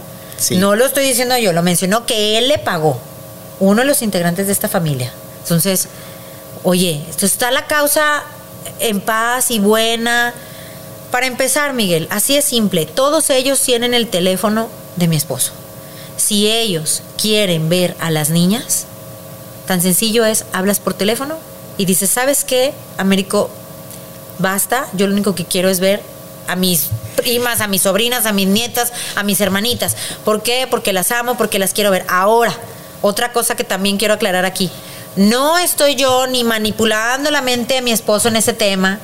No 0.52 0.76
lo 0.76 0.86
estoy 0.86 1.06
diciendo 1.06 1.38
yo, 1.38 1.54
lo 1.54 1.62
mencionó 1.62 2.06
que 2.06 2.38
él 2.38 2.48
le 2.48 2.58
pagó. 2.58 3.00
Uno 3.60 3.82
de 3.82 3.88
los 3.88 4.02
integrantes 4.02 4.48
de 4.48 4.54
esta 4.54 4.68
familia. 4.68 5.12
Entonces, 5.44 5.88
oye, 6.64 7.04
esto 7.10 7.26
está 7.26 7.52
la 7.52 7.68
causa 7.68 8.24
en 8.80 9.02
paz 9.02 9.52
y 9.52 9.60
buena. 9.60 10.34
Para 11.12 11.28
empezar, 11.28 11.74
Miguel, 11.74 12.08
así 12.10 12.36
es 12.36 12.46
simple. 12.46 12.86
Todos 12.86 13.30
ellos 13.30 13.60
tienen 13.62 13.94
el 13.94 14.08
teléfono 14.08 14.70
de 14.96 15.08
mi 15.08 15.16
esposo. 15.16 15.52
Si 16.18 16.50
ellos 16.50 17.02
quieren 17.22 17.70
ver 17.70 17.96
a 18.00 18.12
las 18.12 18.30
niñas, 18.30 18.86
tan 19.68 19.82
sencillo 19.82 20.26
es, 20.26 20.46
hablas 20.54 20.80
por 20.80 20.94
teléfono 20.94 21.36
y 21.78 21.86
dices, 21.86 22.10
¿sabes 22.10 22.44
qué, 22.44 22.74
Américo? 22.98 23.50
Basta, 24.40 24.88
yo 24.94 25.08
lo 25.08 25.14
único 25.14 25.36
que 25.36 25.46
quiero 25.46 25.70
es 25.70 25.80
ver 25.80 26.02
a 26.48 26.56
mis 26.56 26.90
primas, 27.16 27.62
a 27.62 27.68
mis 27.68 27.84
sobrinas, 27.84 28.26
a 28.26 28.34
mis 28.34 28.48
nietas, 28.48 28.92
a 29.16 29.24
mis 29.24 29.42
hermanitas. 29.42 29.96
¿Por 30.26 30.42
qué? 30.44 30.68
Porque 30.70 30.94
las 30.94 31.12
amo, 31.12 31.38
porque 31.38 31.60
las 31.60 31.74
quiero 31.74 31.92
ver. 31.92 32.06
Ahora, 32.10 32.54
otra 33.02 33.32
cosa 33.34 33.56
que 33.56 33.64
también 33.64 33.98
quiero 33.98 34.14
aclarar 34.14 34.46
aquí. 34.46 34.70
No 35.16 35.58
estoy 35.58 35.96
yo 35.96 36.28
ni 36.28 36.44
manipulando 36.44 37.32
la 37.32 37.42
mente 37.42 37.76
de 37.76 37.82
mi 37.82 37.92
esposo 37.92 38.30
en 38.30 38.38
ese 38.38 38.54
tema, 38.54 39.00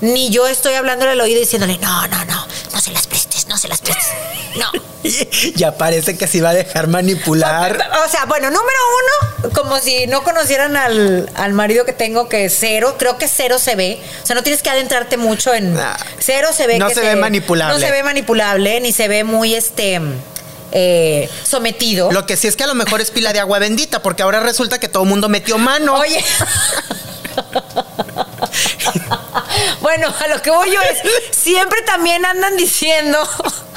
ni 0.00 0.28
yo 0.30 0.46
estoy 0.46 0.74
hablándole 0.74 1.12
al 1.12 1.20
oído 1.20 1.40
diciéndole, 1.40 1.78
no, 1.78 2.06
no, 2.08 2.24
no, 2.26 2.46
no 2.72 2.80
se 2.80 2.92
las 2.92 3.06
prestes, 3.06 3.25
no 3.56 3.60
se 3.60 3.68
las 3.68 3.80
prestes. 3.80 4.12
No. 4.56 4.70
ya 5.54 5.78
parece 5.78 6.18
que 6.18 6.26
se 6.26 6.38
iba 6.38 6.50
a 6.50 6.54
dejar 6.54 6.88
manipular. 6.88 7.88
O 8.06 8.10
sea, 8.10 8.26
bueno, 8.26 8.50
número 8.50 8.78
uno, 9.40 9.50
como 9.54 9.78
si 9.78 10.06
no 10.06 10.22
conocieran 10.22 10.76
al, 10.76 11.30
al 11.34 11.52
marido 11.54 11.86
que 11.86 11.94
tengo, 11.94 12.28
que 12.28 12.44
es 12.44 12.56
cero, 12.58 12.96
creo 12.98 13.16
que 13.16 13.28
cero 13.28 13.58
se 13.58 13.74
ve. 13.74 13.98
O 14.22 14.26
sea, 14.26 14.36
no 14.36 14.42
tienes 14.42 14.62
que 14.62 14.68
adentrarte 14.68 15.16
mucho 15.16 15.54
en. 15.54 15.72
Nah. 15.72 15.96
Cero 16.18 16.48
se 16.52 16.66
ve 16.66 16.78
No 16.78 16.88
que 16.88 16.94
se 16.94 17.00
ve 17.00 17.16
manipulable. 17.16 17.72
No 17.74 17.80
se 17.80 17.90
ve 17.90 18.02
manipulable, 18.02 18.78
ni 18.82 18.92
se 18.92 19.08
ve 19.08 19.24
muy 19.24 19.54
este 19.54 20.02
eh, 20.72 21.30
sometido. 21.44 22.12
Lo 22.12 22.26
que 22.26 22.36
sí 22.36 22.46
es 22.46 22.56
que 22.56 22.64
a 22.64 22.66
lo 22.66 22.74
mejor 22.74 23.00
es 23.00 23.10
pila 23.10 23.32
de 23.32 23.40
agua 23.40 23.58
bendita, 23.58 24.02
porque 24.02 24.22
ahora 24.22 24.40
resulta 24.40 24.78
que 24.78 24.88
todo 24.88 25.04
el 25.04 25.08
mundo 25.08 25.30
metió 25.30 25.56
mano. 25.56 25.94
Oye. 25.94 26.22
bueno, 29.80 30.12
a 30.18 30.28
lo 30.28 30.42
que 30.42 30.50
voy 30.50 30.70
yo 30.70 30.80
es, 30.80 30.98
siempre 31.36 31.82
también 31.82 32.24
andan 32.24 32.56
diciendo, 32.56 33.18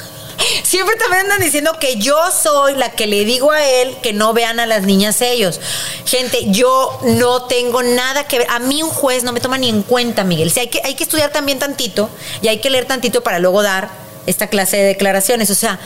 siempre 0.63 0.95
también 0.95 1.23
andan 1.23 1.41
diciendo 1.41 1.77
que 1.79 1.97
yo 1.97 2.17
soy 2.31 2.75
la 2.75 2.91
que 2.91 3.07
le 3.07 3.25
digo 3.25 3.51
a 3.51 3.63
él 3.65 3.97
que 4.01 4.13
no 4.13 4.33
vean 4.33 4.59
a 4.59 4.65
las 4.65 4.83
niñas 4.83 5.21
ellos. 5.21 5.59
Gente, 6.05 6.45
yo 6.47 6.99
no 7.03 7.43
tengo 7.43 7.83
nada 7.83 8.25
que 8.25 8.39
ver. 8.39 8.47
A 8.49 8.59
mí 8.59 8.81
un 8.83 8.89
juez 8.89 9.23
no 9.23 9.31
me 9.31 9.39
toma 9.39 9.57
ni 9.57 9.69
en 9.69 9.83
cuenta, 9.83 10.23
Miguel. 10.23 10.51
Si 10.51 10.59
hay 10.59 10.67
que, 10.67 10.81
hay 10.83 10.95
que 10.95 11.03
estudiar 11.03 11.31
también 11.31 11.59
tantito 11.59 12.09
y 12.41 12.47
hay 12.47 12.59
que 12.59 12.69
leer 12.69 12.85
tantito 12.85 13.21
para 13.21 13.39
luego 13.39 13.61
dar 13.61 13.89
esta 14.25 14.47
clase 14.47 14.77
de 14.77 14.83
declaraciones. 14.83 15.49
O 15.49 15.55
sea, 15.55 15.79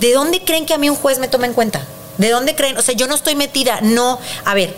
¿de 0.00 0.12
dónde 0.12 0.42
creen 0.42 0.66
que 0.66 0.74
a 0.74 0.78
mí 0.78 0.88
un 0.90 0.96
juez 0.96 1.18
me 1.18 1.28
toma 1.28 1.46
en 1.46 1.52
cuenta? 1.52 1.84
¿De 2.18 2.30
dónde 2.30 2.54
creen? 2.54 2.76
O 2.76 2.82
sea, 2.82 2.94
yo 2.94 3.06
no 3.06 3.14
estoy 3.14 3.36
metida, 3.36 3.80
no. 3.80 4.18
A 4.44 4.54
ver, 4.54 4.74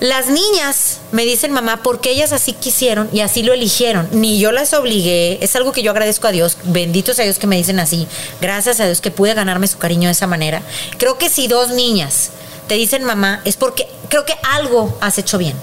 las 0.00 0.28
niñas 0.28 1.00
me 1.12 1.26
dicen 1.26 1.52
mamá 1.52 1.82
porque 1.82 2.10
ellas 2.10 2.32
así 2.32 2.54
quisieron 2.54 3.10
y 3.12 3.20
así 3.20 3.42
lo 3.42 3.52
eligieron. 3.52 4.08
Ni 4.12 4.38
yo 4.38 4.50
las 4.50 4.72
obligué. 4.72 5.38
Es 5.42 5.54
algo 5.56 5.72
que 5.72 5.82
yo 5.82 5.90
agradezco 5.90 6.26
a 6.26 6.32
Dios. 6.32 6.56
Bendito 6.64 7.12
sea 7.12 7.26
Dios 7.26 7.38
que 7.38 7.46
me 7.46 7.56
dicen 7.56 7.78
así. 7.78 8.08
Gracias 8.40 8.80
a 8.80 8.86
Dios 8.86 9.02
que 9.02 9.10
pude 9.10 9.34
ganarme 9.34 9.66
su 9.66 9.76
cariño 9.76 10.08
de 10.08 10.12
esa 10.12 10.26
manera. 10.26 10.62
Creo 10.96 11.18
que 11.18 11.28
si 11.28 11.48
dos 11.48 11.68
niñas 11.68 12.30
te 12.66 12.76
dicen 12.76 13.04
mamá 13.04 13.42
es 13.44 13.58
porque 13.58 13.86
creo 14.08 14.24
que 14.24 14.34
algo 14.42 14.96
has 15.02 15.18
hecho 15.18 15.36
bien. 15.36 15.54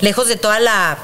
Lejos 0.00 0.26
de 0.26 0.34
toda 0.36 0.58
la 0.58 0.98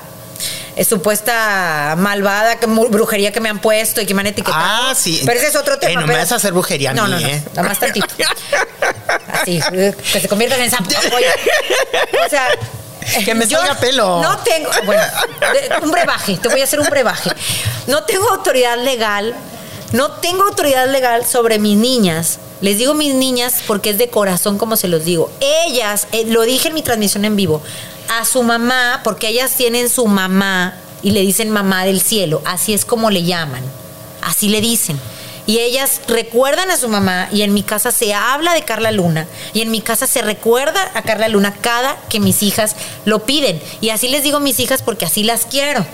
supuesta 0.85 1.95
malvada 1.99 2.59
que- 2.61 2.67
brujería 2.67 3.33
que 3.33 3.41
me 3.41 3.49
han 3.49 3.59
puesto 3.61 4.01
y 4.01 4.07
que 4.07 4.15
me 4.15 4.21
han 4.21 4.29
etiquetado. 4.29 4.63
Ah, 4.65 4.95
sí. 4.97 5.23
Pero 5.25 5.39
ese 5.39 5.49
es 5.49 5.57
otro 5.57 5.75
Eh, 5.75 5.79
tema. 5.79 6.01
no 6.03 6.07
me 6.07 6.17
vas 6.17 6.31
a 6.33 6.37
hacer 6.37 6.53
brujería 6.53 6.91
a 6.91 6.95
no, 6.95 7.05
mí, 7.07 7.11
no, 7.13 7.21
no, 7.21 7.27
¿eh? 7.27 7.43
Nada 7.55 7.69
más 7.69 7.79
tantito. 7.79 8.07
Así, 9.33 9.61
eh, 9.73 9.95
que 10.13 10.21
se 10.21 10.29
conviertan 10.29 10.61
en 10.61 10.71
sapo. 10.71 10.85
O 12.27 12.29
sea. 12.31 12.49
Que 13.25 13.35
me 13.35 13.47
yo 13.47 13.59
salga 13.59 13.75
pelo. 13.81 14.21
No 14.21 14.37
tengo, 14.41 14.69
bueno, 14.85 15.03
un 15.83 15.91
brebaje, 15.91 16.37
te 16.37 16.49
voy 16.51 16.61
a 16.61 16.65
hacer 16.65 16.79
un 16.79 16.89
brebaje. 16.91 17.31
No 17.87 18.03
tengo 18.03 18.29
autoridad 18.29 18.77
legal, 18.77 19.35
no 19.93 20.11
tengo 20.11 20.43
autoridad 20.43 20.87
legal 20.91 21.25
sobre 21.25 21.59
mis 21.59 21.79
niñas. 21.79 22.39
Les 22.61 22.77
digo 22.77 22.93
mis 22.93 23.15
niñas 23.15 23.63
porque 23.67 23.89
es 23.91 23.97
de 23.99 24.09
corazón 24.11 24.59
como 24.59 24.77
se 24.77 24.89
los 24.89 25.07
digo. 25.07 25.31
Ellas, 25.41 26.07
eh, 26.13 26.25
lo 26.27 26.43
dije 26.43 26.69
en 26.69 26.75
mi 26.75 26.83
transmisión 26.83 27.25
en 27.25 27.35
vivo, 27.35 27.63
a 28.09 28.25
su 28.25 28.43
mamá, 28.43 29.01
porque 29.05 29.29
ellas 29.29 29.55
tienen 29.57 29.89
su 29.89 30.07
mamá 30.07 30.75
y 31.03 31.13
le 31.13 31.21
dicen 31.21 31.51
mamá 31.51 31.85
del 31.85 32.01
cielo, 32.01 32.43
así 32.45 32.75
es 32.75 32.85
como 32.85 33.11
le 33.11 33.23
llaman, 33.23 33.63
así 34.23 34.49
le 34.49 34.61
dicen. 34.61 34.99
Y 35.47 35.61
ellas 35.61 36.03
recuerdan 36.09 36.71
a 36.71 36.77
su 36.77 36.89
mamá 36.89 37.29
y 37.33 37.41
en 37.41 37.55
mi 37.55 37.63
casa 37.63 37.91
se 37.91 38.13
habla 38.13 38.53
de 38.53 38.65
Carla 38.65 38.93
Luna 38.93 39.27
y 39.55 39.63
en 39.63 39.71
mi 39.71 39.81
casa 39.81 40.07
se 40.07 40.21
recuerda 40.21 40.91
a 40.93 41.03
Carla 41.03 41.29
Luna 41.29 41.55
cada 41.55 41.97
que 42.11 42.21
mis 42.21 42.43
hijas 42.43 42.77
lo 43.07 43.25
piden. 43.25 43.59
Y 43.81 43.89
así 43.89 44.09
les 44.09 44.23
digo 44.23 44.37
a 44.37 44.41
mis 44.41 44.61
hijas 44.61 44.83
porque 44.83 45.07
así 45.07 45.25
las 45.25 45.47
quiero 45.47 45.87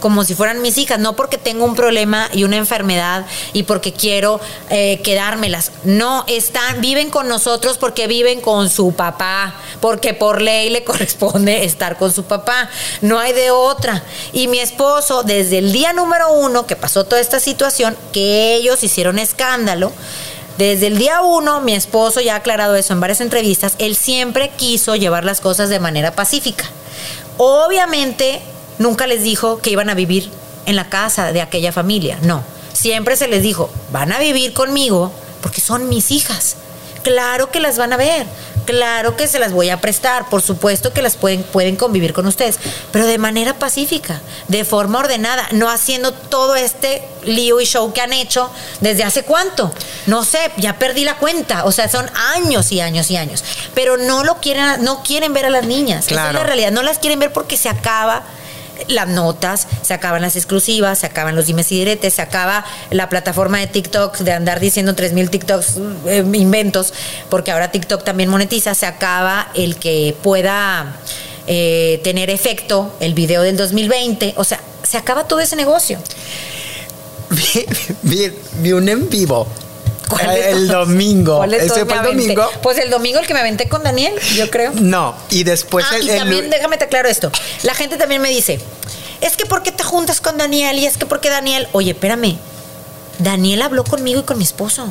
como 0.00 0.24
si 0.24 0.34
fueran 0.34 0.62
mis 0.62 0.78
hijas, 0.78 0.98
no 0.98 1.14
porque 1.14 1.38
tengo 1.38 1.64
un 1.64 1.76
problema 1.76 2.28
y 2.32 2.44
una 2.44 2.56
enfermedad 2.56 3.26
y 3.52 3.62
porque 3.64 3.92
quiero 3.92 4.40
eh, 4.70 5.00
quedármelas. 5.04 5.72
No, 5.84 6.24
están, 6.26 6.80
viven 6.80 7.10
con 7.10 7.28
nosotros 7.28 7.78
porque 7.78 8.06
viven 8.06 8.40
con 8.40 8.70
su 8.70 8.92
papá, 8.92 9.54
porque 9.80 10.14
por 10.14 10.42
ley 10.42 10.70
le 10.70 10.84
corresponde 10.84 11.64
estar 11.64 11.96
con 11.96 12.12
su 12.12 12.24
papá. 12.24 12.68
No 13.00 13.18
hay 13.18 13.32
de 13.32 13.50
otra. 13.50 14.02
Y 14.32 14.48
mi 14.48 14.58
esposo, 14.58 15.22
desde 15.22 15.58
el 15.58 15.72
día 15.72 15.92
número 15.92 16.32
uno 16.32 16.66
que 16.66 16.76
pasó 16.76 17.04
toda 17.04 17.20
esta 17.20 17.40
situación, 17.40 17.96
que 18.12 18.54
ellos 18.54 18.82
hicieron 18.82 19.18
escándalo, 19.18 19.92
desde 20.58 20.88
el 20.88 20.98
día 20.98 21.22
uno, 21.22 21.60
mi 21.62 21.74
esposo 21.74 22.20
ya 22.20 22.34
ha 22.34 22.36
aclarado 22.36 22.76
eso 22.76 22.92
en 22.92 23.00
varias 23.00 23.22
entrevistas, 23.22 23.76
él 23.78 23.96
siempre 23.96 24.50
quiso 24.50 24.94
llevar 24.94 25.24
las 25.24 25.40
cosas 25.40 25.70
de 25.70 25.80
manera 25.80 26.12
pacífica. 26.12 26.66
Obviamente, 27.38 28.42
nunca 28.80 29.06
les 29.06 29.22
dijo 29.22 29.58
que 29.60 29.70
iban 29.70 29.88
a 29.90 29.94
vivir 29.94 30.28
en 30.66 30.74
la 30.74 30.88
casa 30.88 31.30
de 31.32 31.40
aquella 31.42 31.70
familia, 31.70 32.18
no. 32.22 32.42
Siempre 32.72 33.16
se 33.16 33.28
les 33.28 33.42
dijo, 33.42 33.70
van 33.92 34.10
a 34.12 34.18
vivir 34.18 34.52
conmigo 34.52 35.12
porque 35.42 35.60
son 35.60 35.88
mis 35.88 36.10
hijas. 36.10 36.56
Claro 37.02 37.50
que 37.50 37.60
las 37.60 37.78
van 37.78 37.92
a 37.92 37.96
ver, 37.96 38.26
claro 38.66 39.16
que 39.16 39.26
se 39.26 39.38
las 39.38 39.52
voy 39.52 39.70
a 39.70 39.80
prestar, 39.80 40.28
por 40.28 40.42
supuesto 40.42 40.92
que 40.92 41.00
las 41.02 41.16
pueden, 41.16 41.42
pueden 41.42 41.76
convivir 41.76 42.12
con 42.12 42.26
ustedes, 42.26 42.58
pero 42.92 43.06
de 43.06 43.16
manera 43.16 43.54
pacífica, 43.58 44.20
de 44.48 44.64
forma 44.66 44.98
ordenada, 44.98 45.48
no 45.52 45.70
haciendo 45.70 46.12
todo 46.12 46.56
este 46.56 47.02
lío 47.24 47.58
y 47.60 47.64
show 47.64 47.90
que 47.94 48.02
han 48.02 48.12
hecho 48.12 48.50
desde 48.80 49.02
hace 49.04 49.22
cuánto. 49.24 49.72
No 50.06 50.24
sé, 50.24 50.38
ya 50.58 50.78
perdí 50.78 51.04
la 51.04 51.16
cuenta, 51.16 51.64
o 51.64 51.72
sea, 51.72 51.88
son 51.88 52.08
años 52.34 52.70
y 52.70 52.80
años 52.80 53.10
y 53.10 53.16
años, 53.16 53.42
pero 53.74 53.96
no 53.96 54.22
lo 54.24 54.36
quieren, 54.36 54.84
no 54.84 55.02
quieren 55.02 55.32
ver 55.32 55.46
a 55.46 55.50
las 55.50 55.64
niñas. 55.66 56.00
Esa 56.06 56.14
es 56.14 56.20
Claro. 56.20 56.38
la 56.38 56.44
realidad, 56.44 56.70
no 56.70 56.82
las 56.82 56.98
quieren 56.98 57.18
ver 57.18 57.32
porque 57.32 57.56
se 57.56 57.68
acaba 57.70 58.22
las 58.88 59.08
notas, 59.08 59.66
se 59.82 59.94
acaban 59.94 60.22
las 60.22 60.36
exclusivas, 60.36 60.98
se 60.98 61.06
acaban 61.06 61.34
los 61.34 61.46
dimes 61.46 61.70
y 61.72 61.78
diretes, 61.78 62.14
se 62.14 62.22
acaba 62.22 62.64
la 62.90 63.08
plataforma 63.08 63.58
de 63.58 63.66
TikTok 63.66 64.18
de 64.18 64.32
andar 64.32 64.60
diciendo 64.60 64.94
3000 64.94 65.30
TikToks 65.30 65.76
eh, 66.06 66.24
inventos, 66.32 66.92
porque 67.28 67.50
ahora 67.50 67.70
TikTok 67.70 68.04
también 68.04 68.28
monetiza, 68.28 68.74
se 68.74 68.86
acaba 68.86 69.48
el 69.54 69.76
que 69.76 70.16
pueda 70.22 70.96
eh, 71.46 72.00
tener 72.04 72.30
efecto 72.30 72.94
el 73.00 73.14
video 73.14 73.42
del 73.42 73.56
2020, 73.56 74.34
o 74.36 74.44
sea, 74.44 74.60
se 74.82 74.96
acaba 74.96 75.26
todo 75.26 75.40
ese 75.40 75.56
negocio. 75.56 75.98
Vi, 78.02 78.72
un 78.72 78.88
en 78.88 79.08
vivo. 79.08 79.46
¿Cuál 80.10 80.26
de 80.34 80.40
Eh, 80.40 80.50
El 80.50 80.68
domingo. 80.68 81.36
¿Cuál 81.38 81.50
de 81.52 81.56
Ese 81.58 81.84
fue 81.86 81.94
el 81.96 82.02
domingo. 82.02 82.50
Pues 82.62 82.78
el 82.78 82.90
domingo 82.90 83.18
el 83.20 83.26
que 83.26 83.32
me 83.34 83.40
aventé 83.40 83.68
con 83.68 83.82
Daniel, 83.82 84.12
yo 84.34 84.50
creo. 84.50 84.72
No, 84.74 85.14
y 85.30 85.44
después 85.44 85.86
Ah, 85.90 85.96
el, 85.96 86.04
y 86.06 86.10
el- 86.10 86.18
también 86.18 86.50
déjame 86.50 86.76
te 86.76 86.84
aclaro 86.84 87.08
esto. 87.08 87.30
La 87.62 87.74
gente 87.74 87.96
también 87.96 88.20
me 88.20 88.28
dice, 88.28 88.60
es 89.20 89.36
que 89.36 89.46
¿por 89.46 89.62
qué 89.62 89.72
te 89.72 89.82
juntas 89.84 90.20
con 90.20 90.36
Daniel? 90.36 90.78
Y 90.78 90.86
es 90.86 90.96
que 90.98 91.06
¿por 91.06 91.20
qué 91.20 91.30
Daniel? 91.30 91.68
Oye, 91.72 91.92
espérame. 91.92 92.36
Daniel 93.18 93.62
habló 93.62 93.84
conmigo 93.84 94.20
y 94.20 94.24
con 94.24 94.38
mi 94.38 94.44
esposo. 94.44 94.86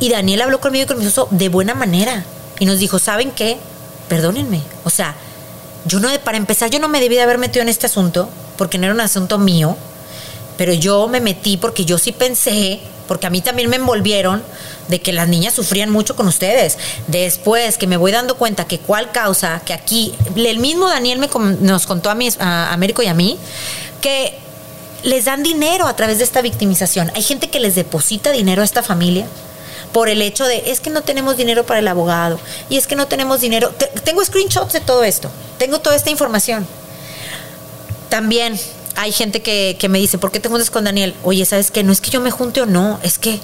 Y 0.00 0.08
Daniel 0.08 0.42
habló 0.42 0.60
conmigo 0.60 0.84
y 0.84 0.86
con 0.88 0.98
mi 0.98 1.06
esposo 1.06 1.28
de 1.30 1.48
buena 1.48 1.74
manera. 1.74 2.24
Y 2.58 2.64
nos 2.66 2.78
dijo, 2.78 2.98
¿saben 2.98 3.30
qué? 3.30 3.58
Perdónenme. 4.08 4.62
O 4.84 4.90
sea, 4.90 5.14
yo 5.84 6.00
no, 6.00 6.08
para 6.24 6.38
empezar, 6.38 6.70
yo 6.70 6.78
no 6.78 6.88
me 6.88 7.00
debí 7.00 7.16
de 7.16 7.22
haber 7.22 7.38
metido 7.38 7.62
en 7.62 7.68
este 7.68 7.86
asunto, 7.86 8.28
porque 8.56 8.78
no 8.78 8.84
era 8.86 8.94
un 8.94 9.00
asunto 9.00 9.38
mío. 9.38 9.76
Pero 10.60 10.74
yo 10.74 11.08
me 11.08 11.20
metí 11.20 11.56
porque 11.56 11.86
yo 11.86 11.96
sí 11.96 12.12
pensé, 12.12 12.80
porque 13.08 13.26
a 13.26 13.30
mí 13.30 13.40
también 13.40 13.70
me 13.70 13.76
envolvieron 13.76 14.42
de 14.88 15.00
que 15.00 15.10
las 15.10 15.26
niñas 15.26 15.54
sufrían 15.54 15.88
mucho 15.88 16.16
con 16.16 16.28
ustedes. 16.28 16.76
Después 17.06 17.78
que 17.78 17.86
me 17.86 17.96
voy 17.96 18.12
dando 18.12 18.36
cuenta 18.36 18.66
que 18.66 18.78
cuál 18.78 19.10
causa, 19.10 19.62
que 19.64 19.72
aquí, 19.72 20.14
el 20.36 20.58
mismo 20.58 20.86
Daniel 20.86 21.18
me 21.18 21.30
nos 21.62 21.86
contó 21.86 22.10
a, 22.10 22.14
mí, 22.14 22.28
a 22.40 22.74
Américo 22.74 23.02
y 23.02 23.06
a 23.06 23.14
mí, 23.14 23.38
que 24.02 24.34
les 25.02 25.24
dan 25.24 25.42
dinero 25.42 25.86
a 25.86 25.96
través 25.96 26.18
de 26.18 26.24
esta 26.24 26.42
victimización. 26.42 27.10
Hay 27.14 27.22
gente 27.22 27.48
que 27.48 27.58
les 27.58 27.74
deposita 27.74 28.30
dinero 28.30 28.60
a 28.60 28.66
esta 28.66 28.82
familia 28.82 29.24
por 29.94 30.10
el 30.10 30.20
hecho 30.20 30.44
de, 30.44 30.64
es 30.70 30.80
que 30.80 30.90
no 30.90 31.00
tenemos 31.00 31.38
dinero 31.38 31.64
para 31.64 31.78
el 31.80 31.88
abogado, 31.88 32.38
y 32.68 32.76
es 32.76 32.86
que 32.86 32.96
no 32.96 33.06
tenemos 33.06 33.40
dinero. 33.40 33.70
Te- 33.70 33.86
tengo 34.04 34.22
screenshots 34.22 34.74
de 34.74 34.80
todo 34.80 35.04
esto, 35.04 35.30
tengo 35.56 35.78
toda 35.80 35.96
esta 35.96 36.10
información. 36.10 36.66
También 38.10 38.60
hay 38.96 39.12
gente 39.12 39.42
que, 39.42 39.76
que 39.78 39.88
me 39.88 39.98
dice, 39.98 40.18
¿por 40.18 40.30
qué 40.30 40.40
te 40.40 40.48
juntas 40.48 40.70
con 40.70 40.84
Daniel? 40.84 41.14
Oye, 41.22 41.44
¿sabes 41.44 41.70
qué? 41.70 41.82
No 41.82 41.92
es 41.92 42.00
que 42.00 42.10
yo 42.10 42.20
me 42.20 42.30
junte 42.30 42.60
o 42.60 42.66
no, 42.66 42.98
es 43.02 43.18
que, 43.18 43.40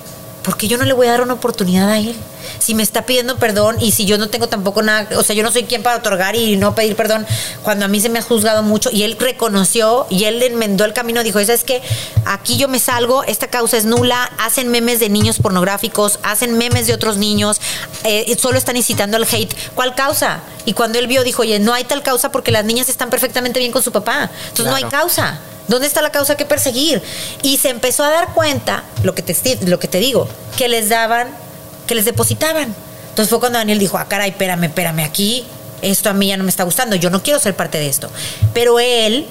¿por 0.46 0.56
qué 0.56 0.68
yo 0.68 0.78
no 0.78 0.84
le 0.84 0.92
voy 0.92 1.08
a 1.08 1.10
dar 1.10 1.22
una 1.22 1.34
oportunidad 1.34 1.90
a 1.90 1.98
él? 1.98 2.14
Si 2.60 2.72
me 2.76 2.84
está 2.84 3.04
pidiendo 3.04 3.36
perdón 3.36 3.78
y 3.80 3.90
si 3.90 4.04
yo 4.04 4.16
no 4.16 4.28
tengo 4.28 4.48
tampoco 4.48 4.80
nada, 4.80 5.18
o 5.18 5.24
sea, 5.24 5.34
yo 5.34 5.42
no 5.42 5.50
soy 5.50 5.64
quien 5.64 5.82
para 5.82 5.96
otorgar 5.96 6.36
y 6.36 6.56
no 6.56 6.72
pedir 6.76 6.94
perdón 6.94 7.26
cuando 7.64 7.84
a 7.84 7.88
mí 7.88 8.00
se 8.00 8.08
me 8.08 8.20
ha 8.20 8.22
juzgado 8.22 8.62
mucho 8.62 8.88
y 8.92 9.02
él 9.02 9.16
reconoció 9.18 10.06
y 10.08 10.22
él 10.24 10.40
enmendó 10.40 10.84
el 10.84 10.92
camino, 10.92 11.24
dijo, 11.24 11.40
¿sabes 11.40 11.64
qué? 11.64 11.82
Aquí 12.26 12.56
yo 12.56 12.68
me 12.68 12.78
salgo, 12.78 13.24
esta 13.24 13.48
causa 13.48 13.76
es 13.76 13.86
nula, 13.86 14.30
hacen 14.38 14.68
memes 14.68 15.00
de 15.00 15.08
niños 15.08 15.38
pornográficos, 15.40 16.20
hacen 16.22 16.56
memes 16.56 16.86
de 16.86 16.94
otros 16.94 17.16
niños, 17.16 17.60
eh, 18.04 18.36
solo 18.38 18.56
están 18.56 18.76
incitando 18.76 19.16
al 19.16 19.24
hate. 19.24 19.52
¿Cuál 19.74 19.96
causa? 19.96 20.42
Y 20.64 20.74
cuando 20.74 21.00
él 21.00 21.08
vio, 21.08 21.24
dijo, 21.24 21.42
oye, 21.42 21.58
no 21.58 21.74
hay 21.74 21.82
tal 21.82 22.04
causa 22.04 22.30
porque 22.30 22.52
las 22.52 22.64
niñas 22.64 22.88
están 22.88 23.10
perfectamente 23.10 23.58
bien 23.58 23.72
con 23.72 23.82
su 23.82 23.90
papá. 23.90 24.30
Entonces 24.50 24.66
no 24.66 24.76
hay 24.76 24.84
causa. 24.84 25.40
¿Dónde 25.68 25.86
está 25.86 26.02
la 26.02 26.10
causa 26.10 26.36
que 26.36 26.44
perseguir? 26.44 27.02
Y 27.42 27.56
se 27.56 27.70
empezó 27.70 28.04
a 28.04 28.10
dar 28.10 28.32
cuenta, 28.34 28.84
lo 29.02 29.14
que 29.14 29.22
te, 29.22 29.34
lo 29.66 29.78
que 29.78 29.88
te 29.88 29.98
digo, 29.98 30.28
que 30.56 30.68
les 30.68 30.88
daban, 30.88 31.28
que 31.86 31.94
les 31.94 32.04
depositaban. 32.04 32.74
Entonces 33.10 33.30
fue 33.30 33.40
cuando 33.40 33.58
Daniel 33.58 33.78
dijo, 33.78 33.98
ah, 33.98 34.06
caray, 34.08 34.30
espérame, 34.30 34.64
espérame, 34.64 35.00
aquí 35.00 35.44
esto 35.82 36.10
a 36.10 36.12
mí 36.12 36.28
ya 36.28 36.36
no 36.36 36.44
me 36.44 36.50
está 36.50 36.64
gustando, 36.64 36.96
yo 36.96 37.10
no 37.10 37.22
quiero 37.22 37.38
ser 37.38 37.54
parte 37.54 37.78
de 37.78 37.88
esto. 37.88 38.10
Pero 38.52 38.78
él, 38.78 39.26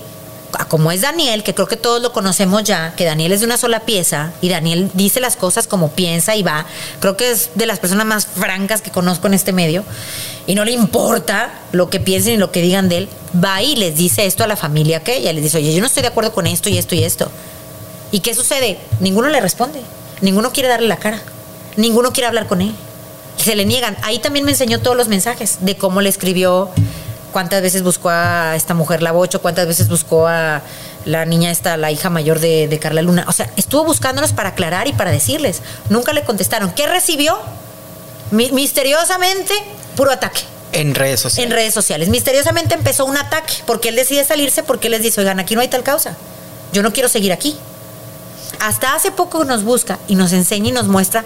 como 0.63 0.91
es 0.91 1.01
Daniel, 1.01 1.43
que 1.43 1.53
creo 1.53 1.67
que 1.67 1.75
todos 1.75 2.01
lo 2.01 2.13
conocemos 2.13 2.63
ya, 2.63 2.95
que 2.95 3.03
Daniel 3.03 3.33
es 3.33 3.41
de 3.41 3.45
una 3.45 3.57
sola 3.57 3.81
pieza 3.81 4.31
y 4.41 4.47
Daniel 4.47 4.89
dice 4.93 5.19
las 5.19 5.35
cosas 5.35 5.67
como 5.67 5.91
piensa 5.91 6.35
y 6.35 6.43
va, 6.43 6.65
creo 7.01 7.17
que 7.17 7.31
es 7.31 7.49
de 7.55 7.65
las 7.65 7.79
personas 7.79 8.05
más 8.05 8.25
francas 8.25 8.81
que 8.81 8.91
conozco 8.91 9.27
en 9.27 9.33
este 9.33 9.51
medio 9.51 9.83
y 10.47 10.55
no 10.55 10.63
le 10.63 10.71
importa 10.71 11.53
lo 11.71 11.89
que 11.89 11.99
piensen 11.99 12.35
y 12.35 12.37
lo 12.37 12.51
que 12.51 12.61
digan 12.61 12.89
de 12.89 12.99
él, 12.99 13.09
va 13.43 13.61
y 13.61 13.75
les 13.75 13.95
dice 13.95 14.25
esto 14.25 14.43
a 14.43 14.47
la 14.47 14.55
familia 14.55 15.03
que 15.03 15.17
ella 15.17 15.33
les 15.33 15.43
dice, 15.43 15.57
oye, 15.57 15.73
yo 15.73 15.81
no 15.81 15.87
estoy 15.87 16.01
de 16.01 16.09
acuerdo 16.09 16.31
con 16.31 16.47
esto 16.47 16.69
y 16.69 16.77
esto 16.77 16.95
y 16.95 17.03
esto. 17.03 17.29
¿Y 18.11 18.21
qué 18.21 18.33
sucede? 18.33 18.77
Ninguno 18.99 19.27
le 19.29 19.41
responde, 19.41 19.81
ninguno 20.21 20.51
quiere 20.51 20.69
darle 20.69 20.87
la 20.87 20.97
cara, 20.97 21.21
ninguno 21.75 22.13
quiere 22.13 22.27
hablar 22.27 22.47
con 22.47 22.61
él. 22.61 22.73
Se 23.37 23.55
le 23.55 23.65
niegan. 23.65 23.97
Ahí 24.03 24.19
también 24.19 24.45
me 24.45 24.51
enseñó 24.51 24.79
todos 24.79 24.95
los 24.95 25.09
mensajes 25.09 25.57
de 25.61 25.75
cómo 25.75 25.99
le 25.99 26.09
escribió, 26.09 26.69
cuántas 27.35 27.61
veces 27.61 27.83
buscó 27.83 28.07
a 28.09 28.55
esta 28.55 28.73
mujer 28.73 29.01
la 29.01 29.11
bocho, 29.11 29.41
cuántas 29.41 29.67
veces 29.67 29.89
buscó 29.89 30.25
a 30.25 30.61
la 31.03 31.25
niña 31.25 31.51
esta, 31.51 31.75
la 31.75 31.91
hija 31.91 32.09
mayor 32.09 32.39
de, 32.39 32.69
de 32.69 32.79
Carla 32.79 33.01
Luna. 33.01 33.25
O 33.27 33.33
sea, 33.33 33.49
estuvo 33.57 33.83
buscándolos 33.83 34.31
para 34.31 34.49
aclarar 34.51 34.87
y 34.87 34.93
para 34.93 35.11
decirles. 35.11 35.61
Nunca 35.89 36.13
le 36.13 36.23
contestaron. 36.23 36.71
¿Qué 36.71 36.87
recibió? 36.87 37.37
Mi- 38.31 38.53
misteriosamente, 38.53 39.53
puro 39.97 40.11
ataque 40.11 40.39
en 40.71 40.95
redes 40.95 41.19
sociales. 41.19 41.51
en 41.51 41.57
redes 41.57 41.73
sociales. 41.73 42.07
Misteriosamente 42.07 42.73
empezó 42.73 43.03
un 43.03 43.17
ataque 43.17 43.55
porque 43.65 43.89
él 43.89 43.97
decide 43.97 44.23
salirse 44.23 44.63
porque 44.63 44.87
él 44.87 44.91
les 44.91 45.01
dice, 45.03 45.19
oigan, 45.19 45.37
aquí 45.41 45.55
no 45.55 45.61
hay 45.61 45.67
tal 45.67 45.83
causa. 45.83 46.15
Yo 46.71 46.83
no 46.83 46.93
quiero 46.93 47.09
seguir 47.09 47.33
aquí. 47.33 47.57
Hasta 48.61 48.95
hace 48.95 49.11
poco 49.11 49.43
nos 49.43 49.65
busca 49.65 49.99
y 50.07 50.15
nos 50.15 50.31
enseña 50.31 50.69
y 50.69 50.71
nos 50.71 50.87
muestra 50.87 51.25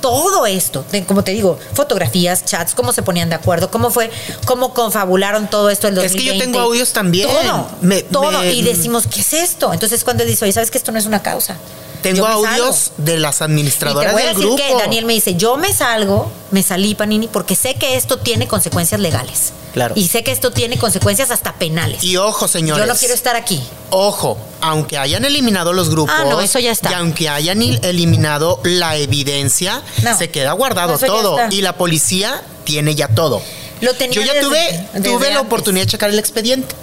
todo 0.00 0.46
esto, 0.46 0.84
de- 0.92 1.04
como 1.04 1.22
te 1.24 1.32
digo, 1.32 1.58
fotografías, 1.74 2.44
chats, 2.44 2.74
cómo 2.74 2.92
se 2.92 3.02
ponían 3.02 3.28
de 3.28 3.34
acuerdo, 3.36 3.70
cómo 3.70 3.90
fue, 3.90 4.10
cómo 4.46 4.74
confabularon 4.74 5.48
todo 5.48 5.70
esto 5.70 5.88
el 5.88 5.98
Es 5.98 6.12
que 6.12 6.18
yo 6.24 6.32
2020. 6.32 6.44
tengo 6.44 6.60
audios 6.60 6.92
también. 6.92 7.28
Todo, 7.28 7.66
Me- 7.80 8.02
todo. 8.02 8.30
me- 8.40 8.52
y 8.52 8.62
decimos, 8.62 9.06
¿qué 9.06 9.20
es 9.20 9.32
esto? 9.32 9.72
Entonces 9.72 10.04
cuando 10.04 10.22
él 10.22 10.28
dice, 10.30 10.44
oye, 10.44 10.52
¿sabes 10.52 10.70
que 10.70 10.78
esto 10.78 10.92
no 10.92 10.98
es 10.98 11.06
una 11.06 11.22
causa? 11.22 11.56
Tengo 12.02 12.24
audios 12.26 12.76
salgo. 12.76 12.94
de 12.98 13.18
las 13.18 13.36
Y 13.36 13.38
te 13.38 13.44
administradoras 13.44 14.12
voy 14.12 14.22
a 14.22 14.26
del 14.26 14.34
decir 14.36 14.48
grupo. 14.50 14.62
que 14.62 14.74
Daniel 14.74 15.04
me 15.04 15.14
dice, 15.14 15.34
yo 15.34 15.56
me 15.56 15.72
salgo, 15.72 16.30
me 16.52 16.62
salí 16.62 16.94
Panini, 16.94 17.26
porque 17.26 17.56
sé 17.56 17.74
que 17.74 17.96
esto 17.96 18.18
tiene 18.18 18.46
consecuencias 18.46 19.00
legales. 19.00 19.52
Claro. 19.72 19.94
Y 19.96 20.06
sé 20.08 20.22
que 20.24 20.30
esto 20.32 20.50
tiene 20.52 20.78
consecuencias 20.78 21.30
hasta 21.30 21.54
penales. 21.54 22.02
Y 22.04 22.16
ojo, 22.16 22.46
señores. 22.48 22.84
yo 22.86 22.92
no 22.92 22.98
quiero 22.98 23.14
estar 23.14 23.34
aquí. 23.36 23.60
Ojo, 23.90 24.38
aunque 24.60 24.98
hayan 24.98 25.24
eliminado 25.24 25.72
los 25.72 25.90
grupos. 25.90 26.14
Ah, 26.18 26.24
no, 26.28 26.40
eso 26.40 26.58
ya 26.58 26.70
está. 26.72 26.90
Y 26.90 26.94
aunque 26.94 27.28
hayan 27.28 27.62
eliminado 27.62 28.60
la 28.64 28.96
evidencia, 28.96 29.82
No. 30.02 30.16
se 30.16 30.30
queda 30.30 30.52
guardado 30.52 30.94
Eso 30.94 31.06
todo. 31.06 31.38
Y 31.50 31.62
la 31.62 31.74
policía 31.76 32.42
tiene 32.64 32.94
ya 32.94 33.08
todo. 33.08 33.40
Lo 33.80 33.94
tenía 33.94 34.14
Yo 34.16 34.22
ya 34.22 34.32
desde- 34.34 34.46
tuve, 34.46 34.88
desde 34.94 35.10
tuve 35.10 35.30
la 35.32 35.40
oportunidad 35.40 35.84
de 35.86 35.90
checar 35.92 36.10
el 36.10 36.18
expediente. 36.18 36.74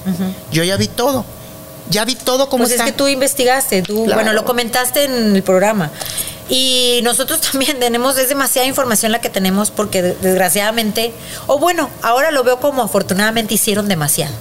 Yo 0.52 0.64
ya 0.64 0.78
vi 0.78 0.88
todo. 0.88 1.26
Ya 1.90 2.04
vi 2.06 2.16
todo 2.16 2.50
como 2.50 2.64
Pues 2.64 2.72
está. 2.72 2.86
es 2.86 2.92
que 2.92 2.98
tú 2.98 3.08
investigaste, 3.08 3.82
tú, 3.84 4.06
Claro. 4.06 4.16
bueno, 4.22 4.34
lo 4.34 4.44
comentaste 4.46 5.04
en 5.04 5.36
el 5.36 5.44
programa. 5.44 5.92
Y 6.50 7.00
nosotros 7.04 7.42
también 7.52 7.80
tenemos, 7.80 8.18
es 8.18 8.30
demasiada 8.30 8.68
información 8.68 9.12
la 9.12 9.20
que 9.20 9.30
tenemos 9.30 9.70
porque 9.72 10.02
de- 10.02 10.16
desgraciadamente, 10.16 11.14
o 11.48 11.60
bueno, 11.60 11.90
ahora 12.02 12.32
lo 12.32 12.44
veo 12.44 12.60
como 12.60 12.82
afortunadamente 12.82 13.54
hicieron 13.54 13.88
demasiado. 13.88 14.34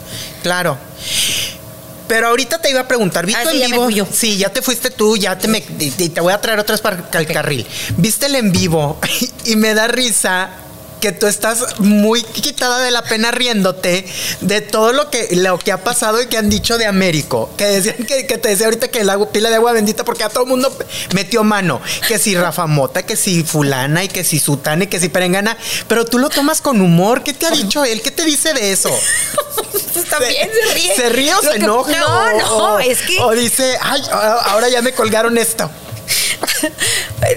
Claro. 0.43 0.79
Pero 2.09 2.29
ahorita 2.29 2.61
te 2.61 2.71
iba 2.71 2.81
a 2.81 2.89
preguntar, 2.89 3.27
¿viste 3.27 3.43
Ah, 3.47 3.51
sí, 3.51 3.63
en 3.63 3.69
ya 3.69 3.75
vivo? 3.77 3.91
yo. 3.91 4.07
Sí, 4.13 4.37
ya 4.37 4.51
te 4.53 4.63
fuiste 4.63 4.91
tú, 4.91 5.17
ya 5.17 5.39
te 5.39 5.49
me 5.49 5.59
y 5.79 5.93
y 5.97 6.09
te 6.09 6.21
voy 6.21 6.33
a 6.33 6.41
traer 6.41 6.59
otras 6.59 6.81
para 6.81 6.97
el 7.13 7.27
carril. 7.27 7.67
¿Viste 7.97 8.27
el 8.27 8.35
en 8.35 8.53
vivo? 8.53 8.99
y 9.45 9.57
me 9.57 9.75
da 9.75 9.87
risa 9.89 10.51
que 11.05 11.13
tú 11.13 11.27
estás 11.27 11.81
muy 11.81 12.23
quitada 12.23 12.81
de 12.81 12.91
la 12.91 13.03
pena 13.03 13.31
riéndote 13.31 14.07
de 14.41 14.61
todo 14.63 14.95
lo 14.95 15.11
que, 15.11 15.29
lo 15.37 15.59
que 15.59 15.71
ha 15.71 15.85
pasado 15.85 16.23
y 16.23 16.29
que 16.29 16.39
han 16.39 16.49
dicho 16.49 16.79
de 16.79 16.87
Américo. 16.87 17.51
Que 17.59 17.67
decían 17.67 18.07
que, 18.07 18.27
que 18.27 18.39
te 18.39 18.49
decía 18.49 18.65
ahorita 18.65 18.89
que 18.89 19.03
agua, 19.03 19.31
pila 19.31 19.51
de 19.51 19.57
agua 19.57 19.73
bendita 19.73 20.03
porque 20.03 20.25
a 20.25 20.31
todo 20.31 20.45
el 20.45 20.49
mundo 20.49 20.75
metió 21.13 21.45
mano. 21.45 21.83
Que 22.09 22.19
si 22.19 22.35
Rafa 22.35 22.67
Mota, 22.67 23.03
que 23.05 23.17
si 23.17 23.45
fulana 23.45 24.03
y 24.03 24.09
que 24.09 24.25
si 24.25 24.39
sutana 24.39 24.85
y 24.85 24.87
que 24.87 24.99
si 24.99 25.11
perengana. 25.11 25.59
Pero 25.89 26.07
tú 26.07 26.19
lo 26.19 26.31
tomas 26.31 26.63
con 26.63 26.81
humor. 26.81 27.23
¿Qué 27.23 27.35
te 27.35 27.45
ha 27.45 27.51
dicho 27.51 27.85
él? 27.85 28.01
¿Qué 28.01 28.11
te 28.11 28.25
dice 28.25 28.55
de 28.55 28.73
eso? 28.73 28.89
Pues 29.95 30.09
también 30.09 30.51
se 30.51 30.75
ríe. 30.75 30.95
¿Se 30.97 31.09
ríe 31.09 31.35
o 31.35 31.37
Lo 31.37 31.43
se 31.43 31.59
que- 31.59 31.65
enoja? 31.65 31.99
No, 31.99 32.07
o, 32.07 32.33
no, 32.39 32.57
o- 32.75 32.79
es 32.81 33.01
que. 33.03 33.19
O 33.21 33.31
dice, 33.33 33.79
ay, 33.81 34.03
ahora 34.11 34.69
ya 34.69 34.83
me 34.83 34.93
colgaron 34.93 35.39
esto. 35.39 35.71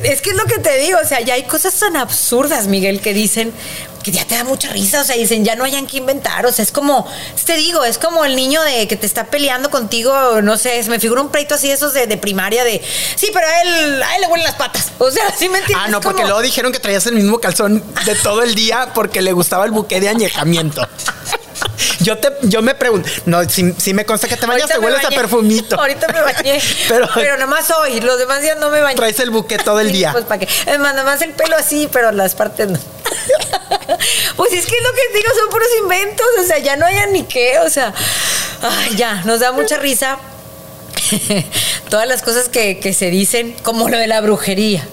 Es 0.04 0.22
que 0.22 0.32
es 0.32 0.36
lo 0.36 0.46
que 0.46 0.58
te 0.60 0.78
digo, 0.80 1.00
o 1.02 1.08
sea, 1.08 1.22
ya 1.22 1.36
hay 1.36 1.44
cosas 1.44 1.74
tan 1.76 1.96
absurdas, 1.96 2.68
Miguel, 2.68 3.00
que 3.00 3.14
dicen 3.14 3.54
porque 3.96 4.12
ya 4.12 4.26
te 4.26 4.36
da 4.36 4.44
mucha 4.44 4.70
risa, 4.70 5.02
o 5.02 5.04
sea, 5.04 5.16
dicen, 5.16 5.44
ya 5.46 5.56
no 5.56 5.64
hayan 5.64 5.88
que 5.88 5.98
inventar, 5.98 6.46
o 6.46 6.52
sea, 6.52 6.64
es 6.64 6.72
como, 6.72 7.08
te 7.46 7.56
digo, 7.56 7.84
es 7.86 7.98
como 7.98 8.26
el 8.26 8.36
niño 8.36 8.62
de 8.64 8.88
que 8.88 8.96
te 8.96 9.06
está 9.06 9.26
peleando 9.26 9.70
contigo, 9.70 10.42
no 10.42 10.58
sé, 10.58 10.84
me 10.88 11.00
figura 11.00 11.22
un 11.22 11.30
pleito 11.30 11.56
así, 11.56 11.72
esos 11.72 11.94
de, 11.94 12.06
de 12.08 12.18
primaria, 12.18 12.64
de, 12.64 12.82
sí, 13.16 13.30
pero 13.34 13.48
a 13.48 13.62
él, 13.62 14.04
a 14.04 14.16
él 14.16 14.22
le 14.22 14.28
huelen 14.28 14.46
las 14.46 14.56
patas, 14.56 14.92
o 14.98 15.10
sea, 15.10 15.24
¿sí 15.38 15.48
me 15.50 15.60
entiendes? 15.60 15.86
Ah, 15.88 15.90
no, 15.90 16.00
porque 16.02 16.18
Como- 16.18 16.28
luego 16.28 16.42
dijeron 16.42 16.72
que 16.72 16.80
traías 16.80 17.06
el 17.08 17.16
mismo 17.16 17.40
calzón 17.40 17.84
de 18.06 18.16
todo 18.16 18.44
el 18.44 18.56
día 18.56 18.92
porque 18.94 19.22
le 19.22 19.32
gustaba 19.32 19.66
el 19.66 19.72
buque 19.72 20.00
de 20.00 20.10
añejamiento. 20.10 20.88
Yo 22.08 22.18
te, 22.18 22.30
yo 22.44 22.62
me 22.62 22.74
pregunto, 22.74 23.10
no, 23.26 23.44
si, 23.50 23.74
si 23.74 23.94
me 23.94 24.06
consta 24.06 24.30
que 24.30 24.38
te 24.38 24.46
bañas, 24.46 24.70
te 24.70 24.80
hueles 24.80 25.04
a 25.04 25.10
perfumito. 25.10 25.76
Ahorita 25.80 26.08
me 26.08 26.22
bañé. 26.22 26.62
Pero- 26.88 27.10
pero, 27.14 27.38
nomás 27.38 27.70
hoy. 27.72 28.00
Los 28.00 28.18
demás 28.18 28.42
días 28.42 28.58
no 28.58 28.70
me 28.70 28.80
bañé. 28.80 28.96
Traes 28.96 29.20
el 29.20 29.30
buque 29.30 29.58
todo 29.58 29.82
el 29.82 29.92
día. 29.98 30.14
Pues 30.14 30.24
para 30.24 30.40
qué. 30.40 30.48
Es 30.72 30.80
más, 30.80 30.96
nomás 30.96 31.22
el 31.22 31.34
pelo 31.34 31.58
así, 31.58 31.90
pero 31.92 32.14
las 32.14 32.34
partes 32.34 32.70
no. 32.70 32.80
pues 34.38 34.54
es 34.54 34.66
que 34.66 34.76
es 34.78 34.84
lo 34.84 34.94
que 34.94 35.18
digo, 35.18 35.30
son 35.38 35.50
puros 35.50 35.68
inventos. 35.82 36.26
O 36.40 36.44
sea, 36.44 36.60
ya 36.60 36.78
no 36.78 36.86
hayan 36.86 37.12
ni 37.12 37.24
qué. 37.24 37.60
O 37.60 37.70
sea, 37.70 37.94
ay, 38.62 38.96
ya, 38.96 39.24
nos 39.26 39.42
da 39.42 39.52
mucha 39.52 39.76
risa. 39.76 40.18
Todas 41.90 42.08
las 42.08 42.22
cosas 42.22 42.48
que, 42.48 42.80
que 42.80 42.94
se 42.94 43.10
dicen, 43.10 43.54
como 43.64 43.90
lo 43.90 43.98
de 43.98 44.08
la 44.08 44.22
brujería. 44.22 44.88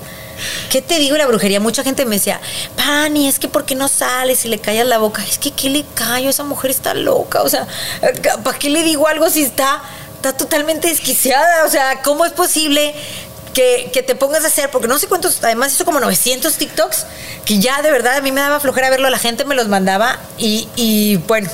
¿Qué 0.70 0.82
te 0.82 0.98
digo 0.98 1.16
la 1.16 1.26
brujería? 1.26 1.60
Mucha 1.60 1.82
gente 1.82 2.04
me 2.04 2.16
decía, 2.16 2.40
Pani, 2.76 3.28
es 3.28 3.38
que 3.38 3.48
¿por 3.48 3.64
qué 3.64 3.74
no 3.74 3.88
sales 3.88 4.44
y 4.44 4.48
le 4.48 4.58
callas 4.58 4.86
la 4.86 4.98
boca? 4.98 5.24
Es 5.24 5.38
que 5.38 5.50
¿qué 5.50 5.70
le 5.70 5.84
callo? 5.94 6.30
Esa 6.30 6.44
mujer 6.44 6.70
está 6.70 6.94
loca. 6.94 7.42
O 7.42 7.48
sea, 7.48 7.66
¿para 8.42 8.58
qué 8.58 8.70
le 8.70 8.82
digo 8.82 9.06
algo 9.08 9.28
si 9.30 9.42
está, 9.42 9.82
está 10.16 10.36
totalmente 10.36 10.88
desquiciada? 10.88 11.64
O 11.64 11.70
sea, 11.70 12.02
¿cómo 12.02 12.24
es 12.24 12.32
posible 12.32 12.94
que, 13.52 13.90
que 13.92 14.02
te 14.02 14.14
pongas 14.14 14.44
a 14.44 14.48
hacer? 14.48 14.70
Porque 14.70 14.88
no 14.88 14.98
sé 14.98 15.06
cuántos, 15.06 15.42
además 15.42 15.72
hizo 15.72 15.84
como 15.84 16.00
900 16.00 16.52
TikToks, 16.54 17.06
que 17.44 17.58
ya 17.58 17.82
de 17.82 17.90
verdad 17.90 18.16
a 18.16 18.20
mí 18.20 18.32
me 18.32 18.40
daba 18.40 18.60
flojera 18.60 18.90
verlo, 18.90 19.08
la 19.10 19.18
gente 19.18 19.44
me 19.44 19.54
los 19.54 19.68
mandaba 19.68 20.18
y, 20.38 20.68
y 20.76 21.16
bueno, 21.16 21.50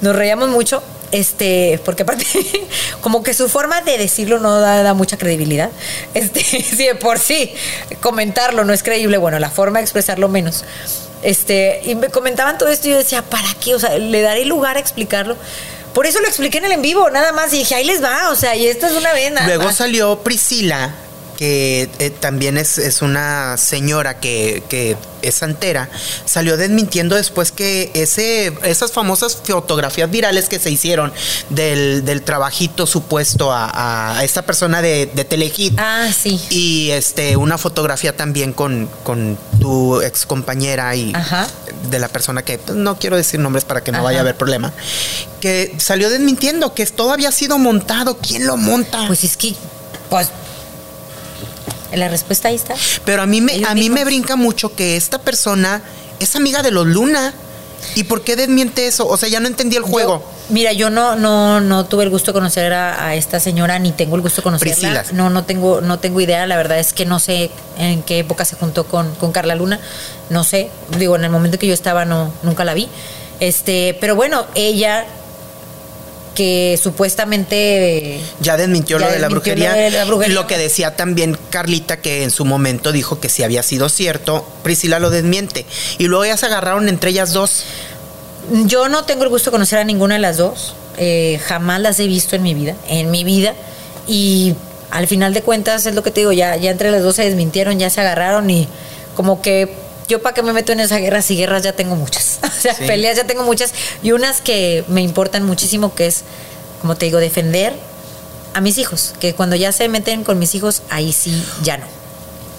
nos 0.00 0.16
reíamos 0.16 0.48
mucho. 0.48 0.82
Este, 1.12 1.80
porque 1.84 2.04
aparte, 2.04 2.24
como 3.00 3.22
que 3.24 3.34
su 3.34 3.48
forma 3.48 3.80
de 3.80 3.98
decirlo 3.98 4.38
no 4.38 4.60
da, 4.60 4.82
da 4.82 4.94
mucha 4.94 5.18
credibilidad. 5.18 5.70
Este, 6.14 6.40
sí, 6.44 6.86
de 6.86 6.94
por 6.94 7.18
sí, 7.18 7.52
comentarlo 8.00 8.64
no 8.64 8.72
es 8.72 8.82
creíble. 8.82 9.18
Bueno, 9.18 9.38
la 9.38 9.50
forma 9.50 9.78
de 9.80 9.84
expresarlo 9.84 10.28
menos. 10.28 10.64
Este, 11.22 11.82
y 11.84 11.94
me 11.96 12.08
comentaban 12.08 12.58
todo 12.58 12.68
esto 12.68 12.88
y 12.88 12.92
yo 12.92 12.98
decía, 12.98 13.22
¿para 13.22 13.52
qué? 13.60 13.74
O 13.74 13.78
sea, 13.78 13.98
le 13.98 14.22
daré 14.22 14.44
lugar 14.44 14.76
a 14.76 14.80
explicarlo. 14.80 15.36
Por 15.92 16.06
eso 16.06 16.20
lo 16.20 16.28
expliqué 16.28 16.58
en 16.58 16.66
el 16.66 16.72
en 16.72 16.82
vivo, 16.82 17.10
nada 17.10 17.32
más. 17.32 17.52
Y 17.52 17.58
dije, 17.58 17.74
ahí 17.74 17.84
les 17.84 18.02
va. 18.02 18.30
O 18.30 18.36
sea, 18.36 18.54
y 18.54 18.66
esto 18.66 18.86
es 18.86 18.92
una 18.92 19.12
vez 19.12 19.32
nada 19.32 19.46
Luego 19.46 19.72
salió 19.72 20.20
Priscila, 20.20 20.94
que 21.40 21.88
eh, 22.00 22.10
también 22.10 22.58
es, 22.58 22.76
es 22.76 23.00
una 23.00 23.56
señora 23.56 24.20
que, 24.20 24.62
que 24.68 24.98
es 25.22 25.36
santera, 25.36 25.88
salió 26.26 26.58
desmintiendo 26.58 27.16
después 27.16 27.50
que 27.50 27.90
ese, 27.94 28.52
esas 28.62 28.92
famosas 28.92 29.38
fotografías 29.42 30.10
virales 30.10 30.50
que 30.50 30.58
se 30.58 30.70
hicieron 30.70 31.14
del, 31.48 32.04
del 32.04 32.20
trabajito 32.20 32.86
supuesto 32.86 33.52
a, 33.52 34.18
a 34.18 34.22
esta 34.22 34.42
persona 34.42 34.82
de, 34.82 35.06
de 35.14 35.24
Telehit. 35.24 35.78
Ah, 35.78 36.10
sí. 36.14 36.38
Y 36.50 36.90
este, 36.90 37.38
una 37.38 37.56
fotografía 37.56 38.14
también 38.14 38.52
con, 38.52 38.90
con 39.02 39.38
tu 39.60 40.02
ex 40.02 40.26
compañera 40.26 40.94
y 40.94 41.10
Ajá. 41.14 41.46
de 41.90 41.98
la 41.98 42.08
persona 42.08 42.42
que 42.42 42.58
pues, 42.58 42.76
no 42.76 42.98
quiero 42.98 43.16
decir 43.16 43.40
nombres 43.40 43.64
para 43.64 43.82
que 43.82 43.92
no 43.92 43.98
Ajá. 43.98 44.04
vaya 44.04 44.18
a 44.18 44.20
haber 44.20 44.36
problema. 44.36 44.74
Que 45.40 45.74
salió 45.78 46.10
desmintiendo 46.10 46.74
que 46.74 46.84
todo 46.84 47.12
había 47.14 47.32
sido 47.32 47.56
montado. 47.56 48.18
¿Quién 48.18 48.46
lo 48.46 48.58
monta? 48.58 49.06
Pues 49.06 49.24
es 49.24 49.38
que, 49.38 49.54
pues, 50.10 50.28
la 51.92 52.08
respuesta 52.08 52.48
ahí 52.48 52.56
está. 52.56 52.74
Pero 53.04 53.22
a 53.22 53.26
mí 53.26 53.40
me, 53.40 53.62
a 53.66 53.74
mí 53.74 53.90
me 53.90 54.04
brinca 54.04 54.36
mucho 54.36 54.74
que 54.74 54.96
esta 54.96 55.18
persona 55.18 55.82
es 56.18 56.36
amiga 56.36 56.62
de 56.62 56.70
los 56.70 56.86
Luna. 56.86 57.32
¿Y 57.94 58.04
por 58.04 58.20
qué 58.22 58.36
desmiente 58.36 58.86
eso? 58.86 59.08
O 59.08 59.16
sea, 59.16 59.30
ya 59.30 59.40
no 59.40 59.46
entendí 59.48 59.74
el 59.74 59.82
juego. 59.82 60.18
Yo- 60.18 60.52
mira, 60.54 60.72
yo 60.74 60.90
no, 60.90 61.16
no, 61.16 61.60
no 61.62 61.86
tuve 61.86 62.04
el 62.04 62.10
gusto 62.10 62.32
de 62.32 62.34
conocer 62.34 62.74
a, 62.74 63.06
a 63.06 63.14
esta 63.14 63.40
señora, 63.40 63.78
ni 63.78 63.90
tengo 63.92 64.16
el 64.16 64.22
gusto 64.22 64.42
de 64.42 64.44
conocerla. 64.44 64.74
Priscila. 64.74 65.04
No, 65.12 65.30
no 65.30 65.44
tengo, 65.44 65.80
no 65.80 65.98
tengo 65.98 66.20
idea. 66.20 66.46
La 66.46 66.58
verdad 66.58 66.78
es 66.78 66.92
que 66.92 67.06
no 67.06 67.18
sé 67.18 67.50
en 67.78 68.02
qué 68.02 68.18
época 68.18 68.44
se 68.44 68.54
juntó 68.54 68.84
con, 68.84 69.14
con 69.14 69.32
Carla 69.32 69.54
Luna. 69.54 69.80
No 70.28 70.44
sé. 70.44 70.68
Digo, 70.98 71.16
en 71.16 71.24
el 71.24 71.30
momento 71.30 71.58
que 71.58 71.66
yo 71.68 71.72
estaba, 71.74 72.04
no, 72.04 72.30
nunca 72.42 72.64
la 72.64 72.74
vi. 72.74 72.86
Este, 73.40 73.96
pero 73.98 74.14
bueno, 74.14 74.44
ella 74.54 75.06
que 76.40 76.80
supuestamente 76.82 78.18
ya 78.40 78.56
desmintió 78.56 78.98
Ya 78.98 79.04
lo 79.04 79.12
de 79.12 79.18
la 79.18 79.28
brujería. 79.28 79.72
lo 79.72 79.76
de 79.78 79.90
la 79.90 80.04
brujería. 80.06 80.34
Lo 80.34 80.46
que 80.46 80.56
decía 80.56 80.96
también 80.96 81.36
Carlita, 81.50 81.98
que 82.00 82.22
en 82.22 82.30
su 82.30 82.46
momento 82.46 82.92
dijo 82.92 83.20
que 83.20 83.28
si 83.28 83.42
había 83.42 83.62
sido 83.62 83.90
cierto, 83.90 84.48
Priscila 84.62 84.98
lo 85.00 85.10
desmiente. 85.10 85.66
Y 85.98 86.06
luego 86.06 86.24
ya 86.24 86.38
se 86.38 86.46
agarraron 86.46 86.88
entre 86.88 87.10
ellas 87.10 87.34
dos. 87.34 87.64
Yo 88.64 88.88
no 88.88 89.04
tengo 89.04 89.24
el 89.24 89.28
gusto 89.28 89.50
de 89.50 89.52
conocer 89.52 89.80
a 89.80 89.84
ninguna 89.84 90.14
de 90.14 90.20
las 90.22 90.38
dos. 90.38 90.74
Eh, 90.96 91.38
jamás 91.44 91.78
las 91.82 92.00
he 92.00 92.06
visto 92.06 92.36
en 92.36 92.42
mi 92.42 92.54
vida, 92.54 92.74
en 92.88 93.10
mi 93.10 93.22
vida. 93.22 93.52
Y 94.08 94.54
al 94.90 95.06
final 95.08 95.34
de 95.34 95.42
cuentas 95.42 95.84
es 95.84 95.94
lo 95.94 96.02
que 96.02 96.10
te 96.10 96.20
digo, 96.20 96.32
ya, 96.32 96.56
ya 96.56 96.70
entre 96.70 96.90
las 96.90 97.02
dos 97.02 97.16
se 97.16 97.24
desmintieron, 97.24 97.78
ya 97.78 97.90
se 97.90 98.00
agarraron 98.00 98.48
y 98.48 98.66
como 99.14 99.42
que 99.42 99.74
yo 100.10 100.20
para 100.20 100.34
qué 100.34 100.42
me 100.42 100.52
meto 100.52 100.72
en 100.72 100.80
esa 100.80 100.98
guerra 100.98 101.22
si 101.22 101.36
guerras 101.36 101.62
ya 101.62 101.72
tengo 101.72 101.96
muchas. 101.96 102.38
O 102.60 102.62
sea, 102.62 102.74
Sí. 102.74 102.84
peleas 102.86 103.16
ya 103.16 103.24
tengo 103.24 103.42
muchas 103.44 103.72
y 104.02 104.12
unas 104.12 104.42
que 104.42 104.84
me 104.88 105.00
importan 105.00 105.44
muchísimo 105.44 105.94
que 105.94 106.06
es, 106.08 106.24
como 106.82 106.94
te 106.96 107.06
digo, 107.06 107.18
defender 107.18 107.72
a 108.52 108.60
mis 108.60 108.76
hijos, 108.76 109.14
que 109.20 109.34
cuando 109.34 109.56
ya 109.56 109.72
se 109.72 109.88
meten 109.88 110.24
con 110.24 110.38
mis 110.38 110.54
hijos, 110.54 110.82
ahí 110.90 111.12
sí 111.12 111.42
ya 111.62 111.78
no. 111.78 111.86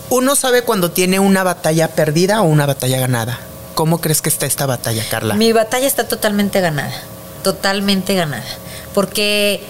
Uno 0.09 0.35
sabe 0.35 0.63
cuando 0.63 0.89
tiene 0.91 1.19
una 1.19 1.43
batalla 1.43 1.89
perdida 1.89 2.41
o 2.41 2.45
una 2.45 2.65
batalla 2.65 2.97
ganada. 2.99 3.39
¿Cómo 3.75 3.99
crees 4.01 4.21
que 4.21 4.29
está 4.29 4.45
esta 4.45 4.65
batalla, 4.65 5.03
Carla? 5.09 5.35
Mi 5.35 5.51
batalla 5.53 5.85
está 5.87 6.07
totalmente 6.07 6.59
ganada, 6.61 6.93
totalmente 7.43 8.15
ganada, 8.15 8.43
porque 8.93 9.61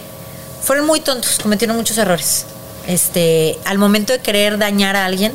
fueron 0.64 0.86
muy 0.86 1.00
tontos, 1.02 1.40
cometieron 1.42 1.76
muchos 1.76 1.98
errores. 1.98 2.46
Este, 2.88 3.58
al 3.66 3.78
momento 3.78 4.14
de 4.14 4.20
querer 4.20 4.58
dañar 4.58 4.96
a 4.96 5.06
alguien, 5.06 5.34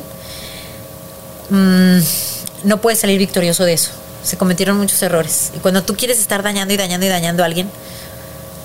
mm, 1.49 1.99
no 2.63 2.77
puedes 2.81 2.99
salir 2.99 3.17
victorioso 3.19 3.63
de 3.65 3.73
eso. 3.73 3.91
Se 4.23 4.37
cometieron 4.37 4.77
muchos 4.77 5.01
errores. 5.01 5.51
Y 5.55 5.59
cuando 5.59 5.83
tú 5.83 5.95
quieres 5.95 6.19
estar 6.19 6.43
dañando 6.43 6.73
y 6.73 6.77
dañando 6.77 7.05
y 7.05 7.09
dañando 7.09 7.43
a 7.43 7.45
alguien, 7.45 7.69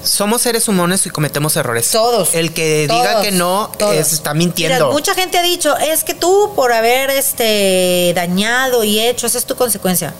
Somos 0.04 0.42
seres 0.42 0.66
humanos 0.66 1.06
y 1.06 1.10
cometemos 1.10 1.54
errores. 1.56 1.88
todos. 1.92 2.34
El 2.34 2.52
que 2.52 2.88
diga 2.88 3.20
que 3.22 3.30
no 3.30 3.70
es- 3.92 4.12
está 4.12 4.34
mintiendo. 4.34 4.74
Mira, 4.74 4.90
mucha 4.92 5.14
gente 5.14 5.38
ha 5.38 5.42
dicho, 5.42 5.76
es 5.78 6.02
que 6.02 6.14
tú 6.14 6.52
por 6.56 6.72
haber 6.72 7.10
este 7.10 8.12
dañado 8.16 8.82
y 8.82 8.98
hecho, 8.98 9.28
esa 9.28 9.38
es 9.38 9.44
tu 9.44 9.54
consecuencia. 9.54 10.12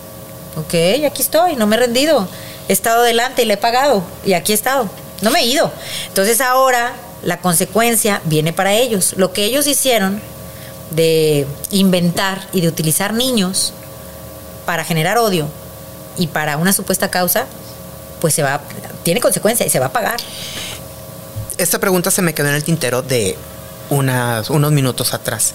Ok, 0.56 1.04
aquí 1.04 1.22
estoy, 1.22 1.56
no 1.56 1.66
me 1.66 1.74
he 1.76 1.78
rendido. 1.80 2.28
He 2.68 2.72
estado 2.72 3.00
adelante 3.02 3.42
y 3.42 3.46
le 3.46 3.54
he 3.54 3.56
pagado. 3.56 4.04
Y 4.24 4.34
aquí 4.34 4.52
he 4.52 4.54
estado. 4.54 4.88
No 5.20 5.30
me 5.32 5.40
he 5.40 5.46
ido. 5.46 5.72
Entonces 6.06 6.40
ahora 6.40 6.92
la 7.24 7.38
consecuencia 7.38 8.20
viene 8.24 8.52
para 8.52 8.74
ellos. 8.74 9.14
Lo 9.16 9.32
que 9.32 9.44
ellos 9.44 9.66
hicieron 9.66 10.20
de 10.94 11.46
inventar 11.70 12.46
y 12.52 12.60
de 12.60 12.68
utilizar 12.68 13.12
niños 13.14 13.72
para 14.66 14.84
generar 14.84 15.18
odio 15.18 15.48
y 16.18 16.26
para 16.28 16.56
una 16.56 16.72
supuesta 16.72 17.10
causa, 17.10 17.46
pues 18.20 18.34
se 18.34 18.42
va, 18.42 18.60
tiene 19.02 19.20
consecuencia 19.20 19.66
y 19.66 19.70
se 19.70 19.78
va 19.80 19.86
a 19.86 19.92
pagar. 19.92 20.20
Esta 21.58 21.78
pregunta 21.78 22.10
se 22.10 22.22
me 22.22 22.34
quedó 22.34 22.48
en 22.48 22.54
el 22.54 22.64
tintero 22.64 23.02
de 23.02 23.36
unas, 23.90 24.50
unos 24.50 24.72
minutos 24.72 25.14
atrás. 25.14 25.54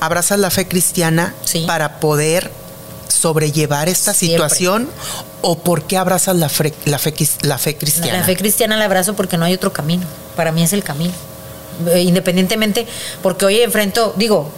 ¿Abrazas 0.00 0.38
la 0.38 0.50
fe 0.50 0.66
cristiana 0.66 1.34
Sí. 1.44 1.64
para 1.66 2.00
poder 2.00 2.50
sobrellevar 3.08 3.88
esta 3.88 4.14
Siempre. 4.14 4.36
situación? 4.48 4.88
¿O 5.42 5.58
por 5.58 5.84
qué 5.84 5.96
abrazas 5.96 6.36
la 6.36 6.48
fe, 6.48 6.72
la 6.86 6.98
fe, 6.98 7.14
la 7.42 7.58
fe 7.58 7.76
cristiana? 7.76 8.18
La 8.18 8.24
fe 8.24 8.36
cristiana 8.36 8.76
la 8.76 8.84
abrazo 8.86 9.14
porque 9.14 9.36
no 9.36 9.44
hay 9.44 9.54
otro 9.54 9.72
camino. 9.72 10.04
Para 10.36 10.50
mí 10.52 10.62
es 10.62 10.72
el 10.72 10.82
camino. 10.82 11.12
Eh, 11.88 12.02
Independientemente, 12.02 12.86
porque 13.22 13.44
hoy 13.44 13.60
enfrento, 13.60 14.14
digo, 14.16 14.50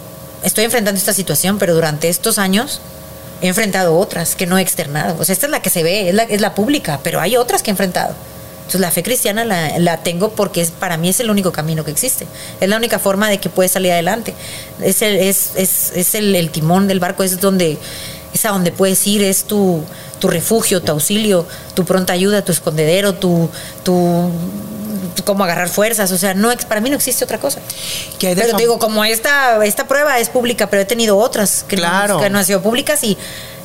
estoy 0.43 0.65
enfrentando 0.65 0.97
esta 0.97 1.13
situación, 1.13 1.57
pero 1.57 1.73
durante 1.73 2.09
estos 2.09 2.37
años 2.37 2.81
he 3.41 3.47
enfrentado 3.47 3.97
otras 3.97 4.35
que 4.35 4.45
no 4.45 4.57
he 4.57 4.61
externado. 4.61 5.15
O 5.19 5.25
sea, 5.25 5.33
esta 5.33 5.47
es 5.47 5.51
la 5.51 5.61
que 5.61 5.69
se 5.69 5.83
ve, 5.83 6.09
es 6.29 6.41
la, 6.41 6.55
pública, 6.55 6.99
pero 7.03 7.19
hay 7.19 7.35
otras 7.37 7.63
que 7.63 7.71
he 7.71 7.73
enfrentado. 7.73 8.13
Entonces 8.59 8.81
la 8.81 8.89
fe 8.89 9.03
cristiana 9.03 9.45
la, 9.45 9.97
tengo 9.97 10.29
porque 10.29 10.67
para 10.79 10.97
mí 10.97 11.09
es 11.09 11.19
el 11.19 11.29
único 11.29 11.51
camino 11.51 11.83
que 11.83 11.91
existe. 11.91 12.25
Es 12.59 12.67
la 12.67 12.77
única 12.77 12.97
forma 12.97 13.29
de 13.29 13.37
que 13.37 13.49
puedes 13.49 13.71
salir 13.71 13.91
adelante. 13.91 14.33
Es 14.81 15.01
el, 15.01 15.17
es, 15.17 16.15
el, 16.15 16.49
timón 16.49 16.87
del 16.87 16.99
barco, 16.99 17.23
es 17.23 17.39
donde 17.39 17.77
es 18.33 18.45
a 18.45 18.49
donde 18.49 18.71
puedes 18.71 19.05
ir, 19.05 19.23
es 19.23 19.43
tu, 19.43 19.83
refugio, 20.21 20.81
tu 20.81 20.91
auxilio, 20.91 21.45
tu 21.75 21.85
pronta 21.85 22.13
ayuda, 22.13 22.43
tu 22.43 22.51
escondedero, 22.51 23.13
tu 23.13 23.49
cómo 25.23 25.43
agarrar 25.43 25.69
fuerzas, 25.69 26.11
o 26.11 26.17
sea, 26.17 26.33
no 26.33 26.49
para 26.67 26.81
mí 26.81 26.89
no 26.89 26.95
existe 26.95 27.23
otra 27.23 27.39
cosa. 27.39 27.59
¿Qué 28.19 28.27
hay 28.27 28.35
de 28.35 28.41
Pero 28.41 28.57
te 28.57 28.63
digo, 28.63 28.79
como 28.79 29.05
esta, 29.05 29.63
esta 29.65 29.87
prueba 29.87 30.19
es 30.19 30.29
pública, 30.29 30.67
pero 30.69 30.81
he 30.81 30.85
tenido 30.85 31.17
otras 31.17 31.63
que, 31.67 31.75
Claro. 31.77 32.15
no, 32.15 32.19
que 32.21 32.29
no 32.29 32.39
han 32.39 32.45
sido 32.45 32.61
públicas 32.61 33.03
y 33.03 33.17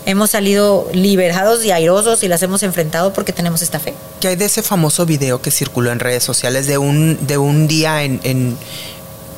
hemos 0.06 0.30
salido 0.30 0.88
liberados 0.92 1.64
y 1.64 1.70
airosos 1.72 2.22
y 2.22 2.28
las 2.28 2.42
hemos 2.42 2.62
enfrentado 2.62 3.12
porque 3.12 3.32
tenemos 3.32 3.60
esta 3.62 3.78
fe. 3.80 3.94
¿Qué 4.20 4.28
hay 4.28 4.36
de 4.36 4.46
ese 4.46 4.62
famoso 4.62 5.04
video 5.06 5.42
que 5.42 5.50
circuló 5.50 5.90
en 5.92 6.00
redes 6.00 6.24
sociales 6.24 6.66
de 6.66 6.78
un, 6.78 7.18
de 7.26 7.36
un 7.38 7.68
día 7.68 8.02
en, 8.02 8.20
en 8.24 8.56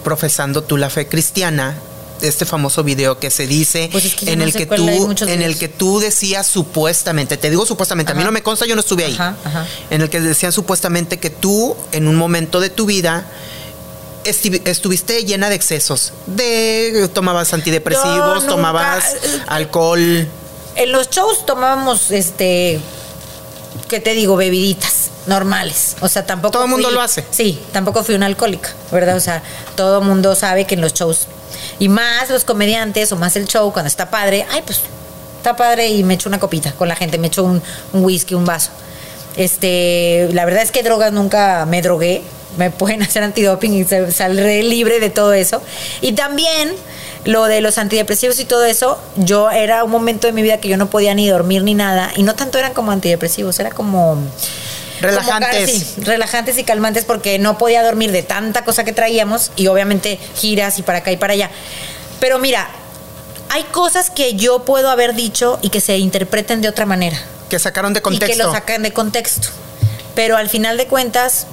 profesando 0.04 0.62
tú 0.62 0.76
la 0.76 0.90
fe 0.90 1.06
cristiana 1.06 1.76
este 2.22 2.44
famoso 2.44 2.82
video 2.84 3.18
que 3.18 3.30
se 3.30 3.46
dice 3.46 3.88
Pues 3.92 4.04
es 4.04 4.14
que 4.14 4.26
yo 4.26 4.32
en 4.32 4.38
no 4.40 4.44
el 4.44 4.52
que 4.52 4.66
tú 4.66 4.88
en 5.26 5.42
el 5.42 5.58
que 5.58 5.68
tú 5.68 5.98
decías 6.00 6.46
supuestamente, 6.46 7.36
te 7.36 7.50
digo 7.50 7.66
supuestamente, 7.66 8.12
a 8.12 8.14
mí 8.14 8.24
no 8.24 8.32
me 8.32 8.42
consta, 8.42 8.64
yo 8.66 8.74
no 8.74 8.80
estuve 8.80 9.04
ahí. 9.04 9.14
Ajá, 9.14 9.36
ajá. 9.44 9.66
En 9.90 10.00
el 10.02 10.08
que 10.10 10.20
decían 10.20 10.52
supuestamente 10.52 11.18
que 11.18 11.30
tú 11.30 11.76
en 11.92 12.08
un 12.08 12.16
momento 12.16 12.60
de 12.60 12.70
tu 12.70 12.86
vida 12.86 13.26
estuviste 14.24 15.24
llena 15.24 15.48
de 15.48 15.56
excesos, 15.56 16.12
de 16.26 17.08
tomabas 17.12 17.52
antidepresivos, 17.54 18.16
Yo 18.16 18.34
nunca- 18.34 18.46
tomabas 18.48 19.04
alcohol. 19.48 20.28
En 20.76 20.92
los 20.92 21.10
shows 21.10 21.44
tomábamos, 21.44 22.10
este, 22.10 22.80
¿qué 23.88 24.00
te 24.00 24.14
digo? 24.14 24.36
Bebiditas 24.36 25.10
normales. 25.26 25.96
O 26.00 26.08
sea, 26.08 26.24
tampoco. 26.24 26.52
Todo 26.52 26.64
el 26.64 26.70
mundo 26.70 26.90
lo 26.90 27.00
hace. 27.00 27.24
Sí, 27.30 27.58
tampoco 27.72 28.02
fui 28.04 28.14
una 28.14 28.26
alcohólica, 28.26 28.72
¿verdad? 28.90 29.16
O 29.16 29.20
sea, 29.20 29.42
todo 29.76 29.98
el 30.00 30.04
mundo 30.06 30.34
sabe 30.34 30.66
que 30.66 30.74
en 30.74 30.80
los 30.80 30.94
shows, 30.94 31.26
y 31.78 31.88
más 31.88 32.30
los 32.30 32.44
comediantes, 32.44 33.12
o 33.12 33.16
más 33.16 33.36
el 33.36 33.46
show, 33.46 33.72
cuando 33.72 33.88
está 33.88 34.10
padre, 34.10 34.46
ay, 34.50 34.62
pues 34.64 34.80
está 35.38 35.56
padre 35.56 35.88
y 35.88 36.04
me 36.04 36.14
echo 36.14 36.28
una 36.28 36.38
copita 36.38 36.72
con 36.72 36.88
la 36.88 36.94
gente, 36.96 37.18
me 37.18 37.26
echo 37.28 37.42
un, 37.44 37.62
un 37.92 38.04
whisky, 38.04 38.34
un 38.34 38.44
vaso. 38.44 38.70
Este, 39.36 40.28
la 40.32 40.44
verdad 40.44 40.62
es 40.62 40.70
que 40.72 40.82
drogas 40.82 41.12
nunca 41.12 41.66
me 41.66 41.82
drogué. 41.82 42.22
Me 42.58 42.70
pueden 42.70 43.02
hacer 43.02 43.22
antidoping 43.22 43.72
y 43.74 43.84
sal- 43.84 44.12
saldré 44.12 44.62
libre 44.62 45.00
de 45.00 45.10
todo 45.10 45.32
eso. 45.32 45.62
Y 46.00 46.12
también 46.12 46.72
lo 47.24 47.44
de 47.44 47.60
los 47.60 47.78
antidepresivos 47.78 48.38
y 48.40 48.44
todo 48.44 48.64
eso, 48.64 48.98
yo 49.16 49.50
era 49.50 49.84
un 49.84 49.90
momento 49.90 50.26
de 50.26 50.32
mi 50.32 50.42
vida 50.42 50.58
que 50.58 50.68
yo 50.68 50.76
no 50.76 50.90
podía 50.90 51.14
ni 51.14 51.26
dormir 51.28 51.62
ni 51.62 51.74
nada. 51.74 52.12
Y 52.16 52.24
no 52.24 52.34
tanto 52.34 52.58
eran 52.58 52.74
como 52.74 52.92
antidepresivos, 52.92 53.58
era 53.58 53.70
como. 53.70 54.18
Relajantes. 55.02 55.70
como, 55.72 55.84
sí, 55.84 56.00
relajantes 56.02 56.58
y 56.58 56.64
calmantes 56.64 57.04
porque 57.04 57.38
no 57.38 57.58
podía 57.58 57.82
dormir 57.82 58.12
de 58.12 58.22
tanta 58.22 58.64
cosa 58.64 58.84
que 58.84 58.92
traíamos 58.92 59.50
y 59.56 59.66
obviamente 59.66 60.18
giras 60.36 60.78
y 60.78 60.82
para 60.82 60.98
acá 60.98 61.12
y 61.12 61.16
para 61.16 61.32
allá. 61.34 61.50
Pero 62.20 62.38
mira, 62.38 62.68
hay 63.50 63.64
cosas 63.64 64.10
que 64.10 64.34
yo 64.34 64.64
puedo 64.64 64.88
haber 64.88 65.14
dicho 65.14 65.58
y 65.62 65.68
que 65.68 65.80
se 65.80 65.98
interpreten 65.98 66.62
de 66.62 66.68
otra 66.68 66.86
manera 66.86 67.18
Que 67.50 67.58
sacaron 67.58 67.92
de 67.92 67.98
y 67.98 68.00
que 68.00 68.02
contexto. 68.02 68.44
lo 68.44 68.52
sacan 68.52 68.82
de 68.82 68.92
contexto. 68.92 69.48
Pero 70.14 70.36
al 70.36 70.48
final 70.48 70.76
de 70.76 70.86
cuentas, 70.86 71.46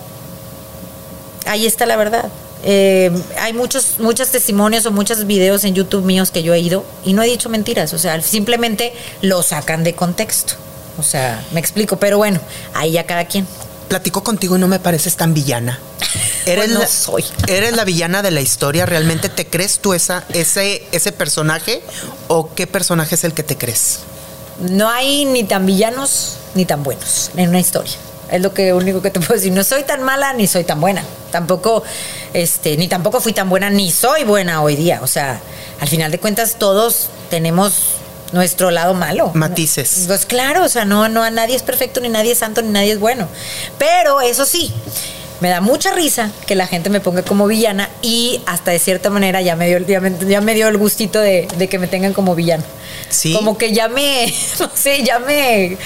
ahí 1.46 1.66
está 1.66 1.86
la 1.86 1.96
verdad. 1.96 2.30
Eh, 2.64 3.10
hay 3.40 3.54
muchos, 3.54 4.00
muchos 4.00 4.30
testimonios 4.30 4.86
o 4.86 4.92
muchos 4.92 5.26
videos 5.26 5.64
en 5.64 5.76
YouTube 5.76 6.04
míos 6.04 6.30
que 6.32 6.44
yo 6.44 6.54
he 6.54 6.60
ido 6.60 6.86
y 7.06 7.14
no 7.14 7.24
he 7.24 7.26
dicho 7.28 7.50
mentiras. 7.50 7.94
O 7.94 7.98
sea, 7.98 8.22
simplemente 8.22 8.94
lo 9.22 9.44
sacan 9.44 9.84
de 9.84 9.94
contexto. 9.96 10.56
O 11.00 11.04
sea, 11.04 11.44
me 11.52 11.60
explico. 11.60 11.98
Pero 11.98 12.18
bueno, 12.18 12.40
ahí 12.74 12.92
ya 12.92 13.06
cada 13.06 13.26
quien. 13.26 13.48
Platico 13.88 14.24
contigo 14.24 14.56
y 14.56 14.60
no 14.60 14.68
me 14.68 14.80
pareces 14.80 15.16
tan 15.16 15.34
villana. 15.34 15.80
Eres, 16.46 16.66
Pues 16.66 16.70
no 16.70 16.80
la, 16.80 16.88
soy. 16.88 17.26
¿Eres 17.48 17.76
la 17.76 17.86
villana 17.86 18.22
de 18.22 18.32
la 18.32 18.42
historia? 18.42 18.86
¿Realmente 18.86 19.30
te 19.30 19.48
crees 19.48 19.80
tú 19.80 19.94
esa, 19.94 20.24
ese, 20.34 20.88
ese 20.92 21.12
personaje? 21.12 21.82
¿O 22.28 22.54
qué 22.54 22.68
personaje 22.68 23.16
es 23.16 23.24
el 23.24 23.34
que 23.34 23.44
te 23.44 23.58
crees? 23.58 24.00
No 24.60 24.90
hay 24.90 25.26
ni 25.26 25.44
tan 25.44 25.66
villanos 25.66 26.36
ni 26.54 26.66
tan 26.66 26.84
buenos 26.84 27.32
en 27.36 27.50
una 27.50 27.60
historia. 27.60 27.94
Es 28.30 28.42
lo 28.42 28.54
que 28.54 28.74
único 28.74 29.02
que 29.02 29.10
te 29.10 29.20
puedo 29.20 29.36
decir. 29.36 29.52
No 29.52 29.64
soy 29.64 29.84
tan 29.84 30.04
mala 30.04 30.34
ni 30.34 30.48
soy 30.48 30.64
tan 30.64 30.80
buena. 30.80 31.04
Tampoco, 31.32 31.84
este, 32.34 32.78
ni 32.78 32.88
tampoco 32.88 33.22
fui 33.22 33.34
tan 33.34 33.50
buena 33.50 33.70
ni 33.70 33.92
soy 33.92 34.24
buena 34.24 34.62
hoy 34.62 34.76
día. 34.76 35.00
O 35.02 35.08
sea, 35.08 35.40
al 35.80 35.88
final 35.88 36.12
de 36.12 36.20
cuentas 36.20 36.58
todos 36.60 37.08
tenemos 37.30 37.99
nuestro 38.32 38.72
lado 38.72 38.94
malo. 38.94 39.32
Matices. 39.34 40.06
Pues 40.08 40.26
claro, 40.26 40.64
o 40.64 40.70
sea, 40.70 40.86
no, 40.86 41.10
no, 41.10 41.30
nadie 41.30 41.56
es 41.56 41.64
perfecto, 41.64 42.00
ni 42.00 42.10
nadie 42.10 42.34
es 42.34 42.40
santo, 42.40 42.62
ni 42.62 42.70
nadie 42.70 42.94
es 42.94 43.00
bueno. 43.00 43.28
Pero 43.78 44.22
eso 44.22 44.46
sí, 44.46 44.74
me 45.40 45.50
da 45.50 45.62
mucha 45.62 45.94
risa 45.94 46.32
que 46.46 46.56
la 46.56 46.68
gente 46.68 46.90
me 46.90 47.00
ponga 47.00 47.24
como 47.24 47.48
villana 47.48 47.90
y 48.02 48.42
hasta 48.46 48.72
de 48.72 48.80
cierta 48.80 49.10
manera 49.10 49.42
ya 49.42 49.56
me 49.56 49.68
dio, 49.68 49.80
ya 49.80 50.02
me, 50.02 50.14
ya 50.28 50.42
me 50.42 50.54
dio 50.54 50.68
el 50.68 50.78
gustito 50.78 51.20
de, 51.20 51.48
de 51.58 51.70
que 51.70 51.80
me 51.80 51.88
tengan 51.88 52.14
como 52.14 52.36
villano. 52.36 52.64
Sí. 53.10 53.34
Como 53.34 53.58
que 53.58 53.74
ya 53.74 53.88
me, 53.88 54.34
no 54.60 54.70
sé, 54.74 55.04
ya 55.04 55.20
me, 55.20 55.78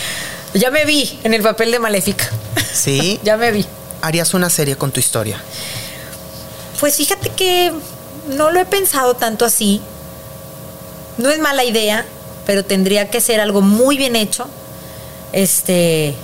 ya 0.53 0.71
me 0.71 0.85
vi 0.85 1.19
en 1.23 1.33
el 1.33 1.41
papel 1.41 1.71
de 1.71 1.79
maléfica. 1.79 2.25
Sí. 2.73 3.19
ya 3.23 3.37
me 3.37 3.51
vi. 3.51 3.65
Harías 4.01 4.33
una 4.33 4.49
serie 4.49 4.75
con 4.75 4.91
tu 4.91 4.99
historia. 4.99 5.41
Pues 6.79 6.97
fíjate 6.97 7.29
que 7.29 7.71
no 8.35 8.51
lo 8.51 8.59
he 8.59 8.65
pensado 8.65 9.13
tanto 9.13 9.45
así. 9.45 9.81
No 11.17 11.29
es 11.29 11.39
mala 11.39 11.63
idea, 11.63 12.05
pero 12.45 12.63
tendría 12.65 13.09
que 13.09 13.21
ser 13.21 13.39
algo 13.39 13.61
muy 13.61 13.97
bien 13.97 14.15
hecho. 14.15 14.47
Este. 15.31 16.15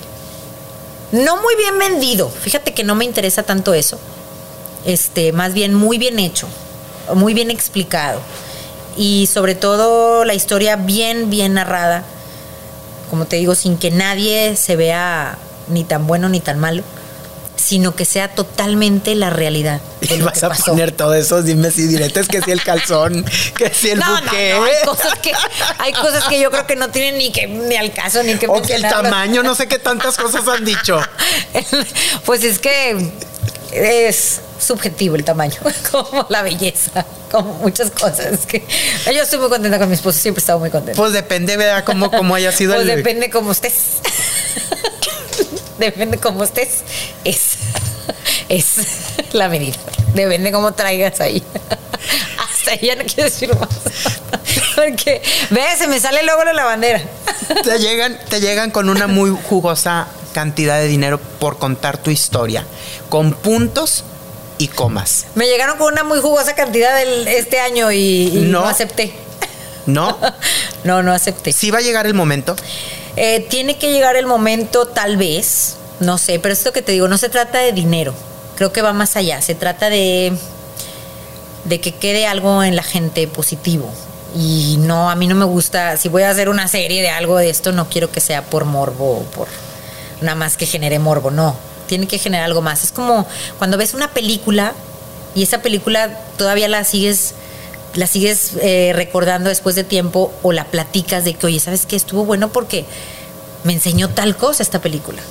No 1.11 1.41
muy 1.41 1.55
bien 1.55 1.79
vendido. 1.79 2.29
Fíjate 2.29 2.73
que 2.73 2.83
no 2.83 2.95
me 2.95 3.05
interesa 3.05 3.43
tanto 3.43 3.73
eso. 3.73 3.99
Este, 4.85 5.31
más 5.31 5.53
bien 5.53 5.73
muy 5.73 5.97
bien 5.97 6.19
hecho, 6.19 6.47
muy 7.15 7.33
bien 7.33 7.51
explicado. 7.51 8.21
Y 8.95 9.27
sobre 9.27 9.55
todo 9.55 10.25
la 10.25 10.33
historia 10.33 10.75
bien, 10.75 11.29
bien 11.29 11.53
narrada. 11.53 12.03
Como 13.09 13.25
te 13.25 13.37
digo, 13.37 13.55
sin 13.55 13.77
que 13.77 13.91
nadie 13.91 14.55
se 14.55 14.75
vea 14.75 15.37
ni 15.67 15.83
tan 15.83 16.07
bueno 16.07 16.29
ni 16.29 16.39
tan 16.39 16.59
malo, 16.59 16.83
sino 17.59 17.95
que 17.95 18.05
sea 18.05 18.29
totalmente 18.33 19.13
la 19.15 19.29
realidad 19.29 19.81
de 20.01 20.15
Y 20.15 20.21
vas 20.21 20.41
a 20.43 20.49
pasó. 20.49 20.65
poner 20.71 20.91
todo 20.91 21.13
eso, 21.13 21.43
dime 21.43 21.69
si 21.71 21.87
diretes 21.87 22.27
que 22.27 22.41
si 22.41 22.51
el 22.51 22.63
calzón, 22.63 23.25
que 23.57 23.73
si 23.73 23.89
el 23.91 23.99
no, 23.99 24.21
buque. 24.21 24.53
no, 24.57 24.63
hay 24.63 24.73
cosas 24.85 25.19
que 25.19 25.31
hay 25.77 25.93
cosas 25.93 26.23
que 26.25 26.39
yo 26.39 26.49
creo 26.51 26.65
que 26.65 26.75
no 26.75 26.89
tienen 26.89 27.17
ni 27.17 27.31
que 27.31 27.47
ni 27.47 27.75
al 27.75 27.91
caso 27.93 28.23
ni 28.23 28.35
que 28.35 28.47
O 28.47 28.61
que 28.61 28.75
el 28.75 28.81
tamaño, 28.83 29.43
no 29.43 29.55
sé 29.55 29.67
qué 29.67 29.77
tantas 29.79 30.17
cosas 30.17 30.47
han 30.47 30.63
dicho. 30.65 30.99
Pues 32.25 32.43
es 32.43 32.59
que 32.59 33.11
es 33.71 34.41
subjetivo 34.59 35.15
el 35.15 35.23
tamaño, 35.23 35.57
como 35.91 36.25
la 36.29 36.41
belleza, 36.41 37.05
como 37.31 37.53
muchas 37.55 37.91
cosas. 37.91 38.45
Que 38.47 38.63
yo 39.13 39.21
estoy 39.23 39.39
muy 39.39 39.49
contenta 39.49 39.77
con 39.79 39.87
mi 39.89 39.95
esposo, 39.95 40.19
siempre 40.19 40.39
he 40.39 40.43
estado 40.43 40.59
muy 40.59 40.69
contenta. 40.69 40.97
Pues 40.99 41.13
depende, 41.13 41.55
¿verdad? 41.57 41.83
Cómo, 41.85 42.09
cómo 42.11 42.35
haya 42.35 42.51
sido 42.51 42.73
Pues 42.75 42.87
el. 42.87 42.97
depende 42.97 43.29
cómo 43.29 43.51
estés. 43.51 43.73
Depende 45.79 46.17
cómo 46.17 46.43
estés. 46.43 46.83
Es, 47.23 47.53
es 48.49 48.75
la 49.33 49.49
medida. 49.49 49.77
Depende 50.13 50.51
cómo 50.51 50.73
traigas 50.73 51.21
ahí. 51.21 51.43
Hasta 52.37 52.71
ahí 52.71 52.79
ya 52.81 52.95
no 52.95 53.03
quiero 53.03 53.23
decir 53.23 53.55
más. 53.55 53.69
Porque, 54.75 55.21
ve, 55.49 55.61
se 55.77 55.87
me 55.87 55.99
sale 55.99 56.23
luego 56.23 56.43
la 56.43 56.65
bandera. 56.65 57.01
Te 57.63 57.79
llegan, 57.79 58.19
te 58.29 58.41
llegan 58.41 58.71
con 58.71 58.89
una 58.89 59.07
muy 59.07 59.35
jugosa 59.49 60.07
cantidad 60.33 60.77
de 60.77 60.87
dinero 60.87 61.19
por 61.39 61.57
contar 61.57 61.97
tu 61.97 62.11
historia, 62.11 62.65
con 63.09 63.33
puntos 63.33 64.03
y 64.57 64.67
comas. 64.67 65.25
Me 65.35 65.47
llegaron 65.47 65.77
con 65.77 65.91
una 65.91 66.03
muy 66.03 66.19
jugosa 66.19 66.53
cantidad 66.55 66.95
del, 66.95 67.27
este 67.27 67.59
año 67.59 67.91
y, 67.91 68.27
y 68.27 68.41
no. 68.45 68.61
No. 68.61 68.67
acepté. 68.67 69.13
¿No? 69.85 70.17
No, 70.83 71.03
no 71.03 71.11
acepté. 71.11 71.51
Sí 71.51 71.71
va 71.71 71.79
a 71.79 71.81
llegar 71.81 72.05
el 72.05 72.13
momento. 72.13 72.55
Eh, 73.21 73.45
tiene 73.49 73.77
que 73.77 73.91
llegar 73.91 74.15
el 74.15 74.25
momento, 74.25 74.85
tal 74.85 75.17
vez, 75.17 75.75
no 75.99 76.17
sé, 76.17 76.39
pero 76.39 76.53
esto 76.53 76.71
que 76.71 76.81
te 76.81 76.93
digo, 76.93 77.09
no 77.09 77.17
se 77.17 77.27
trata 77.27 77.57
de 77.57 77.73
dinero, 77.73 78.13
creo 78.55 78.71
que 78.71 78.81
va 78.81 78.93
más 78.93 79.17
allá, 79.17 79.41
se 79.41 79.55
trata 79.55 79.89
de, 79.89 80.31
de 81.65 81.81
que 81.81 81.91
quede 81.91 82.27
algo 82.27 82.63
en 82.63 82.77
la 82.77 82.83
gente 82.83 83.27
positivo. 83.27 83.91
Y 84.37 84.77
no, 84.79 85.09
a 85.09 85.15
mí 85.15 85.27
no 85.27 85.35
me 85.35 85.43
gusta, 85.43 85.97
si 85.97 86.07
voy 86.07 86.23
a 86.23 86.29
hacer 86.29 86.47
una 86.47 86.69
serie 86.69 87.01
de 87.01 87.09
algo 87.09 87.35
de 87.35 87.49
esto, 87.49 87.73
no 87.73 87.89
quiero 87.89 88.09
que 88.09 88.21
sea 88.21 88.45
por 88.45 88.63
morbo 88.63 89.17
o 89.17 89.23
por 89.23 89.49
nada 90.21 90.35
más 90.35 90.55
que 90.55 90.65
genere 90.65 90.97
morbo, 90.97 91.29
no, 91.29 91.57
tiene 91.87 92.07
que 92.07 92.19
generar 92.19 92.45
algo 92.45 92.61
más. 92.61 92.85
Es 92.85 92.93
como 92.93 93.27
cuando 93.57 93.75
ves 93.75 93.93
una 93.93 94.11
película 94.11 94.71
y 95.35 95.43
esa 95.43 95.61
película 95.61 96.21
todavía 96.37 96.69
la 96.69 96.85
sigues 96.85 97.33
la 97.95 98.07
sigues 98.07 98.53
eh, 98.61 98.91
recordando 98.95 99.49
después 99.49 99.75
de 99.75 99.83
tiempo 99.83 100.31
o 100.43 100.51
la 100.51 100.65
platicas 100.65 101.23
de 101.23 101.33
que, 101.33 101.47
oye, 101.47 101.59
¿sabes 101.59 101.85
qué? 101.85 101.95
Estuvo 101.95 102.25
bueno 102.25 102.49
porque 102.49 102.85
me 103.63 103.73
enseñó 103.73 104.09
tal 104.09 104.35
cosa 104.37 104.63
esta 104.63 104.79
película. 104.79 105.21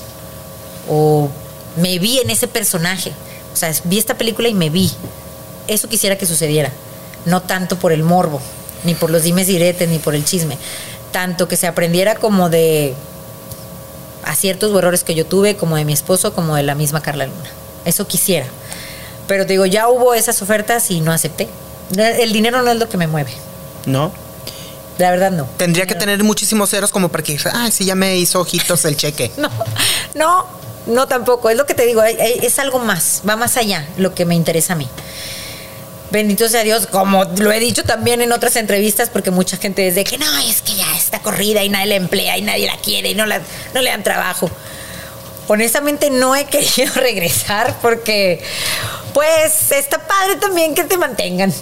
O 0.89 1.29
me 1.77 1.99
vi 1.99 2.19
en 2.19 2.31
ese 2.31 2.49
personaje. 2.49 3.13
O 3.53 3.57
sea, 3.57 3.73
vi 3.85 3.99
esta 3.99 4.17
película 4.17 4.49
y 4.49 4.55
me 4.55 4.71
vi. 4.71 4.91
Eso 5.67 5.89
quisiera 5.89 6.17
que 6.17 6.27
sucediera. 6.27 6.73
No 7.27 7.43
tanto 7.43 7.79
por 7.79 7.93
el 7.93 8.03
morbo, 8.03 8.41
ni 8.85 8.95
por 8.95 9.11
los 9.11 9.23
dimes 9.23 9.47
diretes, 9.47 9.89
ni 9.89 9.99
por 9.99 10.15
el 10.15 10.25
chisme. 10.25 10.57
Tanto 11.13 11.49
que 11.49 11.57
se 11.57 11.67
aprendiera 11.67 12.15
como 12.17 12.51
de 12.51 12.95
aciertos 14.25 14.73
o 14.73 14.79
errores 14.79 15.05
que 15.05 15.15
yo 15.15 15.27
tuve, 15.27 15.57
como 15.57 15.77
de 15.77 15.85
mi 15.85 15.93
esposo, 15.93 16.35
como 16.35 16.57
de 16.57 16.63
la 16.63 16.75
misma 16.75 17.03
Carla 17.03 17.27
Luna. 17.27 17.51
Eso 17.85 18.07
quisiera. 18.07 18.47
Pero 19.27 19.47
te 19.47 19.55
digo, 19.55 19.67
ya 19.67 19.89
hubo 19.89 20.15
esas 20.15 20.41
ofertas 20.43 20.91
y 20.91 21.01
no 21.01 21.13
acepté. 21.13 21.49
El 21.97 22.33
dinero 22.33 22.63
no 22.63 22.71
es 22.71 22.79
lo 22.79 22.89
que 22.89 22.97
me 22.97 23.07
mueve. 23.07 23.33
¿No? 23.87 24.13
La 24.99 25.11
verdad 25.11 25.31
no. 25.31 25.49
Tendría 25.57 25.87
que 25.87 25.95
tener 25.95 26.23
muchísimos 26.25 26.71
ceros 26.71 26.91
como 26.91 27.09
para 27.09 27.23
que, 27.23 27.39
ah, 27.53 27.69
sí, 27.71 27.85
ya 27.85 27.95
me 27.95 28.17
hizo 28.17 28.41
ojitos 28.41 28.85
el 28.85 28.97
cheque. 28.97 29.31
No, 29.39 29.51
no, 30.15 30.47
no 30.87 31.07
tampoco. 31.07 31.51
Es 31.51 31.57
lo 31.57 31.67
que 31.67 31.75
te 31.75 31.87
digo, 31.87 32.03
es 32.03 32.59
algo 32.59 32.81
más, 32.81 33.23
va 33.29 33.37
más 33.37 33.57
allá 33.57 33.87
lo 33.97 34.15
que 34.15 34.25
me 34.25 34.35
interesa 34.35 34.73
a 34.73 34.77
mí. 34.77 34.89
Bendito 36.11 36.49
sea 36.49 36.63
Dios, 36.65 36.87
como 36.87 37.25
lo 37.25 37.53
he 37.53 37.61
dicho 37.61 37.85
también 37.85 38.23
en 38.23 38.33
otras 38.33 38.57
entrevistas, 38.57 39.11
porque 39.11 39.31
mucha 39.31 39.59
gente 39.59 39.83
dice 39.83 40.05
que 40.05 40.17
no, 40.17 40.39
es 40.39 40.63
que 40.63 40.75
ya 40.75 40.97
está 40.97 41.21
corrida 41.21 41.63
y 41.63 41.69
nadie 41.69 41.87
la 41.87 41.97
emplea 41.97 42.39
y 42.39 42.43
nadie 42.43 42.67
la 42.67 42.79
quiere 42.79 43.11
y 43.11 43.15
no, 43.15 43.27
la, 43.27 43.43
no 43.75 43.83
le 43.83 43.91
dan 43.91 44.03
trabajo. 44.03 44.51
Honestamente 45.49 46.11
no 46.11 46.37
he 46.37 46.45
querido 46.45 46.93
regresar 46.97 47.77
porque 47.83 48.41
Pues 49.13 49.73
está 49.73 49.99
padre 49.99 50.37
también 50.37 50.75
que 50.75 50.85
te 50.85 50.97
mantengan. 50.97 51.53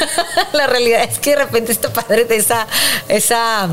La 0.52 0.66
realidad 0.66 1.02
es 1.02 1.18
que 1.18 1.30
de 1.30 1.36
repente 1.36 1.72
está 1.72 1.92
padre 1.92 2.24
de 2.24 2.36
esa, 2.36 2.66
esa 3.08 3.68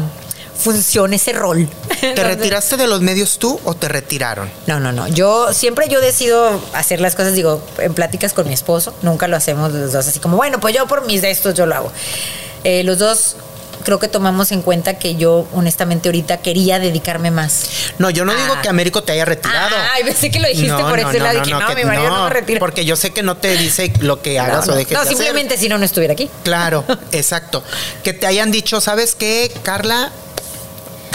función, 0.59 1.13
ese 1.13 1.33
rol. 1.33 1.69
¿Te 2.01 2.15
retiraste 2.23 2.77
de 2.77 2.87
los 2.87 3.01
medios 3.01 3.39
tú 3.39 3.59
o 3.63 3.75
te 3.75 3.87
retiraron? 3.87 4.51
No, 4.67 4.79
no, 4.79 4.91
no. 4.91 5.07
Yo 5.07 5.53
siempre 5.53 5.87
yo 5.87 6.01
decido 6.01 6.61
hacer 6.73 6.99
las 6.99 7.15
cosas, 7.15 7.33
digo, 7.33 7.63
en 7.77 7.93
pláticas 7.93 8.33
con 8.33 8.47
mi 8.47 8.53
esposo. 8.53 8.93
Nunca 9.01 9.27
lo 9.27 9.37
hacemos 9.37 9.71
los 9.71 9.93
dos 9.93 10.07
así 10.07 10.19
como, 10.19 10.35
bueno, 10.35 10.59
pues 10.59 10.75
yo 10.75 10.87
por 10.87 11.05
mis 11.05 11.21
de 11.21 11.31
estos 11.31 11.53
yo 11.53 11.65
lo 11.65 11.75
hago. 11.75 11.91
Eh, 12.63 12.83
los 12.83 12.97
dos 12.97 13.37
creo 13.89 13.97
que 13.97 14.07
tomamos 14.07 14.51
en 14.51 14.61
cuenta 14.61 14.99
que 14.99 15.15
yo 15.15 15.47
honestamente 15.51 16.09
ahorita 16.09 16.37
quería 16.37 16.77
dedicarme 16.77 17.31
más. 17.31 17.63
No, 17.97 18.11
yo 18.11 18.23
no 18.23 18.35
digo 18.35 18.53
que 18.61 18.69
Américo 18.69 19.01
te 19.01 19.13
haya 19.13 19.25
retirado. 19.25 19.75
Ay, 19.95 20.03
pensé 20.03 20.29
que 20.29 20.39
lo 20.39 20.47
dijiste 20.47 20.77
por 20.83 20.99
ese 20.99 21.17
lado 21.19 21.39
y 21.39 21.41
que 21.41 21.49
no, 21.49 21.59
mi 21.75 21.83
marido 21.85 22.09
no 22.09 22.25
me 22.25 22.29
retira. 22.29 22.59
Porque 22.59 22.85
yo 22.85 22.95
sé 22.95 23.09
que 23.09 23.23
no 23.23 23.37
te 23.37 23.57
dice 23.57 23.91
lo 24.01 24.21
que 24.21 24.37
hagas 24.37 24.67
no, 24.67 24.73
o 24.73 24.75
no. 24.75 24.77
dejes 24.77 24.93
No, 24.93 24.99
de 24.99 25.05
hacer. 25.07 25.17
simplemente 25.17 25.57
si 25.57 25.69
no, 25.69 25.79
no 25.79 25.85
estuviera 25.85 26.13
aquí. 26.13 26.29
Claro, 26.43 26.85
exacto. 27.11 27.63
Que 28.03 28.13
te 28.13 28.27
hayan 28.27 28.51
dicho, 28.51 28.79
¿sabes 28.79 29.15
qué, 29.15 29.51
Carla? 29.63 30.11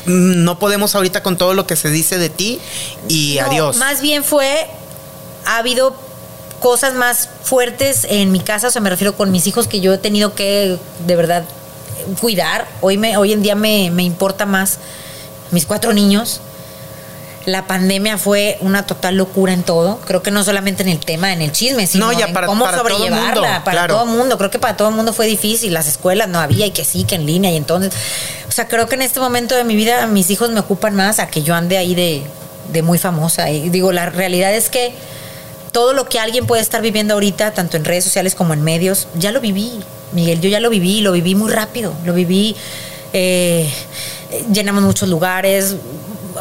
No 0.06 0.59
podemos 0.59 0.96
ahorita 0.96 1.22
con 1.22 1.38
todo 1.38 1.55
lo 1.55 1.64
que 1.68 1.76
se 1.76 1.90
dice 1.90 2.18
de 2.18 2.28
ti 2.28 2.59
y 3.09 3.36
No, 3.40 3.46
adiós. 3.46 3.76
Más 3.76 4.01
bien 4.01 4.24
fue, 4.24 4.66
ha 5.46 5.59
habido 5.59 5.94
cosas 6.59 6.94
más 6.94 7.28
fuertes 7.44 8.05
en 8.10 8.32
mi 8.32 8.40
casa, 8.40 8.66
o 8.66 8.70
sea, 8.72 8.82
me 8.82 8.90
refiero 8.90 9.14
con 9.14 9.30
mis 9.30 9.46
hijos 9.46 9.68
que 9.68 9.78
yo 9.80 9.92
he 9.94 9.98
tenido 9.98 10.34
que, 10.34 10.76
de 11.06 11.14
verdad, 11.16 11.44
cuidar. 12.20 12.66
Hoy, 12.81 12.97
me, 12.98 13.16
hoy 13.16 13.32
en 13.32 13.43
día 13.43 13.55
me, 13.55 13.90
me 13.90 14.02
importa 14.02 14.47
más 14.47 14.78
mis 15.51 15.66
cuatro 15.66 15.93
niños. 15.93 16.40
La 17.47 17.66
pandemia 17.66 18.16
fue 18.16 18.56
una 18.62 18.86
total 18.86 19.16
locura 19.16 19.52
en 19.52 19.62
todo. 19.64 19.98
Creo 20.06 20.22
que 20.22 20.31
no 20.31 20.43
solamente 20.44 20.82
en 20.82 20.89
el 20.89 20.98
tema, 20.98 21.31
en 21.35 21.43
el 21.43 21.52
chisme, 21.52 21.86
sino 21.86 22.10
No, 22.10 22.18
ya 22.18 22.26
en 22.26 22.32
para- 22.32 22.47
cómo 22.47 22.64
para 22.64 22.78
todo 22.78 22.89
el 22.89 22.94
sobrellevarla. 22.94 23.35
mundo, 23.48 23.64
para 23.64 23.76
claro. 23.78 23.94
todo 23.97 24.05
el 24.05 24.10
mundo. 24.16 24.39
Creo 24.39 24.51
que 24.51 24.59
para 24.59 24.76
todo 24.78 24.89
el 24.89 24.94
mundo 24.94 25.12
fue 25.12 25.26
difícil. 25.26 25.74
Las 25.74 25.86
escuelas 25.86 26.28
no 26.28 26.39
había 26.40 26.64
y 26.64 26.70
que 26.70 26.86
sí, 26.86 27.05
que 27.05 27.16
en 27.16 27.26
línea. 27.26 27.51
Y 27.52 27.56
entonces, 27.56 27.93
o 28.48 28.52
sea, 28.52 28.66
creo 28.66 28.89
que 28.89 28.94
en 28.94 29.02
este 29.02 29.20
momento 29.20 29.55
de 29.55 29.64
mi 29.64 29.76
vida 29.76 30.06
mis 30.06 30.31
hijos 30.31 30.51
me 30.51 30.60
ocupan 30.60 30.94
más 30.97 31.18
a 31.18 31.26
que 31.28 31.43
yo 31.43 31.55
ande 31.55 31.76
ahí 31.76 31.94
de, 31.94 32.22
de 32.72 32.81
muy 32.82 32.97
famosa. 32.98 33.51
Y 33.51 33.68
digo, 33.68 33.93
la 33.93 34.06
realidad 34.06 34.55
es 34.55 34.70
que 34.70 34.94
todo 35.70 35.93
lo 35.93 36.09
que 36.09 36.18
alguien 36.20 36.47
puede 36.47 36.62
estar 36.62 36.81
viviendo 36.81 37.12
ahorita, 37.12 37.51
tanto 37.52 37.76
en 37.76 37.85
redes 37.85 38.05
sociales 38.05 38.35
como 38.35 38.55
en 38.55 38.62
medios, 38.62 39.06
ya 39.18 39.32
lo 39.32 39.40
viví, 39.43 39.81
Miguel, 40.15 40.41
yo 40.41 40.49
ya 40.49 40.61
lo 40.61 40.70
viví, 40.70 41.01
lo 41.01 41.12
viví 41.12 41.35
muy 41.35 41.53
rápido, 41.53 41.93
lo 42.05 42.15
viví, 42.15 42.57
eh, 43.12 43.69
llenamos 44.53 44.82
muchos 44.82 45.09
lugares, 45.09 45.77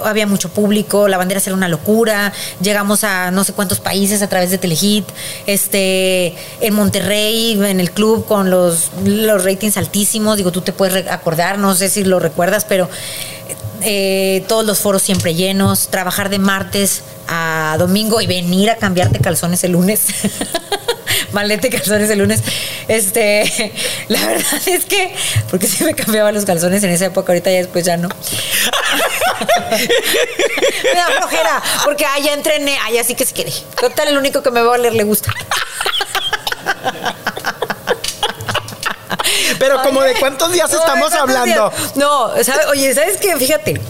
había 0.04 0.28
mucho 0.28 0.50
público, 0.50 1.08
la 1.08 1.18
bandera 1.18 1.42
era 1.46 1.56
una 1.56 1.68
locura, 1.68 2.34
llegamos 2.62 3.04
a 3.04 3.32
no 3.32 3.44
sé 3.44 3.54
cuántos 3.54 3.80
países 3.80 4.22
a 4.22 4.30
través 4.30 4.50
de 4.52 4.58
Telehit, 4.58 5.06
este, 5.46 6.36
en 6.62 6.74
Monterrey, 6.74 7.54
en 7.54 7.80
el 7.80 7.92
club 7.92 8.26
con 8.26 8.50
los, 8.50 8.92
los 9.04 9.44
ratings 9.44 9.78
altísimos, 9.78 10.38
digo, 10.38 10.52
tú 10.52 10.62
te 10.62 10.74
puedes 10.74 11.08
acordar, 11.08 11.58
no 11.60 11.76
sé 11.76 11.90
si 11.90 12.04
lo 12.04 12.20
recuerdas, 12.20 12.66
pero 12.66 12.90
eh, 13.82 14.44
todos 14.48 14.66
los 14.66 14.80
foros 14.80 15.02
siempre 15.02 15.36
llenos, 15.36 15.88
trabajar 15.90 16.30
de 16.30 16.40
martes 16.40 17.04
a 17.28 17.76
domingo 17.78 18.22
y 18.22 18.28
venir 18.28 18.70
a 18.70 18.78
cambiarte 18.78 19.20
calzones 19.20 19.64
el 19.64 19.74
lunes. 19.74 20.06
Malete 21.34 21.70
calzones 21.70 22.10
el 22.10 22.20
lunes. 22.20 22.42
Este, 22.88 23.74
la 24.08 24.26
verdad 24.26 24.62
es 24.68 24.86
que, 24.86 25.14
porque 25.50 25.68
sí 25.68 25.84
me 25.84 25.94
cambiaba 25.94 26.32
los 26.32 26.46
calzones 26.46 26.84
en 26.84 26.92
esa 26.92 27.06
época, 27.06 27.34
ahorita 27.34 27.52
ya 27.52 27.58
después 27.58 27.84
ya 27.86 27.98
no. 27.98 28.08
me 30.84 30.96
da 30.96 31.06
flojera, 31.18 31.62
porque 31.84 32.06
ah, 32.06 32.20
ya 32.24 32.34
entrené, 32.34 32.78
ya 32.94 33.04
sí 33.04 33.16
que 33.16 33.26
se 33.26 33.34
quiere. 33.34 33.52
Total, 33.80 34.08
el 34.08 34.18
único 34.18 34.42
que 34.42 34.52
me 34.52 34.62
va 34.62 34.68
a 34.68 34.76
oler 34.76 34.94
le 34.94 35.04
gusta. 35.04 35.34
Pero 39.60 39.82
como 39.82 40.02
de 40.02 40.14
cuántos 40.16 40.52
días 40.52 40.72
no, 40.72 40.80
estamos 40.80 41.12
¿de 41.12 41.18
cuántos 41.18 41.36
hablando. 41.38 41.70
días? 41.70 41.96
No, 41.96 42.44
¿sabe? 42.44 42.66
oye, 42.68 42.94
¿sabes 42.94 43.18
qué? 43.18 43.36
Fíjate, 43.38 43.82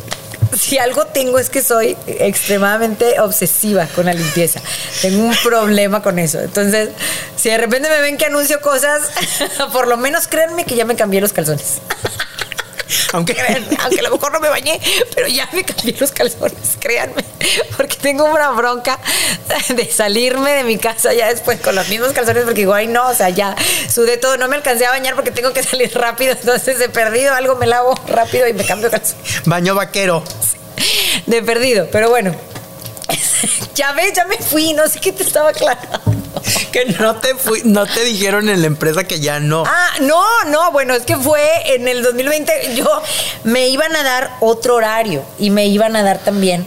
si 0.58 0.78
algo 0.78 1.06
tengo 1.06 1.40
es 1.40 1.50
que 1.50 1.62
soy 1.62 1.98
extremadamente 2.08 3.20
obsesiva 3.20 3.88
con 3.88 4.06
la 4.06 4.14
limpieza. 4.14 4.62
Tengo 5.02 5.24
un 5.24 5.36
problema 5.44 6.02
con 6.02 6.20
eso. 6.20 6.40
Entonces, 6.40 6.90
si 7.36 7.50
de 7.50 7.58
repente 7.58 7.90
me 7.90 8.00
ven 8.02 8.18
que 8.18 8.26
anuncio 8.26 8.62
cosas, 8.62 9.10
por 9.74 9.88
lo 9.88 9.98
menos 9.98 10.28
créanme 10.28 10.66
que 10.66 10.76
ya 10.76 10.86
me 10.86 10.96
cambié 10.96 11.22
los 11.22 11.34
calzones. 11.34 11.80
Aunque 13.14 13.36
aunque 13.80 14.00
a 14.00 14.04
lo 14.04 14.12
mejor 14.12 14.32
no 14.32 14.40
me 14.40 14.50
bañé, 14.50 14.80
pero 15.14 15.28
ya 15.28 15.48
me 15.52 15.64
cambié 15.64 15.96
los 16.00 16.12
calzones, 16.12 16.78
créanme. 16.80 17.24
Porque 17.78 17.98
tengo 17.98 18.26
una 18.26 18.52
bronca 18.52 19.00
de 19.70 19.92
salirme 19.92 20.52
de 20.52 20.64
mi 20.64 20.78
casa 20.78 21.14
ya 21.14 21.28
después 21.28 21.60
con 21.60 21.76
los 21.76 21.88
mismos 21.90 22.12
calzones, 22.14 22.44
porque 22.44 22.62
digo, 22.62 22.74
ay 22.74 22.88
no, 22.88 23.08
o 23.08 23.14
sea, 23.14 23.30
ya 23.30 23.56
sudé 23.90 24.18
todo, 24.18 24.38
no 24.38 24.48
me 24.48 24.56
alcancé 24.56 24.86
a 24.86 24.90
bañar 24.90 25.16
porque 25.16 25.32
tengo 25.32 25.54
que 25.54 25.64
salir 25.64 25.92
rápido, 25.94 26.34
entonces 26.34 26.80
he 26.80 26.90
perdido 26.90 27.34
algo, 27.34 27.56
me 27.56 27.68
lavo 27.68 27.96
rápido 28.08 28.48
y 28.48 28.54
me 28.54 28.66
cambio 28.66 28.90
de 28.90 28.98
calzones. 29.00 29.44
baño 29.46 29.76
vaquero. 29.76 30.24
De 31.26 31.42
perdido, 31.42 31.88
pero 31.92 32.10
bueno. 32.10 32.36
Ya 33.76 33.92
ves, 33.92 34.14
ya 34.14 34.26
me 34.26 34.38
fui, 34.38 34.74
no 34.74 34.88
sé 34.88 35.00
qué 35.00 35.12
te 35.12 35.24
estaba 35.24 35.50
aclarando. 35.50 36.23
Que 36.72 36.86
no 36.86 37.16
te 37.18 37.36
fui, 37.36 37.62
no 37.66 37.86
te 37.86 38.04
dijeron 38.04 38.50
en 38.50 38.62
la 38.62 38.68
empresa 38.68 39.04
que 39.04 39.20
ya 39.20 39.40
no. 39.40 39.64
Ah, 39.66 39.92
no, 40.02 40.44
no, 40.46 40.72
bueno, 40.72 40.96
es 40.96 41.04
que 41.04 41.16
fue 41.18 41.42
en 41.76 41.88
el 41.88 42.02
2020, 42.02 42.76
yo 42.76 42.90
me 43.44 43.68
iban 43.68 43.96
a 43.96 44.04
dar 44.04 44.32
otro 44.40 44.76
horario 44.76 45.24
y 45.38 45.50
me 45.52 45.68
iban 45.68 45.96
a 45.96 46.04
dar 46.04 46.20
también, 46.20 46.66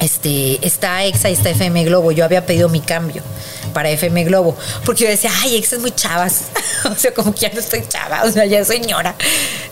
este, 0.00 0.64
está 0.66 1.04
EXA 1.04 1.30
y 1.30 1.34
está 1.34 1.50
FM 1.50 1.84
Globo, 1.84 2.10
yo 2.10 2.24
había 2.24 2.44
pedido 2.44 2.68
mi 2.68 2.80
cambio 2.80 3.22
para 3.70 3.90
FM 3.90 4.24
Globo, 4.24 4.56
porque 4.84 5.04
yo 5.04 5.10
decía, 5.10 5.30
ay, 5.42 5.56
EXA 5.56 5.76
es 5.76 5.82
muy 5.82 5.92
chavas, 5.92 6.42
o 6.84 6.94
sea, 6.94 7.14
como 7.14 7.32
que 7.32 7.40
ya 7.40 7.50
no 7.52 7.60
estoy 7.60 7.84
chava, 7.88 8.24
o 8.24 8.30
sea, 8.30 8.46
ya 8.46 8.64
soy 8.64 8.80
señora. 8.80 9.14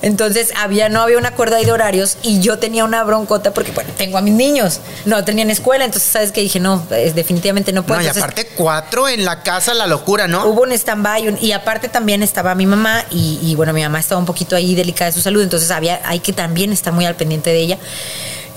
Entonces, 0.02 0.52
había, 0.56 0.88
no 0.88 1.02
había 1.02 1.18
un 1.18 1.26
acuerdo 1.26 1.56
ahí 1.56 1.64
de 1.64 1.72
horarios 1.72 2.18
y 2.22 2.40
yo 2.40 2.58
tenía 2.58 2.84
una 2.84 3.02
broncota 3.04 3.52
porque, 3.52 3.72
bueno, 3.72 3.90
tengo 3.96 4.18
a 4.18 4.20
mis 4.20 4.34
niños, 4.34 4.80
no 5.04 5.24
tenían 5.24 5.50
escuela, 5.50 5.84
entonces, 5.84 6.10
¿sabes 6.10 6.32
qué? 6.32 6.40
Dije, 6.40 6.60
no, 6.60 6.86
eh, 6.90 7.12
definitivamente 7.14 7.72
no 7.72 7.82
puedo. 7.84 7.98
no, 7.98 8.04
y 8.04 8.08
Entonces, 8.08 8.22
aparte 8.22 8.48
cuatro 8.54 9.08
en 9.08 9.24
la 9.24 9.42
casa, 9.42 9.74
la 9.74 9.86
locura, 9.86 10.28
¿no? 10.28 10.46
Hubo 10.46 10.62
un 10.62 10.72
stand-by 10.72 11.38
y 11.40 11.52
aparte 11.52 11.88
también 11.88 12.22
estaba 12.22 12.54
mi 12.54 12.66
mamá 12.66 13.04
y, 13.10 13.38
y, 13.42 13.54
bueno, 13.54 13.72
mi 13.72 13.82
mamá 13.82 13.98
estaba 13.98 14.18
un 14.18 14.26
poquito 14.26 14.54
ahí 14.54 14.74
delicada 14.74 15.10
de 15.10 15.14
su 15.14 15.20
salud, 15.20 15.42
entonces 15.42 15.70
había, 15.70 16.00
hay 16.04 16.20
que 16.20 16.32
también 16.32 16.72
estar 16.72 16.92
muy 16.92 17.06
al 17.06 17.16
pendiente 17.16 17.50
de 17.50 17.58
ella. 17.58 17.78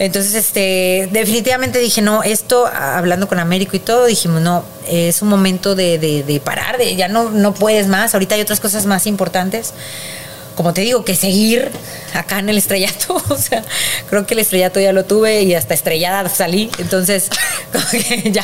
Entonces, 0.02 0.34
este, 0.34 1.07
definitivamente 1.11 1.78
dije, 1.78 2.02
no, 2.02 2.23
esto, 2.23 2.65
hablando 2.65 3.28
con 3.28 3.38
Américo 3.38 3.76
y 3.76 3.80
todo, 3.80 4.07
dijimos, 4.07 4.41
no, 4.41 4.64
es 4.88 5.22
un 5.22 5.28
momento 5.30 5.76
de, 5.76 5.99
de- 5.99 6.40
parar, 6.40 6.80
de 6.80 6.95
ya 6.95 7.07
no, 7.07 7.30
no 7.30 7.53
puedes 7.53 7.86
más, 7.86 8.15
ahorita 8.15 8.34
hay 8.34 8.41
otras 8.41 8.60
cosas 8.60 8.88
más 8.88 9.06
importantes. 9.06 9.76
Como 10.56 10.73
te 10.73 10.82
digo, 10.82 11.06
que 11.06 11.15
seguir 11.15 11.69
acá 12.15 12.40
en 12.40 12.49
el 12.49 12.57
estrellato. 12.57 13.22
O 13.30 13.38
sea, 13.38 13.64
creo 14.10 14.26
que 14.26 14.34
el 14.34 14.40
estrellato 14.40 14.80
ya 14.80 14.91
lo 14.91 15.06
tuve 15.06 15.44
y 15.44 15.53
hasta 15.53 15.76
estrellada 15.76 16.28
salí. 16.30 16.72
Entonces, 16.80 17.30
ya, 18.26 18.44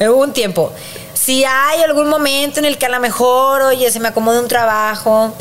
hubo 0.00 0.20
un 0.20 0.34
tiempo. 0.34 0.70
Si 1.14 1.44
hay 1.44 1.80
algún 1.80 2.10
momento 2.10 2.58
en 2.60 2.66
el 2.66 2.76
que 2.76 2.84
a 2.84 2.90
lo 2.90 3.00
mejor, 3.00 3.62
oye, 3.62 3.90
se 3.90 4.00
me 4.00 4.08
acomoda 4.08 4.38
un 4.38 4.48
trabajo 4.48 5.32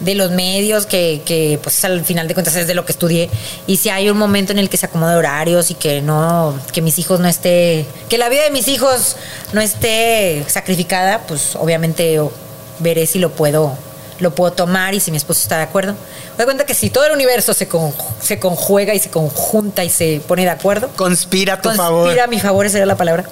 de 0.00 0.14
los 0.14 0.30
medios, 0.30 0.84
que, 0.86 1.22
que, 1.24 1.58
pues 1.62 1.84
al 1.84 2.04
final 2.04 2.28
de 2.28 2.34
cuentas 2.34 2.54
es 2.56 2.66
de 2.66 2.74
lo 2.74 2.84
que 2.84 2.92
estudié, 2.92 3.30
y 3.66 3.78
si 3.78 3.88
hay 3.88 4.10
un 4.10 4.18
momento 4.18 4.52
en 4.52 4.58
el 4.58 4.68
que 4.68 4.76
se 4.76 4.86
acomoda 4.86 5.16
horarios 5.16 5.70
y 5.70 5.74
que 5.74 6.02
no, 6.02 6.58
que 6.72 6.82
mis 6.82 6.98
hijos 6.98 7.18
no 7.20 7.28
esté, 7.28 7.86
que 8.08 8.18
la 8.18 8.28
vida 8.28 8.42
de 8.44 8.50
mis 8.50 8.68
hijos 8.68 9.16
no 9.52 9.60
esté 9.60 10.44
sacrificada, 10.48 11.20
pues 11.26 11.56
obviamente 11.56 12.20
veré 12.78 13.06
si 13.06 13.18
lo 13.18 13.30
puedo, 13.30 13.72
lo 14.18 14.34
puedo 14.34 14.52
tomar 14.52 14.92
y 14.94 15.00
si 15.00 15.10
mi 15.10 15.16
esposo 15.16 15.40
está 15.40 15.56
de 15.56 15.62
acuerdo. 15.62 15.92
Me 15.92 16.36
doy 16.38 16.44
cuenta 16.46 16.66
que 16.66 16.74
si 16.74 16.90
todo 16.90 17.06
el 17.06 17.12
universo 17.12 17.54
se, 17.54 17.66
con- 17.66 17.94
se 18.20 18.38
conjuega 18.38 18.92
y 18.94 18.98
se 18.98 19.08
conjunta 19.08 19.82
y 19.84 19.88
se 19.88 20.20
pone 20.28 20.42
de 20.42 20.50
acuerdo, 20.50 20.90
Conspira 20.96 21.54
a 21.54 21.56
tu 21.56 21.70
conspira 21.70 21.84
favor. 21.86 22.20
a 22.20 22.26
mi 22.26 22.38
favor, 22.38 22.66
esa 22.66 22.72
sería 22.74 22.86
la 22.86 22.96
palabra, 22.96 23.24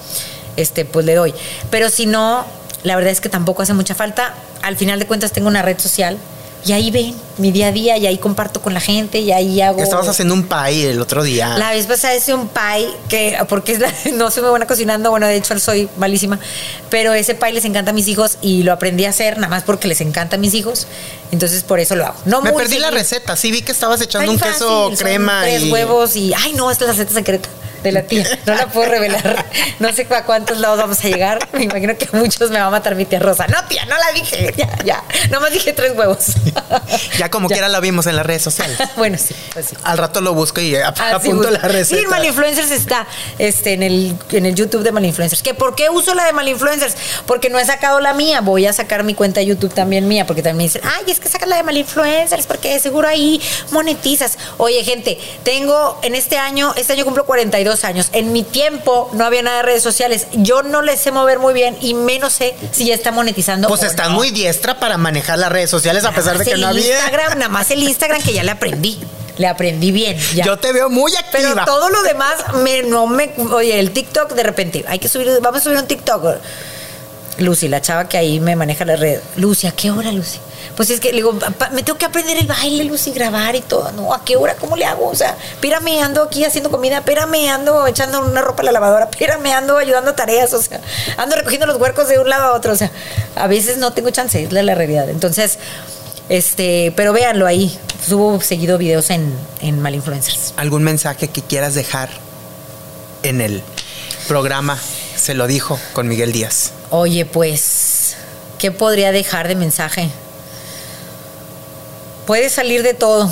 este, 0.57 0.83
pues 0.85 1.05
le 1.05 1.13
doy. 1.13 1.33
Pero 1.69 1.89
si 1.89 2.07
no, 2.07 2.43
la 2.81 2.95
verdad 2.95 3.11
es 3.11 3.21
que 3.21 3.29
tampoco 3.29 3.61
hace 3.61 3.73
mucha 3.75 3.93
falta. 3.93 4.33
Al 4.63 4.77
final 4.77 4.97
de 4.97 5.05
cuentas 5.05 5.31
tengo 5.31 5.47
una 5.47 5.61
red 5.61 5.77
social 5.79 6.17
y 6.65 6.71
ahí 6.71 6.89
ven 6.89 7.15
mi 7.37 7.51
día 7.51 7.67
a 7.67 7.71
día 7.71 7.97
y 7.97 8.07
ahí 8.07 8.17
comparto 8.17 8.61
con 8.61 8.73
la 8.73 8.79
gente 8.79 9.19
y 9.19 9.31
ahí 9.31 9.61
hago... 9.61 9.83
Estabas 9.83 10.07
haciendo 10.07 10.33
un 10.33 10.47
pie 10.47 10.89
el 10.89 10.99
otro 10.99 11.23
día. 11.23 11.57
La 11.57 11.69
vez 11.71 11.85
pasada 11.85 12.15
hice 12.15 12.33
un 12.33 12.47
pie 12.47 12.89
que, 13.07 13.37
porque 13.47 13.73
es 13.73 13.79
la- 13.79 13.93
no 14.13 14.31
soy 14.31 14.41
muy 14.41 14.49
buena 14.49 14.65
cocinando, 14.65 15.11
bueno, 15.11 15.27
de 15.27 15.35
hecho 15.35 15.57
soy 15.59 15.87
malísima, 15.97 16.39
pero 16.89 17.13
ese 17.13 17.35
pie 17.35 17.53
les 17.53 17.65
encanta 17.65 17.91
a 17.91 17.93
mis 17.93 18.07
hijos 18.07 18.37
y 18.41 18.63
lo 18.63 18.73
aprendí 18.73 19.05
a 19.05 19.09
hacer 19.09 19.35
nada 19.37 19.49
más 19.49 19.63
porque 19.63 19.87
les 19.87 20.01
encanta 20.01 20.37
a 20.37 20.39
mis 20.39 20.53
hijos, 20.55 20.87
entonces 21.31 21.61
por 21.63 21.79
eso 21.79 21.95
lo 21.95 22.05
hago. 22.07 22.15
No 22.25 22.41
Me 22.41 22.51
muy 22.51 22.63
perdí 22.63 22.79
la 22.79 22.89
receta. 22.89 23.35
Sí 23.35 23.51
vi 23.51 23.61
que 23.61 23.71
estabas 23.71 24.01
echando 24.01 24.31
Ay, 24.31 24.35
un 24.35 24.39
fácil, 24.39 24.53
queso 24.57 24.91
crema 24.97 25.41
tres 25.43 25.63
y 25.63 25.71
huevos 25.71 26.15
y 26.15 26.33
ay 26.33 26.53
no, 26.53 26.71
esta 26.71 26.85
es 26.85 26.87
la 26.87 26.93
receta 26.93 27.13
secreta. 27.13 27.49
De 27.89 27.91
la 27.93 28.03
tía. 28.03 28.25
No 28.45 28.53
la 28.55 28.67
puedo 28.67 28.89
revelar. 28.89 29.45
No 29.79 29.91
sé 29.93 30.07
a 30.09 30.23
cuántos 30.23 30.57
lados 30.59 30.77
vamos 30.77 31.03
a 31.03 31.07
llegar. 31.07 31.47
Me 31.53 31.63
imagino 31.63 31.97
que 31.97 32.07
a 32.11 32.15
muchos 32.17 32.49
me 32.51 32.59
va 32.59 32.65
a 32.65 32.69
matar 32.69 32.95
mi 32.95 33.05
tía 33.05 33.19
Rosa. 33.19 33.47
No, 33.47 33.63
tía, 33.67 33.85
no 33.85 33.97
la 33.97 34.11
dije. 34.13 34.53
Ya, 34.57 34.69
ya. 34.83 35.03
Nomás 35.29 35.51
dije 35.51 35.73
tres 35.73 35.93
huevos. 35.95 36.27
Ya 37.17 37.29
como 37.29 37.47
quiera 37.55 37.69
lo 37.69 37.79
vimos 37.81 38.05
en 38.07 38.15
las 38.15 38.25
redes 38.25 38.41
sociales. 38.41 38.77
bueno, 38.97 39.17
sí, 39.17 39.35
pues 39.53 39.67
sí. 39.67 39.75
Al 39.83 39.97
rato 39.97 40.21
lo 40.21 40.33
busco 40.33 40.61
y 40.61 40.75
ap- 40.75 40.95
Ah, 40.99 41.09
sí, 41.09 41.15
apunto 41.29 41.47
busca. 41.49 41.51
la 41.51 41.67
receta. 41.67 42.01
Sí, 42.01 42.07
Malinfluencers 42.07 42.71
está 42.71 43.07
este, 43.39 43.73
en, 43.73 43.83
el, 43.83 44.15
en 44.31 44.45
el 44.45 44.55
YouTube 44.55 44.83
de 44.83 44.91
Malinfluencers. 44.91 45.41
¿Que 45.43 45.53
¿Por 45.53 45.75
qué 45.75 45.89
uso 45.89 46.13
la 46.13 46.25
de 46.25 46.33
Malinfluencers? 46.33 46.95
Porque 47.25 47.49
no 47.49 47.59
he 47.59 47.65
sacado 47.65 47.99
la 47.99 48.13
mía. 48.13 48.41
Voy 48.41 48.65
a 48.65 48.73
sacar 48.73 49.03
mi 49.03 49.13
cuenta 49.13 49.39
de 49.41 49.47
YouTube 49.47 49.73
también 49.73 50.07
mía, 50.07 50.25
porque 50.25 50.41
también 50.41 50.57
me 50.57 50.63
dicen, 50.63 50.81
ay, 50.83 51.11
es 51.11 51.19
que 51.19 51.27
sacas 51.29 51.47
la 51.49 51.57
de 51.57 51.63
Malinfluencers, 51.63 52.45
porque 52.47 52.79
seguro 52.79 53.07
ahí 53.07 53.41
monetizas. 53.71 54.37
Oye, 54.57 54.83
gente, 54.83 55.19
tengo 55.43 55.99
en 56.03 56.15
este 56.15 56.37
año, 56.37 56.73
este 56.77 56.93
año 56.93 57.05
cumplo 57.05 57.25
42 57.25 57.74
años. 57.83 58.09
En 58.13 58.31
mi 58.31 58.43
tiempo 58.43 59.09
no 59.13 59.25
había 59.25 59.41
nada 59.41 59.57
de 59.57 59.63
redes 59.63 59.83
sociales. 59.83 60.27
Yo 60.33 60.63
no 60.63 60.81
les 60.81 60.99
sé 60.99 61.11
mover 61.11 61.39
muy 61.39 61.53
bien 61.53 61.77
y 61.81 61.93
menos 61.93 62.33
sé 62.33 62.55
si 62.71 62.85
ya 62.85 62.95
está 62.95 63.11
monetizando. 63.11 63.67
Pues 63.67 63.83
o 63.83 63.85
estás 63.85 64.09
no. 64.09 64.15
muy 64.15 64.31
diestra 64.31 64.79
para 64.79 64.97
manejar 64.97 65.39
las 65.39 65.51
redes 65.51 65.69
sociales 65.69 66.05
a 66.05 66.11
pesar 66.11 66.37
de 66.37 66.45
que 66.45 66.57
no 66.57 66.67
había. 66.67 66.99
Instagram, 66.99 67.39
nada 67.39 67.49
más 67.49 67.71
el 67.71 67.83
Instagram 67.83 68.21
que 68.21 68.33
ya 68.33 68.43
le 68.43 68.51
aprendí. 68.51 68.99
Le 69.37 69.47
aprendí 69.47 69.91
bien. 69.91 70.17
Ya. 70.33 70.45
Yo 70.45 70.57
te 70.57 70.71
veo 70.71 70.89
muy 70.89 71.13
activa. 71.15 71.51
Pero 71.53 71.65
todo 71.65 71.89
lo 71.89 72.03
demás 72.03 72.35
me, 72.63 72.83
no 72.83 73.05
me. 73.07 73.31
Oye, 73.51 73.79
el 73.79 73.91
TikTok 73.91 74.33
de 74.33 74.43
repente, 74.43 74.85
hay 74.87 74.99
que 74.99 75.09
subir, 75.09 75.29
vamos 75.41 75.61
a 75.61 75.63
subir 75.63 75.77
un 75.77 75.87
TikTok. 75.87 76.37
Lucy, 77.39 77.67
la 77.67 77.81
chava 77.81 78.07
que 78.07 78.17
ahí 78.17 78.39
me 78.39 78.55
maneja 78.55 78.85
la 78.85 78.95
red. 78.95 79.19
Lucy, 79.35 79.67
¿a 79.67 79.71
qué 79.71 79.91
hora, 79.91 80.11
Lucy? 80.11 80.39
Pues 80.75 80.89
es 80.89 80.99
que 80.99 81.09
le 81.09 81.15
digo, 81.17 81.37
"Pa- 81.57 81.69
me 81.71 81.83
tengo 81.83 81.97
que 81.97 82.05
aprender 82.05 82.37
el 82.37 82.47
baile, 82.47 82.83
Lucy, 82.83 83.11
grabar 83.11 83.55
y 83.55 83.61
todo. 83.61 83.91
No, 83.93 84.13
¿a 84.13 84.23
qué 84.23 84.35
hora? 84.35 84.55
¿Cómo 84.55 84.75
le 84.75 84.85
hago? 84.85 85.07
O 85.07 85.15
sea, 85.15 85.35
espérame, 85.53 86.01
ando 86.03 86.23
aquí 86.23 86.43
haciendo 86.45 86.71
comida, 86.71 86.97
espérame, 86.97 87.49
ando 87.49 87.87
echando 87.87 88.21
una 88.21 88.41
ropa 88.41 88.61
a 88.61 88.65
la 88.65 88.71
lavadora, 88.71 89.05
espérame, 89.11 89.47
ando 89.53 89.77
ayudando 89.77 90.11
a 90.11 90.15
tareas, 90.15 90.53
o 90.53 90.61
sea, 90.61 90.81
ando 91.17 91.35
recogiendo 91.35 91.65
los 91.65 91.77
huercos 91.79 92.07
de 92.07 92.19
un 92.19 92.29
lado 92.29 92.45
a 92.45 92.53
otro. 92.53 92.73
O 92.73 92.75
sea, 92.75 92.91
a 93.35 93.47
veces 93.47 93.77
no 93.77 93.93
tengo 93.93 94.09
chance, 94.09 94.43
es 94.43 94.51
la, 94.51 94.63
la 94.63 94.75
realidad. 94.75 95.09
Entonces, 95.09 95.57
este, 96.29 96.93
pero 96.95 97.13
véanlo 97.13 97.45
ahí. 97.47 97.77
Subo 98.07 98.39
seguido 98.41 98.77
videos 98.77 99.09
en, 99.09 99.33
en 99.61 99.79
Malinfluencers. 99.81 100.53
¿Algún 100.57 100.83
mensaje 100.83 101.27
que 101.27 101.41
quieras 101.41 101.73
dejar 101.73 102.09
en 103.23 103.41
el 103.41 103.63
programa? 104.27 104.77
Se 105.15 105.33
lo 105.33 105.47
dijo 105.47 105.79
con 105.93 106.07
Miguel 106.07 106.31
Díaz. 106.31 106.71
Oye, 106.91 107.25
pues, 107.25 108.15
¿qué 108.59 108.71
podría 108.71 109.11
dejar 109.11 109.47
de 109.47 109.55
mensaje? 109.55 110.09
Puedes 112.25 112.53
salir 112.53 112.81
de 112.81 112.93
todo, 112.93 113.31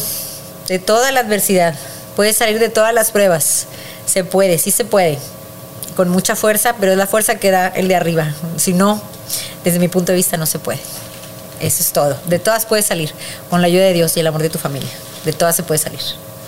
de 0.68 0.80
toda 0.80 1.12
la 1.12 1.22
adversidad, 1.22 1.76
puedes 2.16 2.38
salir 2.38 2.60
de 2.60 2.70
todas 2.70 2.94
las 2.94 3.12
pruebas. 3.12 3.66
Se 4.06 4.24
puede, 4.24 4.60
sí 4.60 4.72
se 4.72 4.86
puede. 4.86 5.18
Con 5.96 6.10
mucha 6.10 6.36
fuerza, 6.36 6.76
pero 6.80 6.92
es 6.92 6.98
la 6.98 7.08
fuerza 7.08 7.36
que 7.36 7.52
da 7.52 7.68
el 7.68 7.88
de 7.88 7.96
arriba. 7.96 8.34
Si 8.58 8.74
no, 8.74 9.02
desde 9.64 9.80
mi 9.80 9.88
punto 9.88 10.12
de 10.12 10.18
vista, 10.18 10.38
no 10.38 10.46
se 10.46 10.60
puede. 10.60 10.80
Eso 11.60 11.82
es 11.82 11.92
todo. 11.92 12.18
De 12.26 12.40
todas 12.40 12.66
puedes 12.66 12.86
salir, 12.86 13.12
con 13.50 13.62
la 13.62 13.68
ayuda 13.68 13.84
de 13.84 13.94
Dios 13.94 14.16
y 14.18 14.20
el 14.20 14.28
amor 14.28 14.42
de 14.42 14.50
tu 14.50 14.60
familia. 14.60 14.90
De 15.26 15.34
todas 15.34 15.56
se 15.56 15.64
puede 15.64 15.80
salir. 15.80 16.02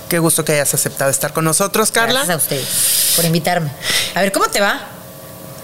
Qué 0.09 0.19
gusto 0.19 0.45
que 0.45 0.53
hayas 0.53 0.73
aceptado 0.73 1.09
estar 1.09 1.33
con 1.33 1.45
nosotros, 1.45 1.89
Carla. 1.89 2.25
Gracias 2.25 2.35
a 2.35 2.37
ustedes 2.37 3.13
por 3.15 3.25
invitarme. 3.25 3.71
A 4.13 4.21
ver, 4.21 4.31
¿cómo 4.31 4.47
te 4.47 4.61
va? 4.61 4.94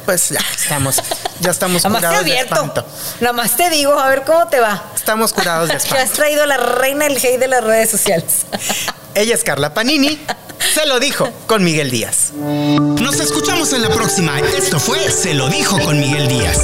Pues 0.06 0.30
ya 0.30 0.40
estamos, 0.60 0.95
ya 1.40 1.52
estamos 1.52 1.84
más 1.86 2.02
te 2.02 2.07
curados 2.07 2.26
de 2.26 2.40
espanto. 2.40 2.86
Nada 3.19 3.34
más 3.34 3.56
te 3.56 3.69
digo, 3.69 3.98
a 3.99 4.10
ver 4.10 4.23
cómo 4.23 4.48
te 4.48 4.60
va. 4.60 4.84
Estamos 4.95 5.32
curados 5.34 5.69
de 5.69 5.76
Que 5.78 5.80
has 5.80 5.86
espanto. 5.94 6.14
traído 6.15 6.44
a 6.44 6.48
la 6.48 6.57
reina 6.57 7.06
del 7.06 7.18
hate 7.18 7.40
de 7.40 7.48
las 7.48 7.64
redes 7.64 7.90
sociales. 7.91 8.45
Ella 9.14 9.36
es 9.36 9.44
Carla 9.44 9.73
Panini. 9.73 10.19
Se 10.73 10.86
lo 10.86 10.99
dijo 10.99 11.30
con 11.48 11.64
Miguel 11.64 11.91
Díaz. 11.91 12.32
Nos 12.34 13.19
escuchamos 13.19 13.73
en 13.73 13.82
la 13.82 13.90
próxima. 13.90 14.40
Esto 14.40 14.80
fue 14.80 15.10
Se 15.11 15.34
lo 15.34 15.49
dijo 15.49 15.80
con 15.80 15.99
Miguel 15.99 16.28
Díaz. 16.28 16.60